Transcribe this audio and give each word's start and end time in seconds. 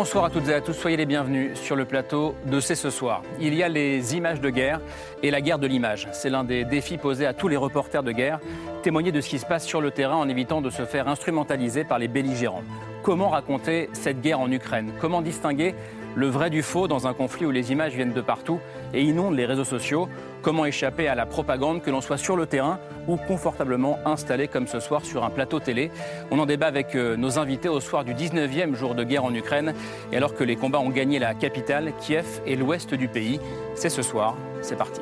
Bonsoir 0.00 0.24
à 0.24 0.30
toutes 0.30 0.48
et 0.48 0.54
à 0.54 0.62
tous, 0.62 0.72
soyez 0.72 0.96
les 0.96 1.04
bienvenus 1.04 1.60
sur 1.60 1.76
le 1.76 1.84
plateau 1.84 2.34
de 2.46 2.58
C'est 2.58 2.74
ce 2.74 2.88
soir. 2.88 3.20
Il 3.38 3.54
y 3.54 3.62
a 3.62 3.68
les 3.68 4.16
images 4.16 4.40
de 4.40 4.48
guerre 4.48 4.80
et 5.22 5.30
la 5.30 5.42
guerre 5.42 5.58
de 5.58 5.66
l'image. 5.66 6.08
C'est 6.12 6.30
l'un 6.30 6.42
des 6.42 6.64
défis 6.64 6.96
posés 6.96 7.26
à 7.26 7.34
tous 7.34 7.48
les 7.48 7.58
reporters 7.58 8.02
de 8.02 8.10
guerre, 8.10 8.40
témoigner 8.82 9.12
de 9.12 9.20
ce 9.20 9.28
qui 9.28 9.38
se 9.38 9.44
passe 9.44 9.66
sur 9.66 9.82
le 9.82 9.90
terrain 9.90 10.16
en 10.16 10.26
évitant 10.26 10.62
de 10.62 10.70
se 10.70 10.86
faire 10.86 11.06
instrumentaliser 11.06 11.84
par 11.84 11.98
les 11.98 12.08
belligérants. 12.08 12.64
Comment 13.02 13.28
raconter 13.28 13.90
cette 13.92 14.22
guerre 14.22 14.40
en 14.40 14.50
Ukraine? 14.50 14.94
Comment 15.02 15.20
distinguer 15.20 15.74
le 16.14 16.26
vrai 16.26 16.50
du 16.50 16.62
faux 16.62 16.88
dans 16.88 17.06
un 17.06 17.14
conflit 17.14 17.46
où 17.46 17.50
les 17.50 17.72
images 17.72 17.94
viennent 17.94 18.12
de 18.12 18.20
partout 18.20 18.60
et 18.92 19.02
inondent 19.02 19.36
les 19.36 19.46
réseaux 19.46 19.64
sociaux 19.64 20.08
Comment 20.42 20.64
échapper 20.64 21.06
à 21.06 21.14
la 21.14 21.26
propagande 21.26 21.82
que 21.82 21.90
l'on 21.90 22.00
soit 22.00 22.16
sur 22.16 22.34
le 22.34 22.46
terrain 22.46 22.78
ou 23.06 23.16
confortablement 23.16 23.98
installé 24.06 24.48
comme 24.48 24.66
ce 24.66 24.80
soir 24.80 25.04
sur 25.04 25.22
un 25.22 25.30
plateau 25.30 25.60
télé 25.60 25.90
On 26.30 26.38
en 26.38 26.46
débat 26.46 26.66
avec 26.66 26.94
euh, 26.94 27.16
nos 27.16 27.38
invités 27.38 27.68
au 27.68 27.80
soir 27.80 28.04
du 28.04 28.14
19e 28.14 28.74
jour 28.74 28.94
de 28.94 29.04
guerre 29.04 29.24
en 29.24 29.34
Ukraine 29.34 29.74
et 30.12 30.16
alors 30.16 30.34
que 30.34 30.44
les 30.44 30.56
combats 30.56 30.80
ont 30.80 30.90
gagné 30.90 31.18
la 31.18 31.34
capitale, 31.34 31.92
Kiev 32.00 32.40
et 32.46 32.56
l'ouest 32.56 32.94
du 32.94 33.08
pays. 33.08 33.38
C'est 33.74 33.90
ce 33.90 34.02
soir, 34.02 34.36
c'est 34.62 34.76
parti. 34.76 35.00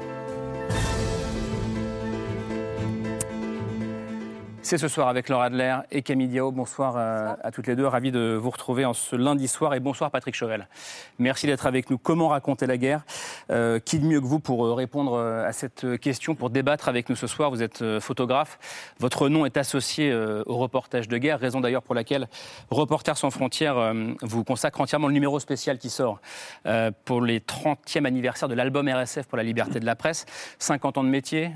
C'est 4.69 4.77
ce 4.77 4.89
soir 4.89 5.09
avec 5.09 5.31
Laura 5.31 5.47
Adler 5.47 5.77
et 5.91 6.03
Camille 6.03 6.29
Diao. 6.29 6.53
Bonsoir, 6.53 6.97
euh, 6.99 7.33
à 7.43 7.51
toutes 7.51 7.67
les 7.69 7.75
deux. 7.75 7.87
Ravi 7.87 8.13
de 8.13 8.39
vous 8.39 8.51
retrouver 8.51 8.85
en 8.85 8.93
ce 8.93 9.17
lundi 9.17 9.49
soir. 9.49 9.73
Et 9.73 9.81
bonsoir 9.81 10.11
Patrick 10.11 10.35
Chauvel. 10.35 10.69
Merci 11.19 11.47
d'être 11.47 11.65
avec 11.65 11.89
nous. 11.89 11.97
Comment 11.97 12.29
raconter 12.29 12.67
la 12.67 12.77
guerre? 12.77 13.01
Euh, 13.51 13.79
Qui 13.79 13.99
de 13.99 14.05
mieux 14.05 14.21
que 14.21 14.27
vous 14.27 14.41
pour 14.41 14.67
euh, 14.67 14.75
répondre 14.75 15.19
à 15.19 15.55
cette 15.55 15.99
question, 16.01 16.35
pour 16.35 16.51
débattre 16.51 16.91
avec 16.91 17.09
nous 17.09 17.17
ce 17.17 17.27
soir? 17.27 17.51
Vous 17.51 17.63
êtes 17.63 17.99
photographe. 17.99 18.59
Votre 18.99 19.31
nom 19.31 19.47
est 19.47 19.57
associé 19.57 20.15
au 20.45 20.59
reportage 20.59 21.09
de 21.09 21.17
guerre, 21.17 21.41
raison 21.41 21.63
d'ailleurs 21.63 21.83
pour 21.83 21.95
laquelle 21.95 22.29
Reporters 22.69 23.17
sans 23.17 23.31
frontières 23.31 23.95
vous 24.21 24.45
consacre 24.45 24.83
entièrement 24.83 25.09
le 25.09 25.15
numéro 25.15 25.41
spécial 25.41 25.79
qui 25.79 25.89
sort 25.89 26.21
pour 27.07 27.23
les 27.23 27.41
30e 27.41 28.05
anniversaire 28.05 28.51
de 28.51 28.55
l'album 28.55 28.87
RSF 28.87 29.27
pour 29.27 29.39
la 29.39 29.45
liberté 29.45 29.81
de 29.81 29.87
la 29.87 29.97
presse. 29.97 30.27
50 30.59 30.99
ans 30.99 31.05
de 31.05 31.09
métier 31.09 31.53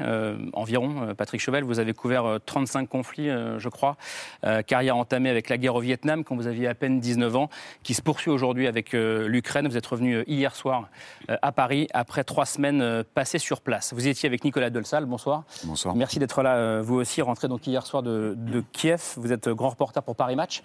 environ. 0.55 1.15
Patrick 1.15 1.43
Chauvel, 1.43 1.65
vous 1.65 1.79
avez 1.79 1.93
couvert 1.93 2.39
35 2.47 2.89
conflits 2.89 3.02
conflit, 3.03 3.31
euh, 3.31 3.59
je 3.59 3.69
crois. 3.69 3.97
Euh, 4.45 4.63
carrière 4.63 4.97
entamée 4.97 5.29
avec 5.29 5.49
la 5.49 5.59
guerre 5.59 5.75
au 5.75 5.81
Vietnam 5.81 6.23
quand 6.23 6.37
vous 6.37 6.47
aviez 6.47 6.69
à 6.69 6.75
peine 6.77 7.01
19 7.01 7.35
ans, 7.35 7.49
qui 7.83 7.95
se 7.95 8.03
poursuit 8.03 8.31
aujourd'hui 8.31 8.69
avec 8.69 8.95
euh, 8.95 9.27
l'Ukraine. 9.27 9.67
Vous 9.67 9.77
êtes 9.77 9.87
revenu 9.87 10.23
hier 10.29 10.55
soir 10.55 10.89
à 11.29 11.51
Paris 11.51 11.89
après 11.95 12.23
trois 12.23 12.47
semaines 12.47 13.03
passées 13.15 13.41
sur 13.41 13.61
place. 13.61 13.93
Vous 13.93 14.07
étiez 14.07 14.29
avec 14.29 14.45
Nicolas 14.45 14.71
Delsal. 14.71 15.07
Bonsoir. 15.07 15.43
Bonsoir. 15.65 15.97
Merci 15.97 16.21
d'être 16.21 16.43
là, 16.43 16.81
vous 16.81 16.95
aussi, 16.97 17.23
rentré 17.23 17.49
donc 17.49 17.67
hier 17.67 17.85
soir 17.85 18.05
de, 18.05 18.37
Kiev. 18.73 19.15
Vous 19.17 19.33
êtes 19.33 19.49
grand 19.49 19.71
reporter 19.71 20.03
pour 20.03 20.15
Paris 20.15 20.37
Match 20.37 20.63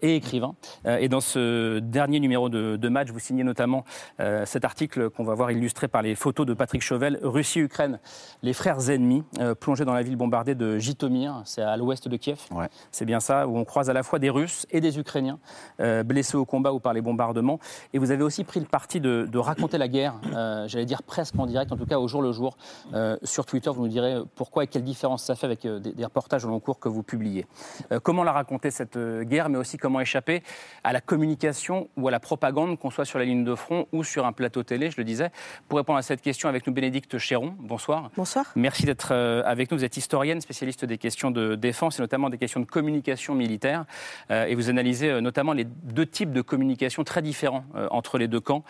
et 0.00 0.16
écrivain. 0.16 0.54
et 0.86 1.08
dans 1.08 1.20
ce 1.20 1.80
dernier 1.80 2.20
numéro 2.20 2.48
de, 2.48 2.76
de 2.76 2.88
Match, 2.88 3.10
vous 3.10 3.18
signez 3.18 3.44
notamment 3.44 3.84
cet 4.44 4.64
article 4.64 5.10
qu'on 5.10 5.24
va 5.24 5.34
voir 5.34 5.50
illustré 5.50 5.88
par 5.88 6.02
les 6.02 6.14
photos 6.14 6.46
de 6.46 6.54
Patrick 6.54 6.82
Chauvel, 6.82 7.18
Russie-Ukraine, 7.22 7.98
les 8.42 8.52
frères 8.52 8.90
ennemis, 8.90 9.24
plongés 9.60 9.84
dans 9.84 9.94
la 9.94 10.02
ville 10.02 10.16
bombardée 10.16 10.54
de 10.54 10.78
Jitomir. 10.78 11.42
C'est 11.44 11.62
à 11.62 11.73
à 11.74 11.76
l'ouest 11.76 12.08
de 12.08 12.16
Kiev. 12.16 12.38
C'est 12.90 13.04
bien 13.04 13.20
ça, 13.20 13.46
où 13.46 13.58
on 13.58 13.64
croise 13.64 13.90
à 13.90 13.92
la 13.92 14.02
fois 14.02 14.18
des 14.18 14.30
Russes 14.30 14.66
et 14.70 14.80
des 14.80 14.98
Ukrainiens 14.98 15.38
euh, 15.80 16.02
blessés 16.02 16.36
au 16.36 16.44
combat 16.44 16.72
ou 16.72 16.80
par 16.80 16.92
les 16.92 17.02
bombardements. 17.02 17.58
Et 17.92 17.98
vous 17.98 18.10
avez 18.10 18.22
aussi 18.22 18.44
pris 18.44 18.60
le 18.60 18.66
parti 18.66 19.00
de, 19.00 19.28
raconter 19.36 19.76
la 19.76 19.88
guerre, 19.88 20.14
euh, 20.32 20.66
j'allais 20.68 20.86
dire 20.86 21.02
presque 21.02 21.38
en 21.38 21.46
direct, 21.46 21.70
en 21.72 21.76
tout 21.76 21.84
cas 21.84 21.98
au 21.98 22.08
jour 22.08 22.22
le 22.22 22.32
jour. 22.32 22.56
Euh, 22.94 23.16
sur 23.24 23.44
Twitter, 23.44 23.70
vous 23.70 23.82
nous 23.82 23.88
direz 23.88 24.16
pourquoi 24.36 24.64
et 24.64 24.66
quelle 24.66 24.84
différence 24.84 25.24
ça 25.24 25.34
fait 25.34 25.46
avec 25.46 25.66
des, 25.66 26.04
reportages 26.04 26.44
au 26.44 26.48
long 26.48 26.60
cours 26.60 26.78
que 26.78 26.88
vous 26.88 27.02
publiez. 27.02 27.46
comment 28.02 28.24
la 28.24 28.32
raconter 28.32 28.70
cette 28.70 28.98
guerre, 29.22 29.48
mais 29.48 29.58
aussi 29.58 29.76
comment 29.76 30.00
échapper 30.00 30.42
à 30.84 30.92
la 30.92 31.00
communication 31.00 31.88
ou 31.96 32.08
à 32.08 32.10
la 32.10 32.20
propagande, 32.20 32.78
qu'on 32.78 32.90
soit 32.90 33.04
sur 33.04 33.18
la 33.18 33.24
ligne 33.24 33.44
de 33.44 33.54
front 33.54 33.86
ou 33.92 34.04
sur 34.04 34.26
un 34.26 34.32
plateau 34.32 34.62
télé, 34.62 34.90
je 34.90 34.96
le 34.98 35.04
disais. 35.04 35.30
Pour 35.68 35.78
répondre 35.78 35.98
à 35.98 36.02
cette 36.02 36.20
question 36.20 36.48
avec 36.48 36.66
nous, 36.66 36.72
Bénédicte 36.72 37.18
Chéron. 37.18 37.54
Bonsoir. 37.58 38.10
Bonsoir. 38.16 38.46
Merci 38.54 38.84
d'être 38.84 39.12
avec 39.12 39.70
nous. 39.70 39.78
Vous 39.78 39.84
êtes 39.84 39.96
historienne, 39.96 40.40
spécialiste 40.40 40.84
des 40.84 40.98
questions 40.98 41.30
de 41.30 41.53
défense 41.56 41.98
et 41.98 42.02
notamment 42.02 42.30
des 42.30 42.38
questions 42.38 42.60
de 42.60 42.66
communication 42.66 43.34
militaire. 43.34 43.84
Euh, 44.30 44.46
et 44.46 44.54
vous 44.54 44.70
analysez 44.70 45.10
euh, 45.10 45.20
notamment 45.20 45.52
les 45.52 45.64
deux 45.64 46.06
types 46.06 46.32
de 46.32 46.42
communication 46.42 47.04
très 47.04 47.22
différents 47.22 47.64
euh, 47.74 47.88
entre 47.90 48.18
les 48.18 48.28
deux 48.28 48.40
camps. 48.40 48.64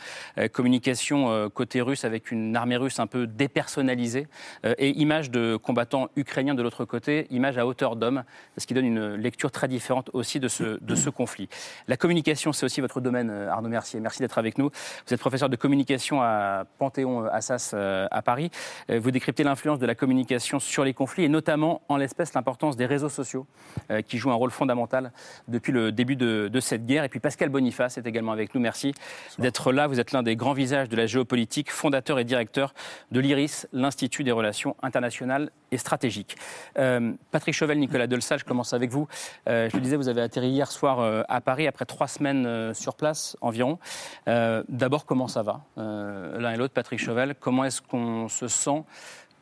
communication 0.53 1.49
côté 1.51 1.81
russe 1.81 2.05
avec 2.05 2.31
une 2.31 2.57
armée 2.57 2.77
russe 2.77 2.99
un 2.99 3.07
peu 3.07 3.27
dépersonnalisée 3.27 4.27
et 4.65 4.91
image 4.91 5.31
de 5.31 5.57
combattants 5.57 6.09
ukrainiens 6.17 6.55
de 6.55 6.63
l'autre 6.63 6.85
côté, 6.85 7.27
image 7.31 7.59
à 7.59 7.67
hauteur 7.67 7.97
d'homme, 7.97 8.25
ce 8.59 8.67
qui 8.67 8.75
donne 8.75 8.85
une 8.85 9.15
lecture 9.15 9.51
très 9.51 9.69
différente 9.69 10.11
aussi 10.13 10.41
de 10.41 10.49
ce, 10.49 10.79
de 10.81 10.95
ce 10.95 11.11
conflit. 11.11 11.49
La 11.89 11.97
communication, 11.97 12.53
c'est 12.53 12.67
aussi 12.67 12.81
votre 12.81 13.01
domaine, 13.01 13.31
Arnaud 13.31 13.69
Mercier. 13.69 14.01
Merci 14.01 14.21
d'être 14.21 14.39
avec 14.39 14.59
nous. 14.59 14.71
Vous 15.07 15.15
êtes 15.15 15.21
professeur 15.21 15.49
de 15.49 15.57
communication 15.57 16.21
à 16.21 16.65
Panthéon 16.79 17.25
Assas 17.27 17.75
à 17.75 18.23
Paris. 18.23 18.51
Vous 18.89 19.11
décryptez 19.11 19.45
l'influence 19.45 19.79
de 19.79 19.87
la 19.87 19.95
communication 19.95 20.59
sur 20.59 20.85
les 20.85 20.95
conflits 20.95 21.25
et 21.25 21.29
notamment, 21.29 21.83
en 21.89 21.97
l'espèce, 21.97 22.35
l'importance 22.35 22.74
des 22.77 22.87
réseaux 22.87 23.09
sociaux 23.09 23.47
euh, 23.91 24.03
qui 24.03 24.19
jouent 24.19 24.31
un 24.31 24.35
rôle 24.35 24.51
fondamental 24.51 25.13
depuis 25.49 25.73
le 25.73 25.93
début 25.93 26.17
de, 26.17 26.61
cette 26.61 26.87
guerre. 26.87 27.05
Et 27.05 27.09
puis 27.09 27.21
Pascal 27.21 27.49
Boniface 27.49 27.99
est 27.99 28.07
également 28.07 28.33
avec 28.33 28.55
nous. 28.55 28.61
Merci 28.61 28.95
d'être 29.39 29.73
là. 29.73 29.87
Vous 29.87 30.01
êtes 30.01 30.13
l'un 30.13 30.23
des 30.23 30.37
grands 30.37 30.53
visages 30.53 30.89
de 30.89 30.97
la 30.97 31.07
géopolitique, 31.07 31.71
fondateur 31.71 32.19
et 32.19 32.25
directeur 32.25 32.75
de 33.11 33.21
l'IRIS, 33.21 33.67
l'Institut 33.73 34.25
des 34.25 34.33
relations 34.33 34.77
internationales 34.83 35.51
et 35.71 35.77
stratégiques. 35.77 36.37
Euh, 36.79 37.13
Patrick 37.31 37.55
Chauvel, 37.55 37.79
Nicolas 37.79 38.07
Delsal, 38.07 38.39
je 38.39 38.45
commence 38.45 38.73
avec 38.73 38.91
vous. 38.91 39.09
Euh, 39.49 39.69
je 39.69 39.77
le 39.77 39.83
disais, 39.83 39.97
vous 39.97 40.09
avez 40.09 40.23
atterri 40.23 40.49
hier 40.49 40.71
soir 40.71 41.25
à 41.29 41.41
Paris 41.41 41.67
après 41.67 41.85
trois 41.85 42.09
semaines 42.09 42.73
sur 42.75 42.95
place 42.95 43.37
environ. 43.41 43.79
D'abord, 44.27 45.05
comment 45.05 45.29
ça 45.29 45.43
va 45.43 45.63
L'un 45.77 46.53
et 46.53 46.57
l'autre, 46.57 46.75
Patrick 46.75 46.99
Chauvel, 46.99 47.35
comment 47.39 47.65
est-ce 47.65 47.83
qu'on 47.83 48.29
se 48.29 48.49
sent 48.49 48.85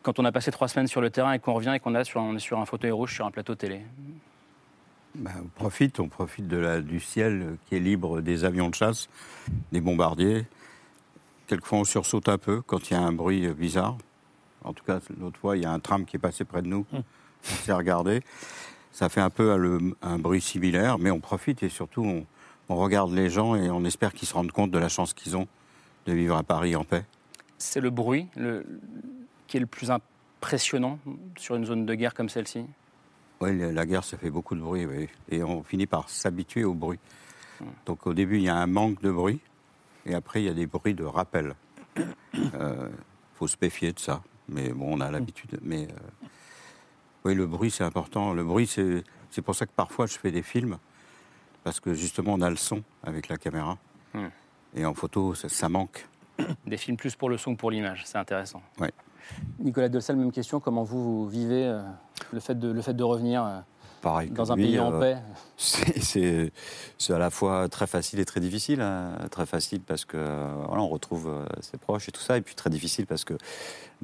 quand 0.03 0.19
on 0.19 0.25
a 0.25 0.33
passé 0.33 0.51
trois 0.51 0.69
semaines 0.69 0.87
sur 0.87 1.01
le 1.01 1.11
terrain 1.11 1.33
et 1.33 1.39
qu'on 1.39 1.55
revient 1.55 1.73
et 1.75 1.81
qu'on 1.81 1.95
est 1.95 2.05
sur, 2.05 2.21
un 2.59 2.67
fauteuil 2.67 2.91
rouge 2.91 3.15
sur 3.15 3.27
un 3.27 3.31
plateau 3.31 3.55
télé 3.55 3.81
ben, 5.15 5.33
on 5.45 5.49
profite, 5.49 6.01
on 6.01 6.09
profite 6.09 6.49
de 6.49 6.57
la, 6.57 6.81
du 6.81 6.99
ciel 6.99 7.59
qui 7.67 7.77
est 7.77 7.81
libre 7.81 8.23
des 8.23 8.47
avions 8.47 8.71
de 8.71 8.75
chasse, 8.75 9.11
des 9.71 9.83
bombardiers. 9.83 10.47
Quelquefois, 11.47 11.81
on 11.81 11.85
sursaute 11.85 12.31
un 12.31 12.39
peu 12.39 12.63
quand 12.63 12.89
il 12.89 12.95
y 12.95 12.97
a 12.97 13.03
un 13.03 13.13
bruit 13.13 13.47
bizarre. 13.49 13.99
En 14.65 14.73
tout 14.73 14.83
cas, 14.85 15.01
l'autre 15.21 15.39
fois, 15.39 15.59
il 15.59 15.65
y 15.65 15.67
a 15.67 15.71
un 15.71 15.81
tram 15.81 16.07
qui 16.07 16.17
est 16.17 16.19
passé 16.19 16.45
près 16.45 16.63
de 16.63 16.69
nous. 16.69 16.87
Hum. 16.95 17.03
On 17.45 17.57
s'est 17.57 17.75
regardé. 17.75 18.23
Ça 18.91 19.11
fait 19.11 19.21
un 19.21 19.29
peu 19.29 19.53
un, 20.01 20.19
bruit 20.19 20.41
similaire, 20.41 20.99
mais 20.99 21.11
on 21.11 21.21
profite 21.21 21.63
et 21.63 21.69
surtout, 21.69 22.05
on, 22.05 22.25
on 22.71 22.77
regarde 22.77 23.13
les 23.13 23.29
gens 23.29 23.55
et 23.55 23.69
on 23.69 23.84
espère 23.84 24.15
qu'ils 24.15 24.29
se 24.29 24.34
rendent 24.34 24.53
compte 24.53 24.71
de 24.71 24.79
la 24.79 24.89
chance 24.89 25.13
qu'ils 25.13 25.37
ont 25.37 25.47
de 26.07 26.13
vivre 26.15 26.37
à 26.37 26.43
Paris 26.43 26.75
en 26.75 26.84
paix. 26.84 27.05
C'est 27.59 27.81
le 27.81 27.91
bruit, 27.91 28.29
le, 28.37 28.65
qui 29.53 29.59
est 29.59 29.61
le 29.61 29.67
plus 29.67 29.91
impressionnant 29.91 30.99
sur 31.37 31.57
une 31.57 31.67
zone 31.67 31.85
de 31.85 31.95
guerre 31.95 32.15
comme 32.15 32.31
celle-ci? 32.31 32.65
Oui, 33.43 33.59
la 33.59 33.84
guerre, 33.84 34.03
ça 34.03 34.16
fait 34.16 34.31
beaucoup 34.31 34.54
de 34.54 34.63
bruit, 34.63 34.87
et 35.28 35.43
on 35.43 35.63
finit 35.63 35.87
par 35.87 36.09
s'habituer 36.09 36.65
au 36.65 36.72
bruit. 36.72 36.99
Donc 37.84 38.07
au 38.07 38.15
début, 38.15 38.39
il 38.39 38.45
y 38.45 38.49
a 38.49 38.57
un 38.57 38.66
manque 38.66 39.03
de 39.03 39.10
bruit, 39.10 39.41
et 40.07 40.15
après, 40.15 40.41
il 40.41 40.47
y 40.47 40.49
a 40.49 40.54
des 40.54 40.66
bruits 40.66 40.95
de 40.95 41.04
rappel. 41.04 41.54
Il 41.97 42.07
euh, 42.54 42.89
faut 43.34 43.47
se 43.47 43.59
méfier 43.60 43.93
de 43.93 43.99
ça, 43.99 44.22
mais 44.49 44.71
bon, 44.71 44.97
on 44.97 45.01
a 45.03 45.10
l'habitude. 45.10 45.59
Mais 45.60 45.83
euh, 45.83 46.27
oui, 47.27 47.34
le 47.34 47.47
bruit, 47.47 47.71
c'est 47.71 47.84
important. 47.84 48.33
Le 48.33 48.43
bruit, 48.43 48.66
c'est 48.66 49.43
pour 49.43 49.55
ça 49.55 49.66
que 49.66 49.72
parfois, 49.77 50.07
je 50.07 50.16
fais 50.16 50.31
des 50.31 50.43
films, 50.43 50.78
parce 51.63 51.78
que 51.78 51.93
justement, 51.93 52.33
on 52.33 52.41
a 52.41 52.48
le 52.48 52.57
son 52.57 52.83
avec 53.03 53.28
la 53.28 53.37
caméra. 53.37 53.77
Hmm. 54.15 54.28
Et 54.75 54.87
en 54.87 54.95
photo, 54.95 55.34
ça, 55.34 55.51
ça 55.51 55.69
manque. 55.69 56.09
Des 56.66 56.78
films 56.78 56.97
plus 56.97 57.16
pour 57.16 57.28
le 57.28 57.37
son 57.37 57.55
que 57.55 57.60
pour 57.60 57.71
l'image, 57.71 58.05
c'est 58.07 58.16
intéressant. 58.16 58.63
Oui. 58.81 58.89
Nicolas 59.59 59.89
Delsal, 59.89 60.16
même 60.16 60.33
question. 60.33 60.60
Comment 60.60 60.84
vous, 60.84 61.27
vivez 61.28 61.66
euh, 61.66 61.83
le, 62.33 62.41
fait 62.41 62.59
de, 62.59 62.71
le 62.71 62.83
fait 62.83 62.95
de 62.95 63.04
revenir 63.04 63.45
euh, 63.45 63.59
Pareil 64.01 64.30
dans 64.30 64.51
un 64.51 64.57
pays 64.57 64.80
en 64.80 64.92
euh, 64.92 65.01
paix 65.01 65.19
C'est 65.57 67.13
à 67.13 67.19
la 67.19 67.30
fois 67.30 67.69
très 67.69 67.86
facile 67.86 68.19
et 68.19 68.24
très 68.24 68.41
difficile. 68.41 68.80
Hein. 68.80 69.13
Très 69.30 69.47
facile 69.47 69.80
parce 69.80 70.04
que 70.04 70.16
voilà, 70.66 70.83
on 70.83 70.89
retrouve 70.89 71.30
ses 71.60 71.78
proches 71.78 72.09
et 72.09 72.13
tout 72.13 72.21
ça, 72.21 72.36
et 72.36 72.41
puis 72.41 72.54
très 72.54 72.71
difficile 72.71 73.07
parce 73.07 73.24
que 73.24 73.34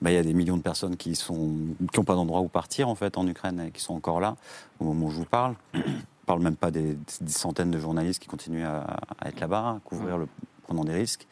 bah, 0.00 0.10
il 0.12 0.14
y 0.14 0.18
a 0.18 0.22
des 0.22 0.34
millions 0.34 0.56
de 0.56 0.62
personnes 0.62 0.96
qui 0.96 1.18
n'ont 1.30 1.88
qui 1.92 2.02
pas 2.02 2.14
d'endroit 2.14 2.40
où 2.40 2.48
partir 2.48 2.88
en 2.88 2.94
fait 2.94 3.18
en 3.18 3.26
Ukraine 3.26 3.60
et 3.60 3.70
qui 3.72 3.82
sont 3.82 3.94
encore 3.94 4.20
là 4.20 4.36
au 4.78 4.84
moment 4.84 5.06
où 5.06 5.10
je 5.10 5.16
vous 5.16 5.24
parle. 5.24 5.54
parle 6.26 6.42
même 6.42 6.56
pas 6.56 6.70
des, 6.70 6.98
des 7.22 7.32
centaines 7.32 7.70
de 7.70 7.78
journalistes 7.78 8.20
qui 8.20 8.28
continuent 8.28 8.66
à, 8.66 8.98
à 9.18 9.28
être 9.28 9.40
là-bas, 9.40 9.76
à 9.76 9.80
couvrir 9.82 10.18
le 10.18 10.28
prenant 10.68 10.84
des 10.84 10.92
risques. 10.92 11.26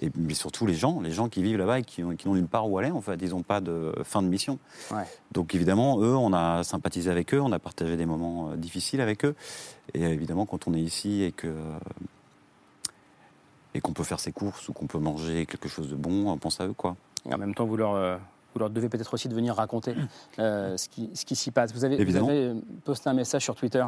Et, 0.00 0.10
mais 0.14 0.34
surtout 0.34 0.66
les 0.66 0.74
gens, 0.74 1.00
les 1.00 1.10
gens 1.10 1.28
qui 1.28 1.42
vivent 1.42 1.56
là-bas 1.56 1.80
et 1.80 1.82
qui, 1.82 2.02
qui 2.18 2.28
n'ont 2.28 2.34
nulle 2.34 2.46
part 2.46 2.70
où 2.70 2.78
aller, 2.78 2.90
en 2.90 3.00
fait. 3.00 3.18
Ils 3.22 3.30
n'ont 3.30 3.42
pas 3.42 3.60
de 3.60 3.92
fin 4.04 4.22
de 4.22 4.28
mission. 4.28 4.58
Ouais. 4.90 5.04
Donc 5.32 5.54
évidemment, 5.54 6.00
eux, 6.00 6.14
on 6.14 6.32
a 6.32 6.62
sympathisé 6.62 7.10
avec 7.10 7.32
eux, 7.34 7.40
on 7.40 7.52
a 7.52 7.58
partagé 7.58 7.96
des 7.96 8.06
moments 8.06 8.50
euh, 8.50 8.56
difficiles 8.56 9.00
avec 9.00 9.24
eux. 9.24 9.34
Et 9.94 10.02
évidemment, 10.02 10.46
quand 10.46 10.68
on 10.68 10.74
est 10.74 10.80
ici 10.80 11.22
et 11.22 11.32
que 11.32 11.52
et 13.74 13.80
qu'on 13.80 13.94
peut 13.94 14.04
faire 14.04 14.20
ses 14.20 14.32
courses 14.32 14.68
ou 14.68 14.74
qu'on 14.74 14.86
peut 14.86 14.98
manger 14.98 15.46
quelque 15.46 15.68
chose 15.68 15.88
de 15.88 15.96
bon, 15.96 16.30
on 16.30 16.36
pense 16.36 16.60
à 16.60 16.66
eux, 16.66 16.74
quoi. 16.74 16.94
Et 17.26 17.32
en 17.32 17.38
même 17.38 17.54
temps, 17.54 17.64
vous 17.64 17.78
leur, 17.78 18.20
vous 18.54 18.60
leur 18.60 18.70
devez 18.70 18.88
peut-être 18.88 19.12
aussi 19.14 19.28
de 19.28 19.34
venir 19.34 19.54
raconter 19.54 19.94
euh, 20.38 20.76
ce 20.76 20.88
qui, 20.88 21.10
ce 21.14 21.24
qui 21.24 21.36
s'y 21.36 21.50
passe. 21.50 21.72
Vous 21.72 21.84
avez, 21.84 21.96
vous 21.96 22.02
Évidemment. 22.02 22.28
avez 22.28 22.54
posté 22.84 23.08
un 23.10 23.14
message 23.14 23.42
sur 23.42 23.54
Twitter. 23.54 23.84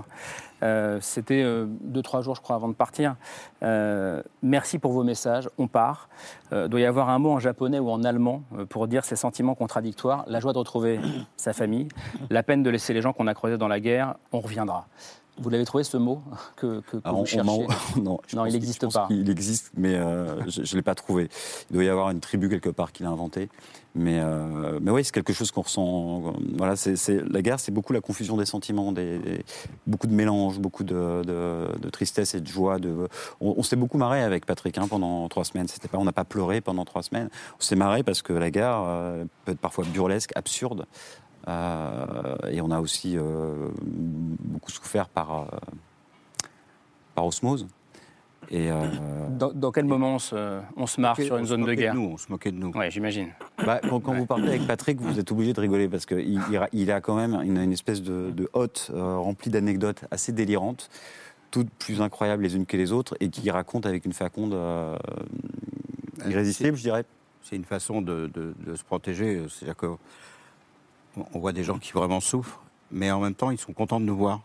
Euh, 0.63 0.99
C'était 1.01 1.43
euh, 1.43 1.67
deux, 1.83 2.03
trois 2.03 2.21
jours, 2.23 2.35
je 2.35 2.41
crois, 2.41 2.57
avant 2.57 2.69
de 2.69 2.75
partir. 2.75 3.17
Merci 4.43 4.79
pour 4.79 4.93
vos 4.93 5.05
messages. 5.05 5.49
On 5.59 5.69
part. 5.69 6.09
Euh, 6.53 6.69
doit 6.69 6.81
y 6.81 6.85
avoir 6.85 7.09
un 7.09 7.19
mot 7.19 7.33
en 7.33 7.39
japonais 7.41 7.79
ou 7.79 7.91
en 7.91 8.05
allemand 8.05 8.43
pour 8.69 8.87
dire 8.87 9.05
ces 9.05 9.17
sentiments 9.17 9.55
contradictoires. 9.55 10.25
La 10.27 10.41
joie 10.41 10.53
de 10.53 10.59
retrouver 10.59 11.01
sa 11.37 11.53
famille, 11.53 11.89
la 12.31 12.43
peine 12.43 12.63
de 12.63 12.71
laisser 12.71 12.93
les 12.95 13.01
gens 13.03 13.13
qu'on 13.13 13.27
a 13.27 13.35
croisés 13.35 13.59
dans 13.59 13.69
la 13.69 13.81
guerre. 13.81 14.15
On 14.33 14.41
reviendra. 14.41 14.87
Vous 15.39 15.51
l'avez 15.51 15.65
trouvé 15.65 15.83
ce 15.85 15.97
mot 15.97 16.23
que, 16.57 16.81
que, 16.81 16.97
que 16.99 17.01
Alors, 17.05 17.17
vous 17.17 17.23
on- 17.23 17.25
cherchez 17.25 17.51
on- 17.97 18.01
non, 18.01 18.19
il 18.33 18.37
qu'il- 18.47 18.55
existe 18.57 18.81
je 18.81 18.87
pense 18.87 18.95
pas. 18.95 19.07
qu'il 19.09 19.29
existe, 19.31 19.73
mais 19.77 19.95
euh, 19.95 20.49
je 20.49 20.61
ne 20.61 20.77
l'ai 20.77 20.83
pas 20.83 20.95
trouvé. 20.95 21.29
Il 21.71 21.75
doit 21.75 21.85
y 21.85 21.89
avoir 21.89 22.11
une 22.11 22.21
tribu 22.21 22.49
quelque 22.49 22.69
part 22.71 22.93
qui 22.93 23.03
l'a 23.03 23.11
inventé. 23.11 23.49
Mais, 23.97 24.19
euh, 24.21 24.81
mais 24.83 24.91
oui, 24.91 25.05
c'est 25.05 25.13
quelque 25.13 25.33
chose 25.33 25.53
qu'on 25.53 25.63
ressent. 25.63 26.35
Voilà, 26.57 26.75
c'est, 26.75 26.97
c'est- 26.97 27.23
la 27.31 27.43
guerre, 27.43 27.61
c'est 27.61 27.71
beaucoup 27.71 27.93
la 27.93 28.01
confusion 28.01 28.37
des 28.37 28.45
sentiments, 28.47 28.91
des, 28.91 29.19
des- 29.19 29.45
beaucoup 29.87 30.09
de 30.09 30.13
mélange, 30.15 30.59
beaucoup 30.59 30.83
de, 30.83 31.23
de- 31.25 31.79
de 31.81 31.91
tristesse 31.91 32.35
et 32.35 32.41
de 32.41 32.47
joie. 32.47 32.79
De, 32.79 33.09
on, 33.41 33.55
on 33.57 33.63
s'est 33.63 33.77
beaucoup 33.77 33.99
marré 33.99 34.21
avec 34.23 34.47
Patrick 34.47 34.79
hein, 34.79 34.87
pendant 34.89 35.29
trois 35.29 35.45
semaines. 35.45 35.69
C'était 35.69 35.87
pas, 35.89 35.99
on 35.99 36.05
n'a 36.05 36.13
pas 36.13 36.25
pleuré 36.25 36.61
pendant 36.61 36.85
trois 36.85 37.03
semaines. 37.05 37.29
On 37.59 37.63
s'est 37.63 37.77
marré 37.77 38.03
parce 38.03 38.21
que 38.23 38.33
la 38.33 38.51
guerre 38.51 38.83
euh, 38.85 39.25
peut 39.45 39.53
être 39.53 39.61
parfois 39.61 39.85
burlesque, 39.85 40.33
absurde. 40.35 40.87
Euh, 41.49 42.37
et 42.50 42.61
on 42.61 42.70
a 42.70 42.81
aussi 42.81 43.17
euh, 43.19 43.69
beaucoup 43.82 44.70
souffert 44.70 45.08
par, 45.08 45.43
euh, 45.43 45.46
par 47.14 47.26
osmose. 47.26 47.67
Et 48.50 48.70
euh, 48.70 48.85
dans, 49.31 49.52
dans 49.52 49.73
quel 49.73 49.87
moment 49.87 50.17
on 50.17 50.19
se, 50.19 50.61
on 50.76 50.87
se 50.87 51.00
marre 51.00 51.17
sur 51.19 51.38
une 51.38 51.46
zone 51.46 51.61
de 51.62 51.67
moquait 51.67 51.76
guerre 51.76 51.94
nous, 51.94 52.11
on 52.12 52.17
se 52.19 52.31
moquait 52.31 52.52
de 52.52 52.58
nous. 52.58 52.73
Oui, 52.75 52.91
j'imagine. 52.91 53.29
bah, 53.64 53.81
quand, 53.88 54.00
quand 54.00 54.12
vous 54.14 54.26
partez 54.26 54.49
avec 54.49 54.67
Patrick, 54.67 55.00
vous 55.00 55.19
êtes 55.19 55.32
obligé 55.32 55.55
de 55.55 55.61
rigoler 55.61 55.88
parce 55.88 56.05
qu'il 56.05 56.43
il, 56.50 56.56
a- 56.58 56.69
il 56.73 56.91
a 56.93 57.00
quand 57.00 57.17
même 57.17 57.35
une, 57.43 57.56
une 57.56 57.73
espèce 57.73 58.02
de, 58.02 58.31
de 58.31 58.49
hotte 58.52 58.91
euh, 58.94 59.17
remplie 59.17 59.50
d'anecdotes 59.50 60.05
assez 60.11 60.32
délirantes, 60.32 60.91
toutes 61.50 61.70
plus 61.70 62.02
incroyables 62.02 62.43
les 62.43 62.55
unes 62.55 62.67
que 62.67 62.76
les 62.76 62.93
autres, 62.93 63.17
et 63.20 63.31
qui 63.31 63.50
raconte 63.50 63.87
avec 63.87 64.05
une 64.05 64.12
faconde 64.12 64.52
euh, 64.52 64.94
irrésistible, 66.29 66.76
je 66.76 66.82
dirais. 66.82 67.05
C'est 67.43 67.56
une 67.56 67.64
façon 67.64 68.02
de, 68.02 68.31
de- 68.32 68.55
de 68.67 68.75
se 68.76 68.85
protéger. 68.85 69.43
C'est-à-dire 69.49 69.76
qu'on 69.76 69.99
on 71.17 71.39
voit 71.39 71.53
des 71.53 71.65
gens 71.65 71.79
qui 71.79 71.93
vraiment 71.93 72.21
souffrent, 72.21 72.63
mais 72.91 73.11
en 73.11 73.21
même 73.21 73.35
temps, 73.35 73.51
ils 73.51 73.59
sont 73.59 73.73
contents 73.73 74.01
de 74.01 74.05
nous 74.05 74.17
voir. 74.17 74.41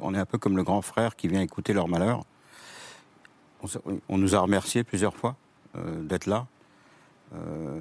On 0.00 0.14
est 0.14 0.18
un 0.18 0.26
peu 0.26 0.38
comme 0.38 0.56
le 0.56 0.64
grand 0.64 0.82
frère 0.82 1.14
qui 1.16 1.28
vient 1.28 1.40
écouter 1.40 1.72
leur 1.72 1.88
malheur. 1.88 2.22
On, 4.08 4.18
nous 4.18 4.34
a 4.34 4.40
remercié 4.40 4.84
plusieurs 4.84 5.16
fois 5.16 5.36
euh, 5.76 6.02
d'être 6.02 6.26
là. 6.26 6.46
Euh, 7.34 7.80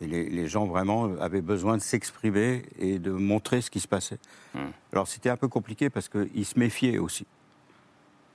et 0.00 0.06
les, 0.06 0.28
les 0.28 0.48
gens 0.48 0.66
vraiment 0.66 1.10
avaient 1.20 1.42
besoin 1.42 1.76
de 1.76 1.82
s'exprimer 1.82 2.64
et 2.78 2.98
de 2.98 3.12
montrer 3.12 3.60
ce 3.60 3.70
qui 3.70 3.80
se 3.80 3.88
passait. 3.88 4.18
Hmm. 4.54 4.70
Alors 4.92 5.06
c'était 5.06 5.28
un 5.30 5.36
peu 5.36 5.48
compliqué 5.48 5.90
parce 5.90 6.08
qu'ils 6.08 6.46
se 6.46 6.58
méfiaient 6.58 6.98
aussi. 6.98 7.26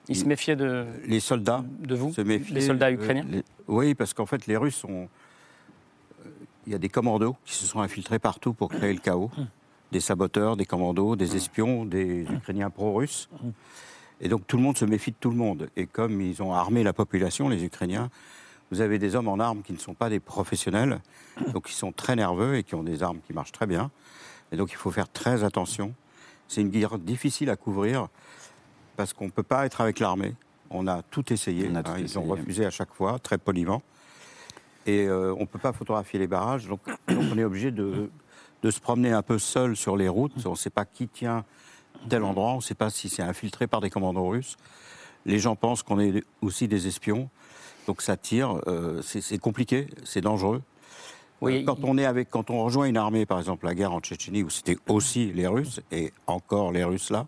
Ils 0.07 0.15
se 0.15 0.25
méfiaient 0.25 0.55
de, 0.55 0.85
Les 1.05 1.19
soldats 1.19 1.65
de 1.79 1.95
vous 1.95 2.13
se. 2.13 2.21
Les 2.21 2.61
soldats 2.61 2.87
euh, 2.87 2.91
ukrainiens? 2.93 3.25
les- 3.27 3.43
Oui, 3.67 3.93
parce 3.93 4.13
qu'en 4.13 4.25
fait, 4.25 4.47
les 4.47 4.55
Russes 4.55 4.83
ont. 4.85 5.09
Il 6.67 6.73
y 6.73 6.75
a 6.75 6.79
des 6.79 6.89
commandos 6.89 7.37
qui 7.45 7.53
se 7.53 7.65
sont 7.65 7.79
infiltrés 7.79 8.19
partout 8.19 8.53
pour 8.53 8.67
créer 8.67 8.93
le 8.93 8.99
chaos. 8.99 9.31
Des 9.93 10.01
saboteurs, 10.01 10.57
des 10.57 10.65
commandos, 10.65 11.15
des 11.15 11.37
espions, 11.37 11.85
des 11.85 12.23
Ukrainiens 12.23 12.69
pro-russes. 12.69 13.29
Et 14.19 14.27
donc 14.27 14.45
tout 14.45 14.57
le 14.57 14.63
monde 14.63 14.77
se 14.77 14.83
méfie 14.83 15.11
de 15.11 15.15
tout 15.17 15.29
le 15.29 15.37
monde. 15.37 15.69
Et 15.77 15.87
comme 15.87 16.19
ils 16.19 16.43
ont 16.43 16.53
armé 16.53 16.83
la 16.83 16.91
population, 16.91 17.47
les 17.47 17.63
Ukrainiens, 17.63 18.09
vous 18.69 18.81
avez 18.81 18.99
des 18.99 19.15
hommes 19.15 19.29
en 19.29 19.39
armes 19.39 19.61
qui 19.61 19.71
ne 19.71 19.77
sont 19.77 19.93
pas 19.93 20.09
des 20.09 20.19
professionnels, 20.19 20.99
donc 21.53 21.67
qui 21.67 21.73
sont 21.73 21.93
très 21.93 22.17
nerveux 22.17 22.57
et 22.57 22.63
qui 22.63 22.75
ont 22.75 22.83
des 22.83 23.01
armes 23.01 23.19
qui 23.25 23.31
marchent 23.31 23.53
très 23.53 23.65
bien. 23.65 23.89
Et 24.51 24.57
donc 24.57 24.73
il 24.73 24.75
faut 24.75 24.91
faire 24.91 25.09
très 25.09 25.45
attention. 25.45 25.93
C'est 26.49 26.59
une 26.59 26.69
guerre 26.69 26.99
difficile 26.99 27.49
à 27.49 27.55
couvrir 27.55 28.09
parce 28.97 29.13
qu'on 29.13 29.25
ne 29.25 29.31
peut 29.31 29.41
pas 29.43 29.65
être 29.65 29.79
avec 29.79 29.99
l'armée. 29.99 30.35
On 30.69 30.85
a 30.87 31.01
tout 31.01 31.31
essayé. 31.31 31.69
On 31.71 31.75
a 31.75 31.83
tout 31.83 31.91
hein, 31.91 31.95
ils 31.99 32.05
essayé. 32.05 32.17
ont 32.17 32.27
refusé 32.27 32.65
à 32.65 32.71
chaque 32.71 32.93
fois, 32.93 33.19
très 33.19 33.37
poliment. 33.37 33.81
Et 34.87 35.05
euh, 35.05 35.33
on 35.37 35.41
ne 35.41 35.45
peut 35.45 35.59
pas 35.59 35.73
photographier 35.73 36.17
les 36.17 36.27
barrages. 36.27 36.67
Donc, 36.67 36.79
donc 37.07 37.23
on 37.31 37.37
est 37.37 37.43
obligé 37.43 37.71
de, 37.71 38.09
de 38.63 38.71
se 38.71 38.79
promener 38.79 39.11
un 39.11 39.21
peu 39.21 39.37
seul 39.37 39.75
sur 39.75 39.95
les 39.97 40.07
routes. 40.07 40.33
On 40.45 40.51
ne 40.51 40.55
sait 40.55 40.69
pas 40.69 40.85
qui 40.85 41.07
tient 41.07 41.43
tel 42.09 42.23
endroit. 42.23 42.53
On 42.53 42.57
ne 42.57 42.61
sait 42.61 42.73
pas 42.73 42.89
si 42.89 43.09
c'est 43.09 43.21
infiltré 43.23 43.67
par 43.67 43.81
des 43.81 43.89
commandos 43.89 44.27
russes. 44.27 44.55
Les 45.25 45.39
gens 45.39 45.55
pensent 45.55 45.83
qu'on 45.83 45.99
est 45.99 46.23
aussi 46.41 46.67
des 46.67 46.87
espions. 46.87 47.29
Donc 47.85 48.01
ça 48.01 48.17
tire. 48.17 48.61
euh, 48.67 49.01
c'est 49.01 49.37
compliqué, 49.37 49.87
c'est 50.03 50.21
dangereux. 50.21 50.61
Oui, 51.41 51.61
Euh, 51.61 51.65
quand 51.65 51.83
on 51.83 51.97
est 51.97 52.05
avec, 52.05 52.29
quand 52.29 52.49
on 52.49 52.63
rejoint 52.63 52.85
une 52.85 52.97
armée, 52.97 53.25
par 53.25 53.39
exemple 53.39 53.65
la 53.65 53.75
guerre 53.75 53.91
en 53.93 53.99
Tchétchénie, 53.99 54.43
où 54.43 54.49
c'était 54.49 54.77
aussi 54.87 55.31
les 55.33 55.47
Russes 55.47 55.81
et 55.91 56.11
encore 56.25 56.71
les 56.71 56.83
Russes 56.83 57.11
là, 57.11 57.27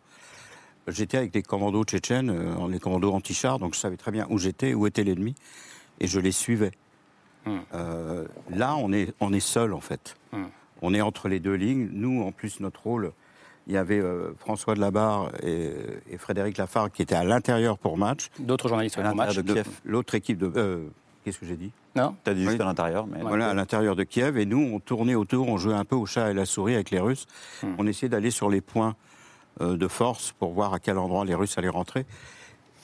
j'étais 0.88 1.17
avec 1.17 1.31
des 1.31 1.44
commandos 1.44 1.83
tchétchènes, 1.83 2.33
les 2.69 2.79
commandos 2.79 3.13
anti-chars, 3.13 3.59
donc 3.59 3.73
je 3.75 3.79
savais 3.79 3.97
très 3.97 4.11
bien 4.11 4.25
où 4.29 4.38
j'étais, 4.39 4.73
où 4.73 4.88
était 4.88 5.03
l'ennemi, 5.03 5.35
et 6.00 6.07
je 6.07 6.19
les 6.19 6.31
suivais. 6.31 6.71
Hmm. 7.45 7.57
Euh, 7.74 8.25
là, 8.51 8.75
on 8.75 8.91
est, 8.94 9.13
on 9.19 9.31
est 9.33 9.39
seul 9.39 9.74
en 9.74 9.80
fait. 9.80 10.15
Hmm. 10.33 10.45
On 10.81 10.94
est 10.94 11.01
entre 11.01 11.27
les 11.27 11.39
deux 11.39 11.56
lignes. 11.56 11.89
Nous, 11.91 12.21
en 12.24 12.31
plus, 12.31 12.59
notre 12.59 12.83
rôle, 12.83 13.12
il 13.68 13.74
y 13.74 13.77
avait 13.77 14.00
euh, 14.00 14.31
François 14.39 14.75
de 14.75 14.80
Labarre 14.80 15.31
et, 15.44 15.71
et 16.09 16.18
Frédéric 16.18 16.57
Lafargue 16.57 16.91
qui 16.91 17.01
étaient 17.01 17.15
à 17.15 17.24
l'intérieur 17.24 17.77
pour 17.77 17.97
match. 17.97 18.30
D'autres 18.39 18.68
journalistes 18.69 18.97
À 18.97 19.03
l'intérieur 19.03 19.33
de 19.36 19.41
De- 19.41 19.53
Kiev. 19.53 19.68
L'autre 19.86 20.15
équipe 20.15 20.38
de. 20.38 20.51
euh, 20.56 20.86
Qu'est-ce 21.24 21.38
que 21.39 21.45
j'ai 21.45 21.57
dit? 21.57 21.71
Non 21.95 22.15
Tu 22.24 22.30
as 22.31 22.33
dit 22.33 22.44
juste 22.44 22.56
Oui. 22.56 22.62
à 22.62 22.65
l'intérieur, 22.65 23.06
mais 23.06 23.21
Voilà, 23.21 23.50
à 23.50 23.53
l'intérieur 23.53 23.95
de 23.95 24.03
Kiev. 24.03 24.38
Et 24.38 24.45
nous, 24.45 24.71
on 24.74 24.80
tournait 24.80 25.15
autour, 25.15 25.50
on 25.50 25.57
jouait 25.57 25.74
un 25.74 25.83
peu 25.85 25.95
au 25.97 26.06
chat 26.06 26.31
et 26.31 26.33
la 26.33 26.45
souris 26.45 26.75
avec 26.75 26.92
les 26.92 27.00
Russes. 27.00 27.25
Hmm. 27.62 27.74
On 27.77 27.85
essayait 27.88 28.09
d'aller 28.09 28.31
sur 28.31 28.50
les 28.50 28.62
points 28.62 28.95
euh, 29.62 29.75
de 29.75 29.88
force 29.89 30.31
pour 30.39 30.53
voir 30.53 30.73
à 30.73 30.80
quel 30.80 30.97
endroit 30.97 31.25
les 31.25 31.35
Russes 31.35 31.57
allaient 31.57 31.68
rentrer. 31.68 32.06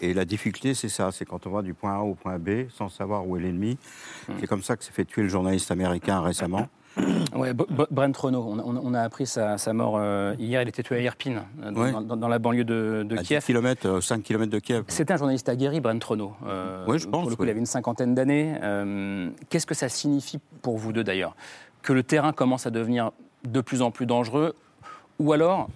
Et 0.02 0.14
la 0.14 0.25
difficulté, 0.25 0.74
c'est 0.74 0.90
ça, 0.90 1.12
c'est 1.12 1.25
quand 1.25 1.48
on 1.48 1.52
va 1.52 1.62
du 1.62 1.74
point 1.74 1.96
A 1.96 2.00
au 2.00 2.16
point 2.16 2.38
B 2.38 2.68
sans 2.70 2.90
savoir 2.90 3.28
où 3.28 3.38
est 3.38 3.40
l'ennemi. 3.40 3.78
Hmm. 4.28 4.34
C'est 4.40 4.48
comme 4.48 4.62
ça 4.64 4.75
que 4.75 4.84
s'est 4.84 4.92
fait 4.92 5.06
tuer 5.06 5.22
le 5.24 5.30
journaliste 5.30 5.72
américain 5.72 6.22
récemment. 6.22 6.68
Ouais, 7.36 7.52
B- 7.54 7.66
Brent 7.92 8.16
Renault, 8.18 8.58
on, 8.64 8.94
a 8.94 9.02
appris 9.02 9.25
sa, 9.25 9.58
sa 9.58 9.74
mort 9.74 9.96
euh, 9.98 10.34
hier. 10.40 10.62
Il 10.62 10.70
était 10.70 10.82
tué 10.82 10.96
à 10.96 11.02
Irpine, 11.02 11.42
euh, 11.62 11.72
dans, 11.72 11.82
Ouais. 11.82 11.92
dans- 11.92 12.16
dans 12.16 12.28
la 12.30 12.40
banlieue 12.40 12.64
de, 12.64 13.04
de 13.06 13.18
à 13.18 13.22
10 13.22 13.28
Kiev. 13.28 13.44
km, 13.44 14.00
5 14.00 14.24
km 14.24 14.50
de 14.50 14.60
Kiev. 14.60 14.86
C'était 14.88 15.12
un 15.12 15.18
journaliste 15.18 15.50
aguerri, 15.50 15.82
Brent 15.82 16.02
Renault. 16.02 16.34
Euh, 16.48 16.86
Oui, 16.88 16.98
je 16.98 17.06
pense, 17.10 17.24
Pour 17.24 17.30
le 17.30 17.36
coup, 17.36 17.42
oui. 17.42 17.50
il 17.50 17.52
avait 17.52 17.60
une 17.60 17.66
cinquantaine 17.66 18.16
d'années. 18.16 18.56
Euh, 18.64 19.30
Qu'est-ce 19.50 19.66
que 19.66 19.74
ça 19.75 19.90
signifie 19.90 20.40
pour 20.62 20.78
vous 20.78 20.94
deux 20.94 21.04
d'ailleurs? 21.04 21.36
Que 21.82 21.92
le 21.92 22.02
terrain 22.04 22.32
commence 22.32 22.66
à 22.66 22.70
devenir 22.70 23.12
de 23.44 23.60
plus 23.60 23.82
en 23.82 23.92
plus 23.92 24.06
dangereux 24.06 24.56
Ou 25.20 25.34
alors 25.34 25.68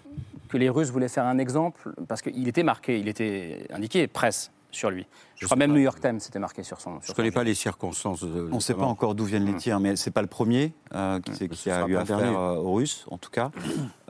que 0.50 0.58
les 0.58 0.70
Russes 0.70 0.91
voulaient 0.91 1.08
faire 1.08 1.25
un 1.25 1.38
exemple 1.38 1.94
Parce 2.08 2.22
qu'il 2.22 2.48
était 2.48 2.63
marqué, 2.63 3.00
il 3.00 3.08
était 3.08 3.65
indiqué 3.72 4.08
presse 4.08 4.51
sur 4.72 4.89
lui. 4.91 5.08
Je, 5.36 5.41
Je 5.41 5.46
crois 5.46 5.58
même 5.58 5.72
pas. 5.72 5.77
New 5.77 5.82
York 5.82 6.00
Times 6.00 6.20
s'était 6.20 6.39
marqué 6.39 6.63
sur 6.63 6.79
son. 6.79 7.00
Je 7.00 7.06
sur 7.06 7.13
ne 7.13 7.15
connais 7.15 7.32
pas 7.32 7.44
les 7.44 7.56
circonstances. 7.56 8.24
De, 8.24 8.50
On 8.51 8.56
ne 8.56 8.60
sait 8.60 8.74
sa 8.74 8.79
pas 8.79 8.86
encore 8.86 9.15
d'où 9.15 9.25
viennent 9.25 9.46
les 9.46 9.56
tirs, 9.56 9.79
mais 9.79 9.96
c'est 9.96 10.12
pas 10.12 10.22
le 10.22 10.27
premier 10.27 10.74
euh, 10.94 11.20
qui, 11.20 11.32
Mm. 11.32 11.48
qui 11.50 11.72
a 11.72 11.88
eu 11.88 11.96
affaire 11.96 12.20
euh, 12.20 12.56
aux 12.56 12.74
Russes, 12.74 13.06
en 13.10 13.18
tout 13.18 13.32
cas. 13.32 13.51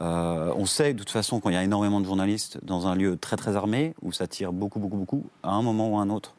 Euh, 0.02 0.54
on 0.56 0.66
sait 0.66 0.94
de 0.94 1.00
toute 1.00 1.10
façon 1.10 1.42
quand 1.42 1.50
il 1.50 1.56
y 1.56 1.58
a 1.58 1.64
énormément 1.64 2.00
de 2.00 2.06
journalistes 2.06 2.58
dans 2.64 2.88
un 2.88 2.96
lieu 2.96 3.18
très 3.18 3.36
très 3.36 3.58
armé 3.58 3.94
où 4.02 4.14
ça 4.14 4.28
tire 4.28 4.54
beaucoup 4.54 4.80
beaucoup 4.80 4.96
beaucoup, 4.96 5.26
à 5.44 5.50
un 5.50 5.62
moment 5.62 5.90
ou 5.90 5.98
à 5.98 6.02
un 6.02 6.10
autre, 6.10 6.36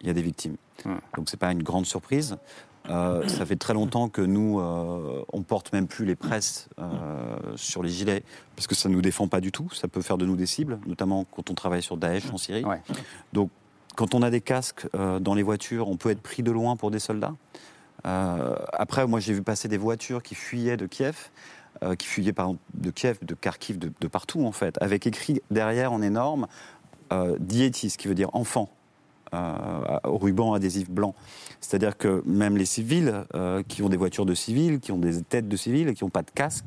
il 0.00 0.06
y 0.06 0.10
a 0.10 0.14
des 0.14 0.22
victimes. 0.22 0.56
Mm. 0.86 0.92
Donc 1.18 1.28
c'est 1.28 1.36
pas 1.36 1.52
une 1.52 1.62
grande 1.62 1.84
surprise. 1.84 2.38
Euh, 2.90 3.26
ça 3.28 3.46
fait 3.46 3.56
très 3.56 3.72
longtemps 3.72 4.08
que 4.08 4.20
nous, 4.20 4.60
euh, 4.60 5.24
on 5.32 5.42
porte 5.42 5.72
même 5.72 5.86
plus 5.86 6.04
les 6.04 6.16
presses 6.16 6.68
euh, 6.78 6.84
sur 7.56 7.82
les 7.82 7.88
gilets 7.88 8.22
parce 8.56 8.66
que 8.66 8.74
ça 8.74 8.88
nous 8.88 9.00
défend 9.00 9.26
pas 9.26 9.40
du 9.40 9.52
tout. 9.52 9.70
Ça 9.72 9.88
peut 9.88 10.02
faire 10.02 10.18
de 10.18 10.26
nous 10.26 10.36
des 10.36 10.46
cibles, 10.46 10.78
notamment 10.86 11.24
quand 11.24 11.50
on 11.50 11.54
travaille 11.54 11.82
sur 11.82 11.96
Daesh 11.96 12.30
en 12.30 12.36
Syrie. 12.36 12.64
Ouais. 12.64 12.82
Donc, 13.32 13.50
quand 13.96 14.14
on 14.14 14.22
a 14.22 14.30
des 14.30 14.40
casques 14.40 14.86
euh, 14.94 15.18
dans 15.18 15.34
les 15.34 15.42
voitures, 15.42 15.88
on 15.88 15.96
peut 15.96 16.10
être 16.10 16.20
pris 16.20 16.42
de 16.42 16.50
loin 16.50 16.76
pour 16.76 16.90
des 16.90 16.98
soldats. 16.98 17.34
Après, 18.06 19.06
moi, 19.06 19.18
j'ai 19.18 19.32
vu 19.32 19.42
passer 19.42 19.66
des 19.66 19.78
voitures 19.78 20.22
qui 20.22 20.34
fuyaient 20.34 20.76
de 20.76 20.84
Kiev, 20.84 21.30
qui 21.96 22.06
fuyaient 22.06 22.34
par 22.34 22.48
exemple, 22.48 22.62
de 22.74 22.90
Kiev, 22.90 23.16
de 23.22 23.32
Kharkiv, 23.32 23.78
de, 23.78 23.90
de 23.98 24.08
partout 24.08 24.44
en 24.44 24.52
fait, 24.52 24.76
avec 24.82 25.06
écrit 25.06 25.40
derrière 25.50 25.90
en 25.90 26.02
énorme 26.02 26.46
ce 27.10 27.96
qui 27.96 28.08
veut 28.08 28.14
dire 28.14 28.28
enfant, 28.34 28.68
euh, 29.34 29.98
au 30.08 30.18
ruban 30.18 30.52
adhésif 30.54 30.88
blanc. 30.90 31.14
C'est-à-dire 31.60 31.96
que 31.96 32.22
même 32.26 32.56
les 32.56 32.64
civils, 32.66 33.24
euh, 33.34 33.62
qui 33.66 33.82
ont 33.82 33.88
des 33.88 33.96
voitures 33.96 34.26
de 34.26 34.34
civils, 34.34 34.80
qui 34.80 34.92
ont 34.92 34.98
des 34.98 35.22
têtes 35.22 35.48
de 35.48 35.56
civils 35.56 35.88
et 35.88 35.94
qui 35.94 36.04
n'ont 36.04 36.10
pas 36.10 36.22
de 36.22 36.30
casque, 36.30 36.66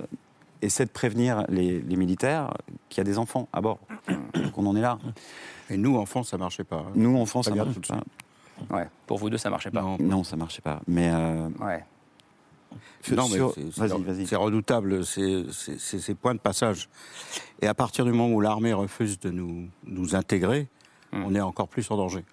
euh, 0.00 0.04
essaient 0.62 0.84
de 0.86 0.90
prévenir 0.90 1.44
les, 1.48 1.80
les 1.80 1.96
militaires 1.96 2.52
qu'il 2.88 2.98
y 2.98 3.00
a 3.02 3.04
des 3.04 3.18
enfants 3.18 3.48
à 3.52 3.60
bord. 3.60 3.78
Donc 4.34 4.56
on 4.56 4.66
en 4.66 4.76
est 4.76 4.80
là. 4.80 4.98
Et 5.70 5.76
nous, 5.76 5.96
enfants, 5.96 6.22
ça 6.22 6.38
marchait 6.38 6.64
pas. 6.64 6.84
hein. 6.86 6.92
Nous, 6.94 7.16
en 7.16 7.26
France, 7.26 7.46
ça 7.46 7.50
de 7.52 7.56
pas. 7.86 8.02
Ouais. 8.70 8.86
Pour 9.06 9.18
vous 9.18 9.30
deux, 9.30 9.38
ça 9.38 9.50
marchait 9.50 9.70
pas. 9.70 9.82
Non, 9.82 9.96
Non, 9.98 10.24
ça 10.24 10.36
marchait 10.36 10.60
pas. 10.62 10.80
Mais 10.86 11.10
euh, 11.12 11.48
Ouais. 11.60 11.84
Non, 13.10 13.24
mais 13.28 13.34
sur- 13.36 13.54
c'est- 13.54 14.36
redoutable, 14.36 15.04
ces 15.04 16.14
points 16.14 16.34
de 16.34 16.38
passage. 16.40 16.88
Et 17.60 17.66
à 17.66 17.74
partir 17.74 18.04
du 18.04 18.12
moment 18.12 18.28
où 18.32 18.40
l'armée 18.40 18.72
refuse 18.72 19.18
de 19.20 19.30
nous, 19.30 19.68
nous 19.84 20.14
intégrer, 20.14 20.68
Hmm. 21.12 21.24
on 21.26 21.34
est 21.34 21.40
encore 21.40 21.68
plus 21.68 21.90
en 21.90 21.96
danger. 21.96 22.24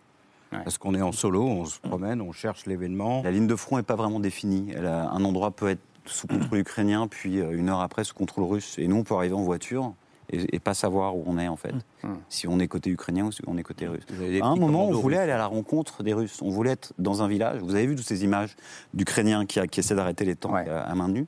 Ouais. 0.52 0.60
Parce 0.64 0.78
qu'on 0.78 0.96
est 0.96 1.02
en 1.02 1.12
solo, 1.12 1.44
on 1.44 1.66
se 1.66 1.80
promène, 1.80 2.22
on 2.22 2.32
cherche 2.32 2.66
l'événement. 2.66 3.22
La 3.24 3.32
ligne 3.32 3.46
de 3.48 3.56
front 3.56 3.78
n'est 3.78 3.84
pas 3.84 3.96
vraiment 3.96 4.20
définie. 4.20 4.72
Elle 4.76 4.88
a- 4.88 5.10
un 5.12 5.24
endroit 5.24 5.52
peut 5.52 5.70
être 5.70 5.82
sous 6.06 6.26
contrôle 6.28 6.60
ukrainien, 6.60 7.08
puis 7.08 7.40
euh, 7.40 7.52
une 7.56 7.70
heure 7.70 7.82
après 7.82 8.04
sous 8.04 8.16
contrôle 8.16 8.46
russe. 8.46 8.76
Et 8.80 8.88
nous, 8.88 8.96
on 8.98 9.04
peut 9.04 9.14
arriver 9.14 9.36
en 9.36 9.44
voiture 9.44 9.94
et, 10.32 10.56
et 10.56 10.60
pas 10.60 10.74
savoir 10.74 11.16
où 11.16 11.24
on 11.28 11.38
est 11.38 11.48
en 11.48 11.56
fait. 11.56 11.74
Mm. 12.04 12.14
Si 12.30 12.48
on 12.48 12.58
est 12.60 12.68
côté 12.68 12.90
ukrainien 12.90 13.26
ou 13.26 13.32
si 13.32 13.42
on 13.46 13.58
est 13.58 13.64
côté 13.64 13.86
russe. 13.88 14.04
À 14.42 14.48
un 14.48 14.56
moment, 14.56 14.88
on 14.88 14.94
voulait 14.94 15.18
russes. 15.18 15.24
aller 15.24 15.32
à 15.34 15.38
la 15.38 15.46
rencontre 15.48 16.02
des 16.02 16.14
Russes. 16.14 16.42
On 16.42 16.50
voulait 16.50 16.72
être 16.72 16.94
dans 16.98 17.22
un 17.22 17.28
village. 17.28 17.62
Vous 17.62 17.76
avez 17.76 17.86
vu 17.86 17.96
toutes 17.96 18.08
ces 18.08 18.24
images 18.24 18.56
d'Ukrainiens 18.96 19.46
qui, 19.46 19.60
essaient 19.80 19.96
d'arrêter 19.96 20.26
les 20.26 20.36
tanks 20.36 20.54
Ouais. 20.54 20.70
à, 20.70 20.82
à 20.84 20.96
main 20.96 21.10
nue. 21.10 21.28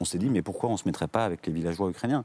On 0.00 0.04
s'est 0.04 0.18
dit, 0.18 0.28
mais 0.28 0.42
pourquoi 0.42 0.68
on 0.68 0.72
ne 0.72 0.78
se 0.78 0.86
mettrait 0.86 1.08
pas 1.08 1.24
avec 1.24 1.46
les 1.46 1.52
villageois 1.52 1.88
ukrainiens? 1.88 2.24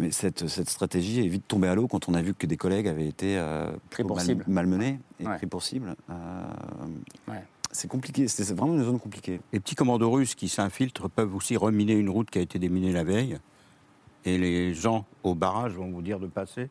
Mais 0.00 0.10
cette, 0.10 0.48
cette 0.48 0.70
stratégie 0.70 1.20
est 1.24 1.28
vite 1.28 1.46
tombée 1.46 1.68
à 1.68 1.74
l'eau 1.74 1.86
quand 1.86 2.08
on 2.08 2.14
a 2.14 2.22
vu 2.22 2.32
que 2.34 2.46
des 2.46 2.56
collègues 2.56 2.88
avaient 2.88 3.06
été 3.06 3.36
euh, 3.38 3.70
Pris 3.90 4.02
pour 4.02 4.16
mal- 4.16 4.24
cible. 4.24 4.44
malmenés 4.48 4.98
et 5.20 5.26
Ouais. 5.26 5.36
pris 5.36 5.46
pour 5.46 5.62
cible. 5.62 5.94
Euh, 6.08 6.14
Ouais. 7.28 7.44
C'est 7.72 7.86
compliqué, 7.86 8.26
c'est 8.26 8.52
vraiment 8.52 8.74
une 8.74 8.82
zone 8.84 8.98
compliquée. 8.98 9.40
Les 9.52 9.60
petits 9.60 9.76
commandos 9.76 10.10
russes 10.10 10.34
qui 10.34 10.48
s'infiltrent 10.48 11.08
peuvent 11.08 11.34
aussi 11.36 11.56
reminer 11.56 11.92
une 11.92 12.08
route 12.10 12.28
qui 12.30 12.38
a 12.38 12.40
été 12.42 12.58
déminée 12.58 12.92
la 12.92 13.04
veille. 13.04 13.38
Et 14.24 14.38
les 14.38 14.74
gens 14.74 15.04
au 15.22 15.34
barrage 15.36 15.74
vont 15.74 15.88
vous 15.90 16.02
dire 16.02 16.18
de 16.18 16.26
passer. 16.26 16.68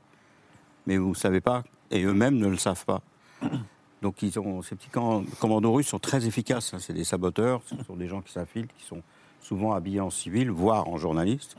Mais 0.88 0.98
vous 0.98 1.09
ne 1.09 1.13
savez 1.15 1.39
pas. 1.39 1.63
Et 1.91 2.03
eux-mêmes 2.03 2.36
ne 2.38 2.48
le 2.48 2.57
savent 2.57 2.83
pas. 2.86 3.01
Donc 4.01 4.21
ils 4.24 4.38
ont, 4.39 4.62
ces 4.62 4.75
petits 4.75 4.89
com- 4.89 5.25
commandos 5.39 5.71
russes 5.74 5.88
sont 5.88 6.00
très 6.00 6.25
efficaces. 6.25 6.74
hein. 6.74 6.79
C'est 6.79 6.93
des 6.93 7.03
saboteurs, 7.05 7.62
ce 7.65 7.81
sont 7.86 7.95
des 7.95 8.07
gens 8.07 8.21
qui 8.21 8.31
s'infiltrent, 8.33 8.74
qui 8.75 8.86
sont 8.86 9.01
souvent 9.41 9.74
habillés 9.74 10.01
en 10.01 10.10
civil, 10.10 10.50
voire 10.50 10.88
en 10.88 10.98
journaliste, 10.98 11.55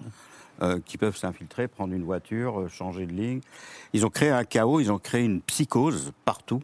euh, 0.62 0.78
qui 0.84 0.98
peuvent 0.98 1.16
s'infiltrer, 1.16 1.68
prendre 1.68 1.94
une 1.94 2.04
voiture, 2.04 2.60
euh, 2.60 2.68
changer 2.68 3.06
de 3.06 3.12
ligne. 3.12 3.40
Ils 3.92 4.04
ont 4.04 4.10
créé 4.10 4.30
un 4.30 4.44
chaos, 4.44 4.80
ils 4.80 4.92
ont 4.92 4.98
créé 4.98 5.24
une 5.24 5.40
psychose 5.40 6.12
partout. 6.24 6.62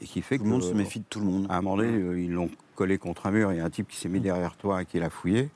Et 0.00 0.06
qui 0.06 0.22
fait 0.22 0.36
Tout 0.36 0.44
que 0.44 0.48
le 0.48 0.54
monde 0.54 0.62
se 0.62 0.72
méfie 0.72 1.00
de 1.00 1.04
tout 1.08 1.20
le 1.20 1.26
monde. 1.26 1.46
à 1.48 1.56
un 1.56 1.62
moment 1.62 1.76
donné, 1.76 1.92
euh, 1.92 2.20
ils 2.20 2.30
l'ont 2.30 2.50
collé 2.74 2.98
contre 2.98 3.26
un 3.26 3.30
mur. 3.30 3.52
Il 3.52 3.58
y 3.58 3.60
a 3.60 3.64
un 3.64 3.70
type 3.70 3.88
qui 3.88 3.96
s'est 3.96 4.08
mis 4.08 4.20
derrière 4.20 4.56
toi 4.56 4.82
et 4.82 4.86
qui 4.86 4.98
l'a 4.98 5.10
fouillé. 5.10 5.50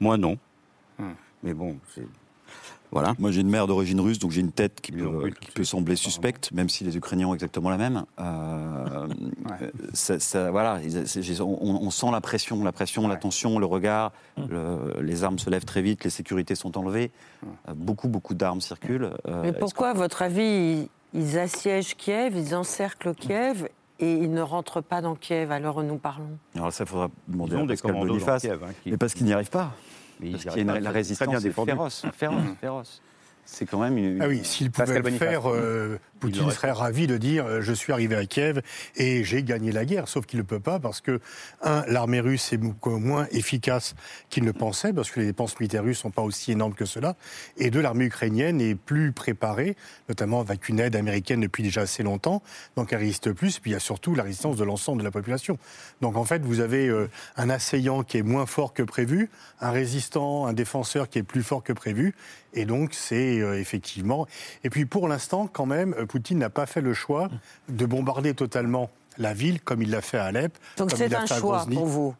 Moi, 0.00 0.16
non. 0.16 0.38
Hmm. 0.98 1.12
Mais 1.42 1.54
bon, 1.54 1.78
c'est. 1.94 2.06
Voilà. 2.94 3.14
Moi, 3.18 3.30
j'ai 3.30 3.40
une 3.42 3.50
mère 3.50 3.66
d'origine 3.66 4.00
russe, 4.00 4.18
donc 4.18 4.30
j'ai 4.30 4.40
une 4.40 4.52
tête 4.52 4.80
qui 4.80 4.92
peut, 4.92 5.30
qui 5.54 5.64
sembler 5.64 5.96
suspecte, 5.96 6.50
même 6.52 6.68
si 6.68 6.84
les 6.84 6.96
Ukrainiens 6.96 7.28
ont 7.28 7.34
exactement 7.34 7.68
la 7.70 7.76
même. 7.76 8.04
Euh, 8.20 8.24
euh, 9.62 9.68
ça- 9.92 10.18
ça- 10.20 10.50
voilà, 10.50 10.78
on, 11.40 11.78
on 11.82 11.90
sent 11.90 12.06
la 12.12 12.20
pression, 12.20 12.62
la 12.64 12.72
pression, 12.72 13.06
la 13.08 13.16
tension, 13.16 13.58
le 13.58 13.66
regard. 13.66 14.12
le- 14.38 15.00
les 15.02 15.24
armes 15.24 15.38
se 15.38 15.50
lèvent 15.50 15.64
très 15.64 15.82
vite, 15.82 16.04
les 16.04 16.10
sécurités 16.10 16.54
sont 16.54 16.76
enlevées. 16.78 17.10
Euh, 17.68 17.74
beaucoup, 17.74 18.08
beaucoup 18.08 18.34
d'armes 18.34 18.60
circulent. 18.60 19.10
Mais 19.42 19.52
pourquoi, 19.52 19.90
à 19.90 19.94
votre 19.94 20.22
avis, 20.22 20.88
ils, 21.12 21.38
assiègent 21.38 21.94
Kiev, 21.96 22.36
ils 22.36 22.54
encerclent 22.54 23.14
Kiev 23.14 23.68
et 24.00 24.12
ils 24.12 24.30
ne 24.32 24.40
rentrent 24.40 24.80
pas 24.80 25.00
dans 25.00 25.14
Kiev? 25.14 25.50
À 25.52 25.58
l'heure 25.60 25.76
où 25.76 25.82
nous 25.82 25.98
parlons 25.98 26.38
Alors 26.56 26.72
ça, 26.72 26.84
il 26.84 26.86
faudra 26.90 27.08
demander 27.28 27.54
Ils 27.54 27.58
ont 27.58 27.64
à 27.64 27.66
Pascal 27.68 27.92
Boniface. 27.94 28.42
Kiev, 28.42 28.58
hein, 28.64 28.72
qui- 28.82 28.90
Mais 28.90 28.96
parce 28.96 29.14
qu'ils 29.14 29.26
n'y 29.26 29.32
arrivent 29.32 29.50
pas. 29.50 29.72
Mais 30.20 30.30
Parce 30.32 30.44
y 30.44 30.48
qu'il 30.48 30.56
y 30.56 30.60
a 30.60 30.62
une- 30.62 30.82
la 30.82 30.90
C'est 30.90 30.96
résistance 30.96 31.28
très 31.28 31.38
bien 31.38 31.40
féroce, 31.66 32.06
féroce, 32.16 32.36
féroce. 32.60 33.02
C'est 33.46 33.66
quand 33.66 33.78
même 33.80 33.98
une... 33.98 34.22
Ah 34.22 34.28
oui, 34.28 34.40
s'il 34.42 34.70
pouvait 34.70 35.00
le 35.00 35.10
faire, 35.10 35.50
euh, 35.50 35.98
Poutine 36.24 36.50
serait 36.50 36.72
ravi 36.72 37.06
de 37.06 37.16
dire 37.16 37.46
euh, 37.46 37.60
je 37.60 37.72
suis 37.72 37.92
arrivé 37.92 38.16
à 38.16 38.26
Kiev 38.26 38.60
et 38.96 39.24
j'ai 39.24 39.42
gagné 39.42 39.72
la 39.72 39.84
guerre. 39.84 40.08
Sauf 40.08 40.26
qu'il 40.26 40.38
ne 40.38 40.44
peut 40.44 40.60
pas 40.60 40.78
parce 40.78 41.00
que, 41.00 41.20
un, 41.62 41.84
l'armée 41.86 42.20
russe 42.20 42.52
est 42.52 42.56
beaucoup 42.56 42.98
moins 42.98 43.26
efficace 43.30 43.94
qu'il 44.30 44.44
ne 44.44 44.52
pensait 44.52 44.92
parce 44.92 45.10
que 45.10 45.20
les 45.20 45.26
dépenses 45.26 45.58
militaires 45.60 45.82
russes 45.82 45.98
ne 45.98 46.02
sont 46.02 46.10
pas 46.10 46.22
aussi 46.22 46.52
énormes 46.52 46.74
que 46.74 46.84
cela. 46.84 47.16
Et 47.56 47.70
deux, 47.70 47.80
l'armée 47.80 48.06
ukrainienne 48.06 48.60
est 48.60 48.74
plus 48.74 49.12
préparée, 49.12 49.76
notamment 50.08 50.40
avec 50.40 50.68
une 50.68 50.80
aide 50.80 50.96
américaine 50.96 51.40
depuis 51.40 51.62
déjà 51.62 51.82
assez 51.82 52.02
longtemps. 52.02 52.42
Donc 52.76 52.92
elle 52.92 52.98
résiste 52.98 53.32
plus. 53.32 53.58
Puis 53.58 53.70
il 53.70 53.74
y 53.74 53.76
a 53.76 53.80
surtout 53.80 54.14
la 54.14 54.22
résistance 54.22 54.56
de 54.56 54.64
l'ensemble 54.64 55.00
de 55.00 55.04
la 55.04 55.10
population. 55.10 55.58
Donc 56.00 56.16
en 56.16 56.24
fait, 56.24 56.42
vous 56.42 56.60
avez 56.60 56.88
euh, 56.88 57.08
un 57.36 57.50
assaillant 57.50 58.02
qui 58.02 58.18
est 58.18 58.22
moins 58.22 58.46
fort 58.46 58.72
que 58.72 58.82
prévu, 58.82 59.30
un 59.60 59.70
résistant, 59.70 60.46
un 60.46 60.52
défenseur 60.52 61.08
qui 61.08 61.18
est 61.18 61.22
plus 61.22 61.42
fort 61.42 61.62
que 61.62 61.72
prévu. 61.72 62.14
Et 62.54 62.64
donc, 62.66 62.94
c'est 62.94 63.40
euh, 63.40 63.58
effectivement. 63.58 64.26
Et 64.62 64.70
puis, 64.70 64.86
pour 64.86 65.08
l'instant, 65.08 65.48
quand 65.52 65.66
même, 65.66 65.94
Poutine 66.14 66.38
n'a 66.38 66.48
pas 66.48 66.66
fait 66.66 66.80
le 66.80 66.94
choix 66.94 67.28
de 67.68 67.86
bombarder 67.86 68.34
totalement 68.34 68.88
la 69.18 69.34
ville 69.34 69.60
comme 69.60 69.82
il 69.82 69.90
l'a 69.90 70.00
fait 70.00 70.16
à 70.16 70.26
Alep. 70.26 70.56
Donc 70.76 70.90
comme 70.90 70.98
c'est 70.98 71.06
il 71.06 71.14
un 71.16 71.26
fait 71.26 71.40
choix 71.40 71.66
pour 71.72 71.86
vous. 71.86 72.14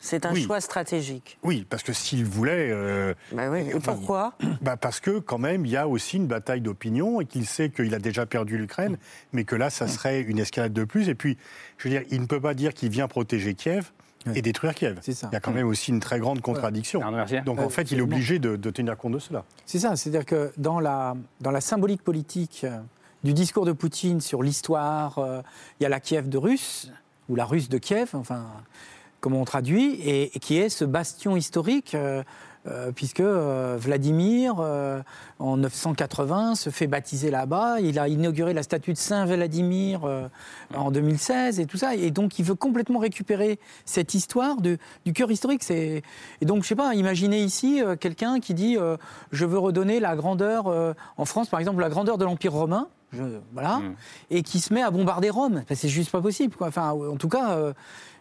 C'est 0.00 0.24
un 0.24 0.32
Oui. 0.32 0.42
choix 0.44 0.62
stratégique. 0.62 1.36
Oui, 1.42 1.66
parce 1.68 1.82
que 1.82 1.92
s'il 1.92 2.24
voulait. 2.24 2.70
euh, 2.70 3.12
Bah 3.32 3.50
oui. 3.50 3.60
Et 3.70 3.74
Enfin, 3.74 3.92
pourquoi 3.92 4.32
bah 4.62 4.78
parce 4.78 4.98
que, 4.98 5.18
quand 5.18 5.36
même, 5.38 5.66
il 5.66 5.72
y 5.72 5.76
a 5.76 5.86
aussi 5.86 6.16
une 6.16 6.26
bataille 6.26 6.62
d'opinion 6.62 7.20
et 7.20 7.26
qu'il 7.26 7.44
sait 7.46 7.68
qu'il 7.68 7.94
a 7.94 7.98
déjà 7.98 8.24
perdu 8.24 8.56
l'Ukraine, 8.56 8.96
mais 9.34 9.44
que 9.44 9.56
là, 9.56 9.68
ça 9.68 9.86
serait 9.88 10.22
une 10.22 10.38
escalade 10.38 10.72
de 10.72 10.84
plus. 10.84 11.10
Et 11.10 11.14
puis, 11.14 11.36
je 11.76 11.88
veux 11.88 11.94
dire, 11.98 12.02
il 12.10 12.20
ne 12.22 12.26
peut 12.26 12.40
pas 12.40 12.54
dire 12.54 12.72
qu'il 12.72 12.88
vient 12.88 13.08
protéger 13.08 13.52
Kiev 13.54 13.92
et 14.34 14.40
détruire 14.40 14.74
Kiev. 14.74 14.98
C'est 15.02 15.12
ça. 15.12 15.28
Il 15.30 15.34
y 15.34 15.36
a 15.36 15.40
quand 15.40 15.52
même 15.52 15.66
aussi 15.66 15.90
une 15.90 16.00
très 16.00 16.18
grande 16.18 16.40
contradiction. 16.40 17.00
Donc, 17.44 17.58
en 17.60 17.66
Euh, 17.66 17.68
fait, 17.68 17.90
il 17.90 17.98
est 17.98 18.02
obligé 18.02 18.38
de, 18.38 18.56
de 18.56 18.70
tenir 18.70 18.96
compte 18.96 19.12
de 19.12 19.18
cela. 19.18 19.44
C'est 19.66 19.78
ça, 19.80 19.96
c'est-à-dire 19.96 20.24
que 20.24 20.50
dans 20.56 20.80
la, 20.80 21.14
dans 21.42 21.50
la 21.50 21.60
symbolique 21.60 22.02
politique 22.02 22.62
euh, 22.64 22.78
du 23.24 23.32
discours 23.32 23.64
de 23.64 23.72
Poutine 23.72 24.20
sur 24.20 24.42
l'histoire, 24.42 25.18
euh, 25.18 25.40
il 25.80 25.84
y 25.84 25.86
a 25.86 25.88
la 25.88 25.98
Kiev 25.98 26.28
de 26.28 26.36
Russe, 26.36 26.90
ou 27.30 27.36
la 27.36 27.46
Russe 27.46 27.70
de 27.70 27.78
Kiev, 27.78 28.10
enfin, 28.12 28.44
comment 29.20 29.40
on 29.40 29.44
traduit, 29.46 29.98
et, 30.06 30.28
qui 30.40 30.58
est 30.58 30.68
ce 30.68 30.84
bastion 30.84 31.34
historique, 31.34 31.94
euh, 31.94 32.22
euh, 32.66 32.92
puisque 32.92 33.22
Vladimir, 33.22 34.56
en 35.38 35.56
980, 35.56 36.54
se 36.54 36.68
fait 36.68 36.86
baptiser 36.86 37.30
là-bas. 37.30 37.80
Il 37.80 37.98
a 37.98 38.08
inauguré 38.08 38.52
la 38.52 38.62
statue 38.62 38.92
de 38.92 38.98
Saint 38.98 39.26
Vladimir 39.26 40.00
en 40.74 40.90
2016 40.90 41.60
et 41.60 41.66
tout 41.66 41.76
ça. 41.76 41.94
Et 41.94 42.10
donc, 42.10 42.38
il 42.38 42.44
veut 42.46 42.54
complètement 42.54 43.00
récupérer 43.00 43.58
cette 43.84 44.14
histoire 44.14 44.62
du 44.62 44.78
cœur 45.14 45.30
historique. 45.30 45.70
Et 45.70 46.02
donc, 46.40 46.62
je 46.62 46.68
sais 46.68 46.74
pas, 46.74 46.94
imaginez 46.94 47.42
ici 47.42 47.82
quelqu'un 48.00 48.40
qui 48.40 48.54
dit 48.54 48.78
Je 49.30 49.44
veux 49.44 49.58
redonner 49.58 50.00
la 50.00 50.16
grandeur, 50.16 50.96
en 51.18 51.24
France, 51.26 51.50
par 51.50 51.60
exemple, 51.60 51.82
la 51.82 51.90
grandeur 51.90 52.16
de 52.16 52.24
l'Empire 52.24 52.54
romain. 52.54 52.88
Je- 53.16 53.38
voilà, 53.52 53.78
Mm. 53.78 53.94
et 54.30 54.42
qui 54.42 54.60
se 54.60 54.72
met 54.74 54.82
à 54.82 54.90
bombarder 54.90 55.30
Rome. 55.30 55.60
Enfin, 55.62 55.74
c'est 55.74 55.88
juste 55.88 56.10
pas 56.10 56.20
possible. 56.20 56.54
Quoi. 56.56 56.68
Enfin, 56.68 56.90
en 56.90 57.16
tout 57.16 57.28
cas, 57.28 57.52
euh, 57.56 57.72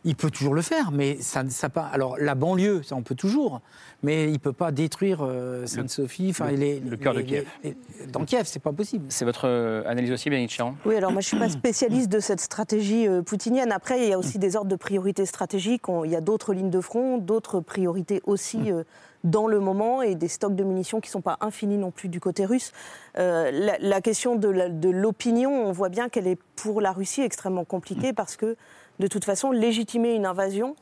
il 0.05 0.15
peut 0.15 0.29
toujours 0.29 0.53
le 0.53 0.61
faire, 0.61 0.91
mais 0.91 1.17
ça, 1.21 1.43
ça 1.49 1.69
pas. 1.69 1.85
Alors 1.93 2.17
la 2.19 2.35
banlieue, 2.35 2.83
ça 2.83 2.95
on 2.95 3.03
peut 3.03 3.15
toujours, 3.15 3.61
mais 4.03 4.29
il 4.31 4.39
peut 4.39 4.51
pas 4.53 4.71
détruire 4.71 5.19
euh, 5.21 5.65
Sainte-Sophie. 5.65 6.27
Enfin, 6.31 6.51
le- 6.51 6.57
les- 6.57 6.79
le 6.79 6.97
cœur 6.97 7.13
de 7.13 7.21
Kiev. 7.21 7.45
les- 7.63 7.75
dans 8.11 8.25
Kiev, 8.25 8.43
c'est 8.45 8.59
pas 8.61 8.73
possible. 8.73 9.05
C'est 9.09 9.23
votre 9.25 9.47
euh, 9.47 9.83
analyse 9.87 10.11
aussi, 10.11 10.29
Chiron? 10.47 10.75
Oui, 10.85 10.95
alors 10.95 11.11
moi 11.11 11.21
je 11.21 11.27
ne 11.27 11.29
suis 11.29 11.39
pas 11.39 11.49
spécialiste 11.49 12.09
de 12.09 12.19
cette 12.19 12.41
stratégie 12.41 13.07
euh, 13.07 13.21
poutinienne. 13.21 13.71
Après, 13.71 14.03
il 14.03 14.09
y 14.09 14.13
a 14.13 14.19
aussi 14.19 14.39
des 14.39 14.55
ordres 14.57 14.69
de 14.69 14.75
priorité 14.75 15.25
stratégiques. 15.25 15.87
On- 15.87 16.03
il 16.03 16.11
y 16.11 16.15
a 16.15 16.21
d'autres 16.21 16.53
lignes 16.53 16.69
de 16.69 16.81
front, 16.81 17.17
d'autres 17.17 17.61
priorités 17.61 18.21
aussi 18.25 18.71
euh, 18.71 18.83
dans 19.23 19.47
le 19.47 19.59
moment 19.59 20.01
et 20.01 20.15
des 20.15 20.27
stocks 20.27 20.55
de 20.55 20.63
munitions 20.63 20.99
qui 20.99 21.09
ne 21.09 21.13
sont 21.13 21.21
pas 21.21 21.37
infinis 21.41 21.77
non 21.77 21.91
plus 21.91 22.09
du 22.09 22.19
côté 22.19 22.45
russe. 22.45 22.71
Euh, 23.17 23.51
la, 23.51 23.77
la 23.79 24.01
question 24.01 24.35
de 24.35 24.89
l'opinion, 24.89 25.51
on 25.51 25.71
voit 25.71 25.89
bien 25.89 26.09
qu'elle 26.09 26.27
est 26.27 26.39
pour 26.55 26.81
la 26.81 26.91
Russie 26.91 27.21
extrêmement 27.21 27.65
compliquée 27.65 28.13
parce 28.13 28.35
que 28.35 28.57
de 28.99 29.07
toute 29.07 29.25
façon, 29.25 29.51
légitimer 29.51 30.13
une 30.13 30.25
invasion, 30.25 30.75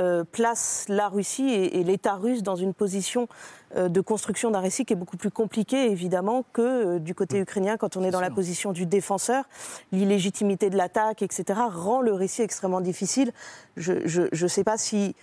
euh, 0.00 0.22
place 0.22 0.84
la 0.88 1.08
Russie 1.08 1.48
et, 1.48 1.80
et 1.80 1.82
l'État 1.82 2.14
russe 2.14 2.42
dans 2.42 2.56
une 2.56 2.72
position 2.72 3.26
euh, 3.74 3.88
de 3.88 4.00
construction 4.00 4.50
d'un 4.50 4.60
récit 4.60 4.84
qui 4.84 4.92
est 4.92 4.96
beaucoup 4.96 5.16
plus 5.16 5.30
compliqué, 5.30 5.90
évidemment, 5.90 6.44
que 6.52 6.62
euh, 6.62 6.98
du 6.98 7.14
côté 7.14 7.38
ukrainien 7.38 7.76
quand 7.76 7.96
on 7.96 8.04
est 8.04 8.10
dans 8.10 8.20
la 8.20 8.30
position 8.30 8.72
du 8.72 8.86
défenseur. 8.86 9.44
L'illégitimité 9.90 10.70
de 10.70 10.76
l'attaque, 10.76 11.22
etc., 11.22 11.60
rend 11.68 12.00
le 12.00 12.12
récit 12.12 12.42
extrêmement 12.42 12.80
difficile. 12.80 13.32
Je 13.76 14.28
ne 14.30 14.48
sais 14.48 14.62
pas 14.62 14.76
si 14.76 15.16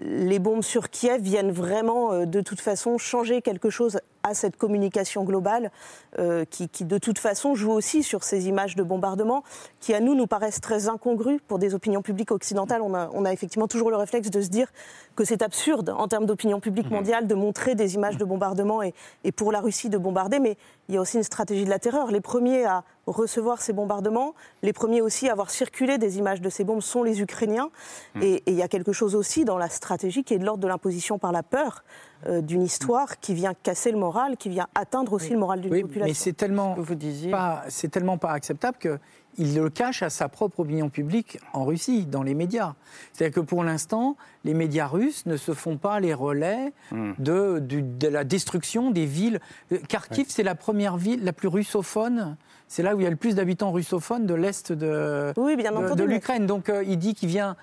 les 0.00 0.38
bombes 0.38 0.62
sur 0.62 0.90
Kiev 0.90 1.22
viennent 1.22 1.52
vraiment, 1.52 2.12
euh, 2.12 2.26
de 2.26 2.40
toute 2.40 2.60
façon, 2.60 2.98
changer 2.98 3.42
quelque 3.42 3.70
chose 3.70 4.00
à 4.22 4.34
cette 4.34 4.56
communication 4.56 5.24
globale 5.24 5.70
euh, 6.18 6.44
qui, 6.44 6.68
qui, 6.68 6.84
de 6.84 6.98
toute 6.98 7.18
façon, 7.18 7.54
joue 7.54 7.70
aussi 7.70 8.02
sur 8.02 8.22
ces 8.24 8.48
images 8.48 8.76
de 8.76 8.82
bombardement 8.82 9.42
qui, 9.80 9.94
à 9.94 10.00
nous, 10.00 10.14
nous 10.14 10.26
paraissent 10.26 10.60
très 10.60 10.88
incongrues 10.88 11.40
pour 11.48 11.58
des 11.58 11.74
opinions 11.74 12.02
publiques 12.02 12.30
occidentales. 12.30 12.82
On 12.82 12.94
a, 12.94 13.10
on 13.12 13.24
a 13.24 13.32
effectivement 13.32 13.68
toujours 13.68 13.90
le 13.90 13.96
réflexe 13.96 14.30
de 14.30 14.40
se 14.40 14.48
dire 14.48 14.68
que 15.16 15.24
c'est 15.24 15.42
absurde, 15.42 15.94
en 15.96 16.08
termes 16.08 16.26
d'opinion 16.26 16.60
publique 16.60 16.90
mondiale, 16.90 17.26
de 17.26 17.34
montrer 17.34 17.74
des 17.74 17.94
images 17.94 18.16
de 18.16 18.24
bombardement 18.24 18.82
et, 18.82 18.94
et 19.24 19.32
pour 19.32 19.52
la 19.52 19.60
Russie 19.60 19.88
de 19.88 19.98
bombarder. 19.98 20.38
Mais 20.38 20.56
il 20.88 20.94
y 20.94 20.98
a 20.98 21.00
aussi 21.00 21.16
une 21.16 21.22
stratégie 21.22 21.64
de 21.64 21.70
la 21.70 21.78
terreur. 21.78 22.10
Les 22.10 22.20
premiers 22.20 22.64
à 22.64 22.84
recevoir 23.06 23.60
ces 23.60 23.72
bombardements, 23.72 24.34
les 24.62 24.72
premiers 24.72 25.00
aussi 25.00 25.28
à 25.28 25.32
avoir 25.32 25.50
circulé 25.50 25.98
des 25.98 26.18
images 26.18 26.40
de 26.40 26.48
ces 26.48 26.64
bombes 26.64 26.80
sont 26.80 27.02
les 27.02 27.20
Ukrainiens. 27.20 27.70
Et, 28.20 28.34
et 28.34 28.42
il 28.46 28.54
y 28.54 28.62
a 28.62 28.68
quelque 28.68 28.92
chose 28.92 29.14
aussi 29.14 29.44
dans 29.44 29.58
la 29.58 29.68
stratégie 29.68 30.24
qui 30.24 30.34
est 30.34 30.38
de 30.38 30.44
l'ordre 30.44 30.62
de 30.62 30.68
l'imposition 30.68 31.18
par 31.18 31.32
la 31.32 31.42
peur. 31.42 31.84
Euh, 32.26 32.40
d'une 32.40 32.62
histoire 32.62 33.18
qui 33.20 33.34
vient 33.34 33.54
casser 33.54 33.90
le 33.92 33.98
moral, 33.98 34.36
qui 34.36 34.48
vient 34.48 34.66
atteindre 34.74 35.12
aussi 35.12 35.30
le 35.30 35.38
moral 35.38 35.60
d'une 35.60 35.72
Oui, 35.72 35.82
population. 35.82 36.06
mais 36.08 36.14
c'est 36.14 36.32
tellement, 36.34 36.74
que 36.74 36.80
vous 36.80 36.94
disiez. 36.94 37.30
pas, 37.30 37.64
c'est 37.68 37.88
tellement 37.90 38.18
pas 38.18 38.30
acceptable 38.32 38.76
qu'il 38.78 39.54
le 39.54 39.70
cache 39.70 40.02
à 40.02 40.10
sa 40.10 40.28
propre 40.28 40.60
opinion 40.60 40.88
publique 40.90 41.38
en 41.52 41.64
Russie, 41.64 42.04
dans 42.06 42.22
les 42.22 42.34
médias. 42.34 42.74
C'est-à-dire 43.12 43.34
que 43.34 43.40
pour 43.40 43.64
l'instant, 43.64 44.16
les 44.44 44.54
médias 44.54 44.86
russes 44.86 45.24
ne 45.26 45.36
se 45.36 45.54
font 45.54 45.76
pas 45.78 45.98
les 46.00 46.12
relais 46.14 46.72
Hmm. 46.90 47.12
de, 47.18 47.62
la 48.08 48.24
destruction 48.24 48.90
des 48.90 49.06
villes. 49.06 49.40
Kharkiv, 49.88 50.26
c'est 50.28 50.42
la 50.42 50.54
première 50.54 50.96
ville 50.96 51.24
la 51.24 51.32
plus 51.32 51.48
russophone. 51.48 52.36
C'est 52.68 52.82
là 52.82 52.94
où 52.94 53.00
il 53.00 53.04
y 53.04 53.06
a 53.06 53.10
le 53.10 53.16
plus 53.16 53.34
d'habitants 53.34 53.72
russophones 53.72 54.26
de 54.26 54.34
l'Est 54.34 54.72
de, 54.72 55.32
Oui, 55.36 55.56
bien 55.56 55.72
de- 55.72 55.76
entendu, 55.76 56.02
de 56.02 56.06
mais- 56.06 56.14
l'Ukraine. 56.14 56.46
Donc 56.46 56.68
euh, 56.68 56.84
il 56.86 56.98
dit 56.98 57.14
qu'il 57.14 57.28
vient, 57.28 57.56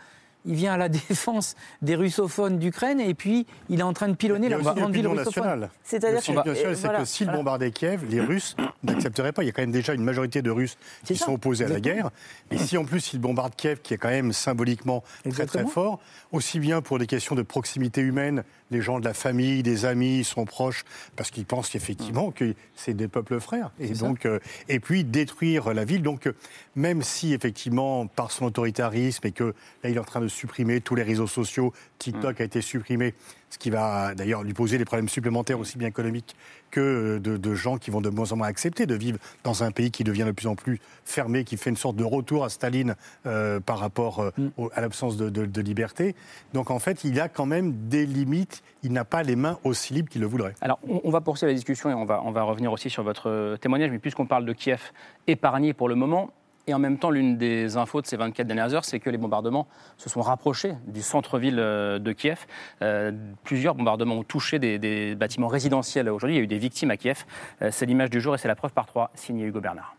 il 0.48 0.56
vient 0.56 0.74
à 0.74 0.78
la 0.78 0.90
défense 1.10 1.56
des 1.82 1.96
russophones 1.96 2.58
d'Ukraine 2.58 3.00
et 3.00 3.14
puis 3.14 3.46
il 3.70 3.80
est 3.80 3.84
en 3.84 3.94
train 3.94 4.08
de 4.08 4.16
pilonner 4.16 4.50
la 4.50 4.58
aussi 4.58 4.66
grande 4.74 4.94
ville 4.94 5.08
russophone. 5.08 5.26
nationale. 5.44 5.70
C'est-à-dire 5.84 6.20
que- 6.22 6.50
et 6.52 6.76
c'est 6.76 6.82
voilà, 6.82 7.00
que 7.00 7.06
s'ils 7.06 7.26
voilà. 7.28 7.38
bombardaient 7.38 7.72
Kiev, 7.72 8.06
les 8.10 8.22
Russes 8.22 8.56
n'accepteraient 8.84 9.32
pas. 9.32 9.44
Il 9.44 9.48
y 9.48 9.50
a 9.50 9.52
quand 9.52 9.62
même 9.62 9.72
déjà 9.72 9.94
une 9.94 10.04
majorité 10.04 10.42
de 10.42 10.50
Russes 10.50 10.78
qui 11.06 11.16
ça, 11.16 11.26
sont 11.26 11.34
opposés 11.34 11.66
à 11.66 11.70
la 11.70 11.80
guerre. 11.80 12.10
Et 12.52 12.58
si 12.58 12.78
en 12.78 12.86
plus 12.86 13.14
ils 13.14 13.20
bombardent 13.20 13.56
Kiev, 13.56 13.80
qui 13.82 13.94
est 13.94 13.98
quand 13.98 14.10
même 14.10 14.34
symboliquement 14.34 15.04
très 15.30 15.46
très 15.46 15.66
fort, 15.66 16.00
aussi 16.32 16.60
bien 16.60 16.82
pour 16.82 17.00
des 17.00 17.08
questions 17.08 17.36
de 17.36 17.42
proximité 17.42 18.02
humaine, 18.02 18.44
les 18.72 18.82
gens 18.82 19.00
de 19.00 19.06
la 19.06 19.14
famille, 19.14 19.64
des 19.64 19.86
amis 19.86 20.24
sont 20.24 20.46
proches, 20.46 20.84
parce 21.16 21.32
qu'ils 21.32 21.46
pensent 21.46 21.70
qu'effectivement 21.70 22.32
que 22.32 22.54
c'est 22.76 22.94
des 22.94 23.08
peuples 23.08 23.40
frères. 23.40 23.72
Et 23.80 23.90
donc, 23.90 24.26
euh, 24.26 24.40
et 24.68 24.80
puis 24.80 25.04
détruire 25.04 25.74
la 25.74 25.86
ville. 25.86 26.02
Donc, 26.02 26.28
euh, 26.28 26.34
même 26.76 27.02
si 27.02 27.34
effectivement 27.34 28.08
par 28.08 28.32
son 28.32 28.46
autoritarisme 28.46 29.26
et 29.26 29.32
que 29.32 29.54
là 29.84 29.90
il 29.90 29.96
est 29.96 30.00
en 30.00 30.04
train 30.04 30.22
de 30.22 30.28
supprimer 30.28 30.82
tous 30.82 30.96
les 30.96 31.04
réseaux 31.04 31.28
sociaux, 31.28 31.74
TikTok 32.00 32.42
a 32.42 32.44
été 32.44 32.62
supprimé, 32.62 33.14
ce 33.50 33.58
qui 33.58 33.70
va 33.70 34.14
d'ailleurs 34.14 34.44
lui 34.44 34.54
poser 34.54 34.78
des 34.78 34.86
problèmes 34.86 35.08
supplémentaires 35.10 35.60
aussi 35.60 35.78
bien 35.78 35.88
économiques 35.88 36.36
que 36.70 36.80
euh, 36.82 37.20
de, 37.20 37.38
de 37.38 37.54
gens 37.56 37.78
qui 37.78 37.92
vont 37.92 38.02
de 38.02 38.10
moins 38.10 38.32
en 38.34 38.36
moins 38.36 38.48
accepter 38.48 38.86
de 38.86 38.96
vivre 38.96 39.20
dans 39.44 39.64
un 39.64 39.72
pays 39.72 39.90
qui 39.90 40.04
devient 40.04 40.26
de 40.26 40.32
plus 40.32 40.48
en 40.48 40.56
plus 40.56 40.80
fermé, 41.06 41.46
qui 41.46 41.56
fait 41.56 41.70
une 41.70 41.78
sorte 41.78 41.96
de 41.96 42.04
retour 42.04 42.44
à 42.44 42.50
Staline 42.50 42.96
euh, 43.26 43.60
par 43.62 43.80
rapport 43.80 44.20
euh, 44.20 44.32
au- 44.58 44.70
à 44.76 44.82
l'absence 44.82 45.16
de, 45.16 45.30
de- 45.30 45.46
de 45.46 45.62
liberté. 45.62 46.14
Donc 46.54 46.72
en 46.72 46.80
fait, 46.80 47.04
il 47.06 47.20
a 47.22 47.30
quand 47.30 47.46
même 47.46 47.88
des 47.88 48.06
limites. 48.06 48.64
Il 48.84 48.92
n'a 48.92 49.06
pas 49.06 49.24
les 49.24 49.36
mains 49.36 49.58
aussi 49.64 49.94
libres 49.94 50.10
qu'il 50.10 50.22
le 50.22 50.28
voudrait. 50.28 50.54
Alors, 50.62 50.80
on, 50.88 51.02
on 51.06 51.10
va 51.10 51.22
poursuivre 51.22 51.50
la 51.50 51.56
discussion 51.56 51.90
et 51.90 51.94
on 51.94 52.06
va, 52.06 52.22
on 52.26 52.32
va 52.32 52.44
revenir 52.44 52.72
aussi 52.74 52.90
sur 52.90 53.04
votre 53.04 53.56
témoignage, 53.62 53.92
mais 53.92 54.00
puisqu'on 54.00 54.26
parle 54.28 54.46
de 54.46 54.54
Kiev 54.54 54.82
épargné 55.26 55.74
pour 55.74 55.88
le 55.90 55.96
moment, 55.96 56.32
et 56.68 56.74
en 56.74 56.80
même 56.80 56.98
temps, 56.98 57.10
l'une 57.10 57.38
des 57.38 57.78
infos 57.78 58.02
de 58.02 58.08
ces 58.08 58.18
24 58.18 58.46
dernières 58.46 58.74
heures, 58.74 58.84
c'est 58.84 59.00
que 59.00 59.10
les 59.10 59.18
bombardements 59.18 59.68
se 59.98 60.10
sont 60.10 60.22
rapprochés 60.22 60.74
du 60.86 61.02
centre-ville 61.02 61.60
euh, 61.60 61.98
de 61.98 62.12
Kiev. 62.12 62.46
Euh, 62.82 63.14
plusieurs 63.44 63.74
bombardements 63.74 64.16
ont 64.16 64.24
touché 64.24 64.60
des, 64.60 65.16
bâtiments 65.16 65.48
résidentiels 65.48 66.10
aujourd'hui. 66.10 66.36
Il 66.36 66.40
y 66.40 66.42
a 66.42 66.44
eu 66.44 66.48
des 66.48 66.58
victimes 66.58 66.92
à 66.92 66.98
Kiev. 66.98 67.26
Euh, 67.62 67.70
c'est 67.72 67.86
l'image 67.86 68.10
du 68.10 68.20
jour 68.20 68.36
et 68.36 68.38
c'est 68.38 68.50
la 68.50 68.56
preuve 68.56 68.74
par 68.74 68.86
trois, 68.86 69.12
signé 69.16 69.46
Hugo 69.46 69.62
Bernard. 69.62 69.96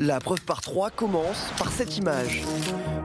La 0.00 0.20
preuve 0.20 0.42
par 0.44 0.62
trois 0.62 0.90
commence 0.90 1.52
par 1.58 1.70
cette 1.70 1.98
image. 1.98 2.42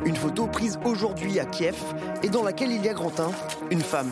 Une 0.06 0.16
photo 0.16 0.48
prise 0.48 0.80
aujourd'hui 0.86 1.40
à 1.40 1.46
Kiev 1.46 1.76
et 2.24 2.30
dans 2.30 2.44
laquelle 2.44 2.72
il 2.72 2.84
y 2.84 2.90
a 2.90 2.94
Grantin, 2.94 3.32
une 3.72 3.82
femme. 3.82 4.12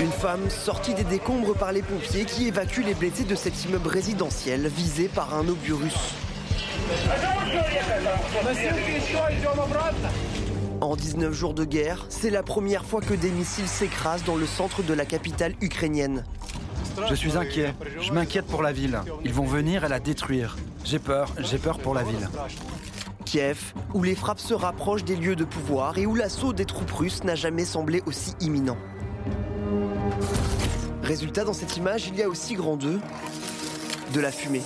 Une 0.00 0.12
femme 0.12 0.48
sortie 0.48 0.94
des 0.94 1.02
décombres 1.02 1.54
par 1.54 1.72
les 1.72 1.82
pompiers 1.82 2.24
qui 2.24 2.46
évacuent 2.46 2.84
les 2.84 2.94
blessés 2.94 3.24
de 3.24 3.34
cet 3.34 3.64
immeuble 3.64 3.88
résidentiel 3.88 4.68
visé 4.68 5.08
par 5.08 5.34
un 5.34 5.48
obus 5.48 5.72
russe. 5.72 6.14
En 10.80 10.94
19 10.94 11.32
jours 11.32 11.52
de 11.52 11.64
guerre, 11.64 12.06
c'est 12.10 12.30
la 12.30 12.44
première 12.44 12.84
fois 12.84 13.00
que 13.00 13.14
des 13.14 13.30
missiles 13.30 13.66
s'écrasent 13.66 14.22
dans 14.22 14.36
le 14.36 14.46
centre 14.46 14.84
de 14.84 14.94
la 14.94 15.04
capitale 15.04 15.54
ukrainienne. 15.60 16.24
Je 17.08 17.14
suis 17.16 17.36
inquiet. 17.36 17.74
Je 18.00 18.12
m'inquiète 18.12 18.46
pour 18.46 18.62
la 18.62 18.72
ville. 18.72 19.00
Ils 19.24 19.32
vont 19.32 19.46
venir 19.46 19.84
et 19.84 19.88
la 19.88 19.98
détruire. 19.98 20.56
J'ai 20.84 21.00
peur. 21.00 21.32
J'ai 21.40 21.58
peur 21.58 21.78
pour 21.78 21.94
la 21.94 22.04
ville. 22.04 22.28
Kiev, 23.24 23.74
où 23.94 24.04
les 24.04 24.14
frappes 24.14 24.38
se 24.38 24.54
rapprochent 24.54 25.04
des 25.04 25.16
lieux 25.16 25.36
de 25.36 25.44
pouvoir 25.44 25.98
et 25.98 26.06
où 26.06 26.14
l'assaut 26.14 26.52
des 26.52 26.64
troupes 26.66 26.92
russes 26.92 27.24
n'a 27.24 27.34
jamais 27.34 27.64
semblé 27.64 28.00
aussi 28.06 28.34
imminent. 28.40 28.76
Résultat, 31.02 31.44
dans 31.44 31.52
cette 31.52 31.76
image, 31.76 32.08
il 32.08 32.16
y 32.16 32.22
a 32.22 32.28
aussi 32.28 32.54
grand 32.54 32.76
2, 32.76 33.00
de 34.12 34.20
la 34.20 34.30
fumée. 34.30 34.62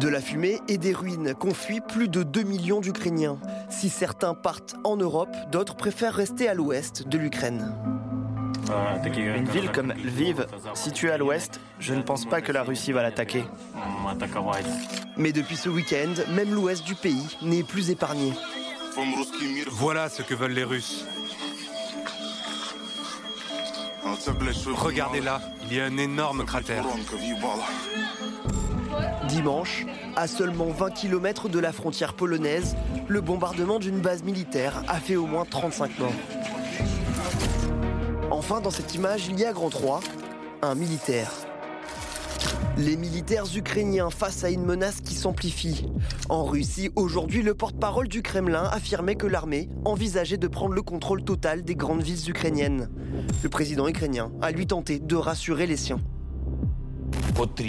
De 0.00 0.08
la 0.08 0.20
fumée 0.20 0.60
et 0.68 0.78
des 0.78 0.92
ruines 0.92 1.34
qu'ont 1.34 1.54
fui 1.54 1.80
plus 1.80 2.08
de 2.08 2.22
2 2.22 2.42
millions 2.42 2.80
d'Ukrainiens. 2.80 3.38
Si 3.70 3.88
certains 3.88 4.34
partent 4.34 4.74
en 4.84 4.96
Europe, 4.96 5.34
d'autres 5.50 5.76
préfèrent 5.76 6.14
rester 6.14 6.48
à 6.48 6.54
l'ouest 6.54 7.08
de 7.08 7.18
l'Ukraine. 7.18 7.74
Une 9.16 9.48
ville 9.48 9.70
comme 9.70 9.92
Lviv, 9.92 10.46
située 10.74 11.10
à 11.10 11.18
l'ouest, 11.18 11.60
je 11.78 11.94
ne 11.94 12.02
pense 12.02 12.24
pas 12.24 12.40
que 12.40 12.52
la 12.52 12.62
Russie 12.62 12.92
va 12.92 13.02
l'attaquer. 13.02 13.44
Mais 15.16 15.32
depuis 15.32 15.56
ce 15.56 15.68
week-end, 15.68 16.14
même 16.34 16.52
l'ouest 16.52 16.84
du 16.84 16.94
pays 16.94 17.36
n'est 17.42 17.64
plus 17.64 17.90
épargné. 17.90 18.32
Voilà 19.70 20.08
ce 20.08 20.22
que 20.22 20.34
veulent 20.34 20.52
les 20.52 20.64
Russes. 20.64 21.06
Regardez 24.74 25.20
là, 25.20 25.40
il 25.64 25.76
y 25.76 25.80
a 25.80 25.84
un 25.84 25.96
énorme 25.96 26.44
cratère. 26.44 26.84
Dimanche, 29.28 29.86
à 30.16 30.26
seulement 30.26 30.68
20 30.68 30.90
km 30.90 31.48
de 31.48 31.58
la 31.58 31.72
frontière 31.72 32.14
polonaise, 32.14 32.76
le 33.08 33.20
bombardement 33.20 33.78
d'une 33.78 34.00
base 34.00 34.22
militaire 34.22 34.82
a 34.88 35.00
fait 35.00 35.16
au 35.16 35.26
moins 35.26 35.44
35 35.44 35.98
morts. 35.98 36.12
Enfin, 38.30 38.60
dans 38.60 38.70
cette 38.70 38.94
image, 38.94 39.26
il 39.28 39.38
y 39.38 39.44
a 39.44 39.52
grand 39.52 39.70
3, 39.70 40.00
un 40.62 40.74
militaire. 40.74 41.30
Les 42.78 42.96
militaires 42.96 43.44
ukrainiens 43.54 44.08
face 44.08 44.44
à 44.44 44.50
une 44.50 44.64
menace 44.64 45.02
qui 45.02 45.14
s'amplifie. 45.14 45.86
En 46.30 46.44
Russie, 46.44 46.90
aujourd'hui, 46.96 47.42
le 47.42 47.52
porte-parole 47.52 48.08
du 48.08 48.22
Kremlin 48.22 48.64
affirmait 48.64 49.14
que 49.14 49.26
l'armée 49.26 49.68
envisageait 49.84 50.38
de 50.38 50.48
prendre 50.48 50.72
le 50.74 50.80
contrôle 50.80 51.22
total 51.22 51.62
des 51.62 51.74
grandes 51.74 52.02
villes 52.02 52.30
ukrainiennes. 52.30 52.88
Le 53.42 53.48
président 53.50 53.86
ukrainien 53.86 54.32
a 54.40 54.50
lui 54.50 54.66
tenté 54.66 54.98
de 55.00 55.16
rassurer 55.16 55.66
les 55.66 55.76
siens. 55.76 56.00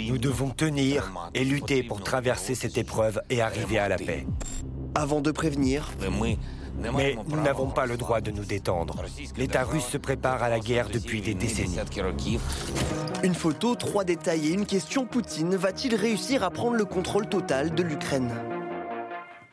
Nous 0.08 0.18
devons 0.18 0.50
tenir 0.50 1.12
et 1.34 1.44
lutter 1.44 1.82
pour 1.82 2.02
traverser 2.02 2.54
cette 2.54 2.78
épreuve 2.78 3.20
et 3.28 3.42
arriver 3.42 3.78
à 3.78 3.88
la 3.88 3.96
paix. 3.96 4.26
Avant 4.94 5.20
de 5.20 5.32
prévenir, 5.32 5.90
Mais 6.78 7.16
nous 7.28 7.40
n'avons 7.40 7.68
pas 7.68 7.86
le 7.86 7.96
droit 7.96 8.20
de 8.20 8.30
nous 8.30 8.44
détendre. 8.44 9.02
L'État 9.36 9.64
russe 9.64 9.86
se 9.86 9.98
prépare 9.98 10.42
à 10.42 10.48
la 10.48 10.60
guerre 10.60 10.88
depuis 10.88 11.20
des 11.20 11.34
décennies. 11.34 11.78
Une 13.22 13.34
photo, 13.34 13.74
trois 13.74 14.04
détails 14.04 14.48
et 14.48 14.52
une 14.52 14.66
question 14.66 15.06
Poutine 15.06 15.56
va-t-il 15.56 15.94
réussir 15.94 16.42
à 16.42 16.50
prendre 16.50 16.76
le 16.76 16.84
contrôle 16.84 17.26
total 17.26 17.74
de 17.74 17.82
l'Ukraine? 17.82 18.30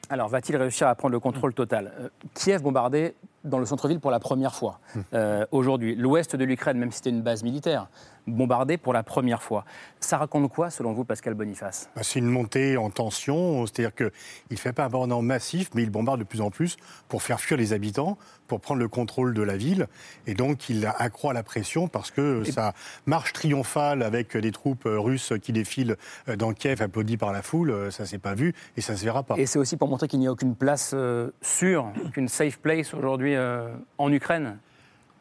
Alors, 0.09 0.27
va-t-il 0.27 0.57
réussir 0.57 0.87
à 0.87 0.95
prendre 0.95 1.13
le 1.13 1.21
contrôle 1.21 1.53
total? 1.53 1.93
Euh, 1.97 2.09
Kiev 2.33 2.61
bombardé 2.61 3.15
dans 3.45 3.59
le 3.59 3.65
centre-ville 3.65 4.01
pour 4.01 4.11
la 4.11 4.19
première 4.19 4.53
fois 4.53 4.79
euh, 5.13 5.45
aujourd'hui. 5.51 5.95
L'ouest 5.95 6.35
de 6.35 6.43
l'Ukraine, 6.43 6.77
même 6.77 6.91
si 6.91 6.97
c'était 6.97 7.11
une 7.11 7.21
base 7.21 7.43
militaire, 7.43 7.87
bombardé 8.27 8.77
pour 8.77 8.93
la 8.93 9.03
première 9.03 9.41
fois. 9.41 9.65
Ça 9.99 10.17
raconte 10.17 10.51
quoi, 10.51 10.69
selon 10.69 10.93
vous, 10.93 11.03
Pascal 11.03 11.33
Boniface? 11.33 11.89
Bah, 11.95 12.01
C'est 12.03 12.19
une 12.19 12.27
montée 12.27 12.77
en 12.77 12.89
tension, 12.89 13.65
c'est-à-dire 13.65 13.95
qu'il 13.95 14.11
ne 14.51 14.55
fait 14.57 14.73
pas 14.73 14.85
un 14.85 14.89
bombardement 14.89 15.21
massif, 15.21 15.69
mais 15.73 15.83
il 15.83 15.89
bombarde 15.89 16.19
de 16.19 16.25
plus 16.25 16.41
en 16.41 16.51
plus 16.51 16.77
pour 17.07 17.23
faire 17.23 17.39
fuir 17.39 17.57
les 17.57 17.73
habitants, 17.73 18.17
pour 18.47 18.61
prendre 18.61 18.79
le 18.79 18.87
contrôle 18.87 19.33
de 19.33 19.41
la 19.41 19.57
ville. 19.57 19.87
Et 20.27 20.33
donc 20.33 20.69
il 20.69 20.85
accroît 20.85 21.33
la 21.33 21.43
pression 21.43 21.87
parce 21.87 22.11
que 22.11 22.43
sa 22.43 22.73
marche 23.05 23.33
triomphale 23.33 24.03
avec 24.03 24.35
des 24.35 24.51
troupes 24.51 24.83
russes 24.85 25.33
qui 25.41 25.53
défilent 25.53 25.95
dans 26.37 26.53
Kiev, 26.53 26.81
applaudies 26.81 27.17
par 27.17 27.31
la 27.31 27.41
foule, 27.41 27.91
ça 27.91 28.05
s'est 28.05 28.17
pas 28.17 28.33
vu 28.33 28.53
et 28.77 28.81
ça 28.81 28.95
se 28.95 29.03
verra 29.03 29.23
pas. 29.23 29.35
Et 29.37 29.45
c'est 29.45 29.59
aussi 29.59 29.77
pour 29.77 29.87
montrer 29.87 30.07
qu'il 30.07 30.19
n'y 30.19 30.27
a 30.27 30.31
aucune 30.31 30.55
place 30.55 30.91
euh, 30.93 31.31
sûre, 31.41 31.91
aucune 32.05 32.27
safe 32.27 32.59
place 32.59 32.93
aujourd'hui 32.93 33.35
euh, 33.35 33.73
en 33.97 34.11
Ukraine. 34.11 34.57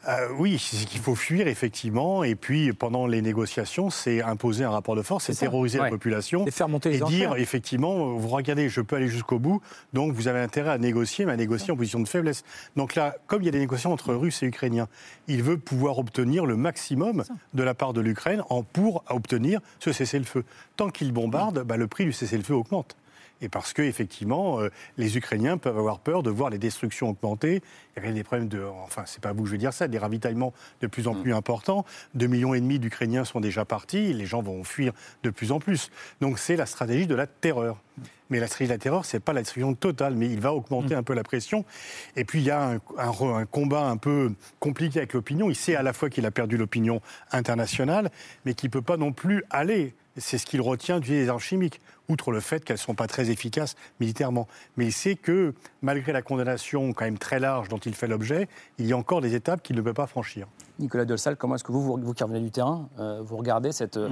Euh, 0.08 0.28
oui, 0.38 0.58
c'est 0.58 0.86
qu'il 0.86 1.00
faut 1.00 1.14
fuir 1.14 1.46
effectivement, 1.46 2.24
et 2.24 2.34
puis 2.34 2.72
pendant 2.72 3.06
les 3.06 3.20
négociations, 3.20 3.90
c'est 3.90 4.22
imposer 4.22 4.64
un 4.64 4.70
rapport 4.70 4.96
de 4.96 5.02
force, 5.02 5.24
c'est 5.26 5.34
terroriser 5.34 5.78
Ouais. 5.78 5.84
la 5.84 5.90
population 5.90 6.42
C'est 6.46 6.52
faire 6.54 6.70
monter 6.70 6.88
les 6.88 7.02
et 7.02 7.04
dire 7.04 7.34
effectivement, 7.36 8.14
vous 8.14 8.28
regardez, 8.28 8.70
je 8.70 8.80
peux 8.80 8.96
aller 8.96 9.08
jusqu'au 9.08 9.38
bout, 9.38 9.60
donc 9.92 10.14
vous 10.14 10.26
avez 10.26 10.40
intérêt 10.40 10.70
à 10.70 10.78
négocier, 10.78 11.26
mais 11.26 11.32
à 11.32 11.36
négocier 11.36 11.70
en 11.72 11.76
position 11.76 12.00
de 12.00 12.08
faiblesse. 12.08 12.44
Donc 12.76 12.94
là, 12.94 13.14
comme 13.26 13.42
il 13.42 13.44
y 13.44 13.48
a 13.48 13.52
des 13.52 13.58
négociations 13.58 13.92
entre 13.92 14.14
Russes 14.14 14.42
et 14.42 14.46
Ukrainiens, 14.46 14.88
il 15.28 15.42
veut 15.42 15.58
pouvoir 15.58 15.98
obtenir 15.98 16.46
le 16.46 16.56
maximum 16.56 17.22
de 17.52 17.62
la 17.62 17.74
part 17.74 17.92
de 17.92 18.00
l'Ukraine 18.00 18.42
en 18.48 18.62
pour 18.62 19.04
obtenir 19.10 19.60
ce 19.80 19.92
cessez-le-feu. 19.92 20.44
Tant 20.76 20.88
qu'il 20.88 21.12
bombarde, 21.12 21.62
bah, 21.64 21.76
le 21.76 21.86
prix 21.88 22.06
du 22.06 22.12
cessez-le-feu 22.12 22.54
augmente. 22.54 22.96
Et 23.42 23.48
parce 23.48 23.72
que 23.72 23.82
effectivement, 23.82 24.60
euh, 24.60 24.68
les 24.98 25.16
Ukrainiens 25.16 25.56
peuvent 25.56 25.78
avoir 25.78 25.98
peur 26.00 26.22
de 26.22 26.30
voir 26.30 26.50
les 26.50 26.58
destructions 26.58 27.08
augmenter. 27.10 27.62
Il 27.96 28.04
y 28.04 28.08
a 28.08 28.12
des 28.12 28.22
problèmes 28.22 28.48
de, 28.48 28.62
enfin, 28.84 29.02
c'est 29.06 29.20
pas 29.22 29.32
vous 29.32 29.42
que 29.42 29.48
je 29.48 29.52
veux 29.52 29.58
dire 29.58 29.72
ça, 29.72 29.88
des 29.88 29.98
ravitaillements 29.98 30.52
de 30.80 30.86
plus 30.86 31.08
en 31.08 31.14
plus 31.14 31.32
importants. 31.34 31.84
Deux 32.14 32.26
millions 32.26 32.54
et 32.54 32.60
demi 32.60 32.78
d'Ukrainiens 32.78 33.24
sont 33.24 33.40
déjà 33.40 33.64
partis. 33.64 34.12
Les 34.12 34.26
gens 34.26 34.42
vont 34.42 34.62
fuir 34.64 34.92
de 35.22 35.30
plus 35.30 35.52
en 35.52 35.58
plus. 35.58 35.90
Donc 36.20 36.38
c'est 36.38 36.56
la 36.56 36.66
stratégie 36.66 37.06
de 37.06 37.14
la 37.14 37.26
terreur. 37.26 37.82
Mais 38.30 38.38
la 38.38 38.46
stratégie 38.46 38.68
de 38.68 38.74
la 38.74 38.78
terreur, 38.78 39.04
c'est 39.04 39.18
pas 39.20 39.32
la 39.32 39.40
destruction 39.40 39.74
totale, 39.74 40.14
mais 40.14 40.26
il 40.28 40.38
va 40.40 40.52
augmenter 40.54 40.94
un 40.94 41.02
peu 41.02 41.14
la 41.14 41.24
pression. 41.24 41.64
Et 42.16 42.24
puis 42.24 42.38
il 42.40 42.44
y 42.44 42.50
a 42.50 42.62
un, 42.62 42.74
un- 42.98 43.34
un 43.36 43.44
combat 43.46 43.86
un 43.88 43.96
peu 43.96 44.32
compliqué 44.60 44.98
avec 45.00 45.14
l'opinion. 45.14 45.50
Il 45.50 45.56
sait 45.56 45.74
à 45.74 45.82
la 45.82 45.92
fois 45.92 46.08
qu'il 46.10 46.24
a 46.26 46.30
perdu 46.30 46.56
l'opinion 46.56 47.00
internationale, 47.32 48.10
mais 48.44 48.54
qu'il 48.54 48.70
peut 48.70 48.82
pas 48.82 48.96
non 48.96 49.12
plus 49.12 49.42
aller. 49.50 49.94
C'est 50.20 50.38
ce 50.38 50.46
qu'il 50.46 50.60
retient 50.60 51.00
les 51.00 51.28
armes 51.28 51.40
chimiques, 51.40 51.80
outre 52.08 52.30
le 52.30 52.40
fait 52.40 52.64
qu'elles 52.64 52.74
ne 52.74 52.80
sont 52.80 52.94
pas 52.94 53.06
très 53.06 53.30
efficaces 53.30 53.74
militairement. 53.98 54.46
Mais 54.76 54.86
il 54.86 54.92
sait 54.92 55.16
que, 55.16 55.54
malgré 55.82 56.12
la 56.12 56.22
condamnation 56.22 56.92
quand 56.92 57.04
même 57.04 57.18
très 57.18 57.40
large 57.40 57.68
dont 57.68 57.78
il 57.78 57.94
fait 57.94 58.06
l'objet, 58.06 58.48
il 58.78 58.86
y 58.86 58.92
a 58.92 58.96
encore 58.96 59.20
des 59.20 59.34
étapes 59.34 59.62
qu'il 59.62 59.76
ne 59.76 59.80
peut 59.80 59.94
pas 59.94 60.06
franchir. 60.06 60.46
Nicolas 60.78 61.04
Dolsal, 61.04 61.36
comment 61.36 61.54
est-ce 61.56 61.64
que 61.64 61.72
vous, 61.72 61.82
vous, 61.82 61.96
vous 62.00 62.14
qui 62.14 62.22
revenez 62.22 62.40
du 62.40 62.50
terrain, 62.50 62.88
euh, 62.98 63.20
vous 63.22 63.36
regardez 63.36 63.72
cette, 63.72 63.96
euh, 63.96 64.10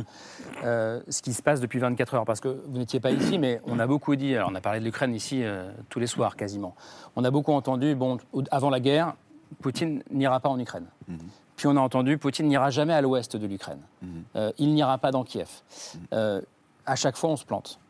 euh, 0.64 1.01
ce 1.09 1.23
qui 1.23 1.33
se 1.33 1.42
passe 1.42 1.61
depuis 1.61 1.79
24 1.79 2.14
heures? 2.14 2.25
Parce 2.25 2.40
que 2.40 2.62
vous 2.66 2.79
n'étiez 2.79 3.01
pas 3.01 3.11
ici, 3.11 3.38
mais 3.38 3.61
on 3.64 3.79
a 3.79 3.87
beaucoup 3.87 4.16
dit, 4.16 4.35
alors 4.35 4.51
on 4.51 4.55
a 4.55 4.61
parlé 4.61 4.81
de 4.81 4.85
l'Ukraine 4.85 5.14
ici 5.14 5.42
euh, 5.42 5.71
tous 5.88 5.99
les 5.99 6.07
soirs 6.07 6.37
quasiment. 6.37 6.75
On 7.16 7.25
a 7.25 7.31
beaucoup 7.31 7.53
entendu, 7.53 7.94
bon, 7.94 8.18
avant 8.51 8.71
la 8.71 8.81
guerre, 8.81 9.14
Poutine 9.62 10.03
n'ira 10.11 10.40
pas 10.40 10.51
en 10.51 10.59
Ukraine. 10.59 10.87
Puis 11.59 11.66
on 11.66 11.77
a 11.77 11.81
entendu, 11.81 12.16
Poutine 12.18 12.47
n'ira 12.47 12.71
jamais 12.71 12.94
à 12.94 13.01
l'ouest 13.03 13.37
de 13.37 13.47
l'Ukraine. 13.47 13.81
Euh, 14.37 14.53
il 14.59 14.73
n'ira 14.75 14.97
pas 14.97 15.11
dans 15.11 15.25
Kiev. 15.25 15.49
Euh, 16.12 16.40
à 16.87 16.94
chaque 16.94 17.16
fois, 17.16 17.31
on 17.31 17.37
se 17.37 17.44
plante. 17.44 17.81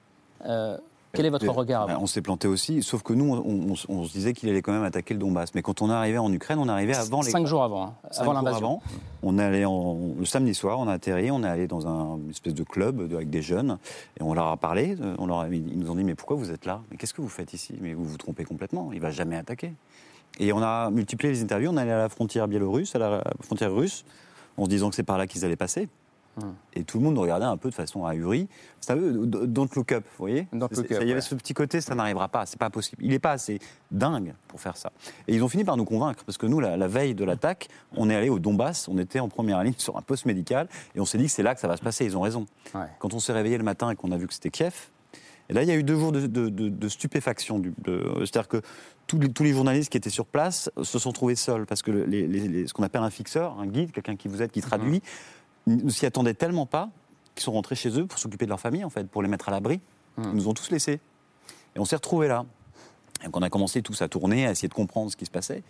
Euh, 0.46 0.78
quel 1.12 1.26
est 1.26 1.30
votre 1.30 1.44
Mais- 1.44 1.50
regard 1.52 1.86
bah, 1.86 1.98
On 2.00 2.06
s'est 2.06 2.22
planté 2.22 2.48
aussi, 2.48 2.82
sauf 2.82 3.02
que 3.02 3.12
nous, 3.12 3.34
on, 3.34 3.72
on- 3.72 3.74
on 3.90 4.04
se 4.04 4.12
disait 4.12 4.32
qu'il 4.32 4.48
allait 4.48 4.62
quand 4.62 4.72
même 4.72 4.84
attaquer 4.84 5.12
le 5.12 5.20
Donbass. 5.20 5.54
Mais 5.54 5.60
quand 5.60 5.82
on 5.82 5.90
est 5.90 5.94
arrivé 5.94 6.16
en 6.16 6.32
Ukraine, 6.32 6.58
on 6.58 6.66
est 6.66 6.70
arrivé 6.72 6.94
avant 6.94 7.20
les. 7.20 7.30
Cinq 7.30 7.46
jours 7.46 7.62
avant, 7.62 7.82
hein, 7.84 7.94
Cinq 8.10 8.22
avant 8.22 8.32
l'invasion. 8.32 8.66
avant. 8.66 8.82
On 9.22 9.38
est 9.38 9.42
allé 9.44 9.64
en- 9.66 9.98
le 10.18 10.24
samedi 10.24 10.54
soir, 10.54 10.78
on 10.78 10.88
a 10.88 10.94
atterri, 10.94 11.30
on 11.30 11.42
est 11.44 11.48
allé 11.48 11.66
dans 11.66 11.86
un 11.86 12.16
une 12.16 12.30
espèce 12.30 12.54
de 12.54 12.62
club 12.62 13.06
de- 13.06 13.16
avec 13.16 13.28
des 13.28 13.42
jeunes 13.42 13.76
et 14.18 14.22
on 14.22 14.32
leur 14.32 14.46
a 14.46 14.56
parlé. 14.56 14.96
On 15.18 15.26
leur 15.26 15.40
a- 15.40 15.48
ils 15.48 15.78
nous 15.78 15.90
ont 15.90 15.94
dit 15.94 16.04
mais 16.04 16.14
pourquoi 16.14 16.36
vous 16.38 16.50
êtes 16.50 16.64
là? 16.64 16.80
Mais 16.90 16.96
qu'est-ce 16.96 17.12
que 17.12 17.20
vous 17.20 17.28
faites 17.28 17.52
ici? 17.52 17.74
Mais 17.82 17.92
vous 17.92 18.04
vous 18.04 18.16
trompez 18.16 18.44
complètement. 18.44 18.90
Il 18.94 19.00
va 19.00 19.10
jamais 19.10 19.36
attaquer. 19.36 19.74
Et 20.38 20.52
on 20.52 20.62
a 20.62 20.90
multiplié 20.90 21.32
les 21.32 21.42
interviews. 21.42 21.70
On 21.70 21.76
est 21.76 21.82
allé 21.82 21.90
à 21.90 21.98
la 21.98 22.08
frontière 22.08 22.46
biélorusse, 22.48 22.94
à 22.94 22.98
la 22.98 23.24
frontière 23.40 23.74
russe, 23.74 24.04
en 24.56 24.64
se 24.64 24.70
disant 24.70 24.90
que 24.90 24.96
c'est 24.96 25.02
par 25.02 25.18
là 25.18 25.26
qu'ils 25.26 25.44
allaient 25.44 25.56
passer. 25.56 25.88
Et 26.72 26.84
tout 26.84 26.98
le 26.98 27.04
monde 27.04 27.14
nous 27.14 27.20
regardait 27.20 27.46
un 27.46 27.56
peu 27.56 27.68
de 27.68 27.74
façon 27.74 28.04
ahurie. 28.06 28.46
C'est 28.80 28.92
un 28.92 28.96
peu 28.96 29.26
d- 29.26 29.38
don't 29.48 29.68
look 29.74 29.90
up, 29.90 30.04
vous 30.04 30.18
voyez? 30.22 30.46
Il 31.02 31.08
y 31.08 31.10
avait 31.10 31.20
ce 31.20 31.34
petit 31.34 31.52
côté, 31.52 31.80
ça 31.80 31.96
n'arrivera 31.96 32.28
pas, 32.28 32.46
c'est 32.46 32.60
pas 32.60 32.70
possible. 32.70 33.02
Il 33.04 33.10
n'est 33.10 33.18
pas 33.18 33.32
assez 33.32 33.58
dingue 33.90 34.34
pour 34.46 34.60
faire 34.60 34.76
ça. 34.76 34.92
Et 35.26 35.34
ils 35.34 35.42
ont 35.42 35.48
fini 35.48 35.64
par 35.64 35.76
nous 35.76 35.84
convaincre, 35.84 36.22
parce 36.24 36.38
que 36.38 36.46
nous, 36.46 36.60
la, 36.60 36.76
la 36.76 36.86
veille 36.86 37.16
de 37.16 37.24
l'attaque, 37.24 37.66
on 37.96 38.08
est 38.08 38.14
allé 38.14 38.28
au 38.28 38.38
Donbass, 38.38 38.86
on 38.86 38.98
était 38.98 39.18
en 39.18 39.28
première 39.28 39.60
ligne 39.64 39.74
sur 39.78 39.96
un 39.96 40.00
poste 40.00 40.26
médical, 40.26 40.68
et 40.94 41.00
on 41.00 41.04
s'est 41.04 41.18
dit 41.18 41.24
que 41.24 41.32
c'est 41.32 41.42
là 41.42 41.56
que 41.56 41.60
ça 41.60 41.66
va 41.66 41.76
se 41.76 41.82
passer. 41.82 42.04
Ils 42.04 42.16
ont 42.16 42.20
raison. 42.20 42.46
Ouais. 42.72 42.86
Quand 43.00 43.14
on 43.14 43.18
s'est 43.18 43.32
réveillé 43.32 43.58
le 43.58 43.64
matin 43.64 43.90
et 43.90 43.96
qu'on 43.96 44.12
a 44.12 44.16
vu 44.16 44.28
que 44.28 44.34
c'était 44.34 44.50
Kiev, 44.50 44.74
et 45.48 45.54
là, 45.54 45.62
il 45.62 45.68
y 45.68 45.72
a 45.72 45.76
eu 45.76 45.82
deux 45.82 45.98
jours 45.98 46.12
de, 46.12 46.26
de- 46.26 46.48
de- 46.48 46.68
de 46.68 46.88
stupéfaction. 46.88 47.62
C'est-à-dire 47.86 48.48
que 48.48 48.60
tous 49.06 49.18
les, 49.18 49.32
tous 49.32 49.42
les 49.44 49.52
journalistes 49.52 49.90
qui 49.90 49.96
étaient 49.96 50.10
sur 50.10 50.26
place 50.26 50.70
se 50.82 50.98
sont 50.98 51.12
trouvés 51.12 51.36
seuls, 51.36 51.64
parce 51.66 51.82
que 51.82 51.90
les- 51.90 52.26
les- 52.26 52.48
les- 52.48 52.66
ce 52.66 52.74
qu'on 52.74 52.82
appelle 52.82 53.02
un 53.02 53.10
fixeur, 53.10 53.58
un 53.58 53.66
guide, 53.66 53.92
quelqu'un 53.92 54.16
qui 54.16 54.28
vous 54.28 54.42
aide, 54.42 54.50
qui 54.50 54.60
traduit, 54.60 55.02
ne 55.66 55.88
s'y 55.90 56.06
attendaient 56.06 56.34
tellement 56.34 56.66
pas 56.66 56.90
qu'ils 57.34 57.44
sont 57.44 57.52
rentrés 57.52 57.74
chez 57.76 57.98
eux 57.98 58.06
pour 58.06 58.18
s'occuper 58.18 58.44
de 58.44 58.50
leur 58.50 58.60
famille, 58.60 58.84
en 58.84 58.90
fait, 58.90 59.08
pour 59.08 59.22
les 59.22 59.28
mettre 59.28 59.48
à 59.48 59.52
l'abri. 59.52 59.80
Ils 60.18 60.30
nous 60.36 60.48
ont 60.48 60.54
tous 60.54 60.70
laissés. 60.70 61.00
Et 61.76 61.78
on 61.78 61.84
s'est 61.84 61.96
retrouvés 61.96 62.28
là. 62.28 62.44
Donc 63.24 63.36
on 63.36 63.42
a 63.42 63.50
commencé 63.50 63.82
tous 63.82 64.00
à 64.02 64.08
tourner, 64.08 64.46
à 64.46 64.50
essayer 64.50 64.68
de 64.68 64.74
comprendre 64.74 65.10
ce 65.10 65.16
qui 65.16 65.24
se 65.26 65.30
passait. 65.30 65.62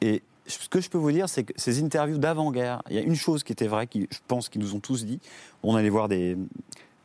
Et 0.00 0.22
ce 0.46 0.68
que 0.68 0.80
je 0.80 0.88
peux 0.88 0.98
vous 0.98 1.10
dire, 1.12 1.28
c'est 1.28 1.44
que 1.44 1.52
ces 1.56 1.82
interviews 1.82 2.18
d'avant-guerre, 2.18 2.82
il 2.88 2.96
y 2.96 2.98
a 2.98 3.02
une 3.02 3.14
chose 3.14 3.42
qui 3.44 3.52
était 3.52 3.66
vraie, 3.66 3.86
qui, 3.86 4.06
je 4.10 4.18
pense 4.28 4.48
qu'ils 4.48 4.60
nous 4.62 4.74
ont 4.74 4.80
tous 4.80 5.04
dit. 5.04 5.20
On 5.62 5.74
allait 5.76 5.90
voir 5.90 6.08
des 6.08 6.36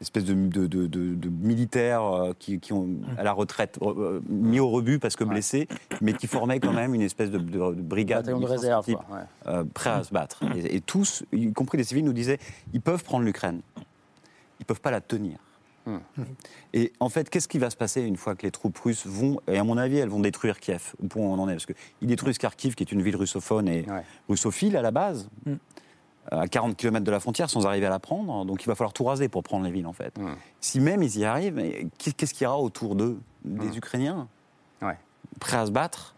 espèces 0.03 0.25
de, 0.25 0.33
de- 0.33 0.67
de- 0.67 0.87
de- 0.87 1.15
de 1.15 1.29
militaires 1.29 2.03
euh, 2.03 2.33
qui, 2.37 2.59
qui 2.59 2.71
ont, 2.73 2.87
à 3.17 3.23
la 3.23 3.33
retraite, 3.33 3.79
euh, 3.81 4.21
mis 4.29 4.59
au 4.59 4.69
rebut 4.69 4.99
parce 4.99 5.15
que 5.15 5.23
blessés, 5.23 5.67
mais 6.01 6.13
qui 6.13 6.27
formaient 6.27 6.59
quand 6.59 6.73
même 6.73 6.93
une 6.93 7.01
espèce 7.01 7.31
de, 7.31 7.39
de- 7.39 7.73
de 7.73 7.81
brigade 7.81 8.25
de 8.27 8.45
réserve, 8.45 8.85
type, 8.85 8.97
quoi, 9.07 9.17
ouais. 9.17 9.23
euh, 9.47 9.63
prêts 9.73 9.89
à 9.89 10.03
se 10.03 10.13
battre. 10.13 10.43
Et, 10.55 10.75
et 10.75 10.81
tous, 10.81 11.23
y 11.33 11.51
compris 11.51 11.77
les 11.77 11.83
civils, 11.83 12.05
nous 12.05 12.13
disaient 12.13 12.39
ils 12.73 12.81
peuvent 12.81 13.03
prendre 13.03 13.25
l'Ukraine, 13.25 13.61
ils 14.59 14.65
peuvent 14.65 14.81
pas 14.81 14.91
la 14.91 15.01
tenir. 15.01 15.37
Hmm. 15.85 15.97
Et 16.73 16.93
en 17.01 17.09
fait, 17.09 17.29
qu'est-ce 17.29 17.49
qui 17.49 17.57
va 17.57 17.69
se 17.69 17.75
passer 17.75 18.01
une 18.03 18.15
fois 18.15 18.35
que 18.35 18.43
les 18.43 18.51
troupes 18.51 18.77
russes 18.77 19.05
vont, 19.05 19.41
et 19.49 19.57
à 19.57 19.65
mon 19.65 19.77
avis, 19.77 19.97
elles 19.97 20.07
vont 20.07 20.21
détruire 20.21 20.59
Kiev, 20.61 20.93
au 21.03 21.07
point 21.07 21.21
où 21.23 21.25
on 21.25 21.39
en 21.39 21.49
est 21.49 21.53
Parce 21.55 21.65
qu'ils 21.65 22.07
détruisent 22.07 22.37
Kharkiv, 22.37 22.75
qui 22.75 22.83
est 22.83 22.91
une 22.93 23.01
ville 23.01 23.17
russophone 23.17 23.67
et 23.67 23.85
russophile 24.29 24.77
à 24.77 24.81
la 24.81 24.91
base. 24.91 25.27
À 26.31 26.47
40 26.47 26.75
km 26.77 27.03
de 27.05 27.11
la 27.11 27.19
frontière, 27.19 27.49
sans 27.49 27.65
arriver 27.65 27.85
à 27.85 27.89
la 27.89 27.99
prendre. 27.99 28.45
Donc 28.45 28.63
il 28.63 28.67
va 28.67 28.75
falloir 28.75 28.93
tout 28.93 29.03
raser 29.03 29.27
pour 29.29 29.43
prendre 29.43 29.65
les 29.65 29.71
villes, 29.71 29.87
en 29.87 29.93
fait. 29.93 30.13
Si 30.61 30.79
même 30.79 31.03
ils 31.03 31.17
y 31.17 31.25
arrivent, 31.25 31.61
qu'est-ce 31.97 32.33
qu'il 32.33 32.45
y 32.45 32.47
aura 32.47 32.59
autour 32.59 32.95
d'eux 32.95 33.19
Des 33.43 33.77
Ukrainiens? 33.77 34.27
Prêts 35.39 35.57
à 35.57 35.65
se 35.65 35.71
battre 35.71 36.15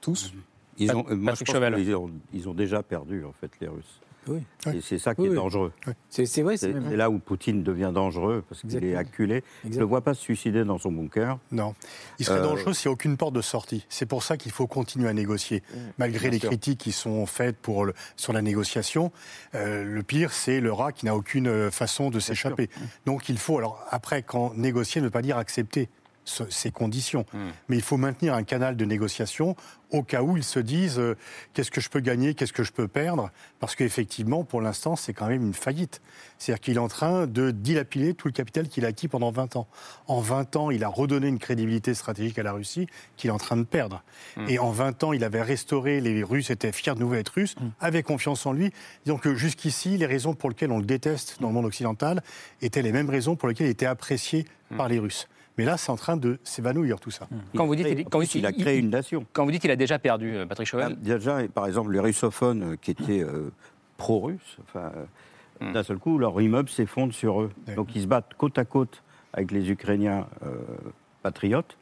Tous? 0.00 0.32
Ils 0.78 0.94
ont, 0.94 1.04
euh, 1.08 1.14
moi, 1.16 1.32
Patrick 1.32 1.48
je 1.48 1.52
pense 1.52 1.62
Chauvel. 1.62 1.74
qu'ils 1.76 1.94
ont, 1.94 2.10
ils 2.32 2.48
ont 2.48 2.54
déjà 2.54 2.82
perdu, 2.82 3.24
en 3.24 3.32
fait, 3.32 3.50
les 3.60 3.68
Russes. 3.68 4.00
Oui. 4.28 4.42
Et 4.72 4.80
c'est 4.80 4.98
ça 4.98 5.14
qui 5.14 5.22
Oui, 5.22 5.26
est 5.26 5.30
oui. 5.30 5.36
dangereux. 5.36 5.72
C'est 6.08 6.42
vrai, 6.42 6.56
c'est 6.56 6.72
là 6.72 7.10
où 7.10 7.18
Poutine 7.18 7.62
devient 7.62 7.90
dangereux, 7.94 8.44
parce 8.48 8.60
qu'il 8.62 8.70
est 8.72 8.76
Exactement. 8.76 9.00
acculé. 9.00 9.44
Je 9.64 9.68
ne 9.70 9.78
le 9.78 9.84
vois 9.84 10.00
pas 10.00 10.14
se 10.14 10.20
suicider 10.22 10.64
dans 10.64 10.78
son 10.78 10.90
bunker. 10.92 11.38
Non. 11.52 11.74
Il 12.18 12.24
serait 12.24 12.38
Euh, 12.40 12.42
dangereux 12.42 12.72
s'il 12.72 12.88
n'y 12.88 12.92
a 12.92 12.94
aucune 12.94 13.16
porte 13.16 13.34
de 13.34 13.40
sortie. 13.42 13.84
C'est 13.88 14.06
pour 14.06 14.22
ça 14.22 14.36
qu'il 14.36 14.52
faut 14.52 14.66
continuer 14.66 15.08
à 15.08 15.12
négocier. 15.12 15.62
Malgré 15.98 16.22
Bien 16.28 16.30
les 16.30 16.38
sûr. 16.38 16.48
critiques 16.50 16.78
qui 16.80 16.92
sont 16.92 17.26
faites 17.26 17.56
pour 17.58 17.84
le- 17.84 17.94
sur 18.16 18.32
la 18.32 18.42
négociation, 18.42 19.12
euh, 19.54 19.84
le 19.84 20.02
pire, 20.02 20.32
c'est 20.32 20.60
le 20.60 20.72
rat 20.72 20.92
qui 20.92 21.04
n'a 21.06 21.14
aucune 21.16 21.46
euh, 21.48 21.70
façon 21.70 22.10
de 22.10 22.18
s'échapper. 22.20 22.70
Donc 23.06 23.28
il 23.28 23.38
faut, 23.38 23.58
alors 23.58 23.84
après, 23.90 24.22
quand 24.22 24.54
négocier 24.56 25.00
ne 25.00 25.06
veut 25.06 25.10
pas 25.10 25.22
dire 25.22 25.36
accepter 25.38 25.88
ce- 26.24 26.48
ces 26.50 26.70
conditions, 26.70 27.26
mais 27.68 27.76
il 27.76 27.82
faut 27.82 27.96
maintenir 27.96 28.34
un 28.34 28.42
canal 28.44 28.76
de 28.76 28.84
négociation 28.84 29.56
au 29.90 30.02
cas 30.02 30.22
où 30.22 30.36
ils 30.36 30.42
se 30.44 30.58
disent 30.58 30.98
euh, 30.98 31.16
qu'est-ce 31.52 31.70
que 31.70 31.80
je 31.80 31.88
peux 31.88 32.00
gagner, 32.00 32.34
qu'est-ce 32.34 32.52
que 32.52 32.64
je 32.64 32.72
peux 32.72 32.88
perdre, 32.88 33.30
parce 33.60 33.76
qu'effectivement, 33.76 34.42
pour 34.42 34.60
l'instant, 34.60 34.96
c'est 34.96 35.12
quand 35.12 35.28
même 35.28 35.42
une 35.44 35.54
faillite. 35.54 36.00
C'est-à-dire 36.38 36.60
qu'il 36.60 36.74
est 36.76 36.80
en 36.80 36.88
train 36.88 37.26
de 37.26 37.50
dilapider 37.52 38.14
tout 38.14 38.26
le 38.26 38.32
capital 38.32 38.68
qu'il 38.68 38.84
a 38.84 38.88
acquis 38.88 39.06
pendant 39.06 39.30
20 39.30 39.54
ans. 39.56 39.68
En 40.08 40.20
20 40.20 40.56
ans, 40.56 40.70
il 40.70 40.82
a 40.82 40.88
redonné 40.88 41.28
une 41.28 41.38
crédibilité 41.38 41.94
stratégique 41.94 42.38
à 42.38 42.42
la 42.42 42.52
Russie 42.52 42.88
qu'il 43.16 43.28
est 43.28 43.32
en 43.32 43.38
train 43.38 43.56
de 43.56 43.62
perdre. 43.62 44.02
Et 44.48 44.58
en 44.58 44.70
20 44.72 45.04
ans, 45.04 45.12
il 45.12 45.22
avait 45.22 45.42
restauré, 45.42 46.00
les 46.00 46.24
Russes 46.24 46.50
étaient 46.50 46.72
fiers 46.72 46.94
de 46.94 47.00
nouveau 47.00 47.14
être 47.14 47.28
Russes, 47.34 47.54
avaient 47.80 48.02
confiance 48.02 48.46
en 48.46 48.52
lui. 48.52 48.72
Disons 49.04 49.18
que 49.18 49.34
jusqu'ici, 49.36 49.96
les 49.96 50.06
raisons 50.06 50.34
pour 50.34 50.48
lesquelles 50.48 50.72
on 50.72 50.78
le 50.78 50.86
déteste 50.86 51.36
dans 51.40 51.48
le 51.48 51.54
monde 51.54 51.66
occidental 51.66 52.22
étaient 52.62 52.82
les 52.82 52.92
mêmes 52.92 53.10
raisons 53.10 53.36
pour 53.36 53.48
lesquelles 53.48 53.68
il 53.68 53.70
était 53.70 53.86
apprécié 53.86 54.46
par 54.76 54.88
les 54.88 54.98
Russes. 54.98 55.28
Mais 55.56 55.64
là, 55.64 55.76
c'est 55.76 55.90
en 55.90 55.96
train 55.96 56.16
de 56.16 56.38
s'évanouir 56.42 56.98
tout 56.98 57.10
ça. 57.10 57.28
Quand 57.56 57.66
vous 57.66 57.76
dites, 57.76 57.86
en 58.06 58.10
quand 58.10 58.20
dites- 58.20 58.34
il 58.34 58.46
a 58.46 58.52
créé 58.52 58.78
une 58.78 58.90
nation. 58.90 59.24
Quand 59.32 59.44
vous 59.44 59.52
dites 59.52 59.60
qu'il 59.62 59.70
a 59.70 59.76
déjà 59.76 59.98
perdu, 60.00 60.34
euh, 60.34 60.46
Patrick 60.46 60.66
Chauvel, 60.66 60.96
Déjà, 61.00 61.38
par 61.54 61.66
exemple, 61.66 61.92
les 61.92 62.00
russophones 62.00 62.72
euh, 62.72 62.76
qui 62.80 62.90
étaient 62.90 63.22
euh, 63.22 63.50
pro-russes, 63.96 64.58
enfin, 64.62 64.90
d'un 65.60 65.82
seul 65.84 65.98
coup, 65.98 66.18
leur 66.18 66.40
immeuble 66.40 66.68
s'effondre 66.68 67.14
sur 67.14 67.40
eux. 67.42 67.50
Donc 67.76 67.94
ils 67.94 68.02
se 68.02 68.06
battent 68.06 68.34
côte 68.36 68.58
à 68.58 68.64
côte 68.64 69.02
avec 69.32 69.52
les 69.52 69.70
Ukrainiens 69.70 70.26
euh, 70.44 70.56
patriotes. 71.22 71.76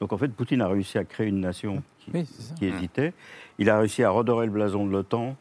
Donc 0.00 0.12
en 0.12 0.18
fait, 0.18 0.28
Poutine 0.28 0.60
a 0.60 0.68
réussi 0.68 0.98
à 0.98 1.04
créer 1.04 1.26
une 1.28 1.40
nation 1.40 1.82
qui, 1.98 2.10
Oui, 2.12 2.28
qui 2.58 2.66
hésitait. 2.66 3.14
Il 3.58 3.70
a 3.70 3.78
réussi 3.78 4.04
à 4.04 4.10
redorer 4.10 4.44
le 4.46 4.52
blason 4.52 4.86
de 4.86 4.92
l'OTAN, 4.92 5.34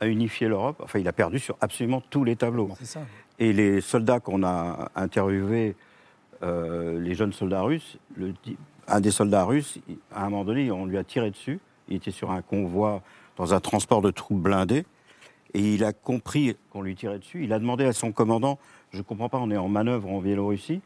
à 0.00 0.08
unifier 0.08 0.48
l'Europe. 0.48 0.80
Enfin, 0.82 0.98
il 0.98 1.06
a 1.08 1.12
perdu 1.12 1.38
sur 1.38 1.56
absolument 1.60 2.02
tous 2.10 2.24
les 2.24 2.34
tableaux. 2.36 2.68
Ça. 2.82 3.00
Et 3.38 3.52
les 3.52 3.80
soldats 3.80 4.18
qu'on 4.20 4.42
a 4.42 4.90
interviewés, 4.96 5.74
euh, 6.42 6.98
les 7.00 7.14
jeunes 7.14 7.32
soldats 7.32 7.62
russes, 7.62 7.98
un 8.88 9.00
des 9.00 9.10
soldats 9.10 9.44
russes, 9.44 9.78
à 10.12 10.26
un 10.26 10.30
moment 10.30 10.44
donné, 10.44 10.70
on 10.70 10.86
lui 10.86 10.98
a 10.98 11.04
tiré 11.04 11.30
dessus. 11.30 11.60
Il 11.88 11.96
était 11.96 12.10
sur 12.10 12.30
un 12.30 12.42
convoi 12.42 13.02
dans 13.36 13.54
un 13.54 13.60
transport 13.60 14.02
de 14.02 14.10
troupes 14.10 14.40
blindées. 14.40 14.84
Et 15.54 15.74
il 15.74 15.84
a 15.84 15.92
compris 15.92 16.56
qu'on 16.70 16.82
lui 16.82 16.94
tirait 16.94 17.18
dessus. 17.18 17.44
Il 17.44 17.52
a 17.52 17.58
demandé 17.58 17.84
à 17.84 17.92
son 17.92 18.12
commandant 18.12 18.58
Je 18.92 18.98
ne 18.98 19.02
comprends 19.02 19.28
pas, 19.28 19.38
on 19.38 19.50
est 19.50 19.56
en 19.56 19.68
manœuvre 19.68 20.08
en 20.10 20.20
Biélorussie. 20.20 20.80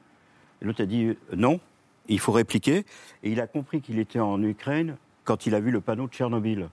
L'autre 0.60 0.82
a 0.82 0.86
dit 0.86 1.16
Non, 1.34 1.60
il 2.08 2.18
faut 2.18 2.32
répliquer. 2.32 2.84
Et 3.22 3.30
il 3.30 3.40
a 3.40 3.46
compris 3.46 3.80
qu'il 3.80 3.98
était 3.98 4.18
en 4.18 4.42
Ukraine 4.42 4.96
quand 5.24 5.46
il 5.46 5.54
a 5.54 5.60
vu 5.60 5.70
le 5.70 5.80
panneau 5.80 6.06
de 6.06 6.12
Tchernobyl. 6.12 6.68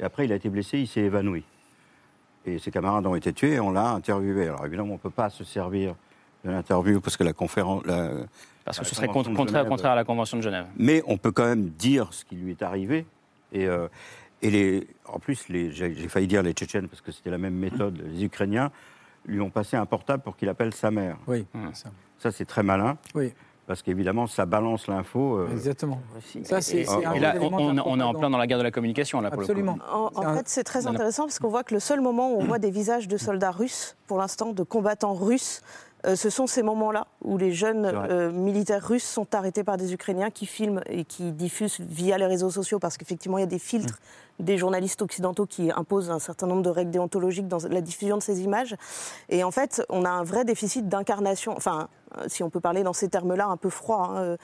Et 0.00 0.04
après, 0.04 0.24
il 0.24 0.32
a 0.32 0.36
été 0.36 0.48
blessé, 0.48 0.78
il 0.78 0.88
s'est 0.88 1.02
évanoui. 1.02 1.44
Et 2.46 2.58
ses 2.58 2.70
camarades 2.70 3.06
ont 3.06 3.14
été 3.14 3.32
tués 3.32 3.60
on 3.60 3.70
l'a 3.70 3.90
interviewé. 3.90 4.48
Alors 4.48 4.66
évidemment, 4.66 4.90
on 4.90 4.94
ne 4.94 4.98
peut 4.98 5.10
pas 5.10 5.30
se 5.30 5.44
servir 5.44 5.94
de 6.44 6.50
l'interview 6.50 7.00
parce 7.00 7.16
que 7.16 7.24
la 7.24 7.32
conférence. 7.32 7.84
la- 7.86 8.10
parce 8.64 8.78
que 8.78 8.86
ce 8.86 8.94
serait 8.94 9.08
contraire, 9.08 9.34
Genève- 9.46 9.68
contraire 9.68 9.92
à 9.92 9.94
la 9.96 10.04
Convention 10.04 10.38
de 10.38 10.42
Genève. 10.42 10.66
mais 10.76 11.02
on 11.06 11.18
peut 11.18 11.32
quand 11.32 11.44
même 11.44 11.68
dire 11.70 12.08
ce 12.12 12.24
qui 12.24 12.34
lui 12.36 12.50
est 12.52 12.62
arrivé. 12.62 13.06
Et, 13.52 13.66
euh, 13.66 13.88
et 14.40 14.50
les, 14.50 14.86
en 15.06 15.18
plus, 15.18 15.48
les- 15.48 15.70
j'ai 15.70 15.94
j'ai 15.94 16.08
failli 16.08 16.26
dire 16.26 16.42
les 16.42 16.52
Tchétchènes 16.52 16.88
parce 16.88 17.02
que 17.02 17.12
c'était 17.12 17.30
la 17.30 17.38
même 17.38 17.54
méthode. 17.54 18.02
Les 18.06 18.24
Ukrainiens 18.24 18.70
lui 19.26 19.40
ont 19.40 19.50
passé 19.50 19.76
un 19.76 19.86
portable 19.86 20.22
pour 20.22 20.36
qu'il 20.36 20.48
appelle 20.48 20.72
sa 20.74 20.90
mère. 20.90 21.16
Oui, 21.26 21.46
Hmm. 21.54 21.72
ça. 21.74 21.90
Ça, 22.18 22.30
c'est 22.32 22.44
très 22.46 22.62
malin. 22.62 22.96
Oui. 23.14 23.32
parce 23.66 23.80
qu'évidemment, 23.80 24.26
ça 24.26 24.44
balance 24.44 24.88
l'info. 24.88 25.38
euh, 25.38 25.48
Exactement. 25.50 25.98
Ça, 26.42 26.60
c'est 26.60 26.80
Et, 26.80 26.84
c'est 26.84 27.06
un 27.06 27.12
et 27.14 27.18
là, 27.18 27.34
on, 27.40 27.78
est 27.98 28.02
en 28.02 28.12
plein 28.12 28.28
dans 28.28 28.36
la 28.36 28.46
guerre 28.46 28.58
de 28.58 28.62
la 28.62 28.70
communication, 28.70 29.22
là, 29.22 29.30
pour 29.30 29.40
le 29.40 29.46
coup. 29.46 29.52
Absolument. 29.52 29.78
En, 29.90 30.34
fait, 30.36 30.46
c'est 30.50 30.64
très 30.64 30.86
intéressant 30.86 31.22
parce 31.22 31.38
qu'on 31.38 31.48
voit 31.48 31.64
que 31.64 31.72
le 31.72 31.80
seul 31.80 32.02
moment 32.02 32.30
où 32.34 32.42
on 32.42 32.44
voit 32.44 32.58
des 32.58 32.70
visages 32.70 33.08
de 33.08 33.16
soldats 33.16 33.52
russes, 33.52 33.96
pour 34.06 34.18
l'instant, 34.18 34.52
de 34.52 34.62
combattants 34.64 35.14
russes, 35.14 35.62
euh, 36.06 36.16
ce 36.16 36.28
sont 36.28 36.46
ces 36.46 36.62
moments-là 36.62 37.06
où 37.22 37.38
les 37.38 37.52
jeunes 37.52 37.86
euh, 37.86 38.30
militaires 38.30 38.86
russes 38.86 39.04
sont 39.04 39.34
arrêtés 39.34 39.64
par 39.64 39.76
des 39.76 39.94
Ukrainiens 39.94 40.30
qui 40.30 40.46
filment 40.46 40.82
et 40.86 41.04
qui 41.04 41.32
diffusent 41.32 41.80
via 41.80 42.18
les 42.18 42.26
réseaux 42.26 42.50
sociaux 42.50 42.78
parce 42.78 42.98
qu'effectivement, 42.98 43.38
il 43.38 43.42
y 43.42 43.44
a 43.44 43.48
des 43.48 43.58
filtres 43.58 43.98
des 44.38 44.58
journalistes 44.58 45.02
occidentaux 45.02 45.46
qui 45.46 45.70
imposent 45.70 46.10
un 46.10 46.18
certain 46.18 46.46
nombre 46.46 46.62
de 46.62 46.70
règles 46.70 46.90
déontologiques 46.90 47.48
dans 47.48 47.58
la 47.68 47.80
diffusion 47.80 48.16
de 48.16 48.22
ces 48.22 48.42
images. 48.42 48.74
Et 49.28 49.44
en 49.44 49.50
fait, 49.50 49.82
on 49.90 50.04
a 50.04 50.10
un 50.10 50.24
vrai 50.24 50.44
déficit 50.44 50.88
d'incarnation, 50.88 51.54
enfin, 51.56 51.88
euh, 52.18 52.24
si 52.26 52.42
on 52.42 52.50
peut 52.50 52.60
parler 52.60 52.82
dans 52.82 52.92
ces 52.92 53.08
termes-là 53.08 53.46
un 53.46 53.56
peu 53.56 53.70
froids, 53.70 54.10
hein, 54.10 54.36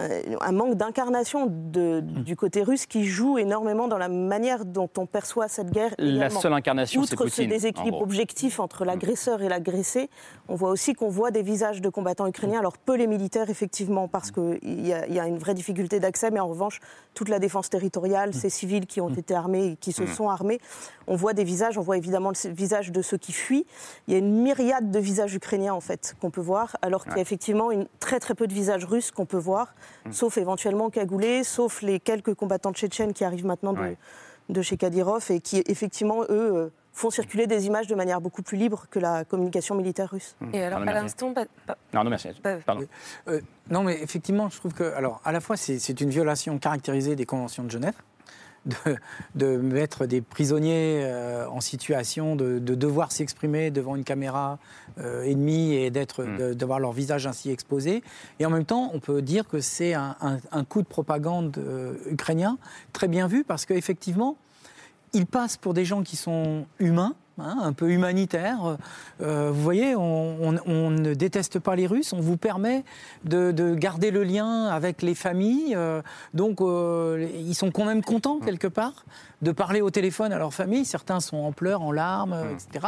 euh, 0.00 0.36
un 0.40 0.52
manque 0.52 0.74
d'incarnation 0.74 1.46
du 1.48 2.36
côté 2.36 2.62
russe 2.62 2.86
qui 2.86 3.04
joue 3.04 3.38
énormément 3.38 3.88
dans 3.88 3.98
la 3.98 4.08
manière 4.08 4.64
dont 4.64 4.88
on 4.96 5.06
perçoit 5.06 5.48
cette 5.48 5.70
guerre. 5.70 5.94
La 5.98 6.26
également. 6.26 6.40
seule 6.40 6.52
incarnation, 6.52 7.02
c'est 7.04 7.14
Outre 7.14 7.24
ce 7.26 7.30
Poutine. 7.30 7.46
en 7.46 7.48
déséquilibre 7.48 7.96
gros. 7.96 8.04
objectif 8.04 8.60
entre 8.60 8.84
l'agresseur 8.84 9.42
et 9.42 9.48
l'agressé, 9.48 10.10
on 10.48 10.54
voit 10.54 10.70
aussi 10.70 10.94
qu'on 10.94 11.08
voit 11.08 11.30
des 11.30 11.42
visages 11.42 11.80
de 11.80 11.88
combattants 11.88 12.26
ukrainiens. 12.26 12.58
Alors 12.60 12.78
peu 12.78 12.96
les 12.96 13.06
militaires, 13.06 13.50
effectivement, 13.50 14.08
parce 14.08 14.30
qu'il 14.30 14.58
y, 14.64 14.88
y 14.88 15.18
a 15.20 15.26
une 15.26 15.38
vraie 15.38 15.54
difficulté 15.54 16.00
d'accès, 16.00 16.30
mais 16.30 16.40
en 16.40 16.48
revanche, 16.48 16.80
toute 17.14 17.28
la 17.28 17.38
défense 17.38 17.68
territoriale, 17.68 18.34
ces 18.34 18.50
civils 18.50 18.86
qui 18.86 19.00
ont 19.00 19.08
été 19.08 19.34
armés 19.38 19.78
qui 19.80 19.92
se 19.92 20.04
sont 20.04 20.28
armés, 20.28 20.60
on 21.06 21.16
voit 21.16 21.32
des 21.32 21.44
visages, 21.44 21.78
on 21.78 21.82
voit 21.82 21.96
évidemment 21.96 22.30
le 22.30 22.50
visage 22.52 22.92
de 22.92 23.00
ceux 23.00 23.16
qui 23.16 23.32
fuient. 23.32 23.64
Il 24.06 24.12
y 24.12 24.16
a 24.16 24.18
une 24.18 24.42
myriade 24.42 24.90
de 24.90 24.98
visages 24.98 25.34
ukrainiens, 25.34 25.72
en 25.72 25.80
fait, 25.80 26.14
qu'on 26.20 26.30
peut 26.30 26.42
voir, 26.42 26.76
alors 26.82 27.04
qu'il 27.04 27.14
y 27.14 27.18
a 27.18 27.22
effectivement 27.22 27.70
une, 27.70 27.86
très 28.00 28.20
très 28.20 28.34
peu 28.34 28.46
de 28.46 28.52
visages 28.52 28.84
russes 28.84 29.10
qu'on 29.10 29.24
peut 29.26 29.38
voir, 29.38 29.74
sauf 30.10 30.36
éventuellement 30.36 30.90
cagoulés, 30.90 31.44
sauf 31.44 31.80
les 31.80 31.98
quelques 32.00 32.34
combattants 32.34 32.72
tchétchènes 32.72 33.14
qui 33.14 33.24
arrivent 33.24 33.46
maintenant 33.46 33.72
de, 33.72 33.78
Ouais. 33.80 33.96
de 34.50 34.60
chez 34.62 34.76
Kadyrov 34.76 35.24
et 35.30 35.40
qui, 35.40 35.62
effectivement, 35.66 36.22
eux, 36.24 36.26
euh, 36.56 36.68
font 36.92 37.10
circuler 37.10 37.46
des 37.46 37.66
images 37.66 37.86
de 37.86 37.94
manière 37.94 38.20
beaucoup 38.20 38.42
plus 38.42 38.58
libre 38.58 38.86
que 38.90 38.98
la 38.98 39.24
communication 39.24 39.76
militaire 39.76 40.10
russe. 40.10 40.34
Et 40.52 40.60
alors, 40.64 40.78
Pardon, 40.80 40.90
à 40.90 41.00
l'instant, 41.02 41.32
pas- 41.32 41.44
pas- 41.64 41.76
Non, 41.94 42.02
non, 42.02 42.10
merci. 42.10 42.28
pas- 42.42 42.56
Pardon. 42.56 42.86
Euh, 43.28 43.40
non, 43.70 43.84
mais 43.84 44.02
effectivement, 44.02 44.48
je 44.48 44.58
trouve 44.58 44.74
que, 44.74 44.82
alors, 44.94 45.20
à 45.24 45.30
la 45.30 45.40
fois, 45.40 45.56
c'est 45.56 46.00
une 46.00 46.10
violation 46.10 46.58
caractérisée 46.58 47.14
des 47.14 47.24
conventions 47.24 47.62
de 47.62 47.70
Genève, 47.70 47.94
de, 48.68 48.96
de 49.34 49.56
mettre 49.56 50.06
des 50.06 50.20
prisonniers 50.20 51.00
euh, 51.04 51.48
en 51.48 51.60
situation 51.60 52.36
de, 52.36 52.58
de 52.58 52.74
devoir 52.74 53.10
s'exprimer 53.12 53.70
devant 53.70 53.96
une 53.96 54.04
caméra 54.04 54.58
euh, 54.98 55.22
ennemie 55.24 55.74
et 55.74 55.90
d'être, 55.90 56.24
de- 56.24 56.54
d'avoir 56.54 56.78
leur 56.80 56.92
visage 56.92 57.26
ainsi 57.26 57.50
exposé. 57.50 58.02
Et 58.38 58.46
en 58.46 58.50
même 58.50 58.64
temps, 58.64 58.90
on 58.94 59.00
peut 59.00 59.22
dire 59.22 59.48
que 59.48 59.60
c'est 59.60 59.94
un, 59.94 60.16
un- 60.20 60.38
un 60.52 60.64
coup 60.64 60.82
de 60.82 60.86
propagande 60.88 61.56
euh, 61.58 61.94
ukrainien 62.10 62.58
très 62.92 63.08
bien 63.08 63.26
vu 63.26 63.44
parce 63.44 63.64
qu'effectivement, 63.66 64.36
ils 65.14 65.26
passent 65.26 65.56
pour 65.56 65.72
des 65.74 65.84
gens 65.84 66.02
qui 66.02 66.16
sont 66.16 66.66
humains, 66.78 67.14
hein, 67.38 67.58
un 67.62 67.72
peu 67.72 67.90
humanitaires. 67.90 68.76
Euh, 69.22 69.50
vous 69.52 69.62
voyez, 69.62 69.94
on, 69.96 70.36
on- 70.42 70.58
on 70.66 70.90
ne 70.90 71.14
déteste 71.14 71.58
pas 71.58 71.76
les 71.76 71.86
Russes, 71.86 72.12
on 72.12 72.20
vous 72.20 72.36
permet 72.36 72.84
de, 73.24 73.52
de 73.52 73.74
garder 73.74 74.10
le 74.10 74.24
lien 74.24 74.66
avec 74.66 75.02
les 75.02 75.14
familles. 75.14 75.74
euh, 75.76 76.02
donc, 76.34 76.60
euh, 76.60 77.28
ils 77.34 77.54
sont 77.54 77.70
quand 77.70 77.84
même 77.84 78.02
contents, 78.02 78.38
quelque 78.38 78.68
part, 78.68 79.04
de 79.42 79.52
parler 79.52 79.80
au 79.80 79.90
téléphone 79.90 80.32
à 80.32 80.38
leur 80.38 80.52
famille. 80.54 80.84
Certains 80.84 81.20
sont 81.20 81.36
en 81.38 81.52
pleurs, 81.52 81.82
en 81.82 81.92
larmes, 81.92 82.36
etc. 82.52 82.86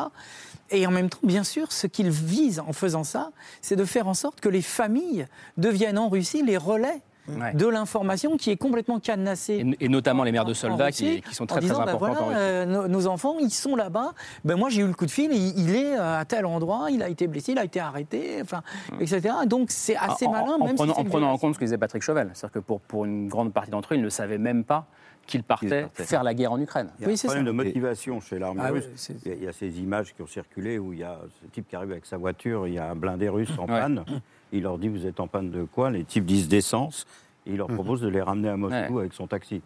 Et 0.71 0.87
en 0.87 0.91
même 0.91 1.09
temps, 1.09 1.19
bien 1.23 1.45
sûr, 1.45 1.73
ce 1.73 1.87
qu'ils 1.87 2.11
visent 2.11 2.61
en 2.61 2.73
faisant 2.73 3.05
ça, 3.05 3.31
c'est 3.61 3.77
de 3.77 3.85
faire 3.85 4.07
en 4.09 4.15
sorte 4.15 4.41
que 4.41 4.49
les 4.49 4.63
familles 4.63 5.27
deviennent 5.57 5.99
en 5.99 6.09
Russie 6.09 6.43
les 6.45 6.57
relais 6.57 7.01
Ouais. 7.39 7.55
de 7.55 7.67
l'information 7.67 8.37
qui 8.37 8.51
est 8.51 8.57
complètement 8.57 8.99
cadenassée 9.01 9.65
Et, 9.81 9.85
et 9.85 9.89
notamment 9.89 10.25
les 10.25 10.33
mères 10.33 10.45
de 10.45 10.55
soldats 10.55 10.91
qui, 10.91 11.07
Russie, 11.09 11.23
qui 11.23 11.35
sont 11.35 11.45
en 11.45 11.47
très 11.47 11.61
disant, 11.61 11.75
très 11.83 11.91
importantes 11.93 12.17
voilà, 12.17 12.23
en 12.27 12.35
euh, 12.35 12.67
nos, 12.67 12.89
nos 12.89 13.07
enfants, 13.07 13.37
ils 13.41 13.51
sont 13.51 13.77
là-bas. 13.77 14.13
Ben 14.45 14.57
moi, 14.57 14.69
j'ai 14.71 14.83
eu 14.83 14.87
le 14.87 14.95
coup 14.95 15.07
de 15.07 15.11
fil. 15.11 15.31
Il, 15.33 15.59
il 15.59 15.75
est 15.77 15.97
euh, 15.99 16.19
à 16.19 16.25
tel 16.25 16.47
endroit. 16.47 16.89
Il 16.91 17.03
a 17.03 17.09
été 17.09 17.27
blessé. 17.27 17.53
Il 17.53 17.59
a 17.59 17.65
été 17.65 17.81
arrêté. 17.81 18.41
Enfin, 18.43 18.63
etc. 19.01 19.35
Donc 19.47 19.71
c'est 19.71 19.97
assez 19.97 20.27
En- 20.27 20.33
malin, 20.33 20.53
en, 20.61 20.65
même 20.67 20.75
prenant, 20.77 20.95
si 20.95 21.01
en 21.01 21.05
prenant 21.05 21.33
en 21.33 21.39
compte 21.39 21.55
ce 21.55 21.59
que 21.59 21.65
disait 21.65 21.79
Patrick 21.79 22.03
Chauvel. 22.03 22.31
C'est-à-dire 22.35 22.55
que 22.55 22.59
pour, 22.61 22.81
pour 22.81 23.05
une 23.05 23.29
grande 23.29 23.53
partie 23.53 23.71
d'entre 23.71 23.95
eux, 23.95 23.97
ils 23.97 24.03
ne 24.03 24.09
savaient 24.09 24.39
même 24.39 24.65
pas 24.65 24.87
qu'ils 25.27 25.43
partaient 25.45 25.83
partaient. 25.83 26.05
faire 26.05 26.23
la 26.25 26.35
guerre 26.35 26.51
en 26.53 26.61
Ukraine. 26.61 26.89
Il 26.99 27.03
y 27.03 27.05
a 27.05 27.09
Oui, 27.09 27.13
un 27.15 27.17
c'est 27.17 27.29
problème 27.29 27.45
ça. 27.47 27.51
de 27.53 27.57
motivation 27.57 28.21
chez 28.21 28.39
l'armée 28.39 28.63
Ah 28.65 28.71
russe. 28.71 29.11
il, 29.25 29.31
y 29.31 29.33
a, 29.33 29.37
il 29.37 29.45
y 29.45 29.49
a 29.49 29.53
ces 29.53 29.79
images 29.81 30.13
qui 30.15 30.23
ont 30.23 30.27
circulé 30.27 30.79
où 30.79 30.93
il 30.93 31.01
y 31.01 31.05
a 31.05 31.19
ce 31.41 31.47
type 31.53 31.69
qui 31.69 31.77
arrive 31.77 31.93
avec 31.93 32.07
sa 32.07 32.17
voiture, 32.17 32.67
il 32.67 32.75
y 32.75 32.79
a 32.79 32.91
un 32.91 32.97
blindé 32.97 33.29
russe 33.29 33.51
en 33.59 33.63
Ouais. 33.63 33.81
panne. 33.81 34.05
Il 34.53 34.63
leur 34.63 34.79
dit 34.79 34.89
Vous 34.89 35.07
êtes 35.07 35.21
en 35.21 35.27
panne 35.27 35.51
de 35.51 35.65
quoi? 35.65 35.91
Les 35.91 36.05
types 36.05 36.25
disent 36.25 36.49
d'essence. 36.49 37.07
Et 37.47 37.53
il 37.53 37.57
leur 37.57 37.69
propose 37.69 38.03
de 38.03 38.09
les 38.09 38.21
ramener 38.21 38.51
à 38.51 38.57
Moscou 38.57 38.99
avec 38.99 39.15
son 39.15 39.27
taxi. 39.27 39.63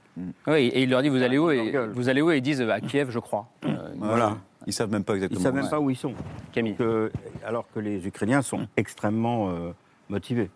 Oui, 0.47 0.69
et 0.69 0.83
il 0.85 0.91
leur 0.91 1.03
dit 1.03 1.09
Vous 1.09 1.23
allez 1.23 1.39
où 1.39 1.51
et. 1.51 1.75
Vous 1.93 2.09
allez 2.09 2.23
où 2.23 2.31
Et 2.31 2.37
ils 2.39 2.43
disent 2.43 2.61
À 2.63 2.81
Kiev, 2.81 3.11
je 3.11 3.19
crois. 3.19 3.47
Euh, 3.65 3.93
Voilà. 3.99 4.37
Ils 4.67 4.73
savent 4.73 4.91
même 4.91 5.05
pas 5.05 5.15
Ils 5.15 5.21
ne 5.21 5.25
exactement. 5.25 5.43
savent 5.43 5.55
même 5.55 5.65
Ouais. 5.65 5.71
pas 5.71 5.81
où 5.81 5.91
ils 5.91 5.97
sont. 5.97 6.15
Camille. 6.53 6.75
Que- 6.77 7.11
alors 7.45 7.67
que 7.75 7.81
les 7.81 8.07
Ukrainiens 8.07 8.43
sont 8.43 8.67
extrêmement 8.77 9.51
euh, 9.51 9.73
motivés. 10.09 10.51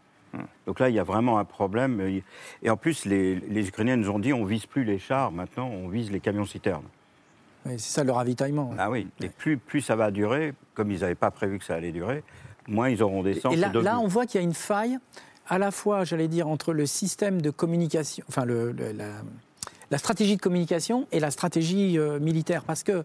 Donc 0.66 0.78
là, 0.78 0.88
il 0.90 0.94
y 0.94 0.98
a 0.98 1.04
vraiment 1.04 1.38
un 1.38 1.44
problème. 1.44 2.00
Et- 2.02 2.22
Et 2.62 2.70
en 2.70 2.76
plus, 2.76 3.04
les, 3.04 3.34
les 3.36 3.68
Ukrainiens 3.68 3.96
nous 3.96 4.10
ont 4.10 4.18
dit 4.18 4.32
on 4.32 4.44
vise 4.44 4.66
plus 4.66 4.84
les 4.84 4.98
chars, 4.98 5.32
maintenant 5.32 5.68
on 5.68 5.88
vise 5.88 6.10
les 6.12 6.20
camions-citernes. 6.20 6.84
Oui, 7.66 7.72
c'est 7.78 7.90
ça 7.92 8.04
le 8.04 8.12
ravitaillement. 8.12 8.70
Ah 8.78 8.90
oui. 8.90 9.08
Et 9.20 9.28
plus, 9.28 9.56
plus 9.58 9.80
ça 9.80 9.96
va 9.96 10.10
durer, 10.10 10.54
comme 10.74 10.90
ils 10.92 11.00
n'avaient 11.00 11.14
pas 11.16 11.30
prévu 11.32 11.58
que 11.58 11.64
ça 11.64 11.74
allait 11.74 11.92
durer, 11.92 12.22
moins 12.68 12.88
ils 12.90 13.02
auront 13.02 13.22
d'essence. 13.22 13.52
Et 13.52 13.57
là, 13.57 13.68
et 13.68 13.70
d'obus. 13.70 13.85
là, 13.85 13.98
on 14.00 14.07
voit 14.07 14.26
qu'il 14.26 14.40
y 14.40 14.44
a 14.44 14.44
une 14.44 14.54
faille, 14.54 14.98
à 15.48 15.59
la 15.59 15.70
fois, 15.70 16.04
j'allais 16.04 16.28
dire, 16.28 16.46
entre 16.48 16.72
le 16.72 16.87
système 16.87 17.40
de 17.42 17.50
communication, 17.50 18.24
enfin, 18.28 18.44
le- 18.44 18.72
le- 18.72 18.92
la, 18.92 19.07
la 19.90 19.98
stratégie 19.98 20.37
de 20.37 20.40
communication 20.42 21.07
et 21.12 21.20
la 21.20 21.31
stratégie 21.31 21.98
euh, 21.98 22.18
militaire. 22.20 22.62
Parce 22.64 22.83
que 22.83 23.04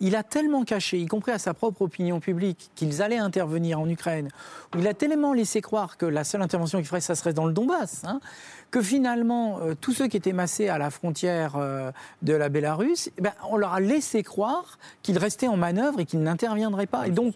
il 0.00 0.14
a 0.16 0.22
tellement 0.22 0.64
caché, 0.64 0.98
y 0.98 1.06
compris 1.06 1.32
à 1.32 1.38
sa 1.38 1.54
propre 1.54 1.82
opinion 1.82 2.20
publique, 2.20 2.70
qu'ils 2.74 3.02
allaient 3.02 3.16
intervenir 3.18 3.80
en 3.80 3.88
Ukraine, 3.88 4.28
où 4.74 4.78
il 4.78 4.86
a 4.86 4.94
tellement 4.94 5.32
laissé 5.32 5.60
croire 5.60 5.96
que 5.96 6.06
la 6.06 6.24
seule 6.24 6.42
intervention 6.42 6.78
qu'il 6.78 6.86
ferait, 6.86 7.00
ça 7.00 7.14
serait 7.14 7.32
dans 7.32 7.46
le 7.46 7.52
Donbass, 7.52 8.02
hein, 8.04 8.20
que 8.70 8.82
finalement, 8.82 9.58
euh, 9.60 9.74
tous 9.80 9.92
ceux 9.92 10.08
qui 10.08 10.16
étaient 10.16 10.32
massés 10.32 10.68
à 10.68 10.76
la 10.76 10.90
frontière 10.90 11.54
euh, 11.56 11.92
de 12.22 12.32
la 12.34 12.48
Bélarus, 12.48 13.10
eh 13.16 13.22
ben, 13.22 13.32
on 13.48 13.56
leur 13.56 13.72
a 13.72 13.80
laissé 13.80 14.22
croire 14.22 14.78
qu'ils 15.02 15.18
restaient 15.18 15.46
en 15.46 15.56
manœuvre 15.56 16.00
et 16.00 16.04
qu'ils 16.04 16.20
n'interviendraient 16.22 16.86
pas. 16.86 17.06
Et 17.06 17.10
donc, 17.10 17.32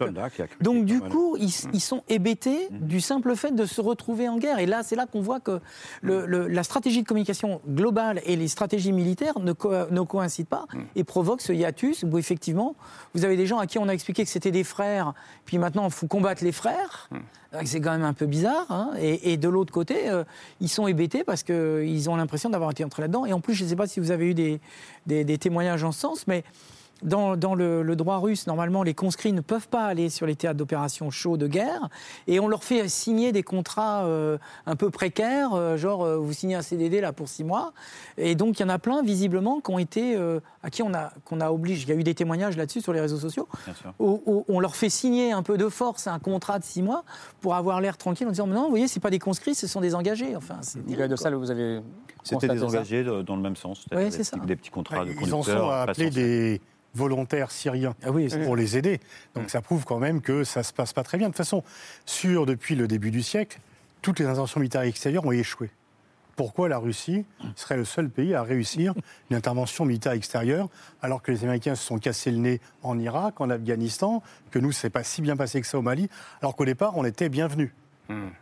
donc 0.59 0.85
du 0.85 0.99
coup, 1.09 1.37
ils, 1.39 1.53
ils 1.73 1.79
sont 1.79 2.03
hébétés 2.09 2.67
du 2.69 2.99
simple 3.01 3.35
fait 3.35 3.51
de 3.55 3.65
se 3.65 3.79
retrouver 3.81 4.27
en 4.29 4.37
guerre. 4.37 4.59
Et 4.59 4.65
là, 4.65 4.81
c'est 4.83 4.95
là 4.97 5.05
qu'on 5.07 5.21
voit 5.21 5.39
que 5.39 5.59
le- 6.01 6.25
le- 6.25 6.47
la 6.47 6.63
stratégie 6.63 7.01
de 7.01 7.07
communication 7.07 7.61
globale 7.67 8.21
et 8.25 8.35
les 8.35 8.47
stratégies 8.49 8.91
militaires 8.91 9.39
ne, 9.39 9.53
co- 9.53 9.89
ne 9.89 10.01
coïncident 10.01 10.49
pas 10.49 10.65
et 10.95 11.03
provoquent 11.05 11.41
ce 11.41 11.53
hiatus 11.53 12.03
où 12.03 12.17
effectivement, 12.17 12.50
vous 13.13 13.25
avez 13.25 13.37
des 13.37 13.45
gens 13.47 13.57
à 13.59 13.67
qui 13.67 13.77
on 13.79 13.87
a 13.87 13.93
expliqué 13.93 14.23
que 14.23 14.29
c'était 14.29 14.51
des 14.51 14.63
frères, 14.63 15.13
puis 15.45 15.57
maintenant 15.57 15.85
il 15.85 15.91
faut 15.91 16.07
combattre 16.07 16.43
les 16.43 16.51
frères. 16.51 17.09
C'est 17.65 17.81
quand 17.81 17.91
même 17.91 18.03
un 18.03 18.13
peu 18.13 18.25
bizarre. 18.27 18.65
hein. 18.69 18.91
Et, 18.99 19.33
et 19.33 19.37
de 19.37 19.49
l'autre 19.49 19.73
côté, 19.73 20.09
euh, 20.09 20.23
ils 20.61 20.69
sont 20.69 20.87
hébétés 20.87 21.23
parce 21.25 21.43
qu'ils 21.43 22.09
ont 22.09 22.15
l'impression 22.15 22.49
d'avoir 22.49 22.71
été 22.71 22.85
entrés 22.85 23.01
là-dedans. 23.01 23.25
Et 23.25 23.33
en 23.33 23.41
plus, 23.41 23.53
je 23.55 23.65
ne 23.65 23.69
sais 23.69 23.75
pas 23.75 23.87
si 23.87 23.99
vous 23.99 24.11
avez 24.11 24.27
eu 24.27 24.33
des, 24.33 24.61
des- 25.05 25.25
des 25.25 25.37
témoignages 25.37 25.83
en 25.83 25.91
ce 25.91 25.99
sens, 25.99 26.27
mais 26.27 26.45
dans, 27.03 27.35
dans 27.37 27.55
le, 27.55 27.81
le 27.83 27.95
droit 27.95 28.17
russe, 28.19 28.47
normalement, 28.47 28.83
les 28.83 28.93
conscrits 28.93 29.33
ne 29.33 29.41
peuvent 29.41 29.67
pas 29.67 29.85
aller 29.85 30.09
sur 30.09 30.25
les 30.25 30.35
théâtres 30.35 30.57
d'opérations 30.57 31.09
chauds 31.11 31.37
de 31.37 31.47
guerre, 31.47 31.89
et 32.27 32.39
on 32.39 32.47
leur 32.47 32.63
fait 32.63 32.87
signer 32.87 33.31
des 33.31 33.43
contrats 33.43 34.03
euh, 34.05 34.37
un 34.65 34.75
peu 34.75 34.89
précaires, 34.89 35.53
euh, 35.53 35.77
genre 35.77 36.03
euh, 36.03 36.17
vous 36.17 36.33
signez 36.33 36.55
un 36.55 36.61
CDD 36.61 37.01
là 37.01 37.13
pour 37.13 37.27
six 37.29 37.43
mois, 37.43 37.73
et 38.17 38.35
donc 38.35 38.59
il 38.59 38.63
y 38.63 38.65
en 38.65 38.69
a 38.69 38.79
plein 38.79 39.01
visiblement 39.01 39.59
qui 39.61 39.71
ont 39.71 39.79
été 39.79 40.15
euh, 40.15 40.39
à 40.63 40.69
qui 40.69 40.83
on 40.83 40.93
a 40.93 41.11
qu'on 41.25 41.41
a 41.41 41.51
obligé. 41.51 41.83
Il 41.83 41.89
y 41.89 41.93
a 41.93 41.95
eu 41.95 42.03
des 42.03 42.15
témoignages 42.15 42.57
là-dessus 42.57 42.81
sur 42.81 42.93
les 42.93 43.01
réseaux 43.01 43.17
sociaux, 43.19 43.47
Bien 43.65 43.73
sûr. 43.75 43.93
où, 43.99 44.21
où 44.25 44.45
on 44.47 44.59
leur 44.59 44.75
fait 44.75 44.89
signer 44.89 45.31
un 45.31 45.43
peu 45.43 45.57
de 45.57 45.69
force 45.69 46.07
un 46.07 46.19
contrat 46.19 46.59
de 46.59 46.63
six 46.63 46.81
mois 46.81 47.03
pour 47.41 47.55
avoir 47.55 47.81
l'air 47.81 47.97
tranquille 47.97 48.27
en 48.27 48.31
disant 48.31 48.47
non, 48.47 48.63
vous 48.65 48.69
voyez, 48.69 48.87
c'est 48.87 48.99
pas 48.99 49.09
des 49.09 49.19
conscrits, 49.19 49.55
ce 49.55 49.67
sont 49.67 49.81
des 49.81 49.95
engagés. 49.95 50.35
Enfin, 50.35 50.55
c'est 50.61 50.85
Nicolas 50.85 51.07
de 51.07 51.15
Salle, 51.15 51.35
vous 51.35 51.51
avez. 51.51 51.81
C'était 52.23 52.47
des 52.49 52.63
engagés 52.63 53.03
dans 53.03 53.35
le 53.35 53.41
même 53.41 53.55
sens. 53.55 53.85
Ouais, 53.91 54.05
des, 54.05 54.11
c'est 54.11 54.23
ça. 54.23 54.37
petits- 54.37 54.45
des 54.47 54.55
petits 54.55 54.69
contrats 54.69 55.03
de 55.05 55.11
Ils 55.11 55.17
en 55.33 55.37
conducteurs. 55.39 55.43
sont 55.63 55.69
à 55.69 55.85
pas 55.85 55.91
appeler 55.91 56.07
censés. 56.09 56.21
des 56.21 56.61
volontaires 56.93 57.51
syriens 57.51 57.95
Ah 58.03 58.11
oui, 58.11 58.27
pour 58.43 58.55
les 58.55 58.77
aider. 58.77 58.99
Donc 59.35 59.49
ça 59.49 59.61
prouve 59.61 59.85
quand 59.85 59.99
même 59.99 60.21
que 60.21 60.43
ça 60.43 60.63
se 60.63 60.73
passe 60.73 60.93
pas 60.93 61.03
très 61.03 61.17
bien. 61.17 61.27
De 61.27 61.31
toute 61.33 61.37
façon, 61.37 61.63
sur 62.05 62.45
depuis 62.45 62.75
le 62.75 62.87
début 62.87 63.11
du 63.11 63.21
siècle, 63.21 63.59
toutes 64.01 64.19
les 64.19 64.25
interventions 64.25 64.59
militaires 64.59 64.81
extérieures 64.81 65.25
ont 65.25 65.31
échoué. 65.31 65.69
Pourquoi 66.35 66.69
la 66.69 66.77
Russie 66.77 67.25
serait 67.55 67.77
le 67.77 67.85
seul 67.85 68.09
pays 68.09 68.33
à 68.33 68.41
réussir 68.41 68.93
une 69.29 69.35
intervention 69.35 69.85
militaire 69.85 70.13
extérieure 70.13 70.69
alors 71.01 71.21
que 71.21 71.31
les 71.31 71.43
Américains 71.43 71.75
se 71.75 71.85
sont 71.85 71.99
cassés 71.99 72.31
le 72.31 72.37
nez 72.37 72.61
en 72.83 72.97
Irak, 72.97 73.41
en 73.41 73.49
Afghanistan, 73.49 74.23
que 74.49 74.57
nous, 74.57 74.71
c'est 74.71 74.89
pas 74.89 75.03
si 75.03 75.21
bien 75.21 75.35
passé 75.37 75.61
que 75.61 75.67
ça 75.67 75.77
au 75.77 75.81
Mali, 75.81 76.09
alors 76.41 76.55
qu'au 76.55 76.65
départ, 76.65 76.97
on 76.97 77.05
était 77.05 77.29
bienvenus? 77.29 77.71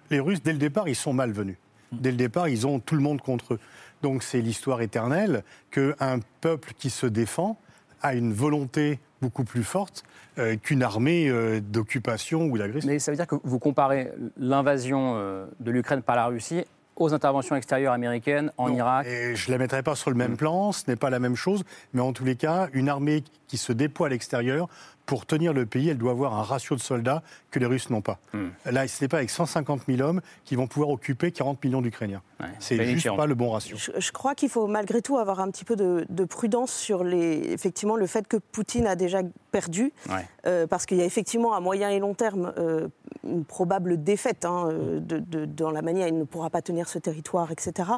Les 0.10 0.20
Russes, 0.20 0.42
dès 0.42 0.54
le 0.54 0.60
départ, 0.60 0.88
ils 0.88 0.96
sont 0.96 1.14
malvenus. 1.14 1.58
Dès 1.92 2.12
le 2.12 2.18
départ, 2.18 2.48
ils 2.48 2.66
ont 2.66 2.80
tout 2.80 2.96
le 2.96 3.02
monde 3.02 3.22
contre 3.22 3.56
eux. 3.56 3.60
Donc 4.02 4.24
c'est 4.24 4.42
l'histoire 4.42 4.82
éternelle 4.82 5.44
qu'un 5.72 6.20
peuple 6.42 6.74
qui 6.78 6.90
se 6.90 7.06
défend 7.06 7.60
a 8.02 8.14
une 8.14 8.34
volonté 8.34 9.00
beaucoup 9.22 9.44
plus 9.44 9.64
forte 9.64 10.04
euh, 10.38 10.56
qu'une 10.56 10.84
armée 10.84 11.28
euh, 11.30 11.60
d'occupation 11.60 12.44
ou 12.46 12.58
d'agression. 12.58 12.90
Mais 12.90 13.00
ça 13.00 13.12
veut 13.12 13.18
dire 13.18 13.28
que 13.28 13.36
vous 13.44 13.60
comparez 13.60 14.12
l'invasion 14.38 15.16
euh, 15.18 15.46
de 15.60 15.72
l'Ukraine 15.72 16.02
par 16.02 16.16
la 16.16 16.28
Russie 16.28 16.64
aux 16.96 17.14
interventions 17.14 17.56
extérieures 17.56 17.94
américaines 17.94 18.52
en 18.58 18.70
Non, 18.70 18.76
Irak. 18.76 19.08
Et 19.08 19.36
je 19.36 19.48
ne 19.48 19.54
la 19.54 19.58
mettrai 19.58 19.84
pas 19.84 19.96
sur 19.96 20.10
le 20.10 20.18
même 20.18 20.34
Mm. 20.34 20.38
plan, 20.38 20.72
ce 20.74 20.84
n'est 20.88 20.98
pas 20.98 21.10
la 21.10 21.20
même 21.20 21.36
chose, 21.36 21.64
mais 21.94 22.02
en 22.02 22.12
tous 22.12 22.26
les 22.26 22.36
cas, 22.36 22.68
une 22.74 22.90
armée 22.90 23.24
qui 23.48 23.58
se 23.58 23.72
déploie 23.72 24.08
à 24.08 24.10
l'extérieur, 24.10 24.68
pour 25.10 25.26
tenir 25.26 25.54
le 25.54 25.66
pays, 25.66 25.90
elle 25.90 25.98
doit 25.98 26.12
avoir 26.12 26.36
un 26.36 26.44
ratio 26.44 26.76
de 26.76 26.82
soldats 26.82 27.24
que 27.50 27.58
les 27.58 27.66
Russes 27.66 27.90
n'ont 27.90 28.02
pas. 28.02 28.20
Mm. 28.34 28.46
Là, 28.70 28.88
ce 28.88 29.04
n'est 29.04 29.08
pas 29.08 29.18
avec 29.18 29.32
150 29.32 29.82
000 29.88 30.08
hommes 30.08 30.22
qui 30.46 30.56
vont 30.56 30.68
pouvoir 30.68 30.92
occuper 30.92 31.32
40 31.32 31.64
millions 31.64 31.82
d'Ukrainiens. 31.82 32.22
Ouais. 32.40 32.46
C'est 32.60 32.86
juste 32.86 33.16
pas 33.16 33.26
le 33.26 33.34
bon 33.34 33.50
ratio. 33.50 33.76
Je, 33.76 33.90
je 34.00 34.12
crois 34.12 34.36
qu'il 34.36 34.50
faut 34.50 34.68
malgré 34.68 35.02
tout 35.02 35.18
avoir 35.18 35.40
un 35.40 35.50
petit 35.50 35.66
peu 35.66 35.76
de, 35.76 36.06
de 36.08 36.24
prudence 36.26 36.72
sur 36.72 37.04
les, 37.04 37.52
effectivement, 37.52 37.96
le 37.96 38.06
fait 38.06 38.28
que 38.28 38.38
Poutine 38.38 38.86
a 38.86 38.96
déjà 38.96 39.22
perdu, 39.52 39.92
Ouais. 40.08 40.28
Euh, 40.46 40.68
parce 40.68 40.86
qu'il 40.86 40.98
y 40.98 41.02
a 41.02 41.06
effectivement 41.06 41.54
à 41.54 41.60
moyen 41.60 41.90
et 41.90 42.00
long 42.00 42.14
terme 42.14 42.54
euh, 42.58 42.88
une 43.24 43.44
probable 43.46 44.04
défaite 44.04 44.46
hein, 44.46 44.70
euh, 44.72 45.00
de, 45.00 45.20
de- 45.20 45.46
dans 45.46 45.72
la 45.72 45.82
manière, 45.82 46.08
il 46.08 46.18
ne 46.18 46.24
pourra 46.24 46.50
pas 46.50 46.62
tenir 46.62 46.88
ce 46.88 47.00
territoire, 47.00 47.52
etc. 47.52 47.90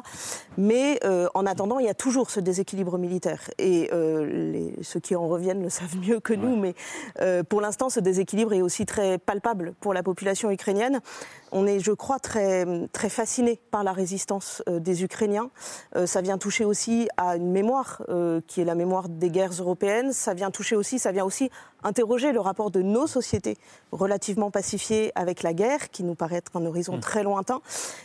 Mais 0.58 0.98
euh, 1.04 1.28
en 1.34 1.46
attendant, 1.46 1.78
il 1.78 1.86
y 1.86 1.88
a 1.90 1.94
toujours 1.94 2.30
ce 2.30 2.40
déséquilibre 2.40 2.98
militaire. 2.98 3.42
Et 3.58 3.88
euh, 3.92 4.24
les- 4.26 4.74
ceux 4.82 5.00
qui 5.00 5.14
en 5.16 5.28
reviennent 5.28 5.62
le 5.62 5.70
savent 5.70 5.96
mieux 5.96 6.20
que 6.20 6.34
nous, 6.34 6.56
mais 6.56 6.74
euh, 7.20 7.42
pour 7.42 7.60
l'instant, 7.60 7.88
ce 7.90 8.00
déséquilibre 8.00 8.52
est 8.52 8.62
aussi 8.62 8.86
très 8.86 9.18
palpable 9.18 9.74
pour 9.80 9.94
la 9.94 10.02
population 10.02 10.50
ukrainienne. 10.50 11.00
On 11.52 11.66
est, 11.66 11.80
je 11.80 11.92
crois, 11.92 12.18
très, 12.18 12.64
très 12.92 13.10
fasciné 13.10 13.60
par 13.70 13.84
la 13.84 13.92
résistance 13.92 14.62
euh, 14.68 14.80
des 14.80 15.04
Ukrainiens. 15.04 15.50
Euh, 15.96 16.06
ça 16.06 16.22
vient 16.22 16.38
toucher 16.38 16.64
aussi 16.64 17.08
à 17.18 17.36
une 17.36 17.52
mémoire 17.52 18.02
euh, 18.08 18.40
qui 18.46 18.60
est 18.62 18.64
la 18.64 18.74
mémoire 18.74 19.08
des 19.10 19.28
guerres 19.30 19.52
européennes. 19.60 20.12
Ça 20.12 20.32
vient 20.34 20.50
toucher 20.50 20.76
aussi, 20.76 20.98
ça 20.98 21.12
vient 21.12 21.24
aussi 21.26 21.50
interroger 21.82 22.32
le 22.32 22.40
rapport 22.40 22.70
de 22.70 22.80
nos 22.80 23.06
sociétés 23.06 23.58
relativement 23.92 24.50
pacifiées 24.50 25.12
avec 25.14 25.42
la 25.42 25.52
guerre, 25.52 25.90
qui 25.90 26.04
nous 26.04 26.14
paraît 26.14 26.36
être 26.36 26.56
un 26.56 26.64
horizon 26.64 26.98
très 27.00 27.22
lointain, 27.22 27.60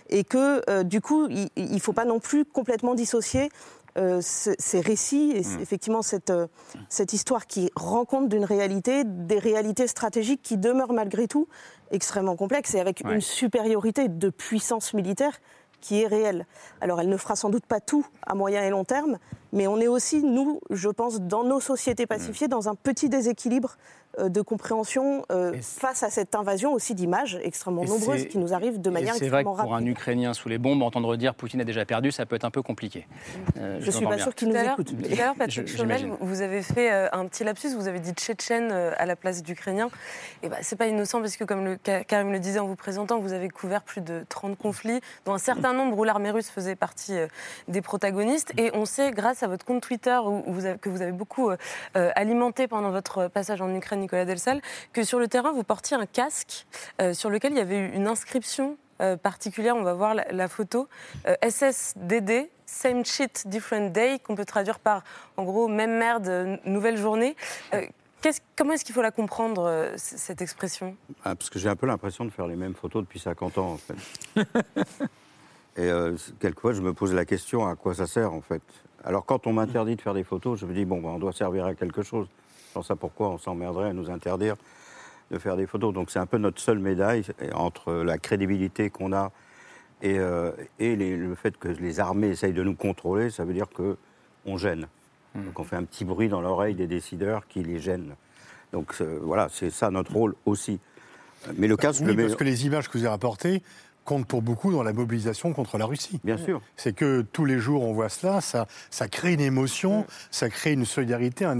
et 0.09 0.23
que 0.23 0.61
euh, 0.69 0.83
du 0.83 0.99
coup, 0.99 1.27
il 1.29 1.49
ne 1.73 1.79
faut 1.79 1.93
pas 1.93 2.05
non 2.05 2.19
plus 2.19 2.43
complètement 2.43 2.95
dissocier 2.95 3.49
euh, 3.97 4.21
ce- 4.21 4.53
ces 4.59 4.79
récits 4.79 5.31
et 5.35 5.41
c- 5.41 5.57
effectivement 5.59 6.03
cette, 6.03 6.29
euh, 6.29 6.45
cette 6.87 7.13
histoire 7.13 7.47
qui 7.47 7.71
rend 7.75 8.05
compte 8.05 8.29
d'une 8.29 8.45
réalité, 8.45 9.03
des 9.05 9.39
réalités 9.39 9.87
stratégiques 9.87 10.41
qui 10.43 10.57
demeurent 10.57 10.93
malgré 10.93 11.27
tout 11.27 11.47
extrêmement 11.91 12.35
complexes 12.35 12.73
et 12.75 12.79
avec 12.79 13.01
Ouais. 13.05 13.13
une 13.15 13.21
supériorité 13.21 14.07
de 14.09 14.29
puissance 14.29 14.93
militaire 14.93 15.37
qui 15.81 16.01
est 16.01 16.07
réelle. 16.07 16.45
Alors 16.81 16.99
elle 17.01 17.09
ne 17.09 17.17
fera 17.17 17.35
sans 17.35 17.49
doute 17.49 17.65
pas 17.65 17.79
tout 17.79 18.05
à 18.25 18.33
moyen 18.35 18.63
et 18.63 18.69
long 18.69 18.83
terme, 18.83 19.17
mais 19.57 19.65
on 19.67 19.79
est 19.79 19.87
aussi, 19.87 20.21
nous, 20.23 20.59
je 20.69 20.87
pense, 20.89 21.19
dans 21.19 21.43
nos 21.43 21.59
sociétés 21.59 22.05
pacifiées, 22.05 22.47
dans 22.47 22.69
un 22.69 22.75
petit 22.75 23.09
déséquilibre 23.09 23.75
euh, 24.19 24.29
de 24.29 24.41
compréhension 24.41 25.25
euh, 25.31 25.53
face 25.61 26.03
à 26.03 26.09
cette 26.11 26.33
invasion 26.35 26.73
aussi 26.73 26.93
d'images 26.95 27.39
extrêmement 27.43 27.83
Et 27.83 27.87
nombreuses 27.87 28.27
qui 28.27 28.37
nous 28.37 28.53
arrivent 28.53 28.79
de 28.79 28.89
manière 28.91 29.15
C'est 29.15 29.27
vrai 29.29 29.43
que 29.43 29.49
extrêmement 29.49 29.63
pour 29.63 29.73
un 29.73 29.77
rapide. 29.77 29.87
Ukrainien 29.89 30.33
sous 30.33 30.47
les 30.47 30.57
bombes, 30.59 30.81
entendre 30.83 31.15
dire 31.17 31.33
Poutine 31.35 31.61
a 31.61 31.63
déjà 31.63 31.85
perdu, 31.85 32.11
ça 32.11 32.25
peut 32.27 32.35
être 32.35 32.45
un 32.45 32.51
peu 32.51 32.61
compliqué. 32.61 33.07
Euh, 33.57 33.79
Je 33.81 33.89
suis 33.91 34.03
l'entends 34.03 34.15
pas 34.15 34.21
sûre 34.21 34.33
qu'il 34.35 34.47
nous 34.49 34.55
écoute. 34.55 34.87
tout 34.87 34.95
mais- 34.97 35.13
à 35.19 35.25
l'heure, 35.25 35.35
Patrick 35.39 35.67
Chomel, 35.75 36.11
vous 36.21 36.41
avez 36.41 36.61
fait 36.61 36.91
euh, 36.91 37.09
un 37.11 37.25
petit 37.27 37.43
lapsus, 37.43 37.73
vous 37.75 37.87
avez 37.87 37.99
dit 37.99 38.11
tchétchène 38.11 38.69
euh, 38.71 38.91
à 38.97 39.05
la 39.07 39.15
place 39.15 39.41
d'ukrainien. 39.43 39.89
Et 40.43 40.49
ben, 40.49 40.57
c'est 40.61 40.75
pas 40.77 40.87
innocent 40.87 41.19
parce 41.19 41.35
que, 41.35 41.43
comme 41.43 41.65
le, 41.65 41.75
Ka- 41.77 42.03
Karim 42.03 42.31
le 42.31 42.39
disait 42.39 42.59
en 42.59 42.67
vous 42.67 42.75
présentant, 42.75 43.19
vous 43.19 43.33
avez 43.33 43.49
couvert 43.49 43.81
plus 43.83 44.01
de 44.01 44.23
30 44.29 44.57
conflits, 44.57 44.99
dont 45.25 45.33
un 45.33 45.37
certain 45.39 45.73
nombre 45.73 45.97
où 45.97 46.03
l'armée 46.03 46.31
russe 46.31 46.49
faisait 46.49 46.75
partie 46.75 47.13
des 47.67 47.81
protagonistes. 47.81 48.53
Et 48.57 48.71
on 48.73 48.85
sait, 48.85 49.11
grâce 49.11 49.43
à 49.43 49.46
votre 49.47 49.65
compte 49.65 49.81
Twitter, 49.81 50.17
où 50.23 50.43
vous 50.47 50.65
avez- 50.65 50.77
que 50.79 50.89
vous 50.89 51.01
avez 51.01 51.11
beaucoup 51.11 51.49
euh, 51.49 51.57
euh, 51.95 52.11
alimenté 52.15 52.67
pendant 52.67 52.91
votre 52.91 53.27
passage 53.27 53.61
en 53.61 53.73
Ukraine, 53.73 53.99
Nicolas 54.01 54.25
Delsal, 54.25 54.61
que 54.93 55.03
sur 55.03 55.19
le 55.19 55.27
terrain, 55.27 55.51
vous 55.51 55.63
portiez 55.63 55.97
un 55.97 56.05
casque 56.05 56.65
euh, 57.01 57.13
sur 57.13 57.29
lequel 57.29 57.51
il 57.53 57.57
y 57.57 57.61
avait 57.61 57.77
eu 57.79 57.91
une 57.93 58.07
inscription 58.07 58.77
euh, 59.01 59.15
particulière. 59.17 59.75
On 59.75 59.83
va 59.83 59.93
voir 59.93 60.13
la, 60.15 60.25
la 60.31 60.47
photo. 60.47 60.87
Euh, 61.27 61.35
SSDD, 61.41 62.49
Same 62.65 63.05
Shit, 63.05 63.47
Different 63.47 63.91
Day, 63.91 64.19
qu'on 64.19 64.35
peut 64.35 64.45
traduire 64.45 64.79
par, 64.79 65.03
en 65.37 65.43
gros, 65.43 65.67
même 65.67 65.97
merde, 65.97 66.59
nouvelle 66.65 66.97
journée. 66.97 67.35
Euh, 67.73 67.85
comment 68.57 68.73
est-ce 68.73 68.83
qu'il 68.83 68.95
faut 68.95 69.01
la 69.03 69.11
comprendre, 69.11 69.65
euh, 69.67 69.93
cette 69.95 70.41
expression? 70.41 70.97
Ah, 71.23 71.35
parce 71.35 71.49
que 71.49 71.59
j'ai 71.59 71.69
un 71.69 71.75
peu 71.75 71.85
l'impression 71.87 72.25
de 72.25 72.29
faire 72.31 72.47
les 72.47 72.55
mêmes 72.55 72.73
photos 72.73 73.03
depuis 73.03 73.19
50 73.19 73.57
ans, 73.59 73.73
en 73.73 73.77
fait. 73.77 73.95
Et 75.77 75.91
euh, 75.91 76.17
quelquefois, 76.39 76.73
je 76.73 76.81
me 76.81 76.91
pose 76.93 77.13
la 77.13 77.23
question 77.23 77.67
à 77.67 77.75
quoi 77.75 77.93
ça 77.93 78.07
sert, 78.07 78.33
en 78.33 78.41
fait? 78.41 78.63
Alors, 79.03 79.25
quand 79.25 79.47
on 79.47 79.53
m'interdit 79.53 79.95
de 79.95 80.01
faire 80.01 80.13
des 80.13 80.23
photos, 80.23 80.59
je 80.59 80.65
me 80.65 80.73
dis, 80.73 80.85
bon, 80.85 80.99
ben, 81.01 81.09
on 81.09 81.19
doit 81.19 81.33
servir 81.33 81.65
à 81.65 81.73
quelque 81.75 82.01
chose. 82.03 82.27
Sans 82.73 82.81
ça, 82.81 82.95
pourquoi 82.95 83.29
on 83.29 83.37
s'emmerderait 83.37 83.89
à 83.89 83.93
nous 83.93 84.09
interdire 84.09 84.55
de 85.31 85.37
faire 85.39 85.55
des 85.57 85.67
photos 85.67 85.93
Donc, 85.93 86.09
c'est 86.11 86.19
un 86.19 86.25
peu 86.25 86.37
notre 86.37 86.59
seule 86.61 86.79
médaille 86.79 87.23
entre 87.53 87.93
la 87.93 88.17
crédibilité 88.17 88.89
qu'on 88.89 89.13
a 89.13 89.31
et, 90.01 90.19
euh, 90.19 90.51
et 90.79 90.95
les- 90.95 91.15
le 91.17 91.35
fait 91.35 91.57
que 91.57 91.67
les 91.69 91.99
armées 91.99 92.27
essayent 92.29 92.53
de 92.53 92.63
nous 92.63 92.75
contrôler, 92.75 93.29
ça 93.29 93.43
veut 93.45 93.53
dire 93.53 93.67
qu'on 93.69 94.57
gêne. 94.57 94.87
Donc, 95.35 95.59
on 95.59 95.63
fait 95.63 95.75
un 95.75 95.83
petit 95.83 96.03
bruit 96.05 96.29
dans 96.29 96.41
l'oreille 96.41 96.73
des 96.73 96.87
décideurs 96.87 97.47
qui 97.47 97.61
les 97.61 97.79
gênent. 97.79 98.15
Donc, 98.73 98.95
euh, 99.01 99.19
voilà, 99.21 99.49
c'est 99.51 99.69
ça 99.69 99.91
notre 99.91 100.11
rôle 100.13 100.33
aussi. 100.45 100.79
Mais 101.57 101.67
le 101.67 101.77
casque, 101.77 102.01
Oui, 102.05 102.15
le 102.15 102.23
parce 102.23 102.35
que 102.35 102.43
les 102.43 102.65
images 102.65 102.87
que 102.89 102.97
vous 102.97 103.03
avez 103.03 103.09
rapportées 103.11 103.61
comptent 104.07 104.25
pour 104.25 104.41
beaucoup 104.41 104.71
dans 104.71 104.83
la 104.83 104.93
mobilisation 104.93 105.53
contre 105.53 105.77
la 105.77 105.85
Russie. 105.85 106.19
Bien 106.23 106.37
sûr. 106.37 106.61
C'est 106.77 106.93
que 106.93 107.21
tous 107.33 107.45
les 107.45 107.59
jours 107.59 107.83
on 107.83 107.93
voit 107.93 108.09
cela, 108.09 108.41
ça, 108.41 108.65
ça 108.89 109.07
crée 109.07 109.33
une 109.33 109.41
émotion, 109.41 110.07
ça 110.31 110.49
crée 110.49 110.71
une 110.71 110.85
solidarité. 110.85 111.45
Un 111.45 111.57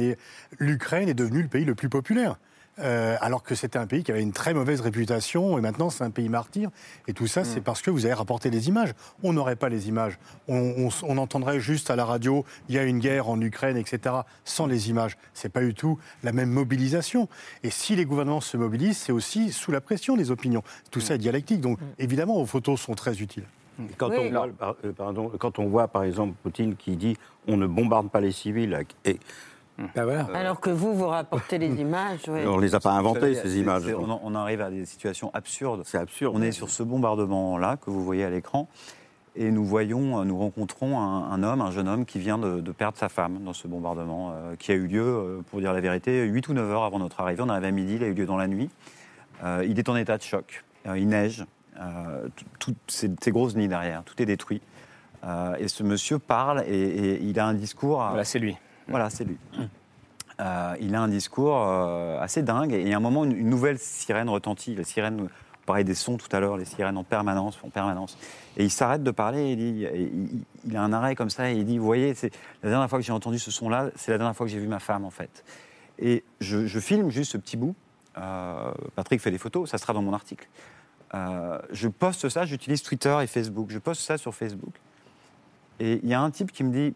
L'Ukraine 0.58 1.10
est 1.10 1.14
devenue 1.14 1.42
le 1.42 1.50
pays 1.50 1.66
le 1.66 1.76
plus 1.76 1.90
populaire. 1.90 2.38
Euh, 2.80 3.18
alors 3.22 3.42
que 3.42 3.56
c'était 3.56 3.80
un 3.80 3.88
pays 3.88 4.04
qui 4.04 4.12
avait 4.12 4.22
une 4.22 4.34
très 4.34 4.54
mauvaise 4.54 4.82
réputation 4.82 5.58
et 5.58 5.62
maintenant 5.62 5.90
c'est 5.90 6.04
un 6.04 6.12
pays 6.12 6.30
martyr. 6.30 6.70
Et 7.08 7.14
tout 7.14 7.26
ça, 7.26 7.44
c'est 7.44 7.62
parce 7.62 7.82
que 7.82 7.90
vous 7.90 8.06
avez 8.06 8.14
rapporté 8.14 8.52
des 8.52 8.68
images. 8.68 8.92
On 9.24 9.34
n'aurait 9.34 9.56
pas 9.56 9.68
les 9.70 9.88
images. 9.90 10.20
On, 10.48 10.58
on 10.78 10.88
s- 10.90 11.02
on 11.02 11.18
entendrait 11.18 11.60
juste 11.60 11.90
à 11.90 11.96
la 11.96 12.06
radio 12.06 12.46
il 12.70 12.76
y 12.76 12.78
a 12.78 12.84
une 12.84 13.00
guerre 13.00 13.30
en 13.30 13.42
Ukraine, 13.42 13.78
etc. 13.78 14.16
Sans 14.46 14.68
les 14.68 14.90
images, 14.92 15.18
c'est 15.34 15.50
pas 15.50 15.62
du 15.62 15.74
tout 15.74 15.98
la 16.24 16.34
même 16.34 16.50
mobilisation. 16.52 17.28
Et 17.64 17.72
si 17.72 17.96
les 17.96 18.06
gouvernements 18.06 18.42
se 18.42 18.58
mobilisent, 18.58 18.98
c'est 18.98 19.12
aussi 19.12 19.52
sous 19.52 19.72
la 19.72 19.82
pression 19.82 20.16
des 20.16 20.30
opinions. 20.30 20.62
Tout 20.92 21.02
ça 21.02 21.16
est 21.16 21.20
dialectique. 21.20 21.62
Donc 21.62 21.80
évidemment, 21.98 22.36
vos 22.36 22.46
photos 22.46 22.80
sont 22.80 22.94
très 22.94 23.20
utiles. 23.22 23.46
Quand, 23.98 24.10
Oui. 24.10 24.18
on 24.20 24.30
voit, 24.32 24.48
par- 24.58 24.76
pardon, 24.96 25.32
quand 25.40 25.60
on 25.60 25.68
voit, 25.68 25.88
par 25.88 26.04
exemple, 26.04 26.34
Poutine 26.44 26.76
qui 26.76 26.96
dit 26.96 27.16
on 27.48 27.58
ne 27.58 27.68
bombarde 27.68 28.10
pas 28.10 28.22
les 28.22 28.32
civils, 28.32 28.78
et 29.06 29.20
Bah 29.96 30.06
voilà. 30.06 30.28
Alors 30.34 30.60
que 30.60 30.70
vous, 30.70 30.94
vous 30.96 31.08
rapportez 31.08 31.58
les 31.60 31.80
images. 31.80 32.28
ouais. 32.28 32.46
on 32.48 32.58
ne 32.58 32.62
les 32.62 32.74
a 32.76 32.80
pas 32.80 32.92
inventées, 32.92 33.36
ces 33.36 33.60
images. 33.60 33.84
On, 34.24 34.34
arrive 34.36 34.62
à 34.62 34.70
des 34.72 34.86
situations 34.86 35.30
absurdes. 35.34 35.84
C'est 35.86 35.98
absurde. 36.00 36.34
On 36.36 36.42
est 36.42 36.52
sur 36.52 36.70
ce 36.70 36.82
bombardement-là 36.84 37.78
que 37.78 37.90
vous 37.92 38.04
voyez 38.04 38.24
à 38.24 38.30
l'écran. 38.30 38.68
Et 39.36 39.52
nous 39.52 39.64
voyons, 39.64 40.20
euh, 40.20 40.24
nous 40.24 40.36
rencontrons 40.38 41.00
un, 41.00 41.30
un 41.32 41.44
homme, 41.44 41.62
un 41.62 41.70
jeune 41.70 41.88
homme 41.88 42.06
qui 42.06 42.18
vient 42.18 42.40
de, 42.40 42.60
de 42.60 42.72
perdre 42.72 42.98
sa 42.98 43.08
femme 43.08 43.38
dans 43.44 43.54
ce 43.54 43.68
bombardement 43.68 44.32
euh, 44.34 44.56
qui 44.56 44.72
a 44.72 44.74
eu 44.76 44.88
lieu, 44.88 45.04
euh, 45.06 45.42
pour 45.52 45.60
dire 45.60 45.74
la 45.74 45.80
vérité, 45.82 46.24
8 46.24 46.48
ou 46.48 46.54
9 46.54 46.72
heures 46.72 46.84
avant 46.84 46.98
notre 46.98 47.20
arrivée. 47.22 47.44
On 47.44 47.50
arrive 47.50 47.66
à 47.66 47.70
midi, 47.72 47.98
il 47.98 48.04
a 48.04 48.08
eu 48.08 48.14
lieu 48.16 48.26
dans 48.26 48.38
la 48.38 48.48
nuit. 48.48 48.72
Euh, 49.44 49.64
il 49.68 49.78
est 49.78 49.90
en 49.90 49.96
état 49.96 50.18
de 50.18 50.24
choc. 50.24 50.64
Euh, 50.88 50.98
il 50.98 51.08
neige. 51.08 51.46
Euh, 51.80 52.28
tout- 52.36 52.46
toutes 52.58 52.78
ces, 52.88 53.12
ces 53.22 53.30
grosses 53.30 53.56
nids 53.56 53.68
derrière, 53.68 54.02
tout 54.04 54.20
est 54.20 54.26
détruit. 54.26 54.60
Euh, 55.24 55.54
et 55.60 55.68
ce 55.68 55.84
monsieur 55.84 56.18
parle 56.18 56.64
et, 56.68 56.72
et 56.76 57.22
il 57.22 57.40
a 57.40 57.46
un 57.46 57.54
discours. 57.54 58.02
à- 58.02 58.10
Voilà, 58.10 58.24
c'est 58.24 58.40
lui. 58.40 58.58
Voilà, 58.88 59.10
c'est 59.10 59.26
lui. 59.26 59.38
Euh, 60.40 60.76
il 60.80 60.94
a 60.94 61.02
un 61.02 61.08
discours 61.08 61.58
euh, 61.58 62.20
assez 62.20 62.44
dingue 62.44 62.72
et 62.72 62.94
à 62.94 62.98
un 62.98 63.00
moment, 63.00 63.24
une, 63.24 63.50
nouvelle 63.50 63.80
sirène 63.80 64.30
retentit. 64.30 64.76
La 64.76 64.84
sirène, 64.84 65.22
on 65.22 65.66
parlait 65.66 65.84
des 65.84 65.96
sons 65.96 66.18
tout 66.18 66.28
à 66.32 66.40
l'heure, 66.40 66.58
les 66.58 66.66
sirènes 66.66 66.98
en 66.98 67.04
permanence, 67.04 67.58
en 67.64 67.70
permanence. 67.70 68.18
Et 68.56 68.64
il 68.64 68.70
s'arrête 68.72 69.04
de 69.04 69.12
parler 69.12 69.54
il, 69.54 70.78
a 70.78 70.82
un 70.82 70.94
arrêt 70.94 71.16
comme 71.16 71.30
ça 71.30 71.52
et 71.52 71.56
il 71.56 71.66
dit, 71.66 71.78
vous 71.78 71.86
voyez, 71.86 72.14
la 72.64 72.70
dernière 72.70 72.90
fois 72.90 73.00
que 73.00 73.06
j'ai 73.06 73.12
entendu 73.12 73.40
ce 73.40 73.52
son-là, 73.52 73.90
c'est 73.96 74.12
la 74.12 74.18
dernière 74.18 74.36
fois 74.36 74.46
que 74.46 74.52
j'ai 74.52 74.60
vu 74.60 74.68
ma 74.68 74.80
femme 74.80 75.06
en 75.06 75.10
fait. 75.10 75.44
Et 76.00 76.24
je, 76.40 76.80
filme 76.80 77.10
juste 77.10 77.32
ce 77.32 77.38
petit 77.38 77.58
bout. 77.58 77.76
Euh, 78.18 78.72
Patrick 78.96 79.22
fait 79.22 79.32
des 79.32 79.38
photos, 79.38 79.70
ça 79.70 79.78
sera 79.78 79.94
dans 79.94 80.02
mon 80.02 80.14
article. 80.14 80.48
Je 81.72 81.88
poste 81.88 82.30
ça, 82.30 82.46
j'utilise 82.46 82.84
Twitter 82.84 83.18
et 83.24 83.28
Facebook. 83.28 83.70
Je 83.72 83.80
poste 83.80 84.02
ça 84.02 84.20
sur 84.20 84.36
Facebook. 84.36 84.74
Et 85.80 86.00
il 86.04 86.10
y 86.10 86.14
a 86.14 86.22
un 86.22 86.30
type 86.30 86.52
qui 86.52 86.64
me 86.64 86.72
dit, 86.72 86.96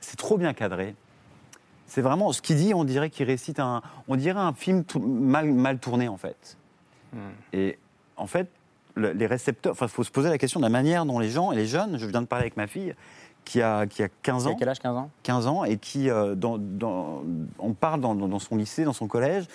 c'est 0.00 0.16
trop 0.16 0.38
bien 0.38 0.52
cadré. 0.52 0.94
C'est 1.90 2.02
vraiment 2.02 2.32
ce 2.32 2.40
qu'il 2.40 2.54
dit, 2.56 2.72
on 2.72 2.84
dirait 2.84 3.10
qu'il 3.10 3.26
récite 3.26 3.58
un, 3.58 3.82
on 4.06 4.14
dirait 4.14 4.38
un 4.38 4.52
film 4.52 4.84
mal, 5.00 5.50
mal 5.52 5.78
tourné 5.80 6.06
en 6.06 6.16
fait. 6.16 6.56
Et 7.52 7.78
en 8.16 8.28
fait, 8.28 8.48
le- 8.94 9.10
les 9.10 9.26
récepteurs, 9.26 9.72
enfin, 9.72 9.86
il 9.86 9.90
faut 9.92 10.04
se 10.04 10.10
poser 10.12 10.28
la 10.28 10.38
question 10.38 10.60
de 10.60 10.64
la 10.64 10.70
manière 10.70 11.04
dont 11.04 11.18
les 11.18 11.30
gens 11.30 11.50
et 11.50 11.56
les 11.56 11.66
jeunes, 11.66 11.98
je 11.98 12.06
viens 12.06 12.22
de 12.22 12.26
parler 12.26 12.44
avec 12.44 12.56
ma 12.56 12.68
fille 12.68 12.94
qui 13.44 13.60
a, 13.60 13.86
qui 13.88 14.04
a 14.04 14.08
15 14.22 14.44
Il 14.44 14.48
a 14.48 14.50
ans, 14.52 14.56
quel 14.56 14.68
âge 14.68 14.78
15 14.78 14.96
ans? 14.96 15.10
15 15.24 15.46
ans 15.48 15.64
et 15.64 15.78
qui, 15.78 16.08
euh, 16.10 16.36
dans, 16.36 16.58
dans- 16.58 17.24
on 17.58 17.72
parle 17.72 18.00
dans, 18.00 18.14
dans- 18.14 18.28
dans 18.28 18.38
son 18.38 18.54
lycée, 18.56 18.84
dans 18.84 18.92
son 18.92 19.08
collège, 19.08 19.46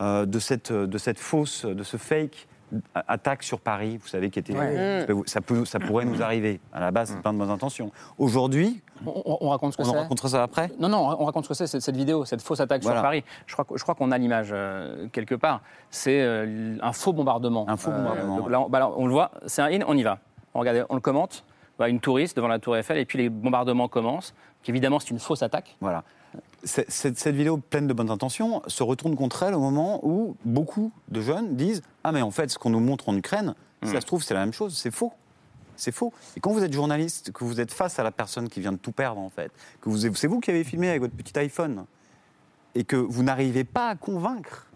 euh, 0.00 0.26
de, 0.26 0.38
cette, 0.40 0.72
de 0.72 0.98
cette 0.98 1.20
fausse, 1.20 1.64
de 1.64 1.82
ce 1.84 1.96
fake 1.96 2.48
attaque 2.94 3.42
sur 3.42 3.60
Paris, 3.60 3.98
vous 3.98 4.08
savez, 4.08 4.30
qui 4.30 4.38
était, 4.38 4.56
Ouais. 4.56 5.06
ça, 5.26 5.40
peut, 5.40 5.64
ça 5.64 5.78
pourrait 5.78 6.04
nous 6.04 6.22
arriver. 6.22 6.60
À 6.72 6.80
la 6.80 6.90
base, 6.90 7.10
c'est 7.10 7.20
plein 7.20 7.32
de 7.32 7.38
bonnes 7.38 7.50
intentions. 7.50 7.90
Aujourd'hui, 8.18 8.82
On, 9.06 9.10
on- 9.24 9.38
on 9.42 9.48
raconte 9.50 9.72
ce 9.72 9.78
que 9.78 9.82
on 9.82 9.90
en 9.90 9.92
racontera 10.02 10.28
ça 10.28 10.42
après? 10.42 10.70
Non, 10.78 10.88
non, 10.88 10.98
on 11.18 11.24
raconte 11.24 11.44
ce 11.44 11.48
que 11.50 11.54
c'est, 11.54 11.66
cette, 11.66 11.82
cette 11.82 11.96
vidéo, 11.96 12.24
cette 12.24 12.42
fausse 12.42 12.60
attaque 12.60 12.82
Voilà. 12.82 12.98
sur 12.98 13.02
Paris. 13.02 13.24
Je 13.46 13.52
crois, 13.52 13.64
que- 13.64 13.76
je 13.76 13.82
crois 13.82 13.94
qu'on 13.94 14.10
a 14.10 14.18
l'image 14.18 14.50
euh, 14.52 15.08
quelque 15.12 15.34
part. 15.34 15.60
C'est 15.90 16.20
euh, 16.20 16.76
un 16.80 16.92
faux 16.92 17.12
bombardement. 17.12 17.64
Un 17.68 17.76
faux 17.76 17.90
bombardement, 17.90 18.36
ouais. 18.40 18.50
là, 18.50 18.60
on, 18.60 18.68
bah 18.68 18.78
là, 18.80 18.90
on 18.96 19.06
le 19.06 19.12
voit, 19.12 19.30
c'est 19.46 19.62
un 19.62 19.66
in, 19.72 19.80
on 19.86 19.96
y 19.96 20.02
va. 20.02 20.18
On, 20.54 20.60
regarde, 20.60 20.86
on 20.88 20.94
le 20.94 21.00
commente. 21.00 21.44
Voilà, 21.76 21.90
une 21.90 22.00
touriste 22.00 22.36
devant 22.36 22.46
la 22.48 22.60
tour 22.60 22.76
Eiffel, 22.76 22.98
et 22.98 23.04
puis 23.04 23.18
les 23.18 23.28
bombardements 23.28 23.88
commencent. 23.88 24.32
Évidemment, 24.66 25.00
c'est 25.00 25.10
une 25.10 25.18
fausse 25.18 25.42
attaque. 25.42 25.76
Voilà. 25.80 26.04
Cette, 26.62 26.90
cette 26.90 27.34
vidéo 27.34 27.58
pleine 27.58 27.86
de 27.86 27.92
bonnes 27.92 28.10
intentions 28.10 28.62
se 28.66 28.82
retourne 28.82 29.16
contre 29.16 29.42
elle 29.42 29.54
au 29.54 29.60
moment 29.60 30.00
où 30.02 30.36
beaucoup 30.44 30.92
de 31.08 31.20
jeunes 31.20 31.56
disent 31.56 31.82
Ah, 32.04 32.12
mais 32.12 32.22
en 32.22 32.30
fait, 32.30 32.50
ce 32.50 32.58
qu'on 32.58 32.70
nous 32.70 32.80
montre 32.80 33.08
en 33.08 33.16
Ukraine, 33.16 33.54
si 33.82 33.92
ça 33.92 34.00
se 34.00 34.06
trouve, 34.06 34.22
c'est 34.22 34.34
la 34.34 34.40
même 34.40 34.54
chose, 34.54 34.76
c'est 34.76 34.90
faux. 34.90 35.12
C'est 35.76 35.92
faux. 35.92 36.12
Et 36.36 36.40
quand 36.40 36.52
vous 36.52 36.64
êtes 36.64 36.72
journaliste, 36.72 37.32
que 37.32 37.44
vous 37.44 37.60
êtes 37.60 37.72
face 37.72 37.98
à 37.98 38.02
la 38.02 38.12
personne 38.12 38.48
qui 38.48 38.60
vient 38.60 38.72
de 38.72 38.78
tout 38.78 38.92
perdre, 38.92 39.20
en 39.20 39.28
fait, 39.28 39.50
que 39.80 39.90
vous, 39.90 40.14
c'est 40.14 40.26
vous 40.26 40.40
qui 40.40 40.50
avez 40.50 40.64
filmé 40.64 40.88
avec 40.88 41.02
votre 41.02 41.14
petit 41.14 41.38
iPhone, 41.38 41.84
et 42.74 42.84
que 42.84 42.96
vous 42.96 43.22
n'arrivez 43.22 43.64
pas 43.64 43.90
à 43.90 43.94
convaincre 43.94 44.66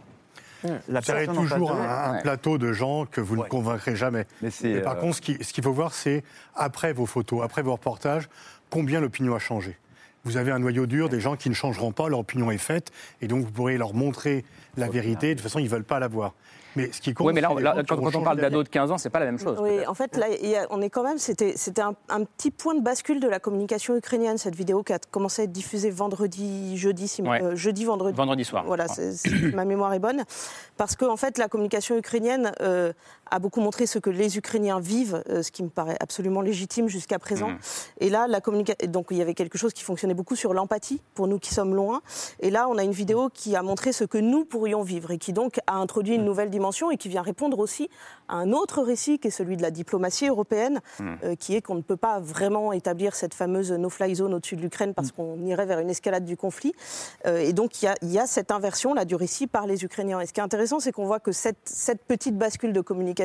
la 0.64 1.00
Vous 1.00 1.06
serez 1.06 1.24
personne 1.26 1.38
en 1.38 1.42
face 1.42 1.52
toujours 1.52 1.72
un, 1.72 2.20
plateau 2.20 2.59
de 2.59 2.72
gens 2.72 3.06
que 3.06 3.20
vous 3.20 3.36
ne 3.36 3.42
convaincrez 3.44 3.94
jamais. 3.96 4.26
Mais 4.42 4.80
par 4.80 4.96
euh, 4.96 5.00
contre, 5.00 5.16
ce 5.16 5.20
qui- 5.20 5.42
ce 5.42 5.52
qu'il 5.52 5.62
faut 5.62 5.72
voir, 5.72 5.94
c'est 5.94 6.24
après 6.54 6.92
vos 6.92 7.06
photos, 7.06 7.44
après 7.44 7.62
vos 7.62 7.72
reportages, 7.72 8.28
combien 8.70 9.00
l'opinion 9.00 9.34
a 9.34 9.38
changé. 9.38 9.78
Vous 10.24 10.36
avez 10.36 10.50
un 10.50 10.58
noyau 10.58 10.86
dur 10.86 11.08
des 11.08 11.20
gens 11.20 11.36
qui 11.36 11.48
ne 11.48 11.54
changeront 11.54 11.92
pas, 11.92 12.08
leur 12.08 12.18
opinion 12.20 12.50
est 12.50 12.58
faite, 12.58 12.90
et 13.22 13.28
donc 13.28 13.44
vous 13.44 13.50
pourrez 13.52 13.78
leur 13.78 13.94
montrer 13.94 14.44
la 14.76 14.88
vérité. 14.88 15.28
De 15.28 15.34
toute 15.34 15.42
façon, 15.42 15.58
ils 15.58 15.64
ne 15.64 15.68
veulent 15.70 15.84
pas 15.84 15.98
la 15.98 16.08
voir. 16.08 16.34
Mais 16.76 16.90
ce 16.92 17.00
qui 17.00 17.12
compte, 17.14 17.26
Oui, 17.26 17.32
mais 17.32 17.40
là, 17.40 17.48
quand, 17.88 17.96
quand 17.96 18.14
on 18.14 18.22
parle 18.22 18.40
d'ados 18.40 18.62
de 18.62 18.68
15 18.68 18.92
ans, 18.92 18.98
c'est 18.98 19.10
pas 19.10 19.18
la 19.18 19.24
même 19.24 19.38
chose. 19.38 19.58
Oui, 19.60 19.84
en 19.86 19.94
fait, 19.94 20.16
là, 20.16 20.26
il 20.40 20.48
y 20.50 20.54
a- 20.54 20.66
on 20.70 20.80
est 20.82 20.90
quand 20.90 21.02
même. 21.02 21.18
C'était, 21.18 21.54
c'était 21.56 21.80
un, 21.80 21.94
un 22.08 22.22
petit 22.24 22.50
point 22.52 22.74
de 22.74 22.82
bascule 22.82 23.18
de 23.20 23.26
la 23.26 23.40
communication 23.40 23.96
ukrainienne, 23.96 24.38
cette 24.38 24.54
vidéo 24.54 24.82
qui 24.84 24.92
a 24.92 24.98
commencé 25.10 25.42
à 25.42 25.44
être 25.46 25.50
diffusée 25.52 25.90
vendredi, 25.90 26.76
jeudi, 26.76 27.08
si- 27.08 27.22
Ouais. 27.22 27.42
euh, 27.42 27.56
jeudi, 27.56 27.84
vendredi. 27.84 28.16
Vendredi 28.16 28.44
soir. 28.44 28.64
Voilà, 28.66 28.86
c'est- 28.86 29.12
c'est- 29.12 29.54
ma 29.54 29.64
mémoire 29.64 29.92
est 29.94 29.98
bonne. 29.98 30.22
Parce 30.76 30.94
que, 30.94 31.06
en 31.06 31.16
fait, 31.16 31.38
la 31.38 31.48
communication 31.48 31.96
ukrainienne 31.96 32.52
euh, 32.60 32.92
a 33.30 33.38
beaucoup 33.38 33.60
montré 33.60 33.86
ce 33.86 33.98
que 33.98 34.10
les 34.10 34.36
Ukrainiens 34.36 34.80
vivent, 34.80 35.22
euh, 35.28 35.42
ce 35.42 35.50
qui 35.50 35.62
me 35.62 35.68
paraît 35.68 35.96
absolument 36.00 36.40
légitime 36.40 36.88
jusqu'à 36.88 37.18
présent. 37.18 37.50
Mhm. 37.50 37.58
Et 38.00 38.10
là, 38.10 38.26
la 38.26 38.40
communication. 38.40 38.90
Donc, 38.90 39.06
il 39.10 39.16
y 39.16 39.22
avait 39.22 39.34
quelque 39.34 39.58
chose 39.58 39.72
qui 39.72 39.82
fonctionnait 39.82 40.14
beaucoup 40.14 40.36
sur 40.36 40.54
l'empathie, 40.54 41.00
pour 41.14 41.28
nous 41.28 41.38
qui 41.38 41.54
sommes 41.54 41.74
loin. 41.74 42.02
Et 42.40 42.50
là, 42.50 42.68
on 42.68 42.78
a 42.78 42.84
une 42.84 42.92
vidéo 42.92 43.28
qui 43.32 43.56
a 43.56 43.62
montré 43.62 43.92
ce 43.92 44.04
que 44.04 44.18
nous 44.18 44.44
pourrions 44.44 44.82
vivre 44.82 45.10
et 45.10 45.18
qui, 45.18 45.32
donc, 45.32 45.60
a 45.66 45.74
introduit 45.74 46.14
une 46.14 46.24
nouvelle 46.24 46.50
dimension 46.50 46.90
et 46.90 46.96
qui 46.96 47.08
vient 47.08 47.22
répondre 47.22 47.58
aussi 47.58 47.88
à 48.28 48.36
un 48.36 48.52
autre 48.52 48.82
récit 48.82 49.18
qui 49.18 49.28
est 49.28 49.30
celui 49.30 49.56
de 49.56 49.62
la 49.62 49.70
diplomatie 49.70 50.28
européenne, 50.28 50.80
euh, 51.00 51.34
qui 51.34 51.54
est 51.54 51.62
qu'on 51.62 51.74
ne 51.74 51.82
peut 51.82 51.96
pas 51.96 52.20
vraiment 52.20 52.72
établir 52.72 53.14
cette 53.14 53.34
fameuse 53.34 53.72
no-fly 53.72 54.14
zone 54.14 54.34
au-dessus 54.34 54.56
de 54.56 54.62
l'Ukraine 54.62 54.94
parce 54.94 55.12
qu'on 55.12 55.44
irait 55.46 55.66
vers 55.66 55.78
une 55.78 55.90
escalade 55.90 56.24
du 56.24 56.36
conflit. 56.36 56.72
Euh, 57.26 57.38
et 57.38 57.52
donc, 57.52 57.82
il 57.82 57.86
y 57.86 57.88
a, 57.88 57.94
il 58.02 58.10
y 58.10 58.18
a 58.18 58.26
cette 58.26 58.50
inversion 58.50 58.94
là 58.94 59.04
du 59.04 59.14
récit 59.14 59.46
par 59.46 59.66
les 59.66 59.84
Ukrainiens. 59.84 60.20
Et 60.20 60.26
ce 60.26 60.32
qui 60.32 60.40
est 60.40 60.42
intéressant, 60.42 60.80
c'est 60.80 60.92
qu'on 60.92 61.06
voit 61.06 61.20
que 61.20 61.32
cette, 61.32 61.58
cette 61.64 62.04
petite 62.04 62.36
bascule 62.36 62.72
de 62.72 62.80
communication, 62.80 63.17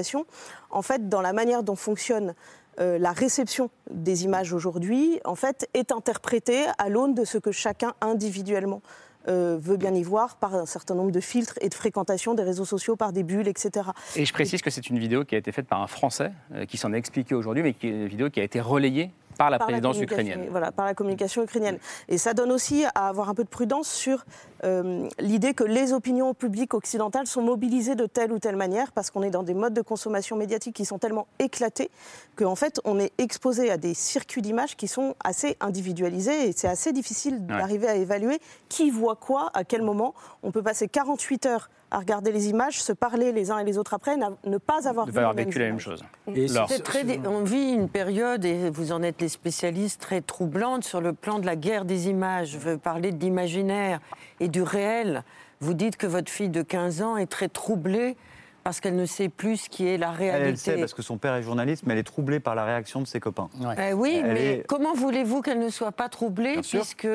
en 0.70 0.82
fait, 0.82 1.10
dans 1.10 1.22
la 1.22 1.34
manière 1.34 1.64
dont 1.64 1.76
fonctionne 1.76 2.34
euh, 2.80 2.98
la 2.98 3.12
réception 3.12 3.70
des 3.92 4.24
images 4.24 4.54
aujourd'hui, 4.54 5.20
en 5.26 5.36
fait, 5.36 5.70
est 5.74 5.92
interprétée 5.92 6.66
à 6.78 6.90
l'aune 6.90 7.14
de 7.14 7.24
ce 7.24 7.38
que 7.38 7.52
chacun 7.52 7.94
individuellement 8.02 8.82
euh, 9.30 9.58
veut 9.62 9.78
bien 9.78 9.94
y 9.94 10.04
voir 10.04 10.36
par 10.36 10.54
un 10.56 10.66
certain 10.66 10.96
nombre 10.96 11.12
de 11.12 11.22
filtres 11.22 11.58
et 11.62 11.70
de 11.70 11.74
fréquentation 11.74 12.34
des 12.34 12.44
réseaux 12.44 12.66
sociaux 12.66 12.96
par 12.96 13.14
des 13.14 13.24
bulles, 13.24 13.48
etc. 13.48 13.90
Et 14.16 14.26
je 14.26 14.34
précise 14.34 14.62
que 14.62 14.70
c'est 14.70 14.90
une 14.90 15.00
vidéo 15.00 15.24
qui 15.24 15.36
a 15.36 15.38
été 15.38 15.52
faite 15.52 15.68
par 15.68 15.82
un 15.82 15.88
Français 15.88 16.34
euh, 16.54 16.66
qui 16.66 16.78
s'en 16.78 16.92
est 16.94 16.98
expliqué 16.98 17.34
aujourd'hui, 17.36 17.64
mais 17.64 17.74
qui 17.74 17.88
est 17.88 17.92
une 17.92 18.08
vidéo 18.08 18.30
qui 18.30 18.42
a 18.42 18.44
été 18.44 18.60
relayée 18.60 19.12
par 19.38 19.50
la 19.50 19.60
Par 19.60 19.68
présidence 19.68 20.00
ukrainienne. 20.00 20.48
Voilà, 20.52 20.72
par 20.72 20.86
la 20.86 20.94
communication 20.94 21.42
ukrainienne. 21.44 21.78
Et 22.10 22.18
ça 22.18 22.34
donne 22.34 22.52
aussi 22.52 22.86
à 22.96 23.08
avoir 23.08 23.30
un 23.30 23.34
peu 23.34 23.44
de 23.44 23.50
prudence 23.50 23.90
sur 23.90 24.26
euh, 24.64 25.08
l'idée 25.20 25.54
que 25.54 25.64
les 25.64 25.94
opinions 25.94 26.34
publiques 26.34 26.74
occidentales 26.74 27.28
sont 27.28 27.42
mobilisées 27.42 27.96
de 27.96 28.06
telle 28.06 28.32
ou 28.32 28.40
telle 28.40 28.56
manière 28.56 28.92
parce 28.92 29.12
qu'on 29.12 29.24
est 29.24 29.30
dans 29.30 29.44
des 29.44 29.54
modes 29.54 29.74
de 29.74 29.82
consommation 29.82 30.36
médiatique 30.36 30.76
qui 30.76 30.86
sont 30.86 31.00
tellement 31.00 31.28
éclatés 31.40 31.90
qu'en 32.36 32.56
fait 32.56 32.80
on 32.86 33.00
est 33.00 33.12
exposé 33.18 33.70
à 33.70 33.78
des 33.78 33.94
circuits 33.94 34.42
d'images 34.42 34.76
qui 34.76 34.88
sont 34.88 35.16
assez 35.24 35.58
individualisés 35.60 36.48
et 36.48 36.54
c'est 36.56 36.68
assez 36.68 36.94
difficile 36.94 37.46
d'arriver 37.46 37.88
à 37.88 37.96
évaluer 37.96 38.40
qui 38.70 38.90
voit 38.90 39.16
quoi, 39.16 39.52
à 39.54 39.64
quel 39.64 39.82
moment. 39.82 40.14
On 40.44 40.52
peut 40.52 40.64
passer 40.64 40.88
48 40.88 41.46
heures 41.46 41.70
à 41.94 42.00
regarder 42.00 42.32
les 42.32 42.50
images, 42.50 42.82
se 42.82 42.92
parler 42.92 43.32
les 43.32 43.52
uns 43.52 43.60
et 43.60 43.64
les 43.64 43.78
autres 43.78 43.94
après, 43.94 44.18
ne 44.18 44.58
pas 44.58 44.88
avoir 44.90 45.06
De 45.06 45.12
vu 45.12 45.16
pas 45.16 45.22
avoir 45.22 45.36
vécu 45.36 45.60
la 45.60 45.66
même 45.68 45.80
chose. 45.80 46.04
Et 46.36 46.48
très, 46.84 47.06
on 47.28 47.44
vit 47.44 47.72
une 47.72 47.88
période, 47.88 48.44
et 48.46 48.72
vous 48.72 48.92
en 48.92 49.04
êtes 49.04 49.22
les 49.22 49.30
spécialistes, 49.30 50.02
très 50.02 50.22
troublante 50.22 50.84
sur 50.84 51.02
le 51.02 51.14
plan 51.14 51.38
de 51.38 51.46
la 51.46 51.56
guerre 51.56 51.86
des 51.86 52.10
images. 52.10 52.50
Je 52.50 52.58
veux 52.58 52.78
parler 52.80 53.12
de 53.12 53.20
l'imaginaire 53.24 54.00
et 54.40 54.48
du 54.48 54.64
réel. 54.64 55.24
Vous 55.62 55.76
dites 55.76 55.96
que 55.96 56.08
votre 56.08 56.32
fille 56.32 56.50
de 56.50 56.64
15 56.64 57.04
ans 57.04 57.16
est 57.16 57.28
très 57.28 57.48
troublée 57.48 58.18
parce 58.64 58.80
qu'elle 58.80 58.96
ne 58.96 59.06
sait 59.06 59.30
plus 59.30 59.58
ce 59.58 59.70
qui 59.70 59.88
est 59.88 59.98
la 59.98 60.10
Elle, 60.12 60.16
réalité. 60.18 60.50
elle 60.50 60.58
sait 60.58 60.78
parce 60.78 60.94
que 60.96 61.02
son 61.04 61.18
père 61.18 61.36
est 61.36 61.44
journaliste, 61.44 61.84
mais 61.86 61.94
elle 61.94 62.00
est 62.00 62.04
troublée 62.04 62.40
par 62.40 62.56
la 62.56 62.66
réaction 62.66 63.02
de 63.02 63.06
ses 63.08 63.20
copains. 63.20 63.50
Eh 63.78 63.94
oui, 63.94 64.20
Elle 64.24 64.34
mais 64.34 64.46
est- 64.60 64.68
comment 64.68 64.94
voulez-vous 64.96 65.42
qu'elle 65.42 65.60
ne 65.60 65.70
soit 65.70 65.92
pas 65.92 66.10
troublée 66.10 66.54
Bien 66.54 66.64
sûr. 66.64 66.80
puisque 66.82 67.08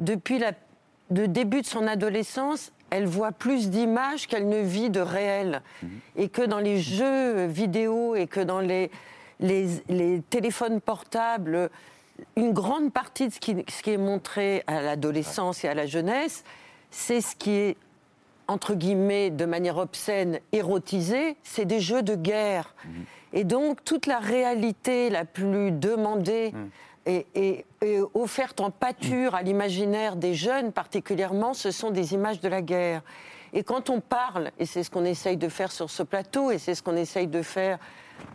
depuis 0.00 0.38
la- 0.38 0.52
le 1.10 1.28
début 1.28 1.62
de 1.62 1.66
son 1.66 1.86
adolescence, 1.86 2.72
elle 2.90 3.06
voit 3.06 3.32
plus 3.32 3.70
d'images 3.70 4.26
qu'elle 4.26 4.48
ne 4.48 4.60
vit 4.60 4.90
de 4.90 5.00
réel. 5.00 5.62
Mhm. 5.82 5.90
Et 6.16 6.28
que 6.28 6.42
dans 6.42 6.58
les 6.58 6.80
jeux 6.80 7.46
vidéo 7.46 8.14
et 8.14 8.26
que 8.26 8.40
dans 8.40 8.60
les, 8.60 8.90
les, 9.40 9.68
les 9.88 10.22
téléphones 10.22 10.80
portables, 10.80 11.70
une 12.36 12.52
grande 12.52 12.92
partie 12.92 13.28
de 13.28 13.32
ce 13.32 13.40
qui, 13.40 13.64
ce 13.68 13.82
qui 13.82 13.90
est 13.90 13.98
montré 13.98 14.64
à 14.66 14.82
l'adolescence 14.82 15.64
et 15.64 15.68
à 15.68 15.74
la 15.74 15.86
jeunesse, 15.86 16.44
c'est 16.90 17.20
ce 17.20 17.36
qui 17.36 17.50
est 17.50 17.76
entre 18.48 18.74
guillemets, 18.74 19.28
de 19.30 19.44
manière 19.44 19.76
obscène, 19.76 20.40
érotisé, 20.52 21.36
c'est 21.42 21.66
des 21.66 21.80
jeux 21.80 22.02
de 22.02 22.14
guerre. 22.14 22.74
Et 23.34 23.44
donc, 23.44 23.84
toute 23.84 24.06
la 24.06 24.18
réalité 24.18 25.10
la 25.10 25.26
plus 25.26 25.70
demandée 25.70 26.52
et, 27.06 27.26
et- 27.34 27.64
et 27.82 28.00
offerte 28.14 28.60
en 28.60 28.70
pâture 28.70 29.34
à 29.34 29.42
l'imaginaire 29.42 30.16
des 30.16 30.34
jeunes 30.34 30.72
particulièrement, 30.72 31.54
ce 31.54 31.70
sont 31.70 31.90
des 31.90 32.14
images 32.14 32.40
de 32.40 32.48
la 32.48 32.62
guerre. 32.62 33.02
Et 33.52 33.62
quand 33.62 33.88
on 33.88 34.00
parle, 34.00 34.50
et 34.58 34.66
c'est 34.66 34.82
ce 34.82 34.90
qu'on 34.90 35.04
essaye 35.04 35.36
de 35.36 35.48
faire 35.48 35.72
sur 35.72 35.88
ce 35.90 36.02
plateau, 36.02 36.50
et 36.50 36.58
c'est 36.58 36.74
ce 36.74 36.82
qu'on 36.82 36.96
essaye 36.96 37.28
de 37.28 37.40
faire 37.42 37.78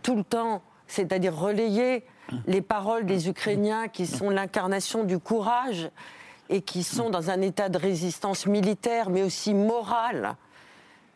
tout 0.02 0.16
le 0.16 0.24
temps, 0.24 0.62
c'est-à-dire 0.88 1.36
relayer 1.38 2.04
les 2.48 2.62
paroles 2.62 3.06
des 3.06 3.30
Ukrainiens 3.30 3.90
qui 3.90 4.08
sont 4.08 4.30
l'incarnation 4.30 5.04
du 5.04 5.20
courage 5.20 5.90
et 6.50 6.62
qui 6.62 6.84
sont 6.84 7.10
dans 7.10 7.30
un 7.30 7.42
état 7.42 7.70
de 7.70 7.78
résistance 7.78 8.46
militaire, 8.48 9.10
mais 9.10 9.24
aussi 9.24 9.54
morale 9.54 10.36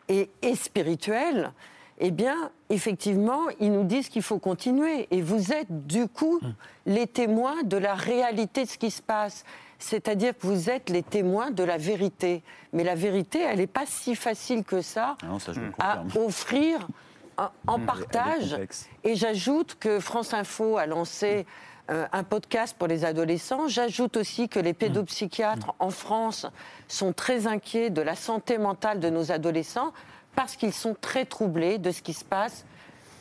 et, 0.08 0.30
et 0.42 0.54
spirituelle, 0.54 1.52
eh 2.00 2.10
bien, 2.10 2.50
effectivement, 2.70 3.42
ils 3.60 3.72
nous 3.72 3.84
disent 3.84 4.08
qu'il 4.08 4.22
faut 4.22 4.38
continuer. 4.38 5.08
Et 5.10 5.20
vous 5.20 5.52
êtes, 5.52 5.86
du 5.86 6.08
coup, 6.08 6.40
les 6.86 7.06
témoins 7.06 7.62
de 7.64 7.76
la 7.76 7.94
réalité 7.94 8.64
de 8.64 8.68
ce 8.68 8.78
qui 8.78 8.90
se 8.90 9.02
passe. 9.02 9.44
C'est-à-dire 9.78 10.36
que 10.36 10.46
vous 10.46 10.70
êtes 10.70 10.90
les 10.90 11.02
témoins 11.02 11.50
de 11.50 11.62
la 11.62 11.76
vérité. 11.76 12.42
Mais 12.72 12.84
la 12.84 12.94
vérité, 12.94 13.40
elle 13.40 13.58
n'est 13.58 13.66
pas 13.66 13.86
si 13.86 14.14
facile 14.14 14.64
que 14.64 14.80
ça, 14.80 15.16
Ah 15.22 15.26
non, 15.26 15.38
ça, 15.38 15.52
à 15.78 16.02
offrir 16.16 16.86
en, 17.36 17.48
en 17.66 17.76
Elle 17.76 17.82
est 17.82 17.86
partage. 17.86 18.56
Et 19.04 19.14
j'ajoute 19.14 19.76
que 19.78 20.00
France 20.00 20.34
Info 20.34 20.76
a 20.76 20.86
lancé 20.86 21.46
euh, 21.90 22.06
un 22.12 22.22
podcast 22.22 22.76
pour 22.78 22.86
les 22.86 23.04
adolescents. 23.04 23.66
J'ajoute 23.66 24.18
aussi 24.18 24.48
que 24.48 24.60
les 24.60 24.74
pédopsychiatres 24.74 25.74
en 25.78 25.90
France 25.90 26.46
sont 26.86 27.14
très 27.14 27.46
inquiets 27.46 27.88
de 27.88 28.02
la 28.02 28.14
santé 28.14 28.58
mentale 28.58 29.00
de 29.00 29.08
nos 29.08 29.32
adolescents 29.32 29.94
parce 30.38 30.54
qu'ils 30.54 30.72
sont 30.72 30.94
très 31.00 31.24
troublés 31.24 31.78
de 31.78 31.90
ce 31.90 32.00
qui 32.00 32.12
se 32.12 32.24
passe 32.24 32.64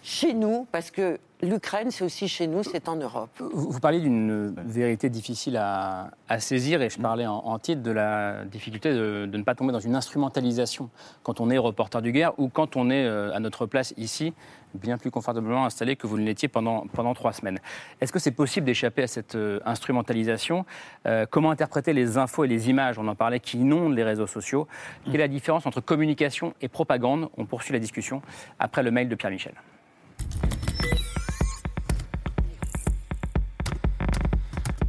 chez 0.03 0.36
nous, 0.36 0.68
parce 0.72 0.91
que 0.91 1.18
l'Ukraine, 1.41 1.89
c'est 1.89 2.03
aussi 2.03 2.28
chez 2.28 2.45
nous, 2.45 2.61
c'est 2.61 2.88
en 2.88 2.95
Europe. 2.95 3.32
Vous, 3.39 3.72
vous 3.72 3.80
parliez 3.80 3.99
d'une 3.99 4.53
vérité 4.68 5.09
difficile 5.09 5.57
à, 5.57 6.11
saisir, 6.38 6.80
et 6.84 6.91
je 6.91 6.99
parlais 6.99 7.26
en, 7.26 7.57
titre 7.57 7.82
de 7.82 7.89
la 7.89 8.45
difficulté 8.45 8.93
de, 8.93 9.26
de 9.26 9.38
ne 9.38 9.41
pas 9.41 9.55
tomber 9.55 9.74
dans 9.74 9.80
une 9.80 9.95
instrumentalisation 9.95 10.91
quand 11.24 11.41
on 11.41 11.49
est 11.49 11.57
reporter 11.57 12.03
du 12.03 12.11
guerre 12.11 12.34
ou 12.38 12.49
quand 12.49 12.76
on 12.76 12.91
est 12.91 13.05
euh, 13.05 13.34
à 13.34 13.39
notre 13.39 13.65
place 13.65 13.95
ici, 13.97 14.36
bien 14.74 14.97
plus 14.97 15.11
confortablement 15.11 15.65
installé 15.65 15.95
que 15.95 16.07
vous 16.07 16.18
ne 16.18 16.26
l'étiez 16.26 16.47
pendant, 16.47 16.86
pendant 16.88 17.13
trois 17.13 17.34
semaines. 17.34 17.59
Est-ce 18.01 18.11
que 18.11 18.20
c'est 18.20 18.32
possible 18.32 18.65
d'échapper 18.65 19.03
à 19.03 19.07
cette 19.07 19.36
euh, 19.36 19.59
instrumentalisation? 19.65 20.65
Euh, 21.05 21.26
Comment 21.30 21.51
interpréter 21.51 21.93
les 21.93 22.18
infos 22.18 22.43
et 22.43 22.47
les 22.47 22.70
images, 22.70 22.97
on 22.99 23.07
en 23.07 23.15
parlait, 23.15 23.39
qui 23.39 23.57
inondent 23.59 23.95
les 23.95 24.03
réseaux 24.03 24.28
sociaux. 24.28 24.68
Quelle 25.05 25.15
est 25.15 25.20
la 25.20 25.28
différence 25.28 25.65
entre 25.65 25.82
communication 25.82 26.53
et 26.61 26.68
propagande? 26.68 27.30
On 27.38 27.45
poursuit 27.45 27.74
la 27.74 27.80
discussion 27.80 28.22
après 28.59 28.84
le 28.84 28.91
mail 28.91 29.09
de 29.09 29.15
Pierre 29.15 29.32
Michel. 29.32 29.53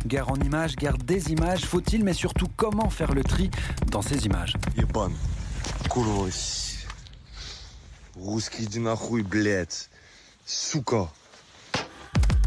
Guerre 0.06 0.30
en 0.30 0.36
images, 0.36 0.74
guerre 0.74 0.96
des 0.96 1.32
images, 1.32 1.66
faut-il, 1.66 2.02
mais 2.02 2.14
surtout 2.14 2.46
comment 2.56 2.88
faire 2.88 3.12
le 3.12 3.22
tri 3.22 3.50
dans 3.90 4.00
ces 4.00 4.24
images? 4.24 4.54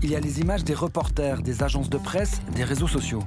Il 0.03 0.09
y 0.09 0.15
a 0.15 0.19
les 0.19 0.39
images 0.39 0.63
des 0.63 0.74
reporters, 0.74 1.41
des 1.41 1.63
agences 1.63 1.89
de 1.89 1.97
presse, 1.97 2.41
des 2.55 2.63
réseaux 2.63 2.88
sociaux. 2.88 3.24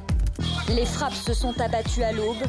Les 0.69 0.85
frappes 0.85 1.15
se 1.15 1.33
sont 1.33 1.59
abattues 1.61 2.03
à 2.03 2.13
l'aube, 2.13 2.43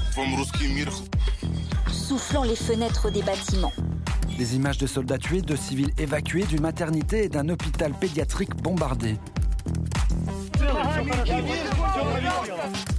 soufflant 1.92 2.44
les 2.44 2.56
fenêtres 2.56 3.10
des 3.12 3.22
bâtiments. 3.22 3.72
Des 4.38 4.56
images 4.56 4.78
de 4.78 4.88
soldats 4.88 5.18
tués, 5.18 5.42
de 5.42 5.56
civils 5.56 5.92
évacués, 5.98 6.44
d'une 6.44 6.62
maternité 6.62 7.26
et 7.26 7.30
d'un 7.30 7.48
hôpital 7.50 7.94
pédiatrique 7.94 8.56
bombardé. 8.56 9.18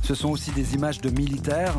Ce 0.03 0.15
sont 0.15 0.31
aussi 0.31 0.51
des 0.53 0.75
images 0.75 1.01
de 1.01 1.11
militaires. 1.11 1.75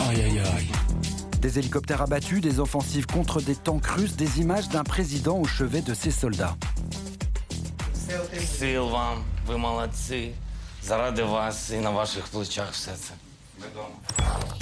Aïe 0.09 0.23
aïe 0.23 0.39
aïe. 0.39 0.71
Des 1.41 1.59
hélicoptères 1.59 2.03
abattus, 2.03 2.41
des 2.41 2.59
offensives 2.61 3.07
contre 3.07 3.41
des 3.41 3.57
tanks 3.57 3.87
russes, 3.87 4.17
des 4.17 4.41
images 4.41 4.69
d'un 4.69 4.85
président 4.85 5.39
au 5.39 5.45
chevet 5.45 5.83
de 5.83 5.95
ses 5.95 6.11
soldats. 6.11 6.57
Сил 8.59 8.89
вам, 8.89 9.25
ви 9.47 9.57
молодці. 9.57 10.35
Заради 10.83 11.23
вас 11.23 11.71
і 11.71 11.79
на 11.81 11.91
ваших 11.91 12.27
плечах 12.27 12.73
все 12.73 12.91
це. 12.91 13.15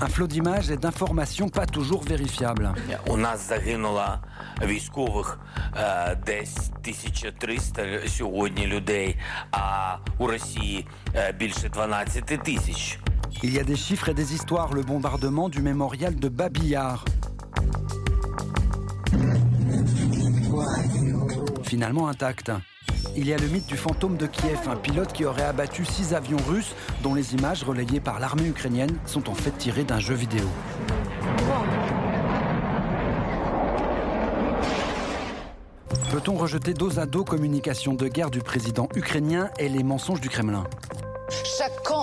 Un 0.01 0.09
flot 0.09 0.27
d'images 0.27 0.71
et 0.71 0.77
d'informations 0.77 1.49
pas 1.49 1.67
toujours 1.67 2.03
vérifiables. 2.05 2.75
У 3.09 3.17
нас 3.17 3.49
загинуло 3.49 4.19
військових 4.63 5.39
е, 5.77 6.17
десь 6.27 6.71
1300 6.81 8.09
сьогодні 8.09 8.67
людей, 8.67 9.17
а 9.51 9.97
у 10.19 10.27
Росії 10.27 10.87
е, 11.15 11.33
більше 11.33 11.69
12 11.69 12.25
тисяч. 12.25 12.99
Il 13.43 13.53
y 13.55 13.59
a 13.59 13.65
des 13.65 13.77
chiffres 13.77 14.09
et 14.09 14.15
des 14.15 14.35
histoires, 14.35 14.73
le 14.73 14.83
bombardement 14.83 15.49
du 15.49 15.63
mémorial 15.63 16.15
de 16.15 16.29
Babillard. 16.29 17.05
Finalement 21.65 22.07
intact. 22.09 22.53
Il 23.16 23.28
y 23.28 23.34
a 23.34 23.38
le 23.38 23.48
mythe 23.48 23.68
du 23.68 23.78
fantôme 23.78 24.18
de 24.18 24.28
Kiev, 24.28 24.60
un 24.68 24.76
pilote 24.76 25.12
qui 25.14 25.26
aurait 25.26 25.44
abattu 25.44 25.86
six 25.86 26.14
avions 26.14 26.38
russes 26.48 26.76
dont 27.02 27.14
les 27.14 27.34
images 27.34 27.64
relayées 27.64 28.00
par 28.00 28.20
l'armée 28.20 28.48
ukrainienne 28.48 28.98
sont 29.06 29.30
en 29.30 29.34
fait 29.34 29.52
tirées 29.52 29.84
d'un 29.84 30.00
jeu 30.00 30.14
vidéo. 30.14 30.46
Peut-on 36.12 36.36
rejeter 36.36 36.74
dos 36.74 37.00
à 37.00 37.06
dos 37.06 37.24
communication 37.24 37.94
de 37.94 38.08
guerre 38.08 38.32
du 38.32 38.40
président 38.40 38.88
ukrainien 38.96 39.50
et 39.60 39.70
les 39.70 39.84
mensonges 39.84 40.22
du 40.22 40.30
Kremlin? 40.30 40.64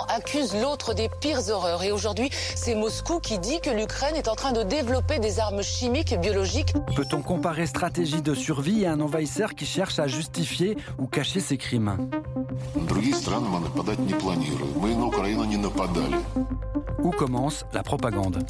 accuse 0.02 0.54
l'autre 0.54 0.94
des 0.94 1.08
pires 1.20 1.48
horreurs. 1.48 1.82
Et 1.82 1.92
aujourd'hui, 1.92 2.30
c'est 2.54 2.74
Moscou 2.74 3.20
qui 3.20 3.38
dit 3.38 3.60
que 3.60 3.70
l'Ukraine 3.70 4.16
est 4.16 4.28
en 4.28 4.34
train 4.34 4.52
de 4.52 4.62
développer 4.62 5.18
des 5.18 5.40
armes 5.40 5.62
chimiques 5.62 6.12
et 6.12 6.16
biologiques. 6.16 6.72
Peut-on 6.94 7.22
comparer 7.22 7.66
stratégie 7.66 8.22
de 8.22 8.34
survie 8.34 8.86
à 8.86 8.92
un 8.92 9.00
envahisseur 9.00 9.54
qui 9.54 9.66
cherche 9.66 9.98
à 9.98 10.06
justifier 10.06 10.76
ou 10.98 11.06
cacher 11.06 11.40
ses 11.40 11.56
crimes 11.56 11.96
Où 17.02 17.10
commence 17.10 17.64
la 17.72 17.82
propagande 17.82 18.44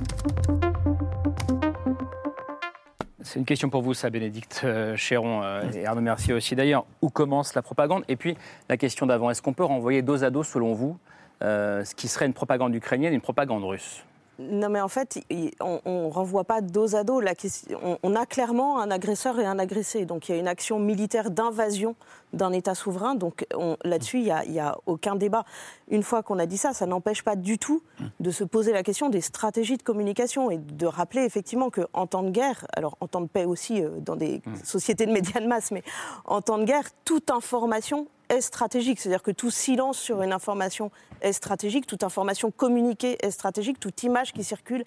c'est 3.35 3.41
une 3.41 3.47
question 3.47 3.69
pour 3.69 3.83
vous, 3.83 3.95
ça, 3.95 4.11
Bénédicte 4.11 4.61
euh, 4.63 4.97
Chéron 4.97 5.43
euh, 5.43 5.63
et 5.73 5.87
Arnaud 5.87 6.03
Mercier 6.03 6.35
aussi 6.35 6.55
d'ailleurs. 6.55 6.85
Où 7.03 7.11
commence 7.11 7.55
la 7.55 7.63
propagande? 7.63 8.05
Et 8.07 8.15
puis, 8.15 8.37
la 8.69 8.77
question 8.77 9.07
d'avant, 9.07 9.29
est-ce 9.29 9.43
qu'on 9.43 9.55
peut 9.55 9.65
renvoyer 9.65 10.03
dos 10.03 10.23
à 10.23 10.31
dos, 10.31 10.45
selon 10.45 10.73
vous, 10.73 10.99
euh, 11.43 11.85
ce 11.85 11.95
qui 11.95 12.09
serait 12.09 12.27
une 12.27 12.35
propagande 12.35 12.75
ukrainienne 12.75 13.13
et 13.13 13.17
une 13.17 13.21
propagande 13.21 13.65
russe 13.65 14.05
Non, 14.39 14.69
mais 14.69 14.81
en 14.81 14.89
fait, 14.89 15.21
on 15.61 15.81
ne 15.87 16.11
renvoie 16.11 16.45
pas 16.45 16.61
dos 16.61 16.95
à 16.97 17.05
dos. 17.05 17.21
La 17.21 17.35
question, 17.35 17.99
on, 18.03 18.17
a 18.17 18.27
clairement 18.27 18.81
un 18.81 18.91
agresseur 18.91 19.39
et 19.39 19.47
un 19.47 19.59
agressé. 19.59 20.05
Donc 20.07 20.29
il 20.29 20.33
y 20.33 20.35
a 20.37 20.39
une 20.41 20.49
action 20.49 20.79
militaire 20.81 21.31
d'invasion 21.31 21.95
d'un 22.33 22.53
État 22.53 22.75
souverain. 22.75 23.15
Donc 23.15 23.47
on- 23.55 23.77
là-dessus, 23.85 24.19
il 24.19 24.25
n'y 24.51 24.59
a, 24.61 24.71
a 24.71 24.77
aucun 24.87 25.15
débat. 25.15 25.45
Une 25.89 26.03
fois 26.03 26.23
qu'on 26.25 26.39
a 26.41 26.47
dit 26.47 26.57
ça, 26.57 26.73
ça 26.73 26.85
n'empêche 26.87 27.23
pas 27.23 27.37
du 27.37 27.59
tout 27.59 27.81
de 28.19 28.31
se 28.33 28.43
poser 28.43 28.73
la 28.73 28.83
question 28.83 29.09
des 29.09 29.21
stratégies 29.21 29.77
de 29.77 29.85
communication 29.85 30.51
et 30.51 30.59
de 30.59 30.87
rappeler 30.87 31.23
effectivement 31.23 31.71
qu'en 31.71 32.07
temps 32.09 32.25
de 32.25 32.31
guerre, 32.31 32.67
alors 32.75 32.97
en 33.01 33.07
temps 33.07 33.21
de 33.21 33.29
paix 33.29 33.45
aussi 33.45 33.83
euh, 33.83 33.91
dans 34.01 34.17
des 34.17 34.43
sociétés 34.65 35.07
de 35.07 35.13
médias 35.13 35.41
de 35.41 35.47
masse, 35.47 35.71
mais 35.71 35.85
en 36.25 36.41
temps 36.41 36.59
de 36.59 36.65
guerre, 36.65 36.89
toute 37.05 37.31
information 37.31 38.09
est 38.29 38.41
stratégique. 38.41 39.01
C'est-à-dire 39.01 39.23
que 39.23 39.31
tout 39.31 39.51
silence 39.51 39.99
sur 39.99 40.23
une 40.23 40.33
information 40.33 40.91
est 41.21 41.33
stratégique, 41.33 41.87
toute 41.87 42.03
information 42.03 42.51
communiquée 42.51 43.17
est 43.25 43.31
stratégique, 43.31 43.79
toute 43.81 44.03
image 44.03 44.33
qui 44.33 44.45
circule 44.45 44.85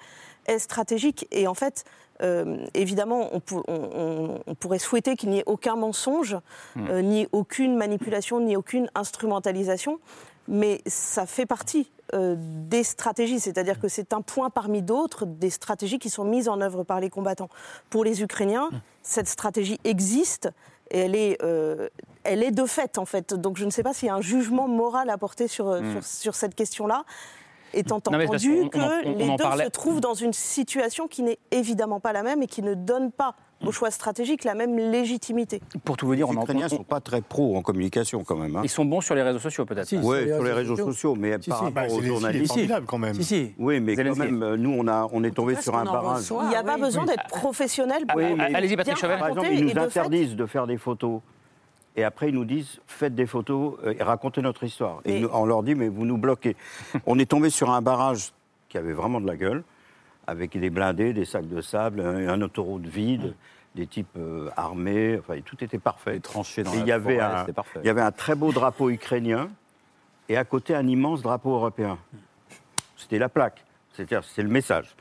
est 0.48 0.60
stratégique. 0.60 1.28
Et 1.32 1.48
en 1.48 1.54
fait, 1.54 1.84
euh, 2.22 2.66
évidemment, 2.74 3.30
on, 3.34 3.40
pour- 3.40 3.64
on- 3.68 3.74
on- 3.96 4.40
on 4.48 4.56
pourrait 4.56 4.80
souhaiter 4.80 5.16
qu'il 5.16 5.30
n'y 5.30 5.40
ait 5.40 5.44
aucun 5.46 5.76
mensonge, 5.76 6.36
Hmm. 6.76 6.88
euh, 6.90 7.02
ni 7.02 7.28
aucune 7.32 7.76
manipulation, 7.76 8.40
ni 8.40 8.56
aucune 8.56 8.90
instrumentalisation, 8.96 10.00
mais 10.48 10.82
ça 10.88 11.26
fait 11.26 11.46
partie 11.46 11.92
euh, 12.14 12.36
des 12.40 12.86
stratégies, 12.86 13.38
c'est-à-dire 13.42 13.82
que 13.82 13.90
c'est 13.90 14.14
un 14.14 14.22
point 14.22 14.50
parmi 14.50 14.82
d'autres 14.82 15.26
des 15.26 15.50
stratégies 15.50 16.00
qui 16.00 16.10
sont 16.10 16.24
mises 16.24 16.48
en 16.48 16.62
œuvre 16.62 16.86
par 16.86 17.02
les 17.02 17.10
combattants. 17.10 17.50
Pour 17.90 18.06
les 18.06 18.22
Ukrainiens, 18.24 18.70
cette 19.04 19.28
stratégie 19.28 19.78
existe 19.84 20.50
et 20.92 21.00
elle 21.00 21.16
est, 21.16 21.38
euh, 21.44 21.88
elle 22.24 22.44
est 22.44 22.52
de 22.52 22.66
fait 22.66 22.98
en 22.98 23.06
fait. 23.06 23.34
Donc 23.34 23.58
je 23.58 23.66
ne 23.66 23.70
sais 23.70 23.84
pas 23.84 23.94
s'il 23.94 24.08
y 24.08 24.12
a 24.12 24.16
un 24.16 24.22
jugement 24.22 24.68
moral 24.68 25.10
à 25.10 25.18
porter 25.18 25.48
sur, 25.48 25.68
euh, 25.70 25.82
Hmm. 25.82 25.92
sur, 26.02 26.06
sur 26.06 26.36
cette 26.36 26.56
question-là. 26.56 27.04
Étant 27.74 27.98
entendu 27.98 28.62
on 28.64 28.70
que 28.70 28.78
on- 28.80 29.18
les 29.18 29.30
deux 29.30 29.36
parlait. 29.44 29.66
se 29.66 29.70
trouvent 29.70 30.00
dans 30.00 30.14
une 30.14 30.32
situation 30.34 31.08
qui 31.08 31.22
n'est 31.22 31.38
évidemment 31.52 32.00
pas 32.00 32.14
la 32.14 32.24
même 32.24 32.42
et 32.42 32.48
qui 32.48 32.62
ne 32.62 32.74
donne 32.74 33.12
pas 33.12 33.36
au 33.66 33.72
choix 33.72 33.92
stratégique 33.92 34.44
la 34.44 34.54
même 34.54 34.78
légitimité. 34.78 35.62
Pour 35.84 35.98
tout 35.98 36.06
vous 36.06 36.16
dire, 36.16 36.28
Les 36.28 36.36
on 36.36 36.40
en 36.40 36.44
Ukrainiens 36.44 36.66
ne 36.66 36.70
sont 36.70 36.84
pas 36.84 37.00
très 37.00 37.22
pros 37.22 37.58
en 37.58 37.62
communication 37.62 38.24
quand 38.24 38.36
même. 38.36 38.56
hein. 38.56 38.62
Ils 38.64 38.70
sont 38.70 38.86
bons 38.86 39.02
sur 39.02 39.16
les 39.16 39.22
réseaux 39.24 39.40
sociaux, 39.40 39.66
peut-être. 39.66 39.92
Oui, 39.94 40.28
sur 40.28 40.44
les 40.44 40.52
réseaux 40.54 40.76
sociaux, 40.76 41.16
mais 41.16 41.38
Si, 41.42 41.50
par 41.50 41.60
si. 41.60 41.64
rapport 41.66 41.72
Bah, 41.84 41.90
c'est 41.90 41.96
aux 41.96 42.02
journalistes. 42.04 42.42
il 42.42 42.44
est 42.44 42.48
formidable, 42.48 42.86
quand 42.86 42.98
même. 42.98 43.14
Si, 43.16 43.24
si. 43.24 43.54
Oui, 43.58 43.80
mais 43.80 43.96
quand 43.96 44.16
même, 44.16 44.44
euh, 44.44 44.58
nous, 44.58 44.76
on, 44.78 44.88
a, 44.88 45.08
on 45.12 45.24
est 45.24 45.32
tombé 45.32 45.56
sur 45.56 45.76
un 45.76 45.86
barrage. 45.86 46.24
Il 46.44 46.50
n'y 46.50 46.56
a 46.56 46.64
pas 46.64 46.78
besoin 46.78 47.06
d'être 47.06 47.28
professionnel 47.28 48.06
pour 48.08 48.18
Oui, 48.18 48.34
mais- 48.38 48.54
Allez-y, 48.56 48.76
Patrick 48.78 48.98
Chauvel. 48.98 49.20
Par 49.20 49.30
exemple, 49.30 49.48
ils 49.52 49.60
et 49.60 49.62
nous 49.62 49.68
de 49.70 49.74
fait, 49.74 49.80
interdisent 50.00 50.36
de 50.36 50.46
faire 50.46 50.68
des 50.68 50.78
photos. 50.78 51.22
Et 51.96 52.04
après, 52.04 52.30
ils 52.30 52.36
nous 52.36 52.46
disent, 52.46 52.80
faites 52.86 53.16
des 53.16 53.26
photos 53.26 53.74
euh, 53.84 53.96
et 54.00 54.04
racontez 54.04 54.42
notre 54.44 54.64
histoire. 54.64 55.00
Et 55.04 55.22
nous- 55.22 55.30
on 55.34 55.46
leur 55.46 55.64
dit, 55.64 55.74
mais 55.74 55.88
vous 55.90 56.06
nous 56.06 56.18
bloquez. 56.20 56.56
on 57.08 57.18
est 57.18 57.26
tombé 57.26 57.50
sur 57.50 57.72
un 57.72 57.82
barrage 57.82 58.34
qui 58.70 58.78
avait 58.78 58.94
vraiment 58.94 59.20
de 59.20 59.26
la 59.26 59.36
gueule, 59.36 59.64
avec 60.28 60.58
des 60.60 60.70
blindés, 60.70 61.14
des 61.14 61.26
sacs 61.26 61.48
de 61.48 61.62
sable, 61.62 62.02
un, 62.02 62.28
un 62.28 62.42
autoroute 62.42 62.86
vide, 62.86 63.34
des 63.76 63.88
types 63.88 64.08
euh, 64.18 64.50
armés, 64.58 65.18
enfin, 65.20 65.40
tout 65.46 65.64
était 65.64 65.80
parfait. 65.80 66.14
Des 66.14 66.20
tranchées 66.20 66.64
dans 66.64 66.74
Et 66.74 66.80
la 66.80 66.86
y 66.86 66.92
avait 66.92 67.18
forêt, 67.18 67.34
un- 67.34 67.40
c'était 67.40 67.54
parfait. 67.54 67.80
Il 67.84 67.88
y 67.88 67.90
avait 67.90 68.02
un 68.02 68.12
très 68.12 68.36
beau 68.36 68.52
drapeau 68.52 68.90
ukrainien 68.90 69.50
et 70.30 70.36
à 70.38 70.44
côté 70.44 70.76
un 70.76 70.86
immense 70.88 71.22
drapeau 71.22 71.54
européen. 71.54 71.98
C'était 72.98 73.20
la 73.20 73.30
plaque, 73.30 73.64
c'est-à-dire 73.94 74.24
c'est 74.24 74.44
le 74.44 74.50
message. 74.50 74.96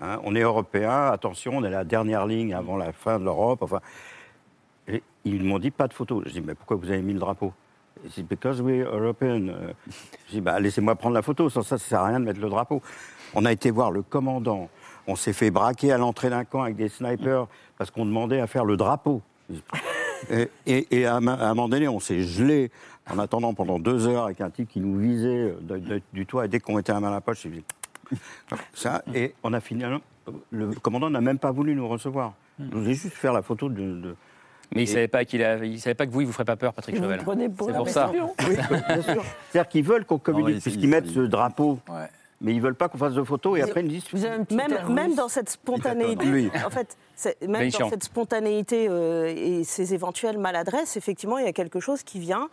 Hein, 0.00 0.20
on 0.24 0.34
est 0.34 0.40
européen, 0.42 1.06
attention, 1.06 1.52
on 1.56 1.64
est 1.64 1.70
la 1.70 1.84
dernière 1.84 2.26
ligne 2.26 2.52
avant 2.54 2.76
la 2.76 2.92
fin 2.92 3.18
de 3.18 3.24
l'Europe. 3.24 3.62
Enfin, 3.62 3.80
et 4.86 5.02
ils 5.24 5.42
m'ont 5.44 5.58
dit 5.58 5.70
pas 5.70 5.88
de 5.88 5.94
photo. 5.94 6.22
Je 6.26 6.30
dis 6.32 6.40
mais 6.40 6.54
pourquoi 6.54 6.76
vous 6.76 6.90
avez 6.90 7.02
mis 7.02 7.12
le 7.14 7.18
drapeau? 7.20 7.52
Ils 8.04 8.10
disent 8.10 8.24
because 8.24 8.60
we're 8.60 8.86
European. 8.92 9.48
Euh, 9.48 9.72
Je 10.26 10.32
dis 10.32 10.40
bah 10.40 10.58
laissez-moi 10.60 10.94
prendre 10.96 11.14
la 11.14 11.22
photo. 11.22 11.48
Sans 11.48 11.62
ça, 11.62 11.78
ça 11.78 11.84
sert 11.88 12.00
à 12.00 12.06
rien 12.08 12.20
de 12.20 12.24
mettre 12.24 12.40
le 12.40 12.48
drapeau. 12.48 12.82
On 13.34 13.44
a 13.44 13.52
été 13.52 13.70
voir 13.70 13.90
le 13.90 14.02
commandant. 14.02 14.68
On 15.06 15.16
s'est 15.16 15.32
fait 15.32 15.50
braquer 15.50 15.92
à 15.92 15.98
l'entrée 15.98 16.30
d'un 16.30 16.44
camp 16.44 16.62
avec 16.62 16.76
des 16.76 16.88
snipers 16.88 17.46
parce 17.78 17.90
qu'on 17.90 18.04
demandait 18.04 18.40
à 18.40 18.46
faire 18.46 18.64
le 18.64 18.76
drapeau. 18.76 19.22
Et, 20.30 20.48
et- 20.66 20.86
et 20.90 21.06
à, 21.06 21.16
un 21.16 21.26
à 21.28 21.46
un 21.46 21.54
moment 21.54 21.68
donné, 21.68 21.88
on 21.88 22.00
s'est 22.00 22.22
gelé 22.22 22.70
en 23.10 23.18
attendant 23.18 23.54
pendant 23.54 23.78
deux 23.78 24.06
heures 24.06 24.24
avec 24.24 24.40
un 24.40 24.50
type 24.50 24.68
qui 24.68 24.80
nous 24.80 24.98
visait 24.98 25.54
de- 25.62 25.78
de- 25.78 26.02
du 26.12 26.26
toit. 26.26 26.44
Et 26.44 26.48
dès 26.48 26.58
qu'on 26.60 26.74
mettait 26.76 26.92
la 26.92 27.00
main 27.00 27.08
à 27.08 27.12
la 27.12 27.20
poche, 27.20 27.44
il 27.44 27.50
faisait 27.52 27.64
ça. 28.74 29.02
Et 29.14 29.34
on 29.42 29.52
a 29.52 29.60
fini. 29.60 29.84
Le 30.50 30.70
commandant 30.72 31.08
n'a 31.08 31.20
même 31.22 31.38
pas 31.38 31.52
voulu 31.52 31.74
nous 31.74 31.88
recevoir. 31.88 32.34
Il 32.58 32.66
voulait 32.70 32.94
juste 32.94 33.14
faire 33.14 33.32
la 33.32 33.42
photo 33.42 33.68
de. 33.68 33.76
de- 33.80 34.16
Mais 34.74 34.82
il 34.82 34.88
ne 34.88 34.92
savait 34.92 35.08
pas 35.08 35.24
qu'il 35.24 35.42
a- 35.42 35.64
il 35.64 35.80
savait 35.80 35.94
pas 35.94 36.06
que 36.06 36.10
vous, 36.12 36.20
il 36.20 36.26
vous 36.26 36.32
ferait 36.32 36.44
pas 36.44 36.56
peur, 36.56 36.74
Patrick 36.74 36.96
pour 36.96 37.66
C'est 37.66 37.72
pour 37.78 37.88
ça. 37.88 38.08
Passion. 38.08 38.34
Oui, 38.46 38.56
bien 38.88 39.02
sûr. 39.02 39.24
C'est-à-dire 39.50 39.68
qu'ils 39.70 39.84
veulent 39.84 40.04
qu'on 40.04 40.18
communique, 40.18 40.48
Ah 40.50 40.54
oui, 40.56 40.60
puisqu'ils 40.60 40.84
il- 40.84 40.90
mettent 40.90 41.06
ce 41.06 41.20
drapeau. 41.20 41.78
Ouais. 41.88 42.08
Mais 42.40 42.54
ils 42.54 42.60
veulent 42.62 42.76
pas 42.76 42.88
qu'on 42.88 42.98
fasse 42.98 43.14
de 43.14 43.22
photos 43.24 43.58
et 43.58 43.62
après 43.62 43.80
ils 43.82 43.88
disent. 43.88 44.04
Vous 44.12 44.24
avez 44.24 44.34
un 44.36 44.44
petit 44.44 44.56
air 44.56 44.88
Même, 44.90 45.14
dans 45.16 45.28
cette 45.28 45.48
spontanéité, 45.50 46.50
en 46.64 46.70
fait, 46.70 46.96
même 47.42 47.60
Vénitian. 47.60 47.86
dans 47.86 47.90
cette 47.90 48.04
spontanéité 48.04 48.86
euh, 48.88 49.26
et 49.36 49.64
ces 49.64 49.92
éventuelles 49.92 50.38
maladresses, 50.38 50.96
effectivement, 50.96 51.38
il 51.38 51.44
y 51.46 51.48
a 51.48 51.52
quelque 51.52 51.80
chose 51.80 52.04
qui 52.04 52.20
vient 52.20 52.48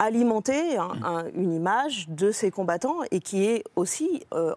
alimenter 0.00 0.76
un- 0.76 0.92
un- 1.04 1.24
une 1.34 1.52
image 1.52 2.08
de 2.08 2.30
ces 2.30 2.50
combattants 2.52 2.98
et 3.10 3.18
qui 3.20 3.46
est 3.46 3.64
aussi 3.74 4.24
euh, 4.32 4.54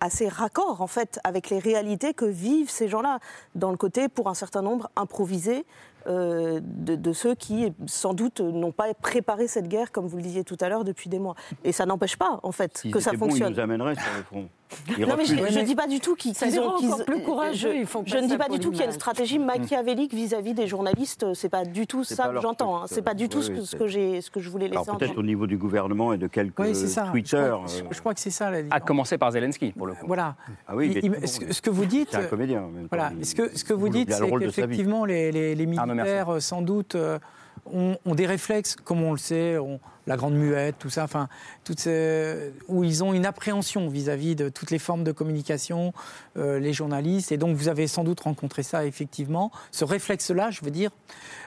assez 0.00 0.28
raccord 0.28 0.82
en 0.82 0.86
fait 0.86 1.18
avec 1.24 1.48
les 1.48 1.58
réalités 1.58 2.12
que 2.12 2.26
vivent 2.26 2.68
ces 2.70 2.88
gens-là 2.88 3.18
dans 3.54 3.70
le 3.70 3.78
côté 3.78 4.08
pour 4.08 4.28
un 4.28 4.34
certain 4.34 4.60
nombre 4.60 4.90
improvisé 4.96 5.64
euh, 6.06 6.60
de, 6.62 6.96
de 6.96 7.12
ceux 7.12 7.34
qui 7.34 7.72
sans 7.86 8.14
doute 8.14 8.40
n'ont 8.40 8.72
pas 8.72 8.92
préparé 8.94 9.46
cette 9.48 9.68
guerre 9.68 9.92
comme 9.92 10.06
vous 10.06 10.16
le 10.16 10.22
disiez 10.22 10.44
tout 10.44 10.56
à 10.60 10.68
l'heure 10.68 10.84
depuis 10.84 11.08
des 11.08 11.18
mois 11.18 11.34
et 11.64 11.72
ça 11.72 11.86
n'empêche 11.86 12.16
pas 12.16 12.40
en 12.42 12.52
fait 12.52 12.82
que 12.92 13.00
ça 13.00 13.12
fonctionne 13.12 13.52
Ils 13.52 13.56
nous 13.56 13.60
amèneraient 13.60 13.94
sur 13.94 14.12
le 14.16 14.22
front. 14.24 14.48
Ils 14.98 15.06
non, 15.06 15.14
mais 15.16 15.24
je, 15.24 15.34
je 15.36 15.60
dis 15.60 15.74
pas 15.74 15.86
du 15.86 16.00
tout 16.00 16.14
qu'ils 16.14 16.32
ont. 16.60 16.98
plus 17.06 17.22
courageux, 17.22 17.72
je- 17.72 17.76
ils 17.78 17.86
font 17.86 18.02
je 18.06 18.14
pas 18.14 18.20
ne 18.20 18.26
dis 18.28 18.36
pas 18.36 18.48
du 18.48 18.58
tout 18.58 18.70
qu'il 18.70 18.80
y 18.80 18.82
a 18.82 18.86
une 18.86 18.92
stratégie 18.92 19.38
machiavélique 19.38 20.14
vis-à-vis 20.14 20.54
des 20.54 20.66
journalistes. 20.66 21.26
C'est 21.34 21.48
pas 21.48 21.64
du 21.64 21.86
tout 21.86 22.04
ça 22.04 22.28
que 22.28 22.40
j'entends. 22.40 22.82
hein. 22.82 22.84
C'est 22.86 23.02
pas 23.02 23.14
du 23.14 23.28
tout 23.28 23.38
oui, 23.38 23.44
ce 23.44 23.50
que, 23.50 23.58
oui, 23.60 23.66
ce 23.66 23.76
que 23.76 23.86
j'ai, 23.86 24.20
ce 24.20 24.30
que 24.30 24.40
je 24.40 24.50
voulais 24.50 24.68
laisser 24.68 24.82
Alors 24.86 24.98
peut-être 24.98 25.18
au 25.18 25.22
niveau 25.22 25.46
du 25.46 25.56
gouvernement 25.56 26.12
et 26.12 26.18
de 26.18 26.26
quelques 26.26 26.58
Oui, 26.58 26.74
c'est 26.74 26.88
ça. 26.88 27.02
tweeters. 27.10 27.66
Je 27.68 27.74
crois, 27.78 27.86
euh, 27.88 27.92
je 27.92 28.00
crois 28.00 28.14
que 28.14 28.20
c'est 28.20 28.30
ça 28.30 28.50
la 28.50 28.58
À 28.58 28.62
différence. 28.62 28.84
commencer 28.86 29.18
par 29.18 29.30
Zelensky, 29.32 29.72
pour 29.72 29.86
le 29.86 29.94
coup. 29.94 30.06
Voilà. 30.06 30.34
Ah 30.68 30.74
oui, 30.76 30.92
il 30.96 31.04
Il- 31.04 31.28
ce, 31.28 31.38
que- 31.40 31.44
lui. 31.46 31.54
ce 31.54 31.62
que 31.62 31.70
vous 31.70 31.84
dites. 31.86 32.08
C'est 32.10 32.16
un 32.18 32.24
comédien. 32.24 32.64
Voilà. 32.90 33.12
Il- 33.18 33.26
Ce 33.26 33.34
que, 33.34 33.56
ce 33.56 33.64
que 33.64 33.72
vous 33.72 33.88
dites, 33.88 34.12
c'est 34.12 34.30
qu'effectivement, 34.38 35.04
les, 35.04 35.32
les, 35.32 35.54
merci. 35.66 35.80
militaires, 35.92 36.34
euh, 36.34 36.40
sans 36.40 36.62
doute, 36.62 36.94
euh, 36.94 37.18
ont, 37.72 37.96
ont 38.04 38.14
des 38.14 38.26
réflexes, 38.26 38.76
comme 38.76 39.02
on 39.02 39.12
le 39.12 39.18
sait, 39.18 39.56
la 40.06 40.16
grande 40.16 40.34
muette, 40.34 40.76
tout 40.78 40.90
ça, 40.90 41.04
enfin, 41.04 41.28
toutes 41.64 41.78
ces- 41.80 42.52
où 42.68 42.82
ils 42.84 43.04
ont 43.04 43.12
une 43.12 43.24
appréhension 43.26 43.88
vis-à-vis 43.88 44.34
de 44.34 44.48
toutes 44.48 44.70
les 44.70 44.78
formes 44.80 45.04
de 45.04 45.12
communication, 45.12 45.92
euh, 46.36 46.58
les 46.58 46.72
journalistes. 46.72 47.30
Et 47.32 47.36
donc, 47.36 47.56
vous 47.56 47.68
avez 47.68 47.86
sans 47.86 48.02
doute 48.04 48.20
rencontré 48.20 48.62
ça, 48.62 48.84
effectivement, 48.84 49.50
ce 49.70 49.84
réflexe-là, 49.84 50.50
je 50.50 50.64
veux 50.64 50.70
dire. 50.72 50.90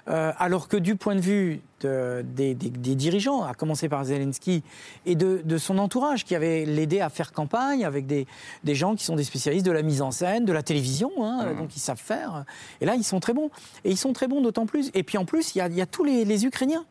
Euh, 0.08 0.32
alors 0.38 0.68
que 0.68 0.78
du 0.78 0.96
point 0.96 1.16
de 1.16 1.20
vue 1.22 1.62
de- 1.82 2.24
des, 2.36 2.54
des- 2.54 2.70
des 2.70 2.96
dirigeants, 2.96 3.44
à 3.44 3.54
commencer 3.54 3.90
par 3.90 4.06
Zelensky, 4.06 4.64
et 5.06 5.16
de, 5.16 5.42
de 5.44 5.58
son 5.58 5.78
entourage, 5.78 6.24
qui 6.24 6.36
avait 6.36 6.64
l'aidé 6.66 7.02
à 7.02 7.10
faire 7.10 7.34
campagne 7.34 7.84
avec 7.84 8.06
des, 8.08 8.26
des 8.64 8.76
gens 8.76 8.96
qui 8.96 9.04
sont 9.04 9.16
des 9.16 9.24
spécialistes 9.24 9.66
de 9.66 9.72
la 9.72 9.82
mise 9.82 10.02
en 10.02 10.12
scène, 10.12 10.46
de 10.46 10.54
la 10.54 10.64
télévision, 10.64 11.12
hein, 11.22 11.54
donc 11.58 11.76
ils 11.76 11.80
savent 11.80 11.98
faire. 12.02 12.46
Et 12.82 12.86
là, 12.86 12.96
ils 12.96 13.04
sont 13.04 13.20
très 13.20 13.34
bons. 13.34 13.50
Et 13.84 13.92
ils 13.92 13.98
sont 13.98 14.14
très 14.14 14.28
bons 14.28 14.42
d'autant 14.42 14.66
plus. 14.66 14.92
Et 14.94 15.04
puis 15.04 15.18
en 15.18 15.26
plus, 15.26 15.56
il 15.56 15.58
y 15.58 15.62
a, 15.62 15.68
il 15.68 15.76
y 15.76 15.82
a 15.82 15.86
tous 15.86 16.04
les, 16.04 16.24
les 16.24 16.46
Ukrainiens. 16.46 16.86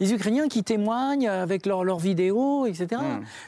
Les 0.00 0.12
Ukrainiens 0.12 0.48
qui 0.48 0.62
témoignent 0.64 1.28
avec 1.28 1.66
leurs 1.66 1.98
vidéos, 1.98 2.66
etc. 2.66 3.00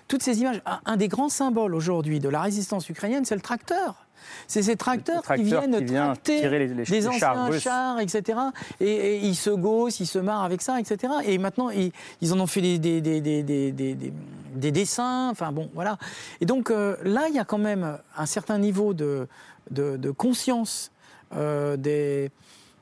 Toutes 0.09 0.23
ces 0.23 0.41
images. 0.41 0.61
Un, 0.67 0.81
un 0.85 0.97
des 0.97 1.09
grands 1.09 1.29
symboles 1.29 1.75
aujourd'hui 1.75 2.19
de 2.21 2.29
la 2.29 2.41
résistance 2.43 2.89
ukrainienne, 2.89 3.25
c'est 3.25 3.35
le 3.37 3.41
tracteur. 3.41 4.07
C'est 4.47 4.63
ces 4.63 4.77
tracteurs, 4.77 5.23
tracteur 5.23 5.37
qui 5.45 5.51
viennent 5.61 5.79
qui 5.87 5.93
tracter 6.09 6.41
tirer 6.41 6.59
les- 6.59 6.69
les- 6.69 6.85
des 6.85 6.91
les 6.91 7.09
anciens 7.09 7.19
chars 7.63 8.01
etc. 8.01 8.39
Et, 8.79 8.91
et 8.91 9.17
ils 9.19 9.35
se 9.35 9.49
gaussent, 9.51 9.99
ils 10.01 10.07
se 10.07 10.19
marrent 10.19 10.45
avec 10.45 10.61
ça, 10.61 10.79
etc. 10.79 11.13
Et 11.25 11.39
maintenant, 11.39 11.71
ils, 11.71 11.91
ils 12.21 12.33
en 12.35 12.39
ont 12.41 12.47
fait 12.47 12.61
des, 12.61 12.79
des, 12.79 13.01
des, 13.01 13.21
des, 13.21 13.43
des, 13.43 13.73
des- 13.73 13.95
des- 13.95 14.13
des 14.55 14.73
dessins. 14.73 15.31
Enfin 15.31 15.53
bon, 15.53 15.71
voilà. 15.75 15.97
Et 16.41 16.47
donc 16.47 16.71
euh, 16.71 16.97
là, 17.03 17.27
il 17.29 17.35
y 17.35 17.39
a 17.39 17.45
quand 17.45 17.59
même 17.59 17.97
un 18.17 18.27
certain 18.27 18.59
niveau 18.59 18.93
de, 18.93 19.27
de, 19.71 19.97
de 19.97 20.11
conscience 20.11 20.91
euh, 21.35 21.77
des 21.77 22.31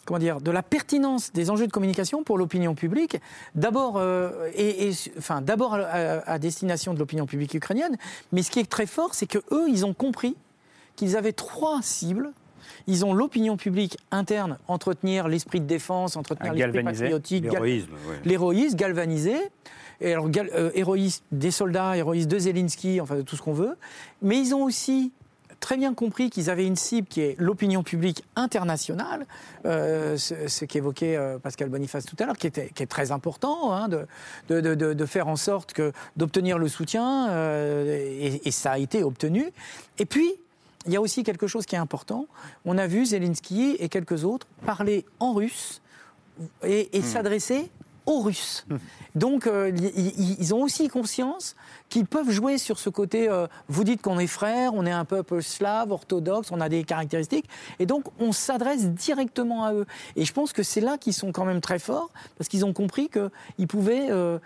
comment 0.08 0.18
dire, 0.18 0.40
de 0.40 0.50
la 0.50 0.62
pertinence 0.62 1.32
des 1.34 1.50
enjeux 1.50 1.66
de 1.66 1.72
communication 1.72 2.24
pour 2.24 2.38
l'opinion 2.38 2.74
publique, 2.74 3.18
d'abord 3.54 3.98
euh, 3.98 4.48
et, 4.54 4.88
et- 4.88 4.92
enfin, 5.18 5.42
d'abord 5.42 5.74
à, 5.74 6.38
destination 6.38 6.94
de 6.94 6.98
l'opinion 6.98 7.26
publique 7.26 7.52
ukrainienne, 7.52 7.96
mais 8.32 8.42
ce 8.42 8.50
qui 8.50 8.58
est 8.58 8.68
très 8.70 8.86
fort, 8.86 9.14
c'est 9.14 9.26
que 9.26 9.38
eux, 9.52 9.66
ils 9.68 9.84
ont 9.84 9.92
compris 9.92 10.34
qu'ils 10.96 11.14
avaient 11.14 11.34
trois 11.34 11.80
cibles. 11.82 12.32
Ils 12.86 13.04
ont 13.04 13.12
l'opinion 13.12 13.58
publique 13.58 13.98
interne, 14.10 14.56
entretenir 14.66 15.28
l'esprit 15.28 15.60
de 15.60 15.66
défense, 15.66 16.16
entretenir 16.16 16.52
l'esprit 16.54 16.82
patriotique, 17.02 17.44
gal- 17.44 17.52
L'héroïsme, 17.52 17.92
ouais. 18.08 18.16
l'héroïsme, 18.24 18.76
galvaniser. 18.76 19.36
Et 20.00 20.12
alors, 20.12 20.30
gal- 20.30 20.50
euh, 20.54 20.70
héroïsme 20.74 21.22
des 21.32 21.50
soldats, 21.50 21.96
héroïsme 21.98 22.28
de 22.30 22.38
Zelensky, 22.38 23.00
enfin 23.02 23.16
de 23.16 23.22
tout 23.22 23.36
ce 23.36 23.42
qu'on 23.42 23.52
veut. 23.52 23.76
Mais 24.22 24.38
ils 24.38 24.54
ont 24.54 24.64
aussi 24.64 25.12
très 25.60 25.76
bien 25.76 25.92
compris 25.94 26.30
qu'ils 26.30 26.50
avaient 26.50 26.66
une 26.66 26.76
cible 26.76 27.08
qui 27.08 27.20
est 27.20 27.36
l'opinion 27.38 27.82
publique 27.82 28.24
internationale, 28.36 29.26
euh, 29.66 30.16
ce, 30.16 30.48
ce 30.48 30.64
qu'évoquait 30.64 31.16
euh, 31.16 31.38
Pascal 31.38 31.68
Boniface 31.68 32.04
tout 32.04 32.16
à 32.20 32.26
l'heure, 32.26 32.36
qui, 32.36 32.46
était- 32.46 32.68
qui 32.70 32.82
est 32.82 32.86
très 32.86 33.10
important, 33.12 33.72
hein, 33.72 33.88
de, 33.88 34.06
de- 34.48 34.60
de- 34.60 34.74
de- 34.74 34.92
de 34.94 35.06
faire 35.06 35.28
en 35.28 35.36
sorte 35.36 35.72
que 35.72 35.92
d'obtenir 36.16 36.58
le 36.58 36.68
soutien, 36.68 37.28
euh, 37.30 37.96
et, 38.20 38.46
et 38.48 38.50
ça 38.50 38.72
a 38.72 38.78
été 38.78 39.02
obtenu. 39.02 39.46
Et 39.98 40.04
puis, 40.06 40.32
il 40.86 40.92
y 40.92 40.96
a 40.96 41.00
aussi 41.00 41.22
quelque 41.24 41.46
chose 41.46 41.66
qui 41.66 41.74
est 41.74 41.78
important. 41.78 42.26
On 42.64 42.78
a 42.78 42.86
vu 42.86 43.04
Zelensky 43.04 43.76
et 43.78 43.88
quelques 43.88 44.24
autres 44.24 44.46
parler 44.64 45.04
en 45.20 45.34
russe 45.34 45.82
et, 46.64 46.96
et 46.96 47.02
s'adresser 47.02 47.70
aux 48.08 48.20
Russes. 48.20 48.66
Donc, 49.14 49.46
euh, 49.46 49.70
ils 49.70 50.54
ont 50.54 50.62
aussi 50.62 50.88
conscience 50.88 51.54
qu'ils 51.90 52.06
peuvent 52.06 52.30
jouer 52.30 52.56
sur 52.56 52.78
ce 52.78 52.88
côté. 52.88 53.28
euh, 53.28 53.46
vous 53.68 53.84
dites 53.84 54.00
qu'on 54.00 54.18
est 54.18 54.26
frères, 54.26 54.72
on 54.74 54.86
est 54.86 54.90
un 54.90 55.04
peuple 55.04 55.42
slave, 55.42 55.92
orthodoxe, 55.92 56.50
on 56.50 56.60
a 56.60 56.68
des 56.68 56.84
caractéristiques, 56.84 57.48
et 57.78 57.86
donc 57.86 58.04
on 58.18 58.32
s'adresse 58.32 58.86
directement 58.86 59.64
à 59.64 59.74
eux. 59.74 59.86
Et 60.16 60.24
je 60.24 60.32
pense 60.32 60.52
que 60.52 60.62
c'est 60.62 60.80
là 60.80 60.96
qu'ils 60.96 61.12
sont 61.12 61.32
quand 61.32 61.44
même 61.44 61.60
très 61.60 61.78
forts, 61.78 62.10
parce 62.38 62.48
qu'ils 62.48 62.64
ont 62.64 62.72
compris 62.72 63.10
qu'ils 63.10 63.68
pouvaient 63.68 64.08
euh, 64.10 64.38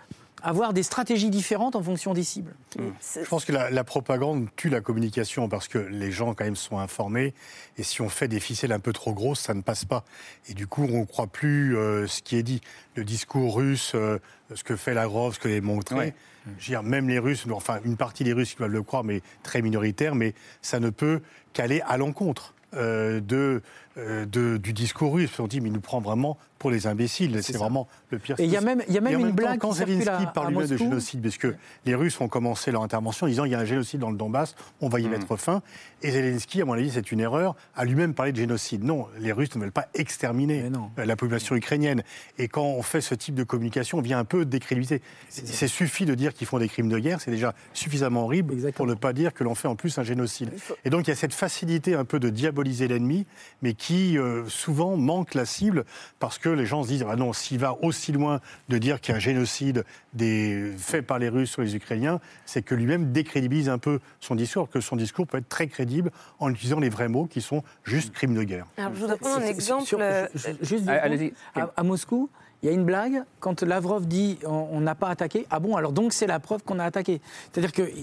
avoir 0.43 0.73
des 0.73 0.83
stratégies 0.83 1.29
différentes 1.29 1.75
en 1.75 1.81
fonction 1.81 2.13
des 2.13 2.23
cibles. 2.23 2.53
Je 2.77 3.27
pense 3.27 3.45
que 3.45 3.51
la, 3.51 3.69
la 3.69 3.83
propagande 3.83 4.47
tue 4.55 4.69
la 4.69 4.81
communication 4.81 5.47
parce 5.49 5.67
que 5.67 5.77
les 5.77 6.11
gens 6.11 6.33
quand 6.33 6.43
même 6.43 6.55
sont 6.55 6.77
informés 6.79 7.33
et 7.77 7.83
si 7.83 8.01
on 8.01 8.09
fait 8.09 8.27
des 8.27 8.39
ficelles 8.39 8.73
un 8.73 8.79
peu 8.79 8.93
trop 8.93 9.13
grosses, 9.13 9.39
ça 9.39 9.53
ne 9.53 9.61
passe 9.61 9.85
pas. 9.85 10.03
Et 10.49 10.53
du 10.53 10.67
coup, 10.67 10.83
on 10.91 10.99
ne 10.99 11.05
croit 11.05 11.27
plus 11.27 11.77
euh, 11.77 12.07
ce 12.07 12.21
qui 12.21 12.35
est 12.35 12.43
dit. 12.43 12.61
Le 12.95 13.03
discours 13.03 13.55
russe, 13.55 13.93
euh, 13.95 14.19
ce 14.53 14.63
que 14.63 14.75
fait 14.75 14.93
Lavrov, 14.93 15.35
ce 15.35 15.39
que 15.39 15.47
est 15.47 15.61
montré. 15.61 15.95
Ouais. 15.95 16.13
Je 16.45 16.51
veux 16.51 16.57
dire, 16.75 16.83
même 16.83 17.07
les 17.07 17.19
Russes, 17.19 17.45
enfin 17.49 17.79
une 17.85 17.95
partie 17.95 18.25
des 18.25 18.33
Russes 18.33 18.49
qui 18.51 18.57
peuvent 18.57 18.69
le 18.69 18.83
croire, 18.83 19.05
mais 19.05 19.21
très 19.43 19.61
minoritaire, 19.61 20.13
mais 20.13 20.33
ça 20.61 20.81
ne 20.81 20.89
peut 20.89 21.21
qu'aller 21.53 21.81
à 21.87 21.95
l'encontre. 21.97 22.53
euh, 22.75 23.21
de, 23.21 23.61
euh, 23.97 24.25
de- 24.25 24.57
du 24.57 24.73
discours 24.73 25.13
russe. 25.13 25.39
On 25.39 25.47
dit, 25.47 25.61
mais 25.61 25.69
il 25.69 25.73
nous 25.73 25.79
prend 25.81 25.99
vraiment 26.01 26.37
pour 26.57 26.71
les 26.71 26.87
imbéciles. 26.87 27.43
C'est 27.43 27.57
vraiment 27.57 27.87
le 28.09 28.19
pire. 28.19 28.39
Et 28.39 28.45
il 28.45 28.49
y 28.49 28.55
a 28.55 28.61
même- 28.61 28.81
y 28.87 28.97
a 28.97 29.01
même 29.01 29.13
Et 29.13 29.15
en 29.17 29.19
une 29.19 29.27
temps, 29.29 29.33
blague 29.35 29.59
quand 29.59 29.71
qui 29.71 29.77
Zelensky 29.79 30.07
à- 30.09 30.27
parle 30.27 30.49
lui-même 30.53 30.67
de 30.67 30.77
génocide, 30.77 31.21
parce 31.21 31.37
que 31.37 31.55
les 31.85 31.93
Russes 31.93 32.19
ont 32.21 32.29
commencé 32.29 32.71
leur 32.71 32.83
intervention 32.83 33.25
en 33.25 33.29
disant 33.29 33.43
il 33.45 33.51
y 33.51 33.55
a 33.55 33.59
un 33.59 33.65
génocide 33.65 33.99
dans 33.99 34.09
le 34.11 34.15
Donbass, 34.17 34.55
on 34.79 34.87
va 34.87 34.99
y 35.01 35.07
mettre 35.09 35.35
fin. 35.35 35.61
Et 36.03 36.11
Zelensky, 36.11 36.61
à 36.61 36.65
mon 36.65 36.73
avis, 36.73 36.91
c'est 36.91 37.11
une 37.11 37.19
erreur, 37.19 37.55
a 37.75 37.83
lui-même 37.83 38.13
parlé 38.13 38.31
de 38.31 38.37
génocide. 38.37 38.83
Non, 38.83 39.07
les 39.19 39.31
Russes 39.33 39.53
ne 39.55 39.59
veulent 39.61 39.71
pas 39.73 39.87
exterminer 39.93 40.69
la 40.97 41.15
population 41.17 41.55
ukrainienne. 41.55 42.01
Et 42.37 42.47
quand 42.47 42.63
on 42.63 42.81
fait 42.81 43.01
ce 43.01 43.13
type 43.15 43.35
de 43.35 43.43
communication, 43.43 43.97
on 43.97 44.01
vient 44.01 44.19
un 44.19 44.25
peu 44.25 44.45
décrédibiliser. 44.45 45.01
C'est 45.29 45.67
suffit 45.67 46.05
de 46.05 46.15
dire 46.15 46.33
qu'ils 46.33 46.47
font 46.47 46.59
des 46.59 46.69
crimes 46.69 46.89
de 46.89 46.97
guerre, 46.99 47.19
c'est 47.19 47.31
déjà 47.31 47.53
suffisamment 47.73 48.23
horrible 48.23 48.55
pour 48.71 48.87
ne 48.87 48.93
pas 48.93 49.11
dire 49.11 49.33
que 49.33 49.43
l'on 49.43 49.55
fait 49.55 49.67
en 49.67 49.75
plus 49.75 49.97
un 49.97 50.03
génocide. 50.03 50.49
Et 50.85 50.89
donc 50.89 51.07
il 51.07 51.09
y 51.09 51.13
a 51.13 51.15
cette 51.17 51.33
facilité 51.33 51.93
un 51.95 52.05
peu 52.05 52.19
de 52.19 52.29
diaboliser 52.29 52.87
l'ennemi, 52.87 53.25
mais 53.61 53.73
qui 53.85 54.17
euh, 54.17 54.45
souvent 54.47 54.95
manque 54.95 55.33
la 55.33 55.45
cible 55.45 55.83
parce 56.19 56.37
que 56.37 56.47
les 56.47 56.65
gens 56.65 56.83
se 56.83 56.87
disent 56.87 57.05
ah 57.09 57.17
non, 57.17 57.33
s'il 57.33 57.59
va 57.59 57.75
aussi 57.83 58.13
loin 58.13 58.39
de 58.69 58.77
dire 58.77 59.01
qu'il 59.01 59.11
y 59.11 59.13
a 59.13 59.17
un 59.17 59.19
génocide 59.19 59.83
des, 60.13 60.71
fait 60.77 61.01
par 61.01 61.19
les 61.19 61.27
Russes 61.27 61.51
sur 61.51 61.63
les 61.63 61.75
Ukrainiens, 61.75 62.21
c'est 62.45 62.61
que 62.61 62.75
lui-même 62.75 63.11
décrédibilise 63.11 63.67
un 63.67 63.79
peu 63.79 63.99
son 64.21 64.35
discours, 64.35 64.69
que 64.69 64.79
son 64.79 64.95
discours 64.95 65.27
peut 65.27 65.39
être 65.39 65.49
très 65.49 65.67
crédible 65.67 66.11
en 66.39 66.49
utilisant 66.49 66.79
les 66.79 66.87
vrais 66.87 67.09
mots 67.09 67.25
qui 67.25 67.41
sont 67.41 67.61
juste 67.83 68.13
crimes 68.13 68.35
de 68.35 68.43
guerre. 68.43 68.67
Alors, 68.77 68.93
je 68.95 68.99
voudrais 69.01 69.17
prendre 69.17 69.43
un 69.43 69.47
exemple. 69.47 69.83
sur- 69.85 69.99
euh, 70.01 70.27
ju- 70.33 70.39
ju- 70.51 70.57
juste 70.61 70.85
deux 70.85 71.33
Ah, 71.55 71.69
à 71.75 71.83
Moscou, 71.83 72.29
il 72.63 72.67
y 72.67 72.69
a 72.69 72.71
une 72.71 72.85
blague 72.85 73.23
quand 73.41 73.61
Lavrov 73.61 74.07
dit 74.07 74.39
on 74.45 74.79
n'a 74.79 74.95
pas 74.95 75.09
attaqué. 75.09 75.45
Ah 75.51 75.59
bon, 75.59 75.75
alors 75.75 75.91
donc 75.91 76.13
c'est 76.13 76.27
la 76.27 76.39
preuve 76.39 76.63
qu'on 76.63 76.79
a 76.79 76.85
attaqué. 76.85 77.19
C'est-à-dire 77.51 77.73
qu'ils 77.73 77.93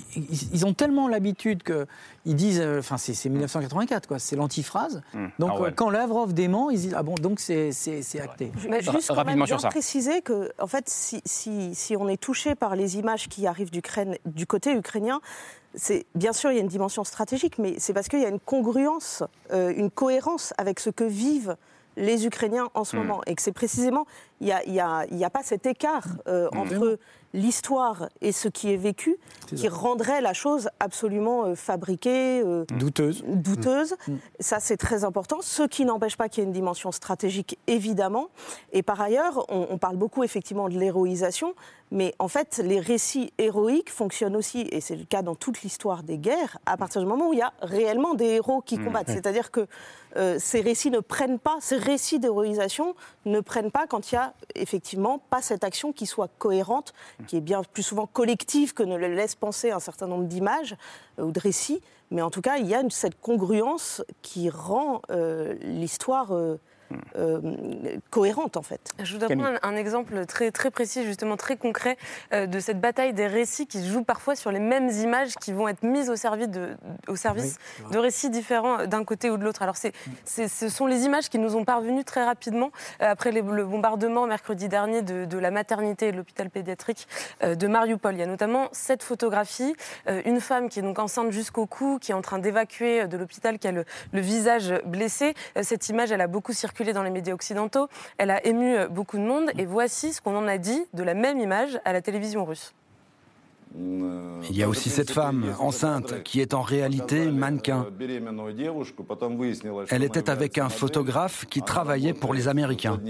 ils 0.53 0.67
ont 0.67 0.75
tellement 0.75 1.09
l'habitude 1.09 1.63
qu'ils 1.63 2.37
disent, 2.37 2.61
euh, 2.61 2.81
enfin 2.81 2.99
c'est 2.99 3.15
c'est 3.15 3.31
1984 3.31 4.07
quoi, 4.07 4.19
c'est 4.19 4.37
l'antiphrase. 4.37 5.03
Hum, 5.15 5.31
Donc 5.39 5.51
Orwell. 5.53 5.73
euh, 5.73 5.75
quand 5.75 5.89
Lavrov 5.89 6.35
dément, 6.35 6.69
ils 6.71 6.79
disent 6.79 6.95
ah 6.97 7.03
bon 7.03 7.15
donc 7.15 7.41
c'est 7.41 7.73
c'est- 7.73 8.03
c'est 8.03 8.21
acté. 8.21 8.53
Mais 8.69 8.83
juste 8.83 9.09
quand 9.09 9.15
rapidement 9.15 9.39
même 9.41 9.47
sur 9.47 9.57
bien 9.57 9.63
ça. 9.63 9.69
préciser 9.71 10.21
que, 10.21 10.53
en 10.61 10.67
fait, 10.67 10.89
si, 10.91 11.23
si, 11.25 11.75
si 11.75 11.97
on 11.97 12.09
est 12.09 12.21
touché 12.21 12.55
par 12.55 12.77
les 12.77 12.99
images 12.99 13.29
qui 13.29 13.47
arrivent 13.47 13.71
d'Ukraine, 13.71 14.17
du 14.27 14.47
côté 14.47 14.73
ukrainien, 14.75 15.21
c'est 15.75 16.05
bien 16.15 16.33
sûr 16.35 16.51
il 16.51 16.57
y 16.57 16.59
a 16.59 16.63
une 16.63 16.69
dimension 16.69 17.03
stratégique, 17.05 17.59
mais 17.59 17.77
c'est 17.79 17.95
parce 17.95 18.09
qu'il 18.09 18.21
y 18.21 18.27
a 18.27 18.29
une 18.29 18.41
congruence, 18.41 19.23
euh, 19.53 19.73
une 19.75 19.91
cohérence 19.91 20.53
avec 20.59 20.81
ce 20.81 20.91
que 20.91 21.05
vivent 21.05 21.57
les 21.97 22.27
Ukrainiens 22.27 22.69
en 22.75 22.85
ce 22.85 22.97
Hmm. 22.97 23.01
moment, 23.01 23.21
et 23.27 23.35
que 23.35 23.43
c'est 23.43 23.53
précisément 23.53 24.07
il 24.43 24.47
n'y 24.71 24.81
a, 24.81 25.31
pas 25.31 25.43
cet 25.43 25.67
écart 25.67 26.07
euh, 26.27 26.49
Hmm. 26.53 26.59
entre 26.59 26.99
l'histoire 27.35 28.09
et 28.23 28.33
ce 28.33 28.49
qui 28.49 28.73
est 28.73 28.77
vécu 28.77 29.17
qui 29.55 29.69
rendrait 29.69 30.21
la 30.21 30.33
chose 30.33 30.69
absolument 30.81 31.45
euh, 31.45 31.55
fabriquée, 31.55 32.43
euh, 32.45 32.65
douteuse. 32.79 33.23
douteuse. 33.27 33.95
Ça, 34.41 34.59
c'est 34.61 34.77
très 34.77 35.05
important. 35.05 35.39
Ce 35.43 35.63
qui 35.65 35.85
n'empêche 35.85 36.17
pas 36.17 36.29
qu'il 36.29 36.43
y 36.43 36.45
ait 36.45 36.47
une 36.47 36.53
dimension 36.55 36.91
stratégique, 36.91 37.59
évidemment. 37.67 38.29
Et 38.73 38.83
par 38.83 39.01
ailleurs, 39.01 39.45
on, 39.49 39.67
on 39.71 39.79
parle 39.79 39.97
beaucoup 39.97 40.25
effectivement 40.25 40.69
de 40.69 40.79
l'héroïsation, 40.79 41.55
mais 41.91 42.15
en 42.19 42.29
fait, 42.29 42.59
les 42.65 42.79
récits 42.81 43.33
héroïques 43.39 43.91
fonctionnent 43.91 44.37
aussi, 44.37 44.61
et 44.71 44.81
c'est 44.81 44.95
le 44.97 45.05
cas 45.05 45.23
dans 45.23 45.35
toute 45.35 45.63
l'histoire 45.63 46.03
des 46.03 46.19
guerres, 46.19 46.59
à 46.67 46.77
partir 46.77 47.01
du 47.01 47.07
moment 47.07 47.29
où 47.29 47.33
il 47.33 47.39
y 47.41 47.43
a 47.43 47.53
réellement 47.63 48.15
des 48.15 48.27
héros 48.27 48.61
qui 48.61 48.79
Mm. 48.79 48.85
combattent. 48.85 49.11
C'est-à-dire 49.11 49.51
que 49.51 49.67
euh, 50.17 50.39
ces 50.39 50.61
récits 50.61 50.91
ne 50.91 51.01
prennent 51.01 51.39
pas, 51.39 51.57
ces 51.61 51.77
récits 51.77 52.19
d'héroïsation 52.21 52.95
ne 53.27 53.41
prennent 53.41 53.71
pas 53.71 53.87
quand 53.87 54.11
il 54.11 54.15
y 54.15 54.19
a 54.19 54.35
effectivement 54.55 55.19
pas 55.19 55.43
cette 55.43 55.65
action 55.65 55.93
qui 55.93 56.07
soit 56.07 56.29
cohérente, 56.39 56.93
qui 57.27 57.37
est 57.37 57.41
bien 57.41 57.63
plus 57.65 57.83
souvent 57.83 58.07
collective 58.07 58.73
que 58.75 58.83
ne 58.83 58.97
le 58.97 59.09
laisse 59.15 59.35
penser 59.35 59.71
un 59.71 59.81
certain 59.81 60.07
nombre 60.07 60.25
d'images 60.25 60.77
euh, 61.19 61.25
ou 61.25 61.33
de 61.33 61.41
récits. 61.41 61.81
Mais 62.13 62.23
en 62.23 62.31
tout 62.31 62.41
cas, 62.41 62.57
il 62.59 62.67
y 62.67 62.75
a 62.75 62.81
une- 62.81 62.91
cette 62.91 63.21
congruence 63.21 64.03
qui 64.23 64.49
rend 64.51 65.01
euh, 65.11 65.55
l'histoire 65.63 66.29
euh, 67.17 67.41
cohérente 68.11 68.57
en 68.57 68.63
fait. 68.63 68.81
Je 69.03 69.13
voudrais 69.13 69.29
prendre 69.37 69.59
un, 69.63 69.69
un 69.69 69.77
exemple 69.77 70.27
très, 70.27 70.51
très 70.51 70.71
précis, 70.71 71.05
justement 71.05 71.37
très 71.37 71.57
concret, 71.57 71.97
euh, 72.33 72.47
de 72.47 72.61
cette 72.61 72.81
bataille 72.81 73.13
des 73.13 73.27
récits 73.27 73.67
qui 73.67 73.79
se 73.81 73.89
jouent 73.91 74.05
parfois 74.05 74.35
sur 74.37 74.51
les 74.51 74.61
mêmes 74.61 74.89
images 74.91 75.35
qui 75.37 75.53
vont 75.53 75.69
être 75.69 75.83
mises 75.83 76.11
au 76.11 76.17
service 76.17 76.49
de, 76.49 76.77
au 77.09 77.17
service 77.17 77.59
de 77.93 77.99
récits 77.99 78.31
différents 78.31 78.81
euh, 78.81 78.87
d'un 78.87 79.05
côté 79.05 79.31
ou 79.31 79.37
de 79.37 79.45
l'autre. 79.45 79.63
Alors, 79.63 79.77
c'est, 79.77 79.93
c'est- 80.25 80.49
ce 80.49 80.69
sont 80.69 80.87
les 80.87 81.05
images 81.05 81.29
qui 81.29 81.39
nous 81.39 81.57
ont 81.57 81.65
parvenues 81.65 82.05
très 82.05 82.25
rapidement 82.25 82.71
euh, 83.03 83.11
après 83.11 83.31
les- 83.31 83.43
le 83.43 83.65
bombardement 83.65 84.27
mercredi 84.27 84.69
dernier 84.69 85.03
de, 85.03 85.25
de 85.25 85.39
la 85.39 85.51
maternité 85.51 86.09
et 86.09 86.13
de 86.13 86.17
l'hôpital 86.17 86.51
pédiatrique 86.51 87.07
euh, 87.43 87.55
de 87.55 87.67
Mariupol. 87.67 88.15
Il 88.15 88.21
y 88.21 88.23
a 88.23 88.27
notamment 88.27 88.69
cette 88.73 89.03
photographie, 89.03 89.75
euh, 90.09 90.23
une 90.25 90.41
femme 90.41 90.69
qui 90.69 90.79
est 90.79 90.83
donc 90.83 90.99
enceinte 90.99 91.31
jusqu'au 91.31 91.67
cou, 91.67 91.99
qui 92.01 92.13
est 92.13 92.15
en 92.15 92.23
train 92.23 92.39
d'évacuer 92.39 93.07
de 93.07 93.17
l'hôpital, 93.17 93.59
qui 93.59 93.69
a 93.69 93.73
le, 93.73 93.85
le 94.13 94.21
visage 94.21 94.73
blessé. 94.87 95.35
Cette 95.63 95.89
image, 95.89 96.13
elle 96.13 96.21
a 96.21 96.27
beaucoup 96.27 96.53
circulé 96.53 96.80
dans 96.93 97.03
les 97.03 97.11
médias 97.11 97.35
occidentaux. 97.35 97.89
Elle 98.19 98.31
a 98.31 98.45
ému 98.47 98.77
euh, 98.77 98.89
beaucoup 98.89 99.19
de 99.19 99.23
monde. 99.23 99.51
Et 99.59 99.67
voici 99.67 100.13
ce 100.13 100.21
qu'on 100.21 100.37
en 100.37 100.47
a 100.49 100.59
dit 100.59 100.85
de 100.95 101.03
la 101.03 101.15
même 101.15 101.39
image 101.39 101.81
à 101.85 101.93
la 101.93 102.01
télévision 102.01 102.45
russe. 102.45 102.75
Il 103.75 104.57
y 104.57 104.63
a 104.65 104.69
aussi 104.69 104.91
cette 104.91 105.13
femme 105.13 105.55
enceinte 105.61 106.25
qui 106.25 106.41
est 106.41 106.55
en 106.55 106.63
réalité 106.63 107.31
mannequin. 107.31 107.87
Elle 109.91 110.03
était 110.03 110.29
avec 110.29 110.59
un 110.59 110.69
photographe 110.69 111.45
qui 111.47 111.63
travaillait 111.63 112.15
pour 112.15 112.35
les 112.35 112.49
Américains. 112.49 113.01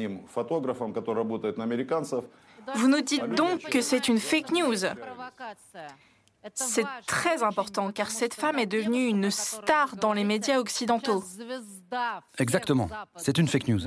Vous 2.75 2.89
nous 2.89 3.01
dites 3.01 3.29
donc 3.31 3.61
que 3.71 3.81
c'est 3.81 4.09
une 4.09 4.19
fake 4.19 4.53
news. 4.53 4.85
C'est 6.55 6.87
très 7.07 7.43
important 7.43 7.93
car 7.93 8.11
cette 8.11 8.35
femme 8.35 8.59
est 8.59 8.67
devenue 8.67 9.07
une 9.07 9.31
star 9.31 9.97
dans 9.97 10.13
les 10.13 10.25
médias 10.25 10.59
occidentaux. 10.59 11.23
Exactement, 12.39 12.89
c'est 13.17 13.39
une 13.39 13.49
fake 13.49 13.69
news. 13.69 13.81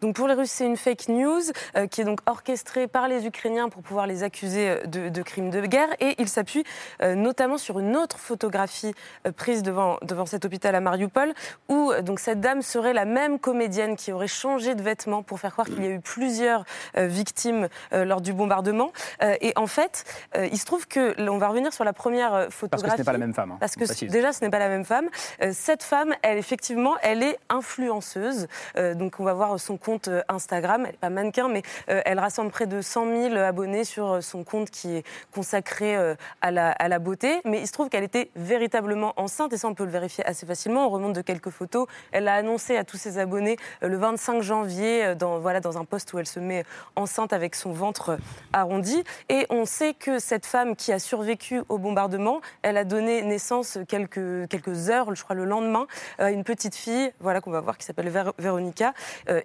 Donc 0.00 0.14
pour 0.16 0.28
les 0.28 0.34
Russes, 0.34 0.50
c'est 0.50 0.64
une 0.66 0.76
fake 0.76 1.08
news 1.08 1.40
euh, 1.76 1.86
qui 1.86 2.00
est 2.00 2.04
donc 2.04 2.20
orchestrée 2.26 2.86
par 2.86 3.08
les 3.08 3.26
Ukrainiens 3.26 3.68
pour 3.68 3.82
pouvoir 3.82 4.06
les 4.06 4.22
accuser 4.22 4.70
euh, 4.70 4.82
de, 4.86 5.08
de 5.08 5.22
crimes 5.22 5.50
de 5.50 5.60
guerre. 5.62 5.88
Et 6.00 6.14
ils 6.18 6.28
s'appuient 6.28 6.64
euh, 7.02 7.14
notamment 7.14 7.58
sur 7.58 7.78
une 7.80 7.96
autre 7.96 8.18
photographie 8.18 8.94
euh, 9.26 9.32
prise 9.32 9.62
devant, 9.62 9.98
devant 10.02 10.26
cet 10.26 10.44
hôpital 10.44 10.74
à 10.74 10.80
Mariupol, 10.80 11.32
où 11.68 11.92
donc 12.02 12.20
cette 12.20 12.40
dame 12.40 12.62
serait 12.62 12.92
la 12.92 13.04
même 13.04 13.38
comédienne 13.38 13.96
qui 13.96 14.12
aurait 14.12 14.28
changé 14.28 14.74
de 14.74 14.82
vêtements 14.82 15.22
pour 15.22 15.40
faire 15.40 15.52
croire 15.52 15.66
qu'il 15.66 15.82
y 15.82 15.86
a 15.86 15.90
eu 15.90 16.00
plusieurs 16.00 16.64
victimes 16.96 17.68
lors 17.92 18.20
du 18.20 18.32
bombardement. 18.32 18.92
Et 19.40 19.52
en 19.56 19.66
fait, 19.66 20.04
il 20.36 20.58
se 20.58 20.64
trouve 20.64 20.86
que, 20.86 21.14
là, 21.20 21.32
on 21.32 21.38
va 21.38 21.48
revenir 21.48 21.72
sur 21.72 21.84
la 21.84 21.92
première 21.92 22.34
euh, 22.34 22.44
Parce 22.44 22.54
photographie. 22.54 22.90
que 22.90 22.96
ce 22.96 23.00
n'est 23.02 23.04
pas 23.04 23.12
la 23.12 23.18
même 23.18 23.34
femme. 23.34 23.52
hein, 23.52 23.56
Parce 23.60 23.74
que 23.76 24.04
déjà, 24.06 24.32
ce 24.32 24.44
n'est 24.44 24.50
pas 24.50 24.58
la 24.58 24.68
même 24.68 24.84
femme. 24.84 25.08
Cette 25.52 25.82
femme, 25.82 26.14
elle, 26.22 26.38
effectivement, 26.38 26.94
elle 27.02 27.22
est 27.22 27.38
influenceuse. 27.48 28.46
Donc, 28.76 29.20
on 29.20 29.24
va 29.24 29.32
voir 29.34 29.58
son 29.58 29.76
compte 29.88 30.08
euh, 30.08 30.22
Instagram. 30.28 30.82
Elle 30.84 30.90
n'est 30.92 30.98
pas 30.98 31.08
mannequin, 31.08 31.48
mais 31.48 31.62
euh, 31.88 32.02
elle 32.04 32.18
rassemble 32.18 32.50
près 32.50 32.66
de 32.66 32.82
100 32.82 33.30
000 33.30 33.36
abonnés 33.36 33.84
sur 33.84 34.12
euh, 34.12 34.20
son 34.20 34.44
compte 34.44 34.68
qui 34.70 34.96
est 34.96 35.06
consacré 35.32 35.96
à, 36.42 36.50
la, 36.50 36.98
beauté. 36.98 37.40
Mais 37.46 37.60
il 37.60 37.66
se 37.66 37.72
trouve 37.72 37.88
qu'elle 37.88 38.04
était 38.04 38.30
véritablement 38.36 39.14
enceinte, 39.16 39.52
et 39.54 39.56
ça, 39.56 39.68
on 39.68 39.74
peut 39.74 39.84
le 39.84 39.90
vérifier 39.90 40.26
assez 40.26 40.44
facilement. 40.44 40.86
On 40.86 40.90
remonte 40.90 41.14
de 41.14 41.22
quelques 41.22 41.48
photos. 41.48 41.86
Elle 42.12 42.24
l'a 42.24 42.34
annoncé 42.34 42.76
à 42.76 42.84
tous 42.84 42.98
ses 42.98 43.18
abonnés 43.18 43.56
le 43.80 43.96
25 43.96 44.42
janvier, 44.42 45.14
dans, 45.14 45.38
voilà, 45.38 45.60
dans 45.60 45.78
un 45.78 45.84
post 45.84 46.12
où 46.12 46.18
elle 46.18 46.26
se 46.26 46.40
met 46.40 46.64
enceinte 46.96 47.32
avec 47.32 47.54
son 47.54 47.72
ventre 47.72 48.18
arrondi. 48.52 49.02
Et 49.28 49.46
on 49.48 49.64
sait 49.64 49.94
que 49.94 50.18
cette 50.18 50.44
femme 50.44 50.76
qui 50.76 50.92
a 50.92 50.98
survécu 50.98 51.62
au 51.68 51.78
bombardement, 51.78 52.40
elle 52.62 52.76
a 52.76 52.84
donné 52.84 53.22
naissance 53.22 53.78
quelques, 53.88 54.48
quelques 54.48 54.90
heures, 54.90 55.14
je 55.14 55.22
crois 55.22 55.36
le 55.36 55.44
lendemain, 55.44 55.86
à 56.18 56.30
une 56.30 56.44
petite 56.44 56.74
fille, 56.74 57.12
voilà 57.20 57.40
qu'on 57.40 57.52
va 57.52 57.60
voir, 57.60 57.78
qui 57.78 57.86
s'appelle 57.86 58.10
Vér- 58.10 58.34
Véronica, 58.38 58.92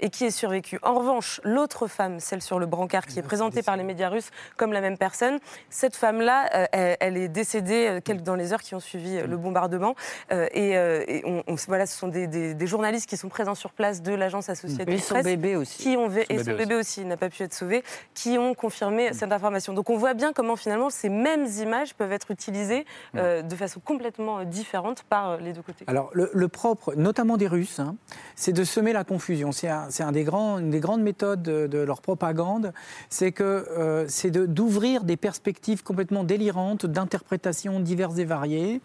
et 0.01 0.09
qui 0.09 0.25
est 0.25 0.32
survécue. 0.33 0.79
En 0.83 0.93
revanche, 0.95 1.39
l'autre 1.43 1.87
femme, 1.87 2.19
celle 2.19 2.41
sur 2.41 2.59
le 2.59 2.65
brancard, 2.65 3.05
qui 3.05 3.19
est 3.19 3.23
présentée 3.23 3.63
par 3.63 3.77
les 3.77 3.83
médias 3.83 4.09
russes 4.09 4.29
comme 4.57 4.73
la 4.73 4.81
même 4.81 4.97
personne, 4.97 5.39
cette 5.69 5.95
femme-là, 5.95 6.49
euh, 6.75 6.95
elle, 6.99 7.17
est 7.17 7.27
décédée 7.29 7.87
euh, 7.87 8.01
quelques- 8.01 8.23
dans 8.23 8.35
les 8.35 8.51
heures 8.53 8.61
qui 8.61 8.75
ont 8.75 8.79
suivi 8.79 9.17
euh, 9.17 9.27
le 9.27 9.37
bombardement. 9.37 9.95
Euh, 10.31 10.47
et 10.53 10.77
euh, 10.77 11.03
et 11.07 11.21
on, 11.25 11.43
on- 11.47 11.55
voilà, 11.67 11.85
ce 11.85 11.97
sont 11.97 12.07
des, 12.07 12.27
des- 12.27 12.53
des 12.53 12.67
journalistes 12.67 13.07
qui 13.07 13.17
sont 13.17 13.29
présents 13.29 13.55
sur 13.55 13.71
place 13.71 14.01
de 14.01 14.13
l'agence 14.13 14.49
Associated 14.49 14.89
Et 14.93 14.97
son 14.97 15.13
Press, 15.15 15.23
bébé 15.25 15.55
aussi. 15.55 15.77
Qui 15.83 15.95
ont, 15.97 16.09
Son 16.09 16.17
et 16.17 16.25
bébé 16.27 16.43
son 16.43 16.57
bébé 16.57 16.75
aussi, 16.75 17.05
n'a 17.05 17.17
pas 17.17 17.29
pu 17.29 17.43
être 17.43 17.53
sauvé, 17.53 17.83
qui 18.13 18.37
ont 18.37 18.53
confirmé 18.53 19.13
cette 19.13 19.31
information. 19.31 19.73
Donc 19.73 19.89
on 19.89 19.97
voit 19.97 20.13
bien 20.13 20.33
comment 20.33 20.55
finalement 20.55 20.89
ces 20.89 21.09
mêmes 21.09 21.45
images 21.61 21.93
peuvent 21.93 22.11
être 22.11 22.31
utilisées 22.31 22.85
de 23.13 23.55
façon 23.55 23.79
complètement 23.79 24.43
différente 24.43 25.03
par 25.03 25.37
les 25.37 25.53
deux 25.53 25.61
côtés. 25.61 25.85
Alors, 25.87 26.09
le, 26.13 26.29
le 26.33 26.47
propre, 26.47 26.93
notamment 26.95 27.37
des 27.37 27.47
Russes, 27.47 27.79
hein, 27.79 27.95
c'est 28.35 28.53
de 28.53 28.63
semer 28.63 28.93
la 28.93 29.03
confusion. 29.03 29.51
C'est 29.51 29.69
un, 29.69 29.87
c'est 29.89 30.03
un 30.03 30.11
des 30.11 30.22
une 30.31 30.69
des 30.69 30.79
grandes 30.79 31.01
méthodes 31.01 31.43
de, 31.43 31.77
leur 31.79 32.01
propagande, 32.01 32.73
c'est 33.09 33.31
que 33.31 33.43
euh, 33.43 34.05
c'est 34.07 34.31
d'ouvrir 34.31 35.03
des 35.03 35.17
perspectives 35.17 35.83
complètement 35.83 36.23
délirantes 36.23 36.85
d'interprétations 36.85 37.79
diverses 37.79 38.17
et 38.17 38.25
variées, 38.25 38.81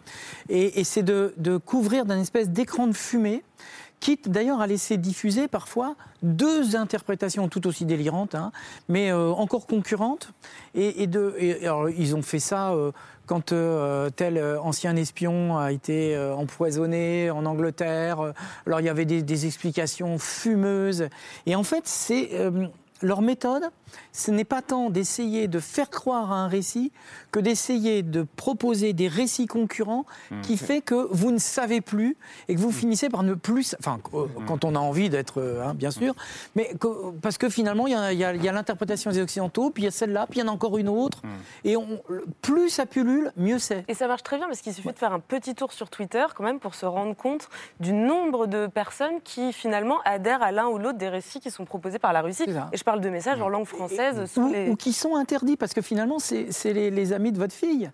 et, 0.49 0.83
c'est 0.83 1.03
de, 1.03 1.57
couvrir 1.65 2.05
d'un 2.05 2.19
espèce 2.19 2.49
d'écran 2.49 2.87
de 2.87 2.93
fumée 2.93 3.43
quitte 3.99 4.29
d'ailleurs 4.29 4.61
à 4.61 4.67
laisser 4.67 4.95
diffuser 4.95 5.49
parfois 5.49 5.95
deux 6.23 6.77
interprétations 6.77 7.49
tout 7.49 7.67
aussi 7.67 7.83
délirantes, 7.83 8.33
hein, 8.33 8.53
mais 8.87 9.11
euh, 9.11 9.31
encore 9.31 9.67
concurrentes. 9.67 10.31
Et, 10.73 11.03
ils 11.03 12.15
ont 12.15 12.21
fait 12.21 12.39
ça 12.39 12.71
euh, 12.71 12.91
quand 13.29 13.53
euh, 13.53 14.09
tel 14.09 14.39
euh, 14.39 14.59
ancien 14.59 14.95
espion 14.95 15.59
a 15.59 15.71
été 15.71 16.15
euh, 16.15 16.33
empoisonné 16.33 17.29
en 17.29 17.45
Angleterre. 17.45 18.33
Alors 18.65 18.79
il 18.79 18.87
y 18.87 18.89
avait 18.89 19.05
des, 19.05 19.45
explications 19.45 20.17
fumeuses. 20.17 21.09
Et 21.45 21.55
en 21.55 21.63
fait, 21.63 21.83
c'est 21.85 22.31
leur 23.01 23.21
méthode, 23.21 23.63
ce 24.11 24.31
n'est 24.31 24.43
pas 24.43 24.61
tant 24.61 24.89
d'essayer 24.89 25.47
de 25.47 25.59
faire 25.59 25.89
croire 25.89 26.31
à 26.31 26.35
un 26.35 26.47
récit 26.47 26.91
que 27.31 27.39
d'essayer 27.39 28.01
de 28.01 28.25
proposer 28.35 28.93
des 28.93 29.07
récits 29.07 29.45
concurrents 29.47 30.05
qui 30.41 30.57
fait 30.57 30.81
que 30.81 31.07
vous 31.11 31.31
ne 31.31 31.37
savez 31.37 31.81
plus 31.81 32.17
et 32.47 32.55
que 32.55 32.59
vous 32.59 32.71
finissez 32.71 33.09
par 33.09 33.23
ne 33.23 33.33
plus, 33.35 33.75
enfin 33.79 33.99
euh, 34.13 34.25
quand 34.47 34.65
on 34.65 34.75
a 34.75 34.79
envie 34.79 35.09
d'être, 35.09 35.39
euh, 35.39 35.63
hein, 35.63 35.73
bien 35.73 35.91
sûr, 35.91 36.15
mais 36.55 36.73
que- 36.79 37.11
parce 37.21 37.37
que 37.37 37.49
finalement 37.49 37.87
il 37.87 37.93
y 37.93 38.23
a, 38.23 38.33
l'interprétation 38.51 39.11
des 39.11 39.21
occidentaux, 39.21 39.69
puis 39.69 39.83
il 39.83 39.85
y 39.85 39.89
a 39.89 39.91
celle-là, 39.91 40.25
puis 40.29 40.39
il 40.39 40.43
y 40.43 40.45
en 40.45 40.49
a 40.49 40.53
encore 40.53 40.77
une 40.77 40.89
autre, 40.89 41.21
et 41.63 41.77
on, 41.77 42.01
plus 42.41 42.69
ça 42.69 42.85
pullule, 42.85 43.31
mieux 43.37 43.59
c'est. 43.59 43.85
Et 43.87 43.93
ça 43.93 44.07
marche 44.07 44.23
très 44.23 44.37
bien 44.37 44.47
parce 44.47 44.61
qu'il 44.61 44.73
suffit 44.73 44.91
de 44.91 44.97
faire 44.97 45.13
un 45.13 45.19
petit 45.19 45.53
tour 45.55 45.71
sur 45.71 45.89
Twitter 45.89 46.25
quand 46.35 46.43
même 46.43 46.59
pour 46.59 46.73
se 46.75 46.85
rendre 46.85 47.15
compte 47.15 47.49
du 47.79 47.93
nombre 47.93 48.47
de 48.47 48.67
personnes 48.67 49.21
qui 49.23 49.53
finalement 49.53 49.97
adhèrent 50.05 50.41
à 50.41 50.51
l'un 50.51 50.67
ou 50.67 50.77
l'autre 50.77 50.97
des 50.97 51.09
récits 51.09 51.39
qui 51.39 51.51
sont 51.51 51.65
proposés 51.65 51.99
par 51.99 52.11
la 52.13 52.21
Russie. 52.21 52.45
Et 52.71 52.77
je 52.77 52.83
parle 52.83 53.01
de 53.01 53.09
messages 53.09 53.41
en 53.41 53.49
langue 53.49 53.65
française 53.67 54.08
sous 54.27 54.41
ou, 54.41 54.51
les... 54.53 54.69
ou 54.69 54.75
qui 54.75 54.93
sont 54.93 55.15
interdits, 55.15 55.57
parce 55.57 55.73
que 55.73 55.81
finalement, 55.81 56.19
c'est 56.19 56.47
les, 56.65 56.91
les 56.91 57.13
amis 57.13 57.31
de 57.31 57.37
votre 57.37 57.53
fille. 57.53 57.89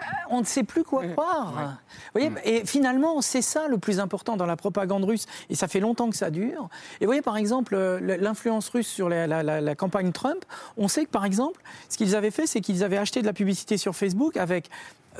Euh, 0.00 0.04
On 0.30 0.40
ne 0.40 0.44
sait 0.44 0.64
plus 0.64 0.84
quoi 0.84 1.06
croire. 1.06 1.78
Vous 2.14 2.20
voyez, 2.20 2.30
et 2.44 2.66
finalement, 2.66 3.22
c'est 3.22 3.40
ça 3.42 3.68
le 3.68 3.78
plus 3.78 4.00
important 4.00 4.36
dans 4.36 4.44
la 4.46 4.56
propagande 4.56 5.04
russe. 5.04 5.24
Et 5.48 5.54
ça 5.54 5.66
fait 5.66 5.80
longtemps 5.80 6.10
que 6.10 6.16
ça 6.16 6.30
dure. 6.30 6.68
Et 7.00 7.04
vous 7.04 7.08
voyez, 7.08 7.22
par 7.22 7.36
exemple, 7.38 7.74
euh, 7.74 7.98
l'influence 8.20 8.68
russe 8.68 8.86
sur 8.88 9.08
la, 9.08 9.26
la- 9.26 9.42
la- 9.42 9.60
la 9.62 9.74
campagne 9.74 10.12
Trump, 10.12 10.44
on 10.76 10.88
sait 10.88 11.04
que, 11.06 11.10
par 11.10 11.24
exemple, 11.24 11.62
ce 11.88 11.96
qu'ils 11.96 12.14
avaient 12.14 12.30
fait, 12.30 12.46
c'est 12.46 12.60
qu'ils 12.60 12.84
avaient 12.84 12.98
acheté 12.98 13.22
de 13.22 13.26
la 13.26 13.32
publicité 13.32 13.78
sur 13.78 13.96
Facebook 13.96 14.36
avec 14.36 14.68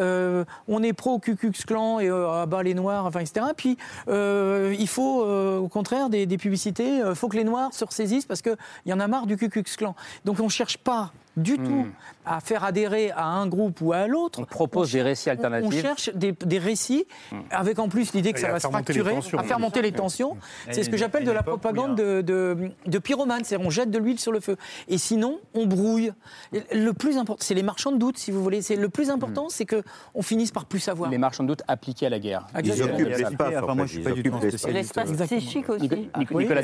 euh, 0.00 0.44
on 0.66 0.82
est 0.82 0.92
pro 0.92 1.18
Ku 1.18 1.36
Klux 1.36 1.52
Klan 1.66 2.00
et 2.00 2.08
euh, 2.08 2.42
à 2.42 2.46
bas 2.46 2.62
les 2.62 2.74
Noirs, 2.74 3.06
enfin, 3.06 3.20
etc. 3.20 3.46
Puis 3.56 3.76
euh, 4.08 4.74
il 4.78 4.88
faut, 4.88 5.24
euh, 5.24 5.58
au 5.58 5.68
contraire, 5.68 6.10
des, 6.10 6.26
des 6.26 6.38
publicités. 6.38 6.98
Il 6.98 7.14
faut 7.14 7.28
que 7.28 7.36
les 7.36 7.44
Noirs 7.44 7.72
se 7.72 7.84
ressaisissent 7.84 8.26
parce 8.26 8.42
qu'il 8.42 8.56
y 8.86 8.92
en 8.92 9.00
a 9.00 9.06
marre 9.06 9.26
du 9.26 9.36
Ku 9.36 9.48
Klux 9.48 9.64
Klan. 9.76 9.94
Donc 10.24 10.40
on 10.40 10.44
ne 10.44 10.48
cherche 10.48 10.78
pas 10.78 11.12
du 11.36 11.54
Hmm. 11.54 11.64
tout 11.64 11.86
à 12.26 12.40
faire 12.40 12.64
adhérer 12.64 13.10
à 13.12 13.24
un 13.26 13.46
groupe 13.46 13.80
ou 13.80 13.92
à 13.92 14.06
l'autre. 14.06 14.40
On 14.40 14.44
propose 14.44 14.92
des 14.92 15.02
récits 15.02 15.28
On 15.28 15.32
alternatifs. 15.32 15.80
cherche 15.82 16.10
des, 16.14 16.32
des 16.32 16.58
récits 16.58 17.06
avec 17.50 17.78
en 17.78 17.88
plus 17.88 18.12
l'idée 18.12 18.32
que 18.32 18.38
Et 18.38 18.42
ça 18.42 18.52
va 18.52 18.60
se 18.60 18.66
fracturer, 18.68 19.16
à 19.36 19.42
faire 19.42 19.58
monter 19.60 19.82
les 19.82 19.92
tensions. 19.92 20.36
Et 20.68 20.72
C'est 20.74 20.82
ce 20.82 20.90
que 20.90 20.96
j'appelle 20.96 21.24
de 21.24 21.30
la 21.30 21.42
propagande 21.42 21.96
de, 21.96 22.20
de, 22.22 22.70
de 22.86 22.98
pyromane. 22.98 23.44
C'est-à-dire 23.44 23.66
on 23.66 23.70
jette 23.70 23.90
de 23.90 23.98
l'huile 23.98 24.18
sur 24.18 24.32
le 24.32 24.40
feu. 24.40 24.56
Et 24.88 24.98
sinon, 24.98 25.38
on 25.54 25.66
brouille. 25.66 26.12
Le 26.72 26.92
plus 26.92 27.16
important, 27.16 27.42
c'est 27.44 27.54
les 27.54 27.62
marchands 27.62 27.92
de 27.92 27.98
doute, 27.98 28.18
si 28.18 28.30
vous 28.30 28.42
voulez. 28.42 28.62
C'est 28.62 28.76
le 28.76 28.88
plus 28.88 29.10
important, 29.10 29.48
c'est 29.48 29.64
que 29.64 29.82
on 30.14 30.22
finisse 30.22 30.50
par 30.50 30.66
plus 30.66 30.80
savoir. 30.80 31.10
Les 31.10 31.18
marcants 31.18 31.42
de 31.44 31.48
doute 31.48 31.62
appliqués 31.68 32.06
à 32.06 32.10
la 32.10 32.18
guerre. 32.18 32.46
Exactement. 32.56 32.94
occupent 32.94 33.06
Il 33.08 33.10
y 33.10 33.14
a 33.14 33.28
l'espace, 33.30 33.54
enfin, 33.62 33.72
en 33.72 33.76
moi, 33.76 33.86
je 33.86 33.90
suis 33.90 33.98
Ils 34.00 34.04
pas 34.04 34.10
du 34.12 34.22
tout 34.22 34.34
occupent 34.34 34.66
l'espace. 34.72 35.10
Psychique 35.12 35.68
aussi. 35.70 35.88
Nicolas 36.34 36.60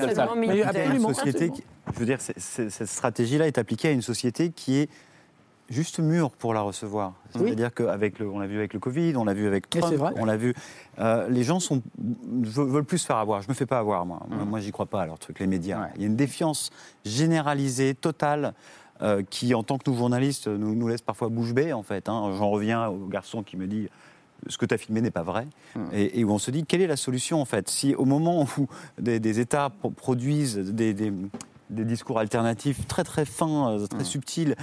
absolument. 0.66 1.08
Une 1.08 1.14
société 1.14 1.50
qui- 1.50 1.64
je 1.94 1.98
veux 2.00 2.06
dire, 2.06 2.18
cette 2.20 2.86
stratégie-là 2.88 3.46
est 3.46 3.58
appliquée 3.58 3.88
à 3.88 3.90
une 3.92 4.02
société 4.02 4.50
qui 4.50 4.63
est 4.68 4.88
juste 5.70 5.98
mûre 5.98 6.30
pour 6.30 6.52
la 6.54 6.60
recevoir. 6.60 7.14
Oui. 7.34 7.42
C'est-à-dire 7.46 7.72
qu'avec 7.72 8.18
le, 8.18 8.28
on 8.28 8.38
l'a 8.38 8.46
vu 8.46 8.58
avec 8.58 8.74
le 8.74 8.80
Covid, 8.80 9.16
on 9.16 9.24
l'a 9.24 9.32
vu 9.34 9.46
avec 9.46 9.68
Trump, 9.80 9.94
on 10.16 10.24
l'a 10.26 10.36
vu. 10.36 10.54
euh, 10.98 11.28
les 11.28 11.42
gens 11.42 11.58
sont, 11.60 11.80
veulent 12.42 12.84
plus 12.84 12.98
se 12.98 13.06
faire 13.06 13.16
avoir. 13.16 13.40
Je 13.42 13.48
me 13.48 13.54
fais 13.54 13.64
pas 13.66 13.78
avoir, 13.78 14.04
moi. 14.04 14.26
Mm. 14.28 14.44
Moi, 14.48 14.60
j'y 14.60 14.72
crois 14.72 14.86
pas 14.86 15.00
à 15.02 15.06
leur 15.06 15.18
truc, 15.18 15.38
les 15.40 15.46
médias. 15.46 15.88
Il 15.96 16.02
y 16.02 16.04
a 16.04 16.06
une 16.08 16.16
défiance 16.16 16.70
généralisée, 17.04 17.94
totale. 17.94 18.54
euh, 19.02 19.22
qui, 19.28 19.54
en 19.54 19.64
tant 19.64 19.76
que 19.76 19.90
nous 19.90 19.96
journalistes, 19.96 20.46
nous, 20.46 20.74
nous 20.76 20.86
laisse 20.86 21.02
parfois 21.02 21.28
bouche 21.28 21.52
bée, 21.52 21.72
en 21.72 21.82
fait. 21.82 22.08
hein. 22.08 22.32
J'en 22.38 22.48
reviens 22.50 22.86
au 22.88 23.06
garçon 23.08 23.42
qui 23.42 23.56
me 23.56 23.66
dit 23.66 23.88
ce 24.46 24.56
que 24.56 24.66
tu 24.66 24.72
as 24.74 24.78
filmé 24.78 25.00
n'est 25.00 25.10
pas 25.10 25.24
vrai. 25.24 25.46
Et, 25.92 26.20
et 26.20 26.24
où 26.24 26.30
on 26.30 26.38
se 26.38 26.52
dit, 26.52 26.64
quelle 26.64 26.80
est 26.80 26.86
la 26.86 26.96
solution, 26.96 27.40
en 27.40 27.44
fait? 27.44 27.68
Si 27.68 27.94
au 27.96 28.04
moment 28.04 28.46
où 28.56 28.68
des, 29.00 29.18
des 29.18 29.40
États 29.40 29.70
pro- 29.70 29.90
produisent 29.90 30.58
des, 30.58 30.94
des- 30.94 31.12
des 31.70 31.84
discours 31.84 32.18
alternatifs 32.18 32.86
très 32.86 33.04
très 33.04 33.24
fins, 33.24 33.70
euh, 33.70 33.86
très 33.86 34.04
subtils, 34.04 34.56